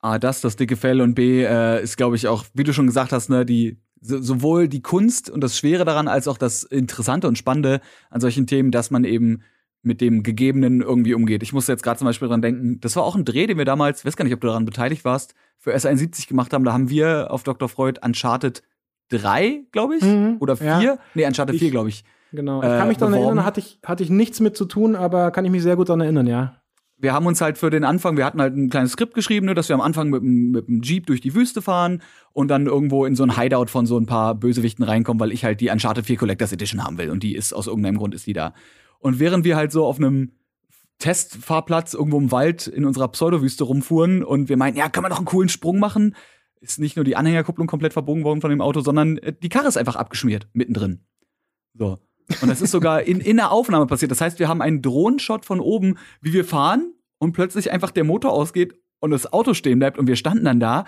A, 0.00 0.18
das, 0.18 0.40
das 0.40 0.56
dicke 0.56 0.76
Fell 0.76 1.00
und 1.00 1.14
B, 1.14 1.42
äh, 1.44 1.82
ist, 1.82 1.96
glaube 1.96 2.16
ich, 2.16 2.28
auch, 2.28 2.44
wie 2.54 2.64
du 2.64 2.72
schon 2.72 2.86
gesagt 2.86 3.12
hast, 3.12 3.30
ne, 3.30 3.44
die 3.44 3.78
so, 4.00 4.20
sowohl 4.20 4.68
die 4.68 4.82
Kunst 4.82 5.28
und 5.28 5.42
das 5.42 5.58
Schwere 5.58 5.84
daran, 5.84 6.08
als 6.08 6.28
auch 6.28 6.38
das 6.38 6.62
Interessante 6.62 7.26
und 7.26 7.36
Spannende 7.36 7.80
an 8.10 8.20
solchen 8.20 8.46
Themen, 8.46 8.70
dass 8.70 8.90
man 8.90 9.04
eben 9.04 9.42
mit 9.82 10.00
dem 10.00 10.22
Gegebenen 10.22 10.82
irgendwie 10.82 11.14
umgeht. 11.14 11.42
Ich 11.42 11.52
musste 11.52 11.72
jetzt 11.72 11.82
gerade 11.82 11.98
zum 11.98 12.06
Beispiel 12.06 12.28
dran 12.28 12.42
denken, 12.42 12.80
das 12.80 12.94
war 12.96 13.04
auch 13.04 13.16
ein 13.16 13.24
Dreh, 13.24 13.46
den 13.46 13.58
wir 13.58 13.64
damals, 13.64 14.04
weiß 14.04 14.16
gar 14.16 14.24
nicht, 14.24 14.34
ob 14.34 14.40
du 14.40 14.48
daran 14.48 14.64
beteiligt 14.64 15.04
warst, 15.04 15.34
für 15.56 15.74
S71 15.74 16.28
gemacht 16.28 16.52
haben. 16.52 16.64
Da 16.64 16.72
haben 16.72 16.90
wir 16.90 17.30
auf 17.30 17.42
Dr. 17.42 17.68
Freud 17.68 18.00
Uncharted 18.04 18.62
3, 19.10 19.64
glaube 19.72 19.96
ich, 19.96 20.02
mhm, 20.02 20.36
oder 20.40 20.56
4. 20.56 20.66
Ja. 20.66 20.98
Nee, 21.14 21.26
Uncharted 21.26 21.54
ich, 21.54 21.60
4, 21.60 21.70
glaube 21.70 21.88
ich. 21.88 22.04
Genau. 22.32 22.60
Ich 22.62 22.68
kann 22.68 22.88
mich 22.88 22.98
äh, 22.98 23.00
daran 23.00 23.14
erinnern, 23.14 23.44
hatte 23.44 23.60
ich, 23.60 23.80
hatte 23.84 24.02
ich 24.02 24.10
nichts 24.10 24.40
mit 24.40 24.56
zu 24.56 24.66
tun, 24.66 24.94
aber 24.94 25.30
kann 25.30 25.44
ich 25.44 25.50
mich 25.50 25.62
sehr 25.62 25.76
gut 25.76 25.88
daran 25.88 26.02
erinnern, 26.02 26.26
ja 26.26 26.57
wir 27.00 27.12
haben 27.12 27.26
uns 27.26 27.40
halt 27.40 27.58
für 27.58 27.70
den 27.70 27.84
Anfang, 27.84 28.16
wir 28.16 28.24
hatten 28.24 28.40
halt 28.40 28.56
ein 28.56 28.70
kleines 28.70 28.92
Skript 28.92 29.14
geschrieben, 29.14 29.46
ne, 29.46 29.54
dass 29.54 29.68
wir 29.68 29.74
am 29.74 29.80
Anfang 29.80 30.10
mit, 30.10 30.22
mit 30.22 30.66
dem 30.66 30.82
Jeep 30.82 31.06
durch 31.06 31.20
die 31.20 31.34
Wüste 31.34 31.62
fahren 31.62 32.02
und 32.32 32.48
dann 32.48 32.66
irgendwo 32.66 33.04
in 33.04 33.14
so 33.14 33.22
ein 33.22 33.36
Hideout 33.36 33.66
von 33.66 33.86
so 33.86 33.98
ein 33.98 34.06
paar 34.06 34.34
Bösewichten 34.34 34.84
reinkommen, 34.84 35.20
weil 35.20 35.32
ich 35.32 35.44
halt 35.44 35.60
die 35.60 35.70
Uncharted 35.70 36.06
4 36.06 36.16
Collectors 36.16 36.52
Edition 36.52 36.82
haben 36.82 36.98
will 36.98 37.10
und 37.10 37.22
die 37.22 37.36
ist 37.36 37.52
aus 37.52 37.68
irgendeinem 37.68 37.98
Grund 37.98 38.14
ist 38.14 38.26
die 38.26 38.32
da. 38.32 38.52
Und 38.98 39.20
während 39.20 39.44
wir 39.44 39.56
halt 39.56 39.70
so 39.70 39.86
auf 39.86 39.98
einem 39.98 40.32
Testfahrplatz 40.98 41.94
irgendwo 41.94 42.18
im 42.18 42.32
Wald 42.32 42.66
in 42.66 42.84
unserer 42.84 43.08
Pseudowüste 43.08 43.62
rumfuhren 43.62 44.24
und 44.24 44.48
wir 44.48 44.56
meinten, 44.56 44.78
ja, 44.78 44.88
können 44.88 45.04
wir 45.04 45.10
doch 45.10 45.18
einen 45.18 45.26
coolen 45.26 45.48
Sprung 45.48 45.78
machen, 45.78 46.16
ist 46.60 46.80
nicht 46.80 46.96
nur 46.96 47.04
die 47.04 47.14
Anhängerkupplung 47.14 47.68
komplett 47.68 47.92
verbogen 47.92 48.24
worden 48.24 48.40
von 48.40 48.50
dem 48.50 48.60
Auto, 48.60 48.80
sondern 48.80 49.18
äh, 49.18 49.32
die 49.32 49.48
Karre 49.48 49.68
ist 49.68 49.76
einfach 49.76 49.94
abgeschmiert 49.94 50.48
mittendrin. 50.52 51.04
So. 51.74 51.98
Und 52.42 52.48
das 52.48 52.60
ist 52.60 52.70
sogar 52.70 53.02
in, 53.02 53.20
in 53.20 53.36
der 53.36 53.50
Aufnahme 53.50 53.86
passiert. 53.86 54.10
Das 54.10 54.20
heißt, 54.20 54.38
wir 54.38 54.48
haben 54.48 54.62
einen 54.62 54.82
Drohnenshot 54.82 55.44
von 55.44 55.60
oben, 55.60 55.96
wie 56.20 56.32
wir 56.32 56.44
fahren 56.44 56.92
und 57.18 57.32
plötzlich 57.32 57.70
einfach 57.70 57.90
der 57.90 58.04
Motor 58.04 58.32
ausgeht 58.32 58.74
und 59.00 59.10
das 59.10 59.32
Auto 59.32 59.54
stehen 59.54 59.78
bleibt 59.78 59.98
und 59.98 60.06
wir 60.06 60.16
standen 60.16 60.44
dann 60.44 60.60
da 60.60 60.84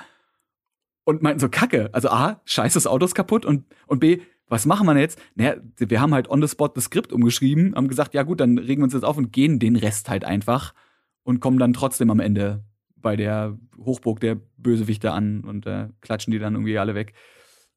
und 1.05 1.23
meinten 1.23 1.41
so, 1.41 1.49
Kacke. 1.49 1.89
Also 1.93 2.11
A, 2.11 2.41
scheiße, 2.45 2.75
das 2.75 2.87
Auto 2.87 3.05
ist 3.05 3.15
kaputt 3.15 3.45
und, 3.47 3.65
und 3.87 4.01
B, 4.01 4.21
was 4.49 4.67
machen 4.67 4.87
wir 4.87 4.99
jetzt? 4.99 5.19
Naja, 5.35 5.55
wir 5.77 6.01
haben 6.01 6.13
halt 6.13 6.29
on 6.29 6.43
the 6.43 6.49
spot 6.49 6.69
das 6.75 6.85
Skript 6.85 7.13
umgeschrieben, 7.13 7.75
haben 7.75 7.89
gesagt, 7.89 8.15
ja 8.15 8.23
gut, 8.25 8.41
dann 8.41 8.59
regen 8.59 8.83
wir 8.83 8.85
uns 8.85 8.95
jetzt 8.95 9.05
auf 9.05 9.17
und 9.17 9.33
gehen 9.33 9.59
den 9.59 9.77
Rest 9.77 10.11
halt 10.11 10.25
einfach 10.25 10.75
und 11.23 11.41
kommen 11.41 11.59
dann 11.59 11.73
trotzdem 11.73 12.11
am 12.11 12.21
Ende 12.21 12.65
bei 12.97 13.17
der 13.17 13.57
Hochburg 13.79 14.21
der 14.21 14.37
Bösewichte 14.59 15.13
an 15.13 15.45
und 15.45 15.67
äh, 15.67 15.89
klatschen 16.01 16.33
die 16.33 16.39
dann 16.39 16.55
irgendwie 16.55 16.79
alle 16.79 16.95
weg. 16.95 17.15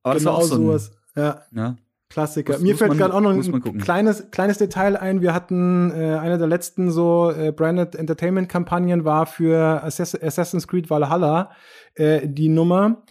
Aber 0.02 0.18
genau 0.18 0.40
das 0.40 0.40
war 0.40 0.44
auch 0.44 0.48
so 0.48 0.56
ein, 0.56 0.62
sowas. 0.62 0.92
Ja. 1.16 1.44
ja. 1.56 1.78
Klassiker. 2.14 2.54
Muss, 2.54 2.62
Mir 2.62 2.74
muss 2.74 2.80
fällt 2.80 2.98
gerade 2.98 3.14
auch 3.16 3.22
noch 3.22 3.32
ein 3.32 3.78
kleines, 3.80 4.30
kleines 4.30 4.60
Detail 4.60 4.96
ein. 4.98 5.22
Wir 5.22 5.34
hatten 5.34 5.90
äh, 5.90 6.16
eine 6.16 6.38
der 6.38 6.46
letzten 6.46 6.92
so 6.92 7.32
äh, 7.32 7.52
Branded 7.52 7.96
Entertainment 7.96 8.50
Kampagnen 8.50 9.04
war 9.04 9.26
für 9.26 9.84
Assass 9.84 10.14
Assassin's 10.22 10.68
Creed 10.68 10.92
Valhalla 10.92 11.50
äh, 11.96 12.28
die 12.28 12.50
Nummer, 12.50 13.04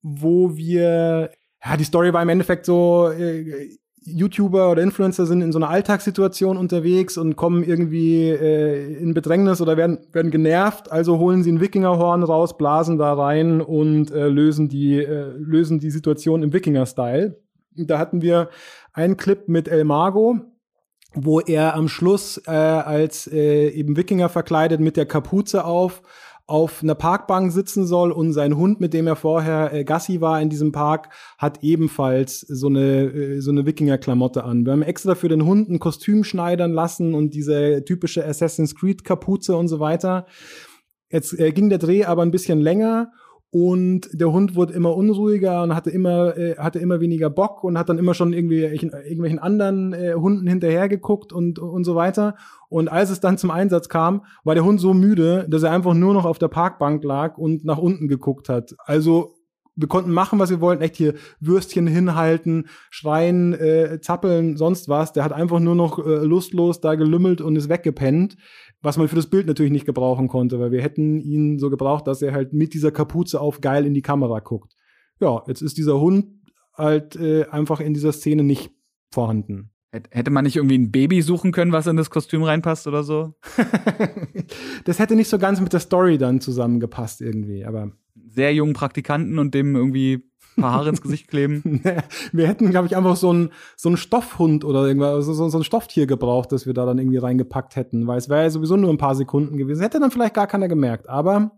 wo 0.00 0.56
wir 0.56 1.32
ja 1.62 1.76
die 1.76 1.84
Story 1.84 2.14
war 2.14 2.22
im 2.22 2.30
Endeffekt 2.30 2.64
so 2.64 3.10
äh, 3.10 3.76
YouTuber 4.06 4.70
oder 4.70 4.82
Influencer 4.82 5.26
sind 5.26 5.42
in 5.42 5.52
so 5.52 5.58
einer 5.58 5.68
Alltagssituation 5.68 6.56
unterwegs 6.56 7.18
und 7.18 7.36
kommen 7.36 7.62
irgendwie 7.62 8.30
äh, 8.30 8.94
in 9.02 9.12
Bedrängnis 9.12 9.60
oder 9.60 9.76
werden, 9.76 9.98
werden 10.12 10.30
genervt, 10.30 10.90
also 10.90 11.18
holen 11.18 11.42
sie 11.42 11.52
ein 11.52 11.60
Wikingerhorn 11.60 12.22
raus, 12.22 12.56
blasen 12.56 12.96
da 12.96 13.12
rein 13.12 13.60
und 13.60 14.12
äh, 14.12 14.28
lösen, 14.28 14.68
die, 14.68 14.96
äh, 14.96 15.32
lösen 15.36 15.78
die 15.78 15.90
Situation 15.90 16.42
im 16.42 16.54
Wikinger-Style. 16.54 17.36
Da 17.76 17.98
hatten 17.98 18.22
wir 18.22 18.50
einen 18.92 19.16
Clip 19.16 19.48
mit 19.48 19.68
El 19.68 19.84
Mago, 19.84 20.40
wo 21.14 21.40
er 21.40 21.74
am 21.74 21.88
Schluss 21.88 22.40
äh, 22.46 22.50
als 22.50 23.26
äh, 23.26 23.68
eben 23.68 23.96
Wikinger 23.96 24.28
verkleidet 24.28 24.80
mit 24.80 24.96
der 24.96 25.06
Kapuze 25.06 25.64
auf 25.64 26.02
auf 26.48 26.82
einer 26.82 26.94
Parkbank 26.94 27.50
sitzen 27.50 27.86
soll 27.86 28.12
und 28.12 28.32
sein 28.32 28.56
Hund, 28.56 28.80
mit 28.80 28.94
dem 28.94 29.08
er 29.08 29.16
vorher 29.16 29.72
äh, 29.72 29.84
Gassi 29.84 30.20
war 30.20 30.40
in 30.40 30.48
diesem 30.48 30.70
Park, 30.70 31.08
hat 31.38 31.64
ebenfalls 31.64 32.40
so 32.40 32.68
eine 32.68 33.02
äh, 33.02 33.40
so 33.40 33.50
eine 33.50 33.66
Wikinger-Klamotte 33.66 34.44
an. 34.44 34.64
Wir 34.64 34.72
haben 34.72 34.82
extra 34.82 35.16
für 35.16 35.28
den 35.28 35.44
Hund 35.44 35.68
ein 35.68 35.80
Kostüm 35.80 36.22
schneidern 36.22 36.72
lassen 36.72 37.14
und 37.14 37.34
diese 37.34 37.84
typische 37.84 38.24
Assassin's 38.24 38.76
Creed 38.76 39.02
Kapuze 39.02 39.56
und 39.56 39.66
so 39.66 39.80
weiter. 39.80 40.26
Jetzt 41.10 41.38
äh, 41.38 41.50
ging 41.50 41.68
der 41.68 41.78
Dreh 41.78 42.04
aber 42.04 42.22
ein 42.22 42.30
bisschen 42.30 42.60
länger 42.60 43.10
und 43.58 44.10
der 44.12 44.30
Hund 44.30 44.54
wurde 44.54 44.74
immer 44.74 44.94
unruhiger 44.94 45.62
und 45.62 45.74
hatte 45.74 45.88
immer 45.88 46.36
äh, 46.36 46.56
hatte 46.58 46.78
immer 46.78 47.00
weniger 47.00 47.30
Bock 47.30 47.64
und 47.64 47.78
hat 47.78 47.88
dann 47.88 47.96
immer 47.96 48.12
schon 48.12 48.34
irgendwie 48.34 48.60
irgendwelchen 48.60 49.38
anderen 49.38 49.94
äh, 49.94 50.12
Hunden 50.12 50.46
hinterhergeguckt 50.46 51.32
und 51.32 51.58
und 51.58 51.84
so 51.84 51.94
weiter. 51.94 52.34
Und 52.68 52.88
als 52.88 53.08
es 53.08 53.20
dann 53.20 53.38
zum 53.38 53.50
Einsatz 53.50 53.88
kam 53.88 54.26
war 54.44 54.54
der 54.54 54.64
Hund 54.64 54.78
so 54.78 54.92
müde 54.92 55.46
dass 55.48 55.62
er 55.62 55.70
einfach 55.70 55.94
nur 55.94 56.12
noch 56.12 56.26
auf 56.26 56.38
der 56.38 56.48
Parkbank 56.48 57.02
lag 57.02 57.38
und 57.38 57.64
nach 57.64 57.78
unten 57.78 58.08
geguckt 58.08 58.50
hat. 58.50 58.76
Also 58.84 59.35
wir 59.76 59.88
konnten 59.88 60.10
machen, 60.10 60.38
was 60.38 60.50
wir 60.50 60.60
wollten, 60.60 60.82
echt 60.82 60.96
hier 60.96 61.14
Würstchen 61.38 61.86
hinhalten, 61.86 62.68
schreien, 62.90 63.52
äh, 63.52 64.00
zappeln, 64.00 64.56
sonst 64.56 64.88
was. 64.88 65.12
Der 65.12 65.22
hat 65.22 65.32
einfach 65.32 65.60
nur 65.60 65.74
noch 65.74 65.98
äh, 65.98 66.24
lustlos 66.24 66.80
da 66.80 66.94
gelümmelt 66.94 67.40
und 67.40 67.56
ist 67.56 67.68
weggepennt 67.68 68.36
was 68.82 68.96
man 68.96 69.08
für 69.08 69.16
das 69.16 69.26
Bild 69.26 69.46
natürlich 69.46 69.72
nicht 69.72 69.84
gebrauchen 69.84 70.28
konnte, 70.28 70.60
weil 70.60 70.70
wir 70.70 70.82
hätten 70.82 71.20
ihn 71.20 71.58
so 71.58 71.70
gebraucht, 71.70 72.06
dass 72.06 72.22
er 72.22 72.32
halt 72.32 72.52
mit 72.52 72.74
dieser 72.74 72.92
Kapuze 72.92 73.40
auf 73.40 73.60
geil 73.60 73.84
in 73.84 73.94
die 73.94 74.02
Kamera 74.02 74.40
guckt. 74.40 74.74
Ja, 75.20 75.42
jetzt 75.46 75.60
ist 75.60 75.76
dieser 75.76 75.98
Hund 76.00 76.26
halt 76.74 77.16
äh, 77.16 77.46
einfach 77.50 77.80
in 77.80 77.94
dieser 77.94 78.12
Szene 78.12 78.44
nicht 78.44 78.70
vorhanden. 79.10 79.72
Hätte 80.10 80.30
man 80.30 80.44
nicht 80.44 80.56
irgendwie 80.56 80.76
ein 80.76 80.92
Baby 80.92 81.22
suchen 81.22 81.52
können, 81.52 81.72
was 81.72 81.86
in 81.86 81.96
das 81.96 82.10
Kostüm 82.10 82.42
reinpasst 82.42 82.86
oder 82.86 83.02
so? 83.02 83.34
das 84.84 84.98
hätte 84.98 85.16
nicht 85.16 85.30
so 85.30 85.38
ganz 85.38 85.60
mit 85.60 85.72
der 85.72 85.80
Story 85.80 86.18
dann 86.18 86.40
zusammengepasst 86.40 87.22
irgendwie, 87.22 87.64
aber. 87.64 87.92
Sehr 88.36 88.54
jungen 88.54 88.74
Praktikanten 88.74 89.38
und 89.40 89.54
dem 89.54 89.74
irgendwie 89.74 90.22
paar 90.56 90.72
Haare 90.72 90.88
ins 90.88 91.02
Gesicht 91.02 91.28
kleben. 91.28 91.82
wir 92.32 92.48
hätten, 92.48 92.70
glaube 92.70 92.86
ich, 92.86 92.96
einfach 92.96 93.16
so 93.16 93.30
einen 93.30 93.50
so 93.76 93.88
einen 93.88 93.96
Stoffhund 93.96 94.64
oder 94.64 94.86
irgendwas, 94.86 95.14
also 95.14 95.32
so, 95.32 95.48
so 95.48 95.58
ein 95.58 95.64
Stofftier 95.64 96.06
gebraucht, 96.06 96.52
das 96.52 96.66
wir 96.66 96.74
da 96.74 96.86
dann 96.86 96.98
irgendwie 96.98 97.18
reingepackt 97.18 97.76
hätten, 97.76 98.06
weil 98.06 98.18
es 98.18 98.28
wäre 98.28 98.42
ja 98.42 98.50
sowieso 98.50 98.76
nur 98.76 98.90
ein 98.90 98.98
paar 98.98 99.14
Sekunden 99.14 99.56
gewesen. 99.56 99.82
Hätte 99.82 100.00
dann 100.00 100.10
vielleicht 100.10 100.34
gar 100.34 100.46
keiner 100.46 100.68
gemerkt, 100.68 101.08
aber 101.08 101.52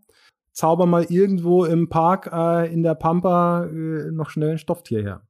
zauber 0.52 0.86
mal 0.86 1.04
irgendwo 1.04 1.64
im 1.64 1.88
Park 1.88 2.30
äh, 2.32 2.72
in 2.72 2.82
der 2.82 2.94
Pampa 2.94 3.64
äh, 3.64 4.10
noch 4.10 4.30
schnell 4.30 4.52
ein 4.52 4.58
Stofftier 4.58 5.02
her. 5.02 5.22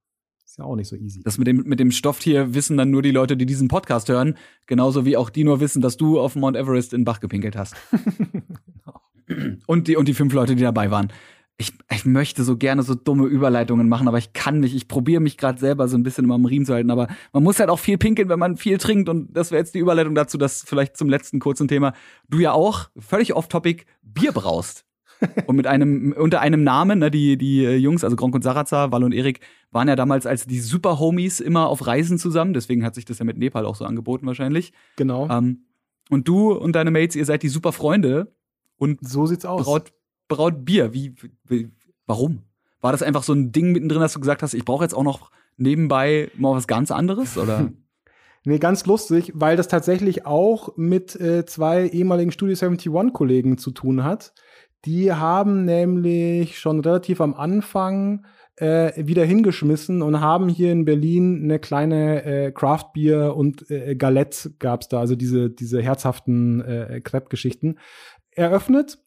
Ist 0.44 0.58
ja 0.58 0.64
auch 0.64 0.76
nicht 0.76 0.88
so 0.88 0.96
easy. 0.96 1.22
Das 1.22 1.36
mit 1.36 1.46
dem, 1.46 1.64
mit 1.64 1.78
dem 1.78 1.90
Stofftier 1.90 2.54
wissen 2.54 2.78
dann 2.78 2.90
nur 2.90 3.02
die 3.02 3.10
Leute, 3.10 3.36
die 3.36 3.44
diesen 3.44 3.68
Podcast 3.68 4.08
hören. 4.08 4.36
Genauso 4.66 5.04
wie 5.04 5.16
auch 5.18 5.28
die 5.28 5.44
nur 5.44 5.60
wissen, 5.60 5.82
dass 5.82 5.98
du 5.98 6.18
auf 6.18 6.36
Mount 6.36 6.56
Everest 6.56 6.94
in 6.94 7.04
Bach 7.04 7.20
gepinkelt 7.20 7.56
hast. 7.56 7.76
genau. 7.90 9.56
und, 9.66 9.88
die, 9.88 9.96
und 9.96 10.08
die 10.08 10.14
fünf 10.14 10.32
Leute, 10.32 10.56
die 10.56 10.62
dabei 10.62 10.90
waren. 10.90 11.12
Ich, 11.60 11.72
ich 11.92 12.04
möchte 12.04 12.44
so 12.44 12.56
gerne 12.56 12.84
so 12.84 12.94
dumme 12.94 13.26
Überleitungen 13.26 13.88
machen, 13.88 14.06
aber 14.06 14.18
ich 14.18 14.32
kann 14.32 14.60
nicht. 14.60 14.76
Ich 14.76 14.86
probiere 14.86 15.20
mich 15.20 15.36
gerade 15.36 15.58
selber 15.58 15.88
so 15.88 15.96
ein 15.96 16.04
bisschen 16.04 16.24
immer 16.24 16.36
am 16.36 16.44
Riemen 16.44 16.64
zu 16.64 16.72
halten. 16.72 16.90
Aber 16.90 17.08
man 17.32 17.42
muss 17.42 17.58
halt 17.58 17.68
auch 17.68 17.80
viel 17.80 17.98
pinkeln, 17.98 18.28
wenn 18.28 18.38
man 18.38 18.56
viel 18.56 18.78
trinkt. 18.78 19.08
Und 19.08 19.36
das 19.36 19.50
wäre 19.50 19.60
jetzt 19.60 19.74
die 19.74 19.80
Überleitung 19.80 20.14
dazu, 20.14 20.38
dass 20.38 20.62
vielleicht 20.62 20.96
zum 20.96 21.08
letzten 21.08 21.40
kurzen 21.40 21.66
Thema 21.66 21.94
du 22.28 22.38
ja 22.38 22.52
auch 22.52 22.88
völlig 22.96 23.34
off-topic 23.34 23.86
Bier 24.02 24.30
braust 24.30 24.84
und 25.46 25.56
mit 25.56 25.66
einem, 25.66 26.14
unter 26.16 26.40
einem 26.40 26.62
Namen, 26.62 27.00
ne, 27.00 27.10
die, 27.10 27.36
die 27.36 27.62
Jungs, 27.62 28.04
also 28.04 28.16
Gronk 28.16 28.34
und 28.34 28.42
Sarazar, 28.42 28.92
Wall 28.92 29.04
und 29.04 29.12
Erik, 29.12 29.40
waren 29.70 29.88
ja 29.88 29.96
damals 29.96 30.26
als 30.26 30.46
die 30.46 30.60
Super 30.60 30.98
Homies 30.98 31.40
immer 31.40 31.68
auf 31.68 31.86
Reisen 31.86 32.18
zusammen. 32.18 32.54
Deswegen 32.54 32.84
hat 32.84 32.94
sich 32.94 33.04
das 33.04 33.18
ja 33.18 33.24
mit 33.24 33.38
Nepal 33.38 33.66
auch 33.66 33.74
so 33.74 33.84
angeboten 33.84 34.26
wahrscheinlich. 34.26 34.72
Genau. 34.96 35.28
Ähm, 35.28 35.64
und 36.10 36.28
du 36.28 36.52
und 36.52 36.72
deine 36.72 36.90
Mates, 36.90 37.16
ihr 37.16 37.24
seid 37.24 37.42
die 37.42 37.48
Super 37.48 37.72
Freunde. 37.72 38.32
Und 38.76 39.06
so 39.06 39.26
sieht's 39.26 39.44
aus. 39.44 39.64
Braut, 39.64 39.92
braut 40.28 40.64
Bier. 40.64 40.92
Wie, 40.92 41.14
wie, 41.46 41.70
warum? 42.06 42.42
War 42.80 42.92
das 42.92 43.02
einfach 43.02 43.22
so 43.22 43.32
ein 43.32 43.50
Ding 43.50 43.72
mittendrin, 43.72 44.00
dass 44.00 44.12
du 44.12 44.20
gesagt 44.20 44.42
hast, 44.42 44.54
ich 44.54 44.64
brauche 44.64 44.84
jetzt 44.84 44.94
auch 44.94 45.02
noch 45.02 45.30
nebenbei 45.56 46.30
mal 46.36 46.54
was 46.54 46.66
ganz 46.66 46.90
anderes? 46.90 47.36
Oder? 47.36 47.72
Nee, 48.44 48.58
ganz 48.58 48.86
lustig, 48.86 49.32
weil 49.34 49.56
das 49.56 49.68
tatsächlich 49.68 50.24
auch 50.24 50.74
mit 50.76 51.14
äh, 51.20 51.44
zwei 51.44 51.86
ehemaligen 51.88 52.30
Studio 52.30 52.54
71 52.54 53.12
Kollegen 53.12 53.58
zu 53.58 53.72
tun 53.72 54.04
hat. 54.04 54.32
Die 54.84 55.12
haben 55.12 55.64
nämlich 55.64 56.58
schon 56.58 56.80
relativ 56.80 57.20
am 57.20 57.34
Anfang 57.34 58.24
äh, 58.56 59.06
wieder 59.06 59.24
hingeschmissen 59.24 60.02
und 60.02 60.20
haben 60.20 60.48
hier 60.48 60.72
in 60.72 60.84
Berlin 60.84 61.42
eine 61.42 61.58
kleine 61.58 62.24
äh, 62.24 62.52
Craft 62.52 62.92
Beer 62.94 63.36
und 63.36 63.70
äh, 63.70 63.96
Galette 63.96 64.52
gab's 64.58 64.88
da, 64.88 65.00
also 65.00 65.14
diese 65.14 65.50
diese 65.50 65.82
herzhaften 65.82 66.60
äh, 66.60 67.00
Crepe-Geschichten 67.02 67.78
eröffnet. 68.30 68.98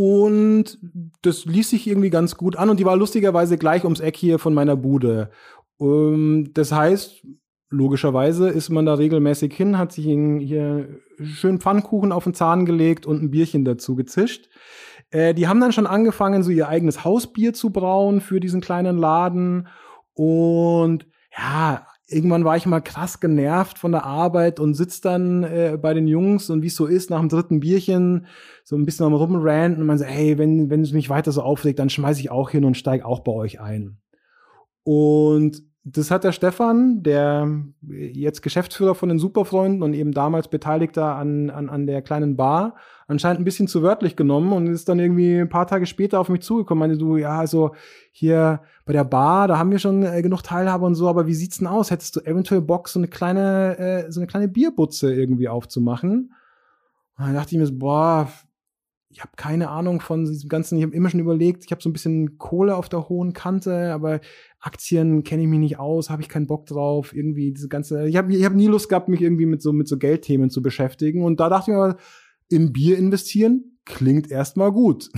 Und 0.00 0.78
das 1.22 1.44
ließ 1.44 1.70
sich 1.70 1.88
irgendwie 1.88 2.10
ganz 2.10 2.36
gut 2.36 2.54
an 2.54 2.70
und 2.70 2.78
die 2.78 2.84
war 2.84 2.96
lustigerweise 2.96 3.58
gleich 3.58 3.82
ums 3.82 3.98
Eck 3.98 4.16
hier 4.16 4.38
von 4.38 4.54
meiner 4.54 4.76
Bude. 4.76 5.32
Um, 5.76 5.88
ähm, 5.88 6.50
das 6.54 6.70
heißt, 6.70 7.26
logischerweise 7.68 8.48
ist 8.48 8.68
man 8.68 8.86
da 8.86 8.94
regelmäßig 8.94 9.52
hin, 9.52 9.76
hat 9.76 9.90
sich 9.90 10.04
hier 10.04 11.00
schön 11.20 11.58
Pfannkuchen 11.58 12.12
auf 12.12 12.22
den 12.22 12.34
Zahn 12.34 12.64
gelegt 12.64 13.06
und 13.06 13.24
ein 13.24 13.32
Bierchen 13.32 13.64
dazu 13.64 13.96
gezischt. 13.96 14.48
Äh, 15.10 15.34
die 15.34 15.48
haben 15.48 15.60
dann 15.60 15.72
schon 15.72 15.88
angefangen, 15.88 16.44
so 16.44 16.52
ihr 16.52 16.68
eigenes 16.68 17.02
Hausbier 17.02 17.52
zu 17.52 17.70
brauen 17.70 18.20
für 18.20 18.38
diesen 18.38 18.60
kleinen 18.60 18.98
Laden. 18.98 19.66
Und 20.14 21.08
ja, 21.36 21.87
irgendwann 22.08 22.44
war 22.44 22.56
ich 22.56 22.66
mal 22.66 22.80
krass 22.80 23.20
genervt 23.20 23.78
von 23.78 23.92
der 23.92 24.04
Arbeit 24.04 24.60
und 24.60 24.74
sitz 24.74 25.00
dann 25.00 25.44
äh, 25.44 25.78
bei 25.80 25.92
den 25.92 26.08
Jungs 26.08 26.48
und 26.50 26.62
wie 26.62 26.68
es 26.68 26.76
so 26.76 26.86
ist, 26.86 27.10
nach 27.10 27.20
dem 27.20 27.28
dritten 27.28 27.60
Bierchen 27.60 28.26
so 28.64 28.76
ein 28.76 28.86
bisschen 28.86 29.06
am 29.06 29.14
Rumranten 29.14 29.82
und 29.82 29.86
man 29.86 29.98
sagt, 29.98 30.10
hey, 30.10 30.38
wenn, 30.38 30.70
wenn 30.70 30.80
es 30.80 30.92
mich 30.92 31.10
weiter 31.10 31.32
so 31.32 31.42
aufregt, 31.42 31.78
dann 31.78 31.90
schmeiß 31.90 32.18
ich 32.18 32.30
auch 32.30 32.50
hin 32.50 32.64
und 32.64 32.76
steig 32.76 33.04
auch 33.04 33.20
bei 33.20 33.32
euch 33.32 33.60
ein. 33.60 33.98
Und 34.84 35.62
das 35.84 36.10
hat 36.10 36.24
der 36.24 36.32
Stefan, 36.32 37.02
der 37.02 37.62
jetzt 37.82 38.42
Geschäftsführer 38.42 38.94
von 38.94 39.08
den 39.08 39.18
Superfreunden 39.18 39.82
und 39.82 39.94
eben 39.94 40.12
damals 40.12 40.48
Beteiligter 40.48 41.14
an, 41.14 41.50
an, 41.50 41.68
an 41.68 41.86
der 41.86 42.02
kleinen 42.02 42.36
Bar, 42.36 42.76
anscheinend 43.06 43.40
ein 43.40 43.44
bisschen 43.44 43.68
zu 43.68 43.82
wörtlich 43.82 44.16
genommen 44.16 44.52
und 44.52 44.66
ist 44.66 44.88
dann 44.88 44.98
irgendwie 44.98 45.38
ein 45.38 45.48
paar 45.48 45.66
Tage 45.66 45.86
später 45.86 46.20
auf 46.20 46.28
mich 46.28 46.42
zugekommen. 46.42 46.80
Meinte 46.80 46.98
du, 46.98 47.16
ja, 47.16 47.38
also 47.38 47.74
hier 48.12 48.60
bei 48.88 48.94
der 48.94 49.04
Bar, 49.04 49.48
da 49.48 49.58
haben 49.58 49.70
wir 49.70 49.78
schon 49.78 50.02
äh, 50.02 50.22
genug 50.22 50.42
Teilhaber 50.42 50.86
und 50.86 50.94
so, 50.94 51.10
aber 51.10 51.26
wie 51.26 51.34
sieht's 51.34 51.58
denn 51.58 51.66
aus? 51.66 51.90
Hättest 51.90 52.16
du 52.16 52.20
eventuell 52.20 52.62
Bock, 52.62 52.88
so 52.88 52.98
eine 52.98 53.06
kleine, 53.06 53.78
äh, 53.78 54.10
so 54.10 54.18
eine 54.18 54.26
kleine 54.26 54.48
Bierbutze 54.48 55.12
irgendwie 55.12 55.46
aufzumachen? 55.46 56.32
Und 57.18 57.26
dann 57.26 57.34
dachte 57.34 57.54
ich 57.54 57.58
mir 57.58 57.66
so, 57.66 57.76
boah, 57.76 58.32
ich 59.10 59.20
habe 59.20 59.32
keine 59.36 59.68
Ahnung 59.68 60.00
von 60.00 60.24
diesem 60.24 60.48
ganzen, 60.48 60.78
ich 60.78 60.84
habe 60.84 60.94
immer 60.94 61.10
schon 61.10 61.20
überlegt, 61.20 61.66
ich 61.66 61.70
habe 61.70 61.82
so 61.82 61.90
ein 61.90 61.92
bisschen 61.92 62.38
Kohle 62.38 62.76
auf 62.76 62.88
der 62.88 63.10
hohen 63.10 63.34
Kante, 63.34 63.92
aber 63.92 64.20
Aktien 64.58 65.22
kenne 65.22 65.42
ich 65.42 65.48
mich 65.48 65.60
nicht 65.60 65.78
aus, 65.78 66.08
habe 66.08 66.22
ich 66.22 66.30
keinen 66.30 66.46
Bock 66.46 66.64
drauf, 66.64 67.14
irgendwie 67.14 67.52
diese 67.52 67.68
ganze, 67.68 68.08
ich 68.08 68.16
habe 68.16 68.34
ich 68.34 68.42
hab 68.42 68.54
nie 68.54 68.68
Lust 68.68 68.88
gehabt, 68.88 69.10
mich 69.10 69.20
irgendwie 69.20 69.44
mit 69.44 69.60
so 69.60 69.74
mit 69.74 69.86
so 69.86 69.98
Geldthemen 69.98 70.48
zu 70.48 70.62
beschäftigen 70.62 71.24
und 71.24 71.40
da 71.40 71.50
dachte 71.50 71.72
ich 71.72 71.76
mir, 71.76 71.96
in 72.48 72.72
Bier 72.72 72.96
investieren 72.96 73.78
klingt 73.84 74.30
erstmal 74.30 74.72
gut. 74.72 75.10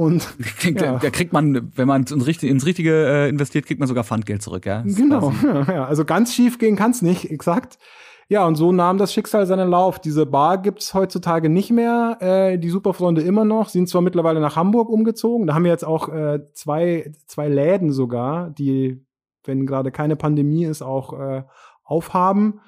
Und 0.00 0.26
Klingt, 0.58 0.80
ja. 0.80 0.98
da 0.98 1.10
kriegt 1.10 1.34
man, 1.34 1.72
wenn 1.76 1.86
man 1.86 2.04
ins 2.04 2.26
Richtige, 2.26 2.50
ins 2.50 2.64
Richtige 2.64 3.06
äh, 3.06 3.28
investiert, 3.28 3.66
kriegt 3.66 3.80
man 3.80 3.86
sogar 3.86 4.02
Pfandgeld 4.02 4.40
zurück, 4.40 4.64
ja. 4.64 4.80
Genau, 4.80 5.30
ja. 5.68 5.84
Also 5.84 6.06
ganz 6.06 6.34
schief 6.34 6.58
gehen 6.58 6.74
kann's 6.74 7.02
nicht, 7.02 7.30
exakt. 7.30 7.78
Ja, 8.26 8.46
und 8.46 8.54
so 8.54 8.72
nahm 8.72 8.96
das 8.96 9.12
Schicksal 9.12 9.44
seinen 9.44 9.68
Lauf. 9.68 9.98
Diese 9.98 10.24
Bar 10.24 10.62
gibt's 10.62 10.94
heutzutage 10.94 11.50
nicht 11.50 11.70
mehr. 11.70 12.16
Äh, 12.20 12.58
die 12.58 12.70
Superfreunde 12.70 13.20
immer 13.20 13.44
noch, 13.44 13.68
sind 13.68 13.90
zwar 13.90 14.00
mittlerweile 14.00 14.40
nach 14.40 14.56
Hamburg 14.56 14.88
umgezogen. 14.88 15.46
Da 15.46 15.52
haben 15.52 15.64
wir 15.64 15.70
jetzt 15.70 15.84
auch 15.84 16.08
äh, 16.08 16.46
zwei, 16.54 17.12
zwei 17.26 17.48
Läden 17.48 17.92
sogar, 17.92 18.48
die, 18.48 19.04
wenn 19.44 19.66
gerade 19.66 19.90
keine 19.90 20.16
Pandemie 20.16 20.64
ist, 20.64 20.80
auch 20.80 21.12
äh, 21.12 21.42
aufhaben. 21.84 22.60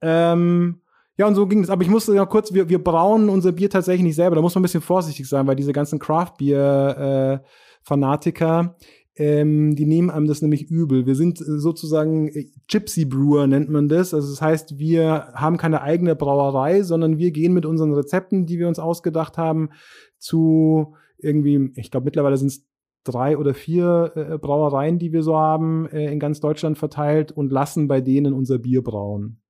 Ähm, 0.00 0.79
ja, 1.20 1.26
und 1.26 1.34
so 1.34 1.46
ging 1.46 1.62
es. 1.62 1.68
Aber 1.68 1.82
ich 1.82 1.90
musste 1.90 2.14
ja 2.14 2.24
kurz, 2.24 2.54
wir, 2.54 2.70
wir 2.70 2.82
brauen 2.82 3.28
unser 3.28 3.52
Bier 3.52 3.68
tatsächlich 3.68 4.04
nicht 4.04 4.16
selber. 4.16 4.36
Da 4.36 4.40
muss 4.40 4.54
man 4.54 4.62
ein 4.62 4.62
bisschen 4.62 4.80
vorsichtig 4.80 5.28
sein, 5.28 5.46
weil 5.46 5.54
diese 5.54 5.74
ganzen 5.74 5.98
Craft-Bier-Fanatiker, 5.98 8.74
äh, 9.16 9.40
ähm, 9.40 9.76
die 9.76 9.84
nehmen 9.84 10.08
einem 10.08 10.26
das 10.26 10.40
nämlich 10.40 10.70
übel. 10.70 11.04
Wir 11.04 11.14
sind 11.14 11.42
äh, 11.42 11.58
sozusagen 11.58 12.28
äh, 12.28 12.46
Gypsy 12.68 13.04
Brewer 13.04 13.46
nennt 13.46 13.68
man 13.68 13.86
das. 13.86 14.14
Also 14.14 14.30
das 14.30 14.40
heißt, 14.40 14.78
wir 14.78 15.34
haben 15.34 15.58
keine 15.58 15.82
eigene 15.82 16.16
Brauerei, 16.16 16.84
sondern 16.84 17.18
wir 17.18 17.32
gehen 17.32 17.52
mit 17.52 17.66
unseren 17.66 17.92
Rezepten, 17.92 18.46
die 18.46 18.58
wir 18.58 18.66
uns 18.66 18.78
ausgedacht 18.78 19.36
haben, 19.36 19.68
zu 20.16 20.94
irgendwie, 21.18 21.70
ich 21.74 21.90
glaube 21.90 22.06
mittlerweile 22.06 22.38
sind 22.38 22.48
es 22.48 22.66
drei 23.04 23.36
oder 23.36 23.52
vier 23.52 24.12
äh, 24.14 24.38
Brauereien, 24.38 24.98
die 24.98 25.12
wir 25.12 25.22
so 25.22 25.36
haben, 25.36 25.86
äh, 25.90 26.10
in 26.10 26.18
ganz 26.18 26.40
Deutschland 26.40 26.78
verteilt 26.78 27.30
und 27.30 27.52
lassen 27.52 27.88
bei 27.88 28.00
denen 28.00 28.32
unser 28.32 28.58
Bier 28.58 28.82
brauen. 28.82 29.42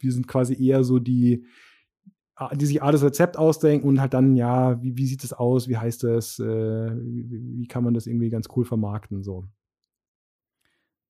Wir 0.00 0.12
sind 0.12 0.26
quasi 0.26 0.54
eher 0.54 0.84
so 0.84 0.98
die, 0.98 1.46
die 2.54 2.66
sich 2.66 2.82
alles 2.82 3.02
Rezept 3.02 3.36
ausdenken 3.36 3.86
und 3.86 4.00
halt 4.00 4.14
dann, 4.14 4.34
ja, 4.34 4.82
wie, 4.82 4.96
wie 4.96 5.06
sieht 5.06 5.24
es 5.24 5.32
aus, 5.32 5.68
wie 5.68 5.76
heißt 5.76 6.04
das, 6.04 6.38
äh, 6.38 6.44
wie, 6.44 7.58
wie, 7.58 7.68
kann 7.68 7.84
man 7.84 7.94
das 7.94 8.06
irgendwie 8.06 8.30
ganz 8.30 8.48
cool 8.56 8.64
vermarkten, 8.64 9.22
so. 9.22 9.44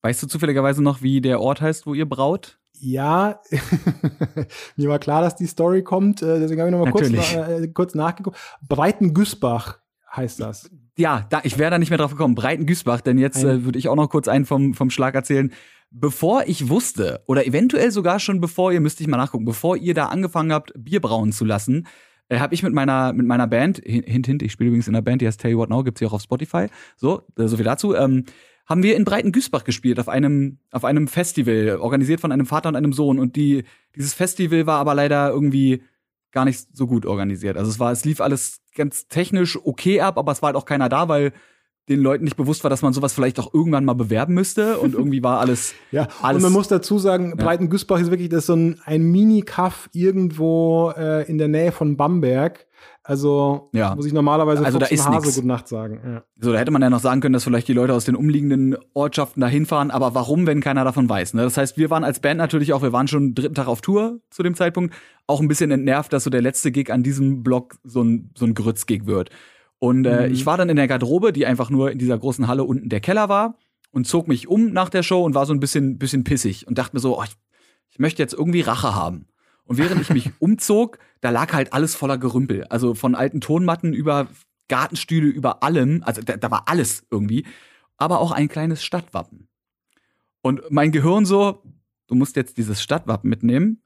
Weißt 0.03 0.23
du 0.23 0.27
zufälligerweise 0.27 0.83
noch, 0.83 1.03
wie 1.03 1.21
der 1.21 1.41
Ort 1.41 1.61
heißt, 1.61 1.87
wo 1.87 1.95
ihr 1.95 2.09
braut? 2.09 2.59
Ja, 2.81 3.41
mir 4.77 4.89
war 4.89 4.99
klar, 4.99 5.23
dass 5.23 5.37
die 5.37 5.47
Story 5.47 5.83
kommt, 5.85 6.23
äh, 6.23 6.41
deswegen 6.41 6.63
habe 6.63 6.71
ich 6.71 6.77
nochmal 6.77 6.93
kurz, 6.93 7.11
äh, 7.11 7.69
kurz 7.69 7.95
nachgeguckt. 7.95 8.39
Breitengüßbach 8.67 9.79
heißt 10.15 10.41
das. 10.41 10.71
Ja, 10.97 11.27
da, 11.31 11.41
ich 11.45 11.59
wäre 11.59 11.71
da 11.71 11.79
nicht 11.79 11.91
mehr 11.91 11.99
drauf 11.99 12.11
gekommen. 12.11 12.35
Breitengüßbach, 12.35 13.01
denn 13.01 13.19
jetzt 13.19 13.45
äh, 13.45 13.65
würde 13.65 13.79
ich 13.79 13.89
auch 13.89 13.97
noch 13.97 14.09
kurz 14.09 14.29
einen 14.29 14.47
vom, 14.47 14.75
vom 14.75 14.91
Schlag 14.91 15.15
erzählen 15.15 15.53
bevor 15.91 16.45
ich 16.47 16.69
wusste, 16.69 17.23
oder 17.27 17.47
eventuell 17.47 17.91
sogar 17.91 18.21
schon 18.21 18.41
bevor 18.41 18.73
ihr, 18.73 18.81
müsste 18.81 19.03
ich 19.03 19.09
mal 19.09 19.17
nachgucken, 19.17 19.45
bevor 19.45 19.77
ihr 19.77 19.95
da 19.95 20.07
angefangen 20.07 20.53
habt, 20.53 20.73
Bier 20.77 21.01
brauen 21.01 21.33
zu 21.33 21.45
lassen, 21.45 21.87
äh, 22.29 22.39
habe 22.39 22.55
ich 22.55 22.63
mit 22.63 22.73
meiner, 22.73 23.13
mit 23.13 23.27
meiner 23.27 23.47
Band, 23.47 23.83
hint, 23.85 24.27
hint, 24.27 24.43
ich 24.43 24.53
spiele 24.53 24.69
übrigens 24.69 24.89
in 24.89 24.95
einer 24.95 25.03
Band, 25.03 25.21
die 25.21 25.27
heißt 25.27 25.41
Tell 25.41 25.51
You 25.51 25.59
What 25.59 25.71
Now, 25.71 25.83
gibt's 25.83 25.99
hier 25.99 26.09
auch 26.09 26.15
auf 26.15 26.23
Spotify, 26.23 26.67
so, 26.97 27.23
äh, 27.37 27.47
so 27.49 27.57
viel 27.57 27.65
dazu, 27.65 27.95
ähm, 27.95 28.25
haben 28.71 28.85
wir 28.85 28.97
in 28.97 29.05
Breitengüßbach 29.05 29.65
gespielt 29.65 29.99
auf 29.99 30.09
einem 30.09 30.59
auf 30.71 30.85
einem 30.85 31.09
Festival 31.09 31.79
organisiert 31.81 32.21
von 32.21 32.31
einem 32.31 32.47
Vater 32.47 32.69
und 32.69 32.77
einem 32.77 32.93
Sohn. 32.93 33.19
Und 33.19 33.35
die 33.35 33.65
dieses 33.97 34.15
Festival 34.15 34.65
war 34.65 34.79
aber 34.79 34.95
leider 34.95 35.29
irgendwie 35.29 35.83
gar 36.31 36.45
nicht 36.45 36.69
so 36.73 36.87
gut 36.87 37.05
organisiert. 37.05 37.57
Also 37.57 37.69
es 37.69 37.81
war 37.81 37.91
es 37.91 38.05
lief 38.05 38.21
alles 38.21 38.61
ganz 38.77 39.09
technisch 39.09 39.59
okay 39.61 40.01
ab, 40.01 40.17
aber 40.19 40.31
es 40.31 40.41
war 40.41 40.49
halt 40.49 40.57
auch 40.57 40.67
keiner 40.67 40.89
da, 40.89 41.09
weil 41.09 41.33
den 41.91 42.01
Leuten 42.01 42.25
nicht 42.25 42.37
bewusst 42.37 42.65
war, 42.65 42.71
dass 42.71 42.83
man 42.83 42.93
sowas 42.93 43.13
vielleicht 43.13 43.39
auch 43.41 43.53
irgendwann 43.53 43.85
mal 43.85 43.95
bewerben 43.95 44.33
müsste 44.33 44.79
und 44.79 44.95
irgendwie 44.95 45.23
war 45.23 45.41
alles. 45.41 45.75
ja, 45.91 46.09
alles, 46.23 46.37
und 46.37 46.51
man 46.51 46.53
muss 46.53 46.69
dazu 46.69 46.99
sagen, 46.99 47.31
ja. 47.31 47.45
Breitengüßbach 47.45 48.01
ist 48.01 48.11
wirklich 48.11 48.29
das 48.29 48.41
ist 48.41 48.47
so 48.47 48.55
ein, 48.55 48.81
ein 48.85 49.03
Mini-Kaff 49.03 49.91
irgendwo 49.93 50.93
äh, 50.97 51.29
in 51.29 51.37
der 51.37 51.49
Nähe 51.49 51.73
von 51.73 51.97
Bamberg. 51.97 52.67
Also 53.03 53.71
ja. 53.73 53.95
muss 53.97 54.07
ich 54.07 54.13
normalerweise 54.13 54.65
also 54.65 54.79
da 54.79 54.87
ist 54.87 55.05
Hase 55.05 55.17
nix. 55.17 55.35
gute 55.35 55.47
Nacht 55.47 55.67
sagen. 55.67 56.01
Ja. 56.05 56.23
So, 56.41 56.53
da 56.53 56.59
hätte 56.59 56.71
man 56.71 56.81
ja 56.81 56.91
noch 56.91 57.01
sagen 57.01 57.21
können, 57.21 57.33
dass 57.33 57.43
vielleicht 57.43 57.67
die 57.67 57.73
Leute 57.73 57.93
aus 57.93 58.05
den 58.05 58.15
umliegenden 58.15 58.77
Ortschaften 58.95 59.41
da 59.41 59.49
hinfahren, 59.49 59.91
aber 59.91 60.15
warum, 60.15 60.47
wenn 60.47 60.61
keiner 60.61 60.85
davon 60.85 61.09
weiß? 61.09 61.35
Ne? 61.35 61.43
Das 61.43 61.57
heißt, 61.57 61.77
wir 61.77 61.91
waren 61.91 62.05
als 62.05 62.21
Band 62.21 62.39
natürlich 62.39 62.73
auch, 62.73 62.83
wir 62.83 62.93
waren 62.93 63.09
schon 63.09 63.35
dritten 63.35 63.55
Tag 63.55 63.67
auf 63.67 63.81
Tour 63.81 64.21
zu 64.31 64.45
dem 64.45 64.55
Zeitpunkt, 64.55 64.95
auch 65.27 65.41
ein 65.41 65.49
bisschen 65.49 65.71
entnervt, 65.73 66.13
dass 66.13 66.25
so 66.25 66.31
der 66.31 66.43
letzte 66.43 66.71
Gig 66.71 66.93
an 66.93 67.03
diesem 67.03 67.43
Block 67.43 67.77
so 67.83 68.03
ein, 68.03 68.31
so 68.37 68.45
ein 68.45 68.55
Grütz-Gig 68.55 69.07
wird. 69.07 69.31
Und 69.81 70.05
äh, 70.05 70.29
mhm. 70.29 70.35
ich 70.35 70.47
war 70.47 70.59
dann 70.59 70.69
in 70.69 70.77
der 70.77 70.87
Garderobe, 70.87 71.33
die 71.33 71.47
einfach 71.47 71.71
nur 71.71 71.91
in 71.91 71.99
dieser 71.99 72.19
großen 72.19 72.47
Halle 72.47 72.65
unten 72.65 72.91
der 72.91 73.01
Keller 73.01 73.29
war 73.29 73.57
und 73.91 74.07
zog 74.07 74.29
mich 74.29 74.47
um 74.47 74.73
nach 74.73 74.91
der 74.91 75.03
Show 75.03 75.25
und 75.25 75.35
war 75.35 75.47
so 75.47 75.55
ein 75.55 75.59
bisschen, 75.59 75.99
bisschen 75.99 76.23
pissig 76.23 76.69
und 76.69 76.79
dachte 76.79 76.95
mir 76.95 77.01
so, 77.01 77.19
oh, 77.19 77.25
ich, 77.25 77.33
ich 77.89 77.99
möchte 77.99 78.23
jetzt 78.23 78.35
irgendwie 78.35 78.61
Rache 78.61 78.95
haben. 78.95 79.27
Und 79.65 79.79
während 79.79 80.03
ich 80.03 80.11
mich 80.11 80.31
umzog, 80.39 80.99
da 81.23 81.31
lag 81.31 81.53
halt 81.55 81.73
alles 81.73 81.95
voller 81.95 82.19
Gerümpel. 82.19 82.65
Also 82.65 82.95
von 82.95 83.15
alten 83.15 83.41
Tonmatten 83.41 83.95
über 83.95 84.29
Gartenstühle, 84.69 85.29
über 85.29 85.63
allem. 85.63 86.03
Also 86.05 86.21
da, 86.21 86.37
da 86.37 86.51
war 86.51 86.69
alles 86.69 87.07
irgendwie. 87.11 87.47
Aber 87.97 88.21
auch 88.21 88.33
ein 88.33 88.49
kleines 88.49 88.85
Stadtwappen. 88.85 89.49
Und 90.43 90.63
mein 90.71 90.93
Gehirn 90.93 91.25
so, 91.25 91.63
du 92.07 92.15
musst 92.15 92.37
jetzt 92.37 92.59
dieses 92.59 92.83
Stadtwappen 92.83 93.31
mitnehmen, 93.31 93.83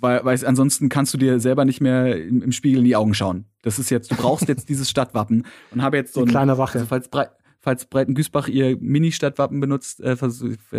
weil, 0.00 0.24
weil 0.24 0.44
ansonsten 0.44 0.88
kannst 0.88 1.14
du 1.14 1.18
dir 1.18 1.40
selber 1.40 1.64
nicht 1.64 1.80
mehr 1.80 2.16
im, 2.16 2.42
im, 2.42 2.52
Spiegel 2.52 2.78
in 2.78 2.84
die 2.84 2.96
Augen 2.96 3.14
schauen. 3.14 3.46
Das 3.62 3.78
ist 3.78 3.90
jetzt, 3.90 4.10
du 4.10 4.16
brauchst 4.16 4.48
jetzt 4.48 4.68
dieses 4.68 4.88
Stadtwappen 4.90 5.46
und 5.70 5.82
habe 5.82 5.96
jetzt 5.96 6.14
so 6.14 6.22
ein, 6.22 6.28
kleine 6.28 6.58
Wache. 6.58 6.78
Also 6.78 6.86
falls, 6.86 7.08
Bre 7.08 7.30
falls 7.60 7.84
Breiten-Güßbach 7.86 8.48
ihr 8.48 8.78
Mini-Stadtwappen 8.80 9.60
benutzt, 9.60 10.00
äh, 10.00 10.16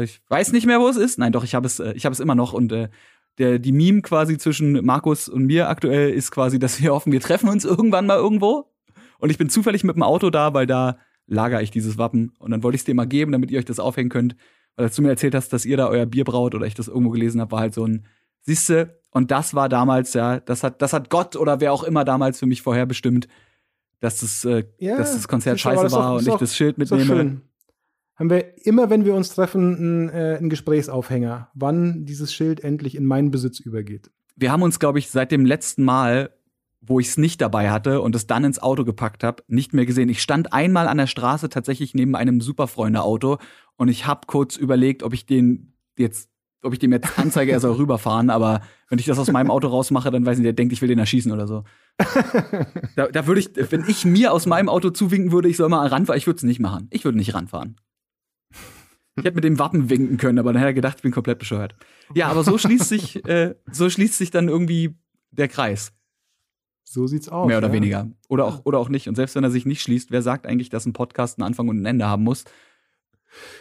ich 0.04 0.22
weiß 0.30 0.52
nicht 0.52 0.66
mehr, 0.66 0.80
wo 0.80 0.88
es 0.88 0.98
ist. 0.98 1.20
Nein, 1.20 1.32
doch, 1.32 1.44
ich 1.44 1.54
habe 1.54 1.68
es, 1.68 1.80
äh, 1.80 1.94
ich 1.94 2.06
habe 2.06 2.14
es 2.14 2.20
immer 2.20 2.36
noch 2.36 2.54
und 2.54 2.72
äh, 2.72 2.90
der, 3.38 3.60
die 3.60 3.72
Meme 3.72 4.02
quasi 4.02 4.38
zwischen 4.38 4.84
Markus 4.84 5.30
und 5.30 5.46
mir 5.46 5.70
aktuell 5.70 6.12
ist 6.12 6.32
quasi, 6.32 6.60
dass 6.60 6.82
wir 6.82 6.92
hoffen, 6.92 7.12
wir 7.12 7.22
treffen 7.22 7.50
uns 7.50 7.66
irgendwann 7.66 8.08
mal 8.08 8.18
irgendwo. 8.18 8.72
Und 9.20 9.30
ich 9.30 9.38
bin 9.38 9.50
zufällig 9.50 9.84
mit 9.84 9.96
dem 9.96 10.04
Auto 10.04 10.32
da, 10.32 10.54
weil 10.54 10.66
da 10.66 10.98
lager 11.28 11.62
ich 11.62 11.70
dieses 11.70 11.98
Wappen. 11.98 12.34
Und 12.40 12.52
dann 12.52 12.64
wollte 12.64 12.76
ich 12.76 12.82
es 12.82 12.86
dir 12.86 12.96
mal 12.96 13.06
geben, 13.06 13.32
damit 13.32 13.52
ihr 13.52 13.60
euch 13.60 13.66
das 13.66 13.80
aufhängen 13.80 14.10
könnt 14.10 14.36
weil 14.76 14.90
du 14.90 15.02
mir 15.02 15.10
erzählt 15.10 15.36
hast, 15.36 15.54
dass 15.54 15.66
ihr 15.66 15.78
da 15.78 15.88
euer 15.88 16.06
Bier 16.06 16.24
braut 16.24 16.56
oder 16.56 16.66
ich 16.66 16.74
das 16.74 16.88
irgendwo 16.88 17.12
gelesen 17.12 17.42
habe, 17.42 17.52
war 17.52 17.60
halt 17.60 17.74
so 17.74 17.86
ein, 17.86 18.06
siehste, 18.42 19.01
und 19.12 19.32
das 19.32 19.54
war 19.54 19.70
damals, 19.70 20.14
ja, 20.14 20.40
das 20.40 20.64
hat, 20.64 20.82
das 20.82 20.94
hat 20.94 21.10
Gott 21.10 21.36
oder 21.36 21.60
wer 21.60 21.72
auch 21.72 21.84
immer 21.84 22.04
damals 22.04 22.40
für 22.40 22.48
mich 22.48 22.62
vorherbestimmt, 22.62 23.28
dass 24.00 24.22
das, 24.22 24.44
äh, 24.46 24.64
ja, 24.80 24.98
dass 24.98 25.14
das 25.14 25.28
Konzert 25.28 25.60
scheiße 25.60 25.92
war 25.92 26.16
und 26.16 26.28
ich 26.28 26.34
das 26.36 26.56
Schild 26.56 26.78
mitnehme. 26.78 27.06
Schön. 27.06 27.42
Haben 28.16 28.30
wir 28.30 28.66
immer, 28.66 28.90
wenn 28.90 29.06
wir 29.06 29.14
uns 29.14 29.30
treffen, 29.30 29.76
einen, 29.76 30.10
äh, 30.10 30.38
einen 30.38 30.50
Gesprächsaufhänger, 30.50 31.50
wann 31.54 32.06
dieses 32.06 32.34
Schild 32.34 32.64
endlich 32.64 32.96
in 32.96 33.06
meinen 33.06 33.32
Besitz 33.32 33.60
übergeht. 33.60 34.12
Wir 34.36 34.52
haben 34.52 34.64
uns, 34.64 34.80
glaube 34.80 35.00
ich, 35.00 35.10
seit 35.10 35.32
dem 35.32 35.46
letzten 35.46 35.84
Mal 35.84 36.32
wo 36.82 37.00
ich 37.00 37.10
es 37.10 37.18
nicht 37.18 37.40
dabei 37.42 37.70
hatte 37.70 38.02
und 38.02 38.16
es 38.16 38.26
dann 38.26 38.44
ins 38.44 38.60
Auto 38.60 38.84
gepackt 38.84 39.24
habe, 39.24 39.44
nicht 39.48 39.74
mehr 39.74 39.86
gesehen. 39.86 40.10
Ich 40.10 40.22
stand 40.22 40.52
einmal 40.52 40.88
an 40.88 40.98
der 40.98 41.08
Straße 41.08 41.48
tatsächlich 41.48 41.94
neben 41.94 42.16
einem 42.16 42.42
Superfreunde-Auto 42.42 43.38
und 43.78 43.88
ich 43.88 44.08
habe 44.08 44.22
kurz 44.26 44.58
überlegt, 44.58 45.04
ob 45.04 45.14
ich 45.14 45.28
den 45.28 45.74
jetzt, 45.96 46.31
ob 46.64 46.74
ich 46.74 46.80
dem 46.80 46.92
jetzt 46.92 47.18
anzeige, 47.18 47.52
er 47.52 47.60
soll 47.60 47.76
rüberfahren, 47.76 48.30
aber 48.30 48.62
wenn 48.90 49.00
ich 49.00 49.06
das 49.06 49.18
aus 49.18 49.32
meinem 49.32 49.50
Auto 49.50 49.68
rausmache, 49.68 50.12
dann 50.12 50.26
weiß 50.26 50.38
ich, 50.38 50.44
der 50.44 50.54
denkt, 50.54 50.74
ich 50.74 50.82
will 50.82 50.90
den 50.90 51.00
erschießen 51.00 51.32
oder 51.32 51.48
so. 51.48 51.64
da, 52.96 53.08
da 53.08 53.28
würde 53.28 53.40
ich, 53.40 53.50
wenn 53.72 53.86
ich 53.88 54.06
mir 54.06 54.32
aus 54.32 54.46
meinem 54.46 54.70
Auto 54.70 54.90
zuwinken 54.90 55.32
würde, 55.32 55.50
ich 55.50 55.58
soll 55.58 55.70
mal 55.70 55.88
ranfahren, 55.88 56.18
ich 56.18 56.28
würde 56.28 56.38
es 56.38 56.44
nicht 56.44 56.60
machen. 56.60 56.88
Ich 56.92 57.06
würde 57.06 57.18
nicht 57.18 57.34
ranfahren. 57.34 57.78
Ich 59.18 59.26
hätte 59.26 59.36
mit 59.36 59.44
dem 59.44 59.60
Wappen 59.60 59.90
winken 59.90 60.18
können, 60.18 60.40
aber 60.40 60.54
dann 60.54 60.62
hätte 60.62 60.70
er 60.70 60.74
gedacht, 60.74 60.98
ich 60.98 61.04
bin 61.04 61.12
komplett 61.12 61.40
bescheuert. 61.40 61.76
Ja, 62.14 62.28
aber 62.28 62.44
so 62.44 62.58
schließt 62.58 62.88
sich, 62.88 63.26
äh, 63.26 63.56
so 63.72 63.90
schließt 63.90 64.18
sich 64.18 64.32
dann 64.32 64.48
irgendwie 64.48 64.96
der 65.32 65.48
Kreis. 65.48 65.94
So 66.84 67.08
sieht's 67.08 67.30
aus. 67.30 67.48
Mehr 67.48 67.58
oder 67.58 67.68
ja. 67.68 67.74
weniger. 67.74 68.10
Oder 68.28 68.46
auch, 68.46 68.66
oder 68.66 68.80
auch 68.80 68.90
nicht. 68.90 69.08
Und 69.08 69.16
selbst 69.16 69.36
wenn 69.36 69.44
er 69.44 69.52
sich 69.52 69.66
nicht 69.66 69.82
schließt, 69.82 70.12
wer 70.12 70.22
sagt 70.22 70.46
eigentlich, 70.46 70.70
dass 70.70 70.86
ein 70.86 70.94
Podcast 70.94 71.40
einen 71.40 71.46
Anfang 71.46 71.70
und 71.70 71.82
ein 71.82 71.86
Ende 71.86 72.06
haben 72.06 72.24
muss? 72.24 72.46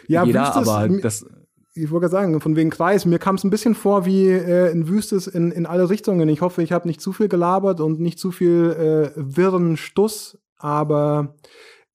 Ja, 0.07 0.25
Jeder, 0.25 0.41
Wüstes, 0.41 0.67
aber 0.67 0.99
das. 0.99 1.25
Ich 1.73 1.89
wollte 1.89 2.09
sagen, 2.09 2.41
von 2.41 2.55
wegen 2.55 2.69
Kreis, 2.69 3.05
mir 3.05 3.17
kam 3.17 3.35
es 3.35 3.43
ein 3.43 3.49
bisschen 3.49 3.75
vor 3.75 4.05
wie 4.05 4.27
äh, 4.27 4.71
ein 4.71 4.89
Wüstes 4.89 5.27
in, 5.27 5.51
in 5.51 5.65
alle 5.65 5.89
Richtungen. 5.89 6.27
Ich 6.27 6.41
hoffe, 6.41 6.61
ich 6.63 6.71
habe 6.71 6.87
nicht 6.87 6.99
zu 6.99 7.13
viel 7.13 7.29
gelabert 7.29 7.79
und 7.79 7.99
nicht 7.99 8.19
zu 8.19 8.31
viel 8.31 9.13
äh, 9.15 9.17
wirren 9.17 9.77
Stuss, 9.77 10.37
aber 10.57 11.35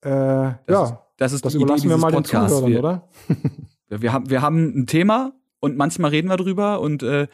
äh, 0.01 0.11
das 0.11 0.59
ja, 0.69 0.85
ist, 0.85 0.95
das 1.19 1.33
ist 1.33 1.45
das 1.45 1.53
die 1.53 1.59
überlassen 1.59 1.87
Idee 1.87 1.95
wir 1.95 1.99
mal 1.99 2.13
Podcasts. 2.13 2.61
den 2.61 2.65
Zuhörern, 2.65 2.73
wir, 2.73 2.79
oder? 2.79 3.09
wir, 4.01 4.13
haben, 4.13 4.31
wir 4.31 4.43
haben 4.43 4.81
ein 4.81 4.87
Thema 4.87 5.33
und 5.61 5.77
manchmal 5.77 6.11
reden 6.11 6.29
wir 6.29 6.37
drüber 6.37 6.81
und 6.81 7.03
äh, 7.03 7.29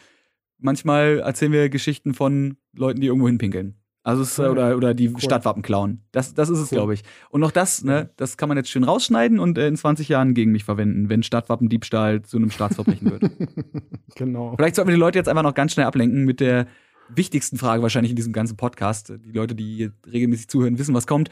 manchmal 0.58 1.20
erzählen 1.20 1.52
wir 1.52 1.68
Geschichten 1.68 2.14
von 2.14 2.56
Leuten, 2.74 3.00
die 3.00 3.06
irgendwo 3.06 3.28
hinpinkeln. 3.28 3.81
Also 4.04 4.22
es, 4.22 4.36
cool. 4.38 4.48
oder, 4.48 4.76
oder 4.76 4.94
die 4.94 5.10
cool. 5.10 5.20
Stadtwappen 5.20 5.62
klauen. 5.62 6.02
Das, 6.10 6.34
das 6.34 6.48
ist 6.48 6.58
es, 6.58 6.72
cool. 6.72 6.76
glaube 6.76 6.94
ich. 6.94 7.02
Und 7.30 7.40
noch 7.40 7.52
das, 7.52 7.84
ne, 7.84 8.10
das 8.16 8.36
kann 8.36 8.48
man 8.48 8.58
jetzt 8.58 8.68
schön 8.68 8.82
rausschneiden 8.82 9.38
und 9.38 9.58
äh, 9.58 9.68
in 9.68 9.76
20 9.76 10.08
Jahren 10.08 10.34
gegen 10.34 10.50
mich 10.50 10.64
verwenden, 10.64 11.08
wenn 11.08 11.22
Stadtwappendiebstahl 11.22 12.22
zu 12.22 12.36
einem 12.36 12.50
Staatsverbrechen 12.50 13.10
wird. 13.10 13.30
genau. 14.16 14.54
Vielleicht 14.56 14.74
sollten 14.74 14.88
wir 14.88 14.96
die 14.96 15.00
Leute 15.00 15.18
jetzt 15.18 15.28
einfach 15.28 15.44
noch 15.44 15.54
ganz 15.54 15.72
schnell 15.72 15.86
ablenken 15.86 16.24
mit 16.24 16.40
der 16.40 16.66
wichtigsten 17.08 17.58
Frage 17.58 17.82
wahrscheinlich 17.82 18.10
in 18.10 18.16
diesem 18.16 18.32
ganzen 18.32 18.56
Podcast. 18.56 19.12
Die 19.24 19.32
Leute, 19.32 19.54
die 19.54 19.90
regelmäßig 20.10 20.48
zuhören, 20.48 20.78
wissen, 20.78 20.94
was 20.94 21.06
kommt. 21.06 21.30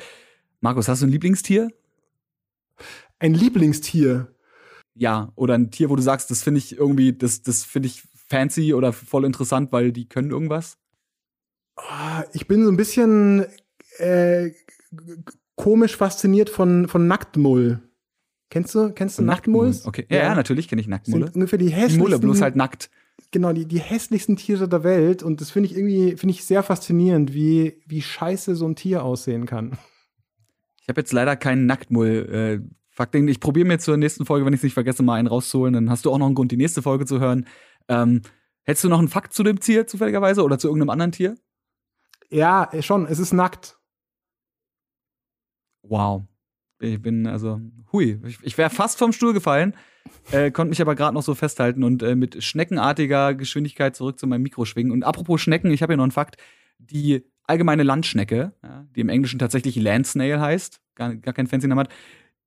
Markus, 0.60 0.88
hast 0.88 1.02
du 1.02 1.06
ein 1.06 1.10
Lieblingstier? 1.10 1.70
Ein 3.18 3.34
Lieblingstier? 3.34 4.28
Ja, 4.94 5.32
oder 5.34 5.54
ein 5.54 5.70
Tier, 5.70 5.90
wo 5.90 5.96
du 5.96 6.02
sagst, 6.02 6.30
das 6.30 6.42
finde 6.42 6.58
ich 6.58 6.76
irgendwie, 6.76 7.12
das, 7.12 7.42
das 7.42 7.64
finde 7.64 7.88
ich 7.88 8.02
fancy 8.14 8.74
oder 8.74 8.92
voll 8.92 9.24
interessant, 9.24 9.72
weil 9.72 9.92
die 9.92 10.08
können 10.08 10.30
irgendwas? 10.30 10.78
Ah, 11.88 12.24
ich 12.32 12.46
bin 12.46 12.64
so 12.64 12.70
ein 12.70 12.76
bisschen 12.76 13.46
äh, 13.98 14.50
komisch 15.56 15.96
fasziniert 15.96 16.50
von, 16.50 16.88
von 16.88 17.06
Nacktmull. 17.06 17.82
Kennst 18.50 18.74
du, 18.74 18.90
kennst 18.92 19.18
du 19.18 19.22
Nacktmull? 19.22 19.72
Okay. 19.84 20.06
Ja, 20.10 20.18
ja, 20.18 20.34
natürlich 20.34 20.66
kenne 20.68 20.80
ich 20.80 20.88
Nacktmulle. 20.88 21.26
Sind 21.26 21.36
ungefähr 21.36 21.58
die 21.58 21.68
hässlichsten. 21.68 21.98
Die 21.98 22.02
Mulle, 22.02 22.18
bloß 22.18 22.40
halt 22.40 22.56
nackt. 22.56 22.90
Genau, 23.30 23.52
die, 23.52 23.66
die 23.66 23.78
hässlichsten 23.78 24.36
Tiere 24.36 24.68
der 24.68 24.82
Welt. 24.82 25.22
Und 25.22 25.40
das 25.40 25.50
finde 25.50 25.68
ich 25.68 25.76
irgendwie, 25.76 26.16
finde 26.16 26.34
ich 26.34 26.44
sehr 26.44 26.64
faszinierend, 26.64 27.32
wie, 27.32 27.80
wie 27.86 28.02
scheiße 28.02 28.56
so 28.56 28.66
ein 28.66 28.74
Tier 28.74 29.04
aussehen 29.04 29.46
kann. 29.46 29.78
Ich 30.82 30.88
habe 30.88 31.00
jetzt 31.00 31.12
leider 31.12 31.36
keinen 31.36 31.66
Nacktmull. 31.66 32.62
Äh, 32.64 32.74
Fakt, 32.88 33.14
ich 33.14 33.40
probiere 33.40 33.68
mir 33.68 33.78
zur 33.78 33.96
nächsten 33.96 34.26
Folge, 34.26 34.44
wenn 34.44 34.52
ich 34.52 34.58
es 34.58 34.64
nicht 34.64 34.74
vergesse, 34.74 35.04
mal 35.04 35.14
einen 35.14 35.28
rauszuholen. 35.28 35.72
Dann 35.72 35.90
hast 35.90 36.04
du 36.04 36.10
auch 36.10 36.18
noch 36.18 36.26
einen 36.26 36.34
Grund, 36.34 36.50
die 36.50 36.56
nächste 36.56 36.82
Folge 36.82 37.06
zu 37.06 37.20
hören. 37.20 37.46
Ähm, 37.88 38.22
hättest 38.64 38.84
du 38.84 38.88
noch 38.88 38.98
einen 38.98 39.08
Fakt 39.08 39.32
zu 39.32 39.44
dem 39.44 39.60
Tier 39.60 39.86
zufälligerweise 39.86 40.42
oder 40.42 40.58
zu 40.58 40.66
irgendeinem 40.66 40.90
anderen 40.90 41.12
Tier? 41.12 41.36
Ja, 42.30 42.70
schon, 42.80 43.06
es 43.06 43.18
ist 43.18 43.32
nackt. 43.32 43.78
Wow. 45.82 46.24
Ich 46.80 47.02
bin 47.02 47.26
also, 47.26 47.60
hui, 47.92 48.18
ich, 48.24 48.38
ich 48.42 48.56
wäre 48.56 48.70
fast 48.70 48.98
vom 48.98 49.12
Stuhl 49.12 49.34
gefallen, 49.34 49.74
äh, 50.30 50.50
konnte 50.50 50.70
mich 50.70 50.80
aber 50.80 50.94
gerade 50.94 51.14
noch 51.14 51.22
so 51.22 51.34
festhalten 51.34 51.84
und 51.84 52.02
äh, 52.02 52.14
mit 52.14 52.42
schneckenartiger 52.42 53.34
Geschwindigkeit 53.34 53.94
zurück 53.94 54.18
zu 54.18 54.26
meinem 54.26 54.42
Mikro 54.42 54.64
schwingen. 54.64 54.92
Und 54.92 55.02
apropos 55.02 55.40
Schnecken, 55.40 55.70
ich 55.70 55.82
habe 55.82 55.92
hier 55.92 55.98
noch 55.98 56.04
einen 56.04 56.12
Fakt. 56.12 56.36
Die 56.78 57.24
allgemeine 57.44 57.82
Landschnecke, 57.82 58.54
ja, 58.62 58.86
die 58.94 59.00
im 59.00 59.10
Englischen 59.10 59.38
tatsächlich 59.38 59.76
Land 59.76 60.06
Snail 60.06 60.40
heißt, 60.40 60.80
gar, 60.94 61.14
gar 61.16 61.34
kein 61.34 61.46
fancy 61.46 61.68
Name 61.68 61.82
hat, 61.82 61.90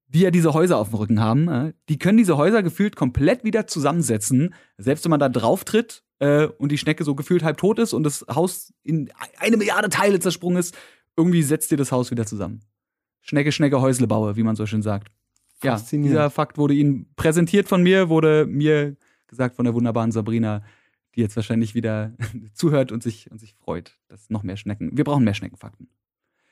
die 0.07 0.21
ja 0.21 0.31
diese 0.31 0.53
Häuser 0.53 0.77
auf 0.77 0.89
dem 0.89 0.97
Rücken 0.97 1.19
haben, 1.19 1.73
die 1.89 1.97
können 1.97 2.17
diese 2.17 2.37
Häuser 2.37 2.63
gefühlt 2.63 2.95
komplett 2.95 3.43
wieder 3.43 3.67
zusammensetzen. 3.67 4.53
Selbst 4.77 5.05
wenn 5.05 5.09
man 5.11 5.19
da 5.19 5.29
drauf 5.29 5.63
tritt 5.65 6.03
äh, 6.23 6.47
und 6.57 6.71
die 6.71 6.77
Schnecke 6.77 7.03
so 7.03 7.15
gefühlt 7.15 7.43
halb 7.43 7.57
tot 7.57 7.79
ist 7.79 7.91
und 7.91 8.03
das 8.03 8.25
Haus 8.33 8.73
in 8.83 9.11
eine 9.37 9.57
Milliarde 9.57 9.89
Teile 9.89 10.19
zersprungen 10.19 10.57
ist, 10.57 10.75
irgendwie 11.17 11.43
setzt 11.43 11.71
ihr 11.71 11.77
das 11.77 11.91
Haus 11.91 12.11
wieder 12.11 12.25
zusammen. 12.25 12.61
Schnecke, 13.21 13.51
Schnecke, 13.51 13.81
Häusle 13.81 14.07
baue, 14.07 14.35
wie 14.37 14.43
man 14.43 14.55
so 14.55 14.65
schön 14.65 14.81
sagt. 14.81 15.11
Ja, 15.63 15.79
dieser 15.79 16.29
Fakt 16.29 16.57
wurde 16.57 16.73
Ihnen 16.73 17.13
präsentiert 17.15 17.67
von 17.67 17.83
mir, 17.83 18.09
wurde 18.09 18.45
mir 18.45 18.97
gesagt 19.27 19.55
von 19.55 19.65
der 19.65 19.73
wunderbaren 19.73 20.11
Sabrina, 20.11 20.63
die 21.15 21.21
jetzt 21.21 21.35
wahrscheinlich 21.35 21.75
wieder 21.75 22.13
zuhört 22.53 22.91
und 22.91 23.03
sich, 23.03 23.29
und 23.31 23.39
sich 23.39 23.53
freut, 23.53 23.97
dass 24.07 24.29
noch 24.29 24.43
mehr 24.43 24.57
Schnecken. 24.57 24.97
Wir 24.97 25.03
brauchen 25.03 25.23
mehr 25.23 25.33
Schneckenfakten. 25.33 25.89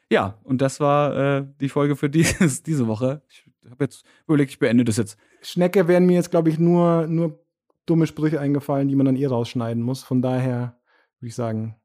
Ja, 0.09 0.37
und 0.43 0.61
das 0.61 0.79
war 0.79 1.15
äh, 1.15 1.47
die 1.59 1.69
Folge 1.69 1.95
für 1.95 2.09
dieses, 2.09 2.63
diese 2.63 2.87
Woche. 2.87 3.21
Ich 3.29 3.45
habe 3.69 3.83
jetzt 3.83 4.05
überlegt, 4.27 4.51
ich 4.51 4.59
beende 4.59 4.85
das 4.85 4.97
jetzt. 4.97 5.17
Schnecke 5.41 5.87
wären 5.87 6.05
mir 6.05 6.15
jetzt, 6.15 6.31
glaube 6.31 6.49
ich, 6.49 6.59
nur, 6.59 7.07
nur 7.07 7.41
dumme 7.85 8.07
Sprüche 8.07 8.39
eingefallen, 8.39 8.87
die 8.87 8.95
man 8.95 9.05
dann 9.05 9.15
eh 9.15 9.25
rausschneiden 9.25 9.81
muss. 9.81 10.03
Von 10.03 10.21
daher 10.21 10.77
würde 11.19 11.27
ich 11.27 11.35
sagen, 11.35 11.75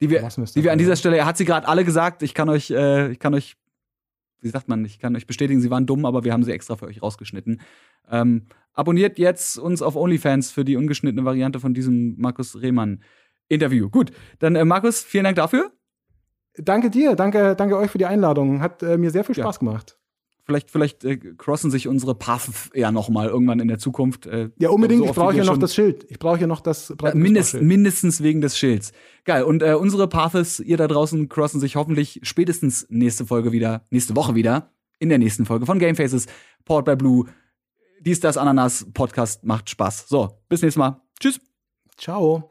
die 0.00 0.10
wir, 0.10 0.26
die 0.54 0.64
wir 0.64 0.72
an 0.72 0.78
dieser 0.78 0.96
Stelle, 0.96 1.16
er 1.16 1.26
hat 1.26 1.36
sie 1.36 1.44
gerade 1.44 1.66
alle 1.66 1.84
gesagt. 1.84 2.22
Ich 2.22 2.34
kann 2.34 2.48
euch, 2.48 2.70
äh, 2.70 3.10
ich 3.10 3.18
kann 3.18 3.34
euch, 3.34 3.56
wie 4.40 4.48
sagt 4.48 4.68
man, 4.68 4.84
ich 4.84 5.00
kann 5.00 5.16
euch 5.16 5.26
bestätigen, 5.26 5.60
sie 5.60 5.70
waren 5.70 5.86
dumm, 5.86 6.04
aber 6.04 6.22
wir 6.22 6.32
haben 6.32 6.44
sie 6.44 6.52
extra 6.52 6.76
für 6.76 6.86
euch 6.86 7.02
rausgeschnitten. 7.02 7.60
Ähm, 8.08 8.46
abonniert 8.74 9.18
jetzt 9.18 9.58
uns 9.58 9.82
auf 9.82 9.96
OnlyFans 9.96 10.52
für 10.52 10.64
die 10.64 10.76
ungeschnittene 10.76 11.24
Variante 11.24 11.58
von 11.58 11.74
diesem 11.74 12.14
Markus 12.16 12.60
Rehmann 12.60 13.02
Interview. 13.48 13.90
Gut, 13.90 14.12
dann 14.38 14.54
äh, 14.54 14.64
Markus, 14.64 15.02
vielen 15.02 15.24
Dank 15.24 15.36
dafür. 15.36 15.72
Danke 16.56 16.90
dir, 16.90 17.16
danke, 17.16 17.56
danke 17.56 17.76
euch 17.76 17.90
für 17.90 17.98
die 17.98 18.06
Einladung. 18.06 18.60
Hat 18.60 18.82
äh, 18.82 18.98
mir 18.98 19.10
sehr 19.10 19.24
viel 19.24 19.34
Spaß 19.34 19.56
ja. 19.56 19.58
gemacht 19.60 19.98
vielleicht, 20.48 20.70
vielleicht 20.70 21.04
äh, 21.04 21.18
crossen 21.18 21.70
sich 21.70 21.88
unsere 21.88 22.14
Paths 22.14 22.70
ja 22.74 22.90
noch 22.90 23.10
mal 23.10 23.28
irgendwann 23.28 23.60
in 23.60 23.68
der 23.68 23.78
Zukunft. 23.78 24.24
Äh, 24.26 24.48
ja, 24.58 24.70
unbedingt. 24.70 25.02
So 25.02 25.10
ich 25.10 25.14
brauche 25.14 25.36
ja 25.36 25.44
noch 25.44 25.58
das 25.58 25.74
Schild. 25.74 26.06
Ich 26.08 26.18
brauche 26.18 26.40
ja 26.40 26.46
noch 26.46 26.60
das. 26.60 26.90
Äh, 26.90 27.14
mindest, 27.14 27.60
mindestens 27.60 28.22
wegen 28.22 28.40
des 28.40 28.56
Schilds. 28.56 28.92
Geil. 29.24 29.42
Und 29.42 29.62
äh, 29.62 29.74
unsere 29.74 30.08
Paths, 30.08 30.58
ihr 30.58 30.78
da 30.78 30.88
draußen, 30.88 31.28
crossen 31.28 31.60
sich 31.60 31.76
hoffentlich 31.76 32.20
spätestens 32.22 32.86
nächste 32.88 33.26
Folge 33.26 33.52
wieder, 33.52 33.86
nächste 33.90 34.16
Woche 34.16 34.34
wieder, 34.34 34.72
in 34.98 35.10
der 35.10 35.18
nächsten 35.18 35.44
Folge 35.44 35.66
von 35.66 35.78
Game 35.78 35.96
Faces, 35.96 36.26
Port 36.64 36.86
by 36.86 36.96
Blue. 36.96 37.26
Dies, 38.00 38.20
das, 38.20 38.38
Ananas, 38.38 38.86
Podcast 38.94 39.44
macht 39.44 39.68
Spaß. 39.68 40.08
So, 40.08 40.40
bis 40.48 40.62
nächstes 40.62 40.78
Mal. 40.78 41.02
Tschüss. 41.20 41.40
Ciao. 41.98 42.50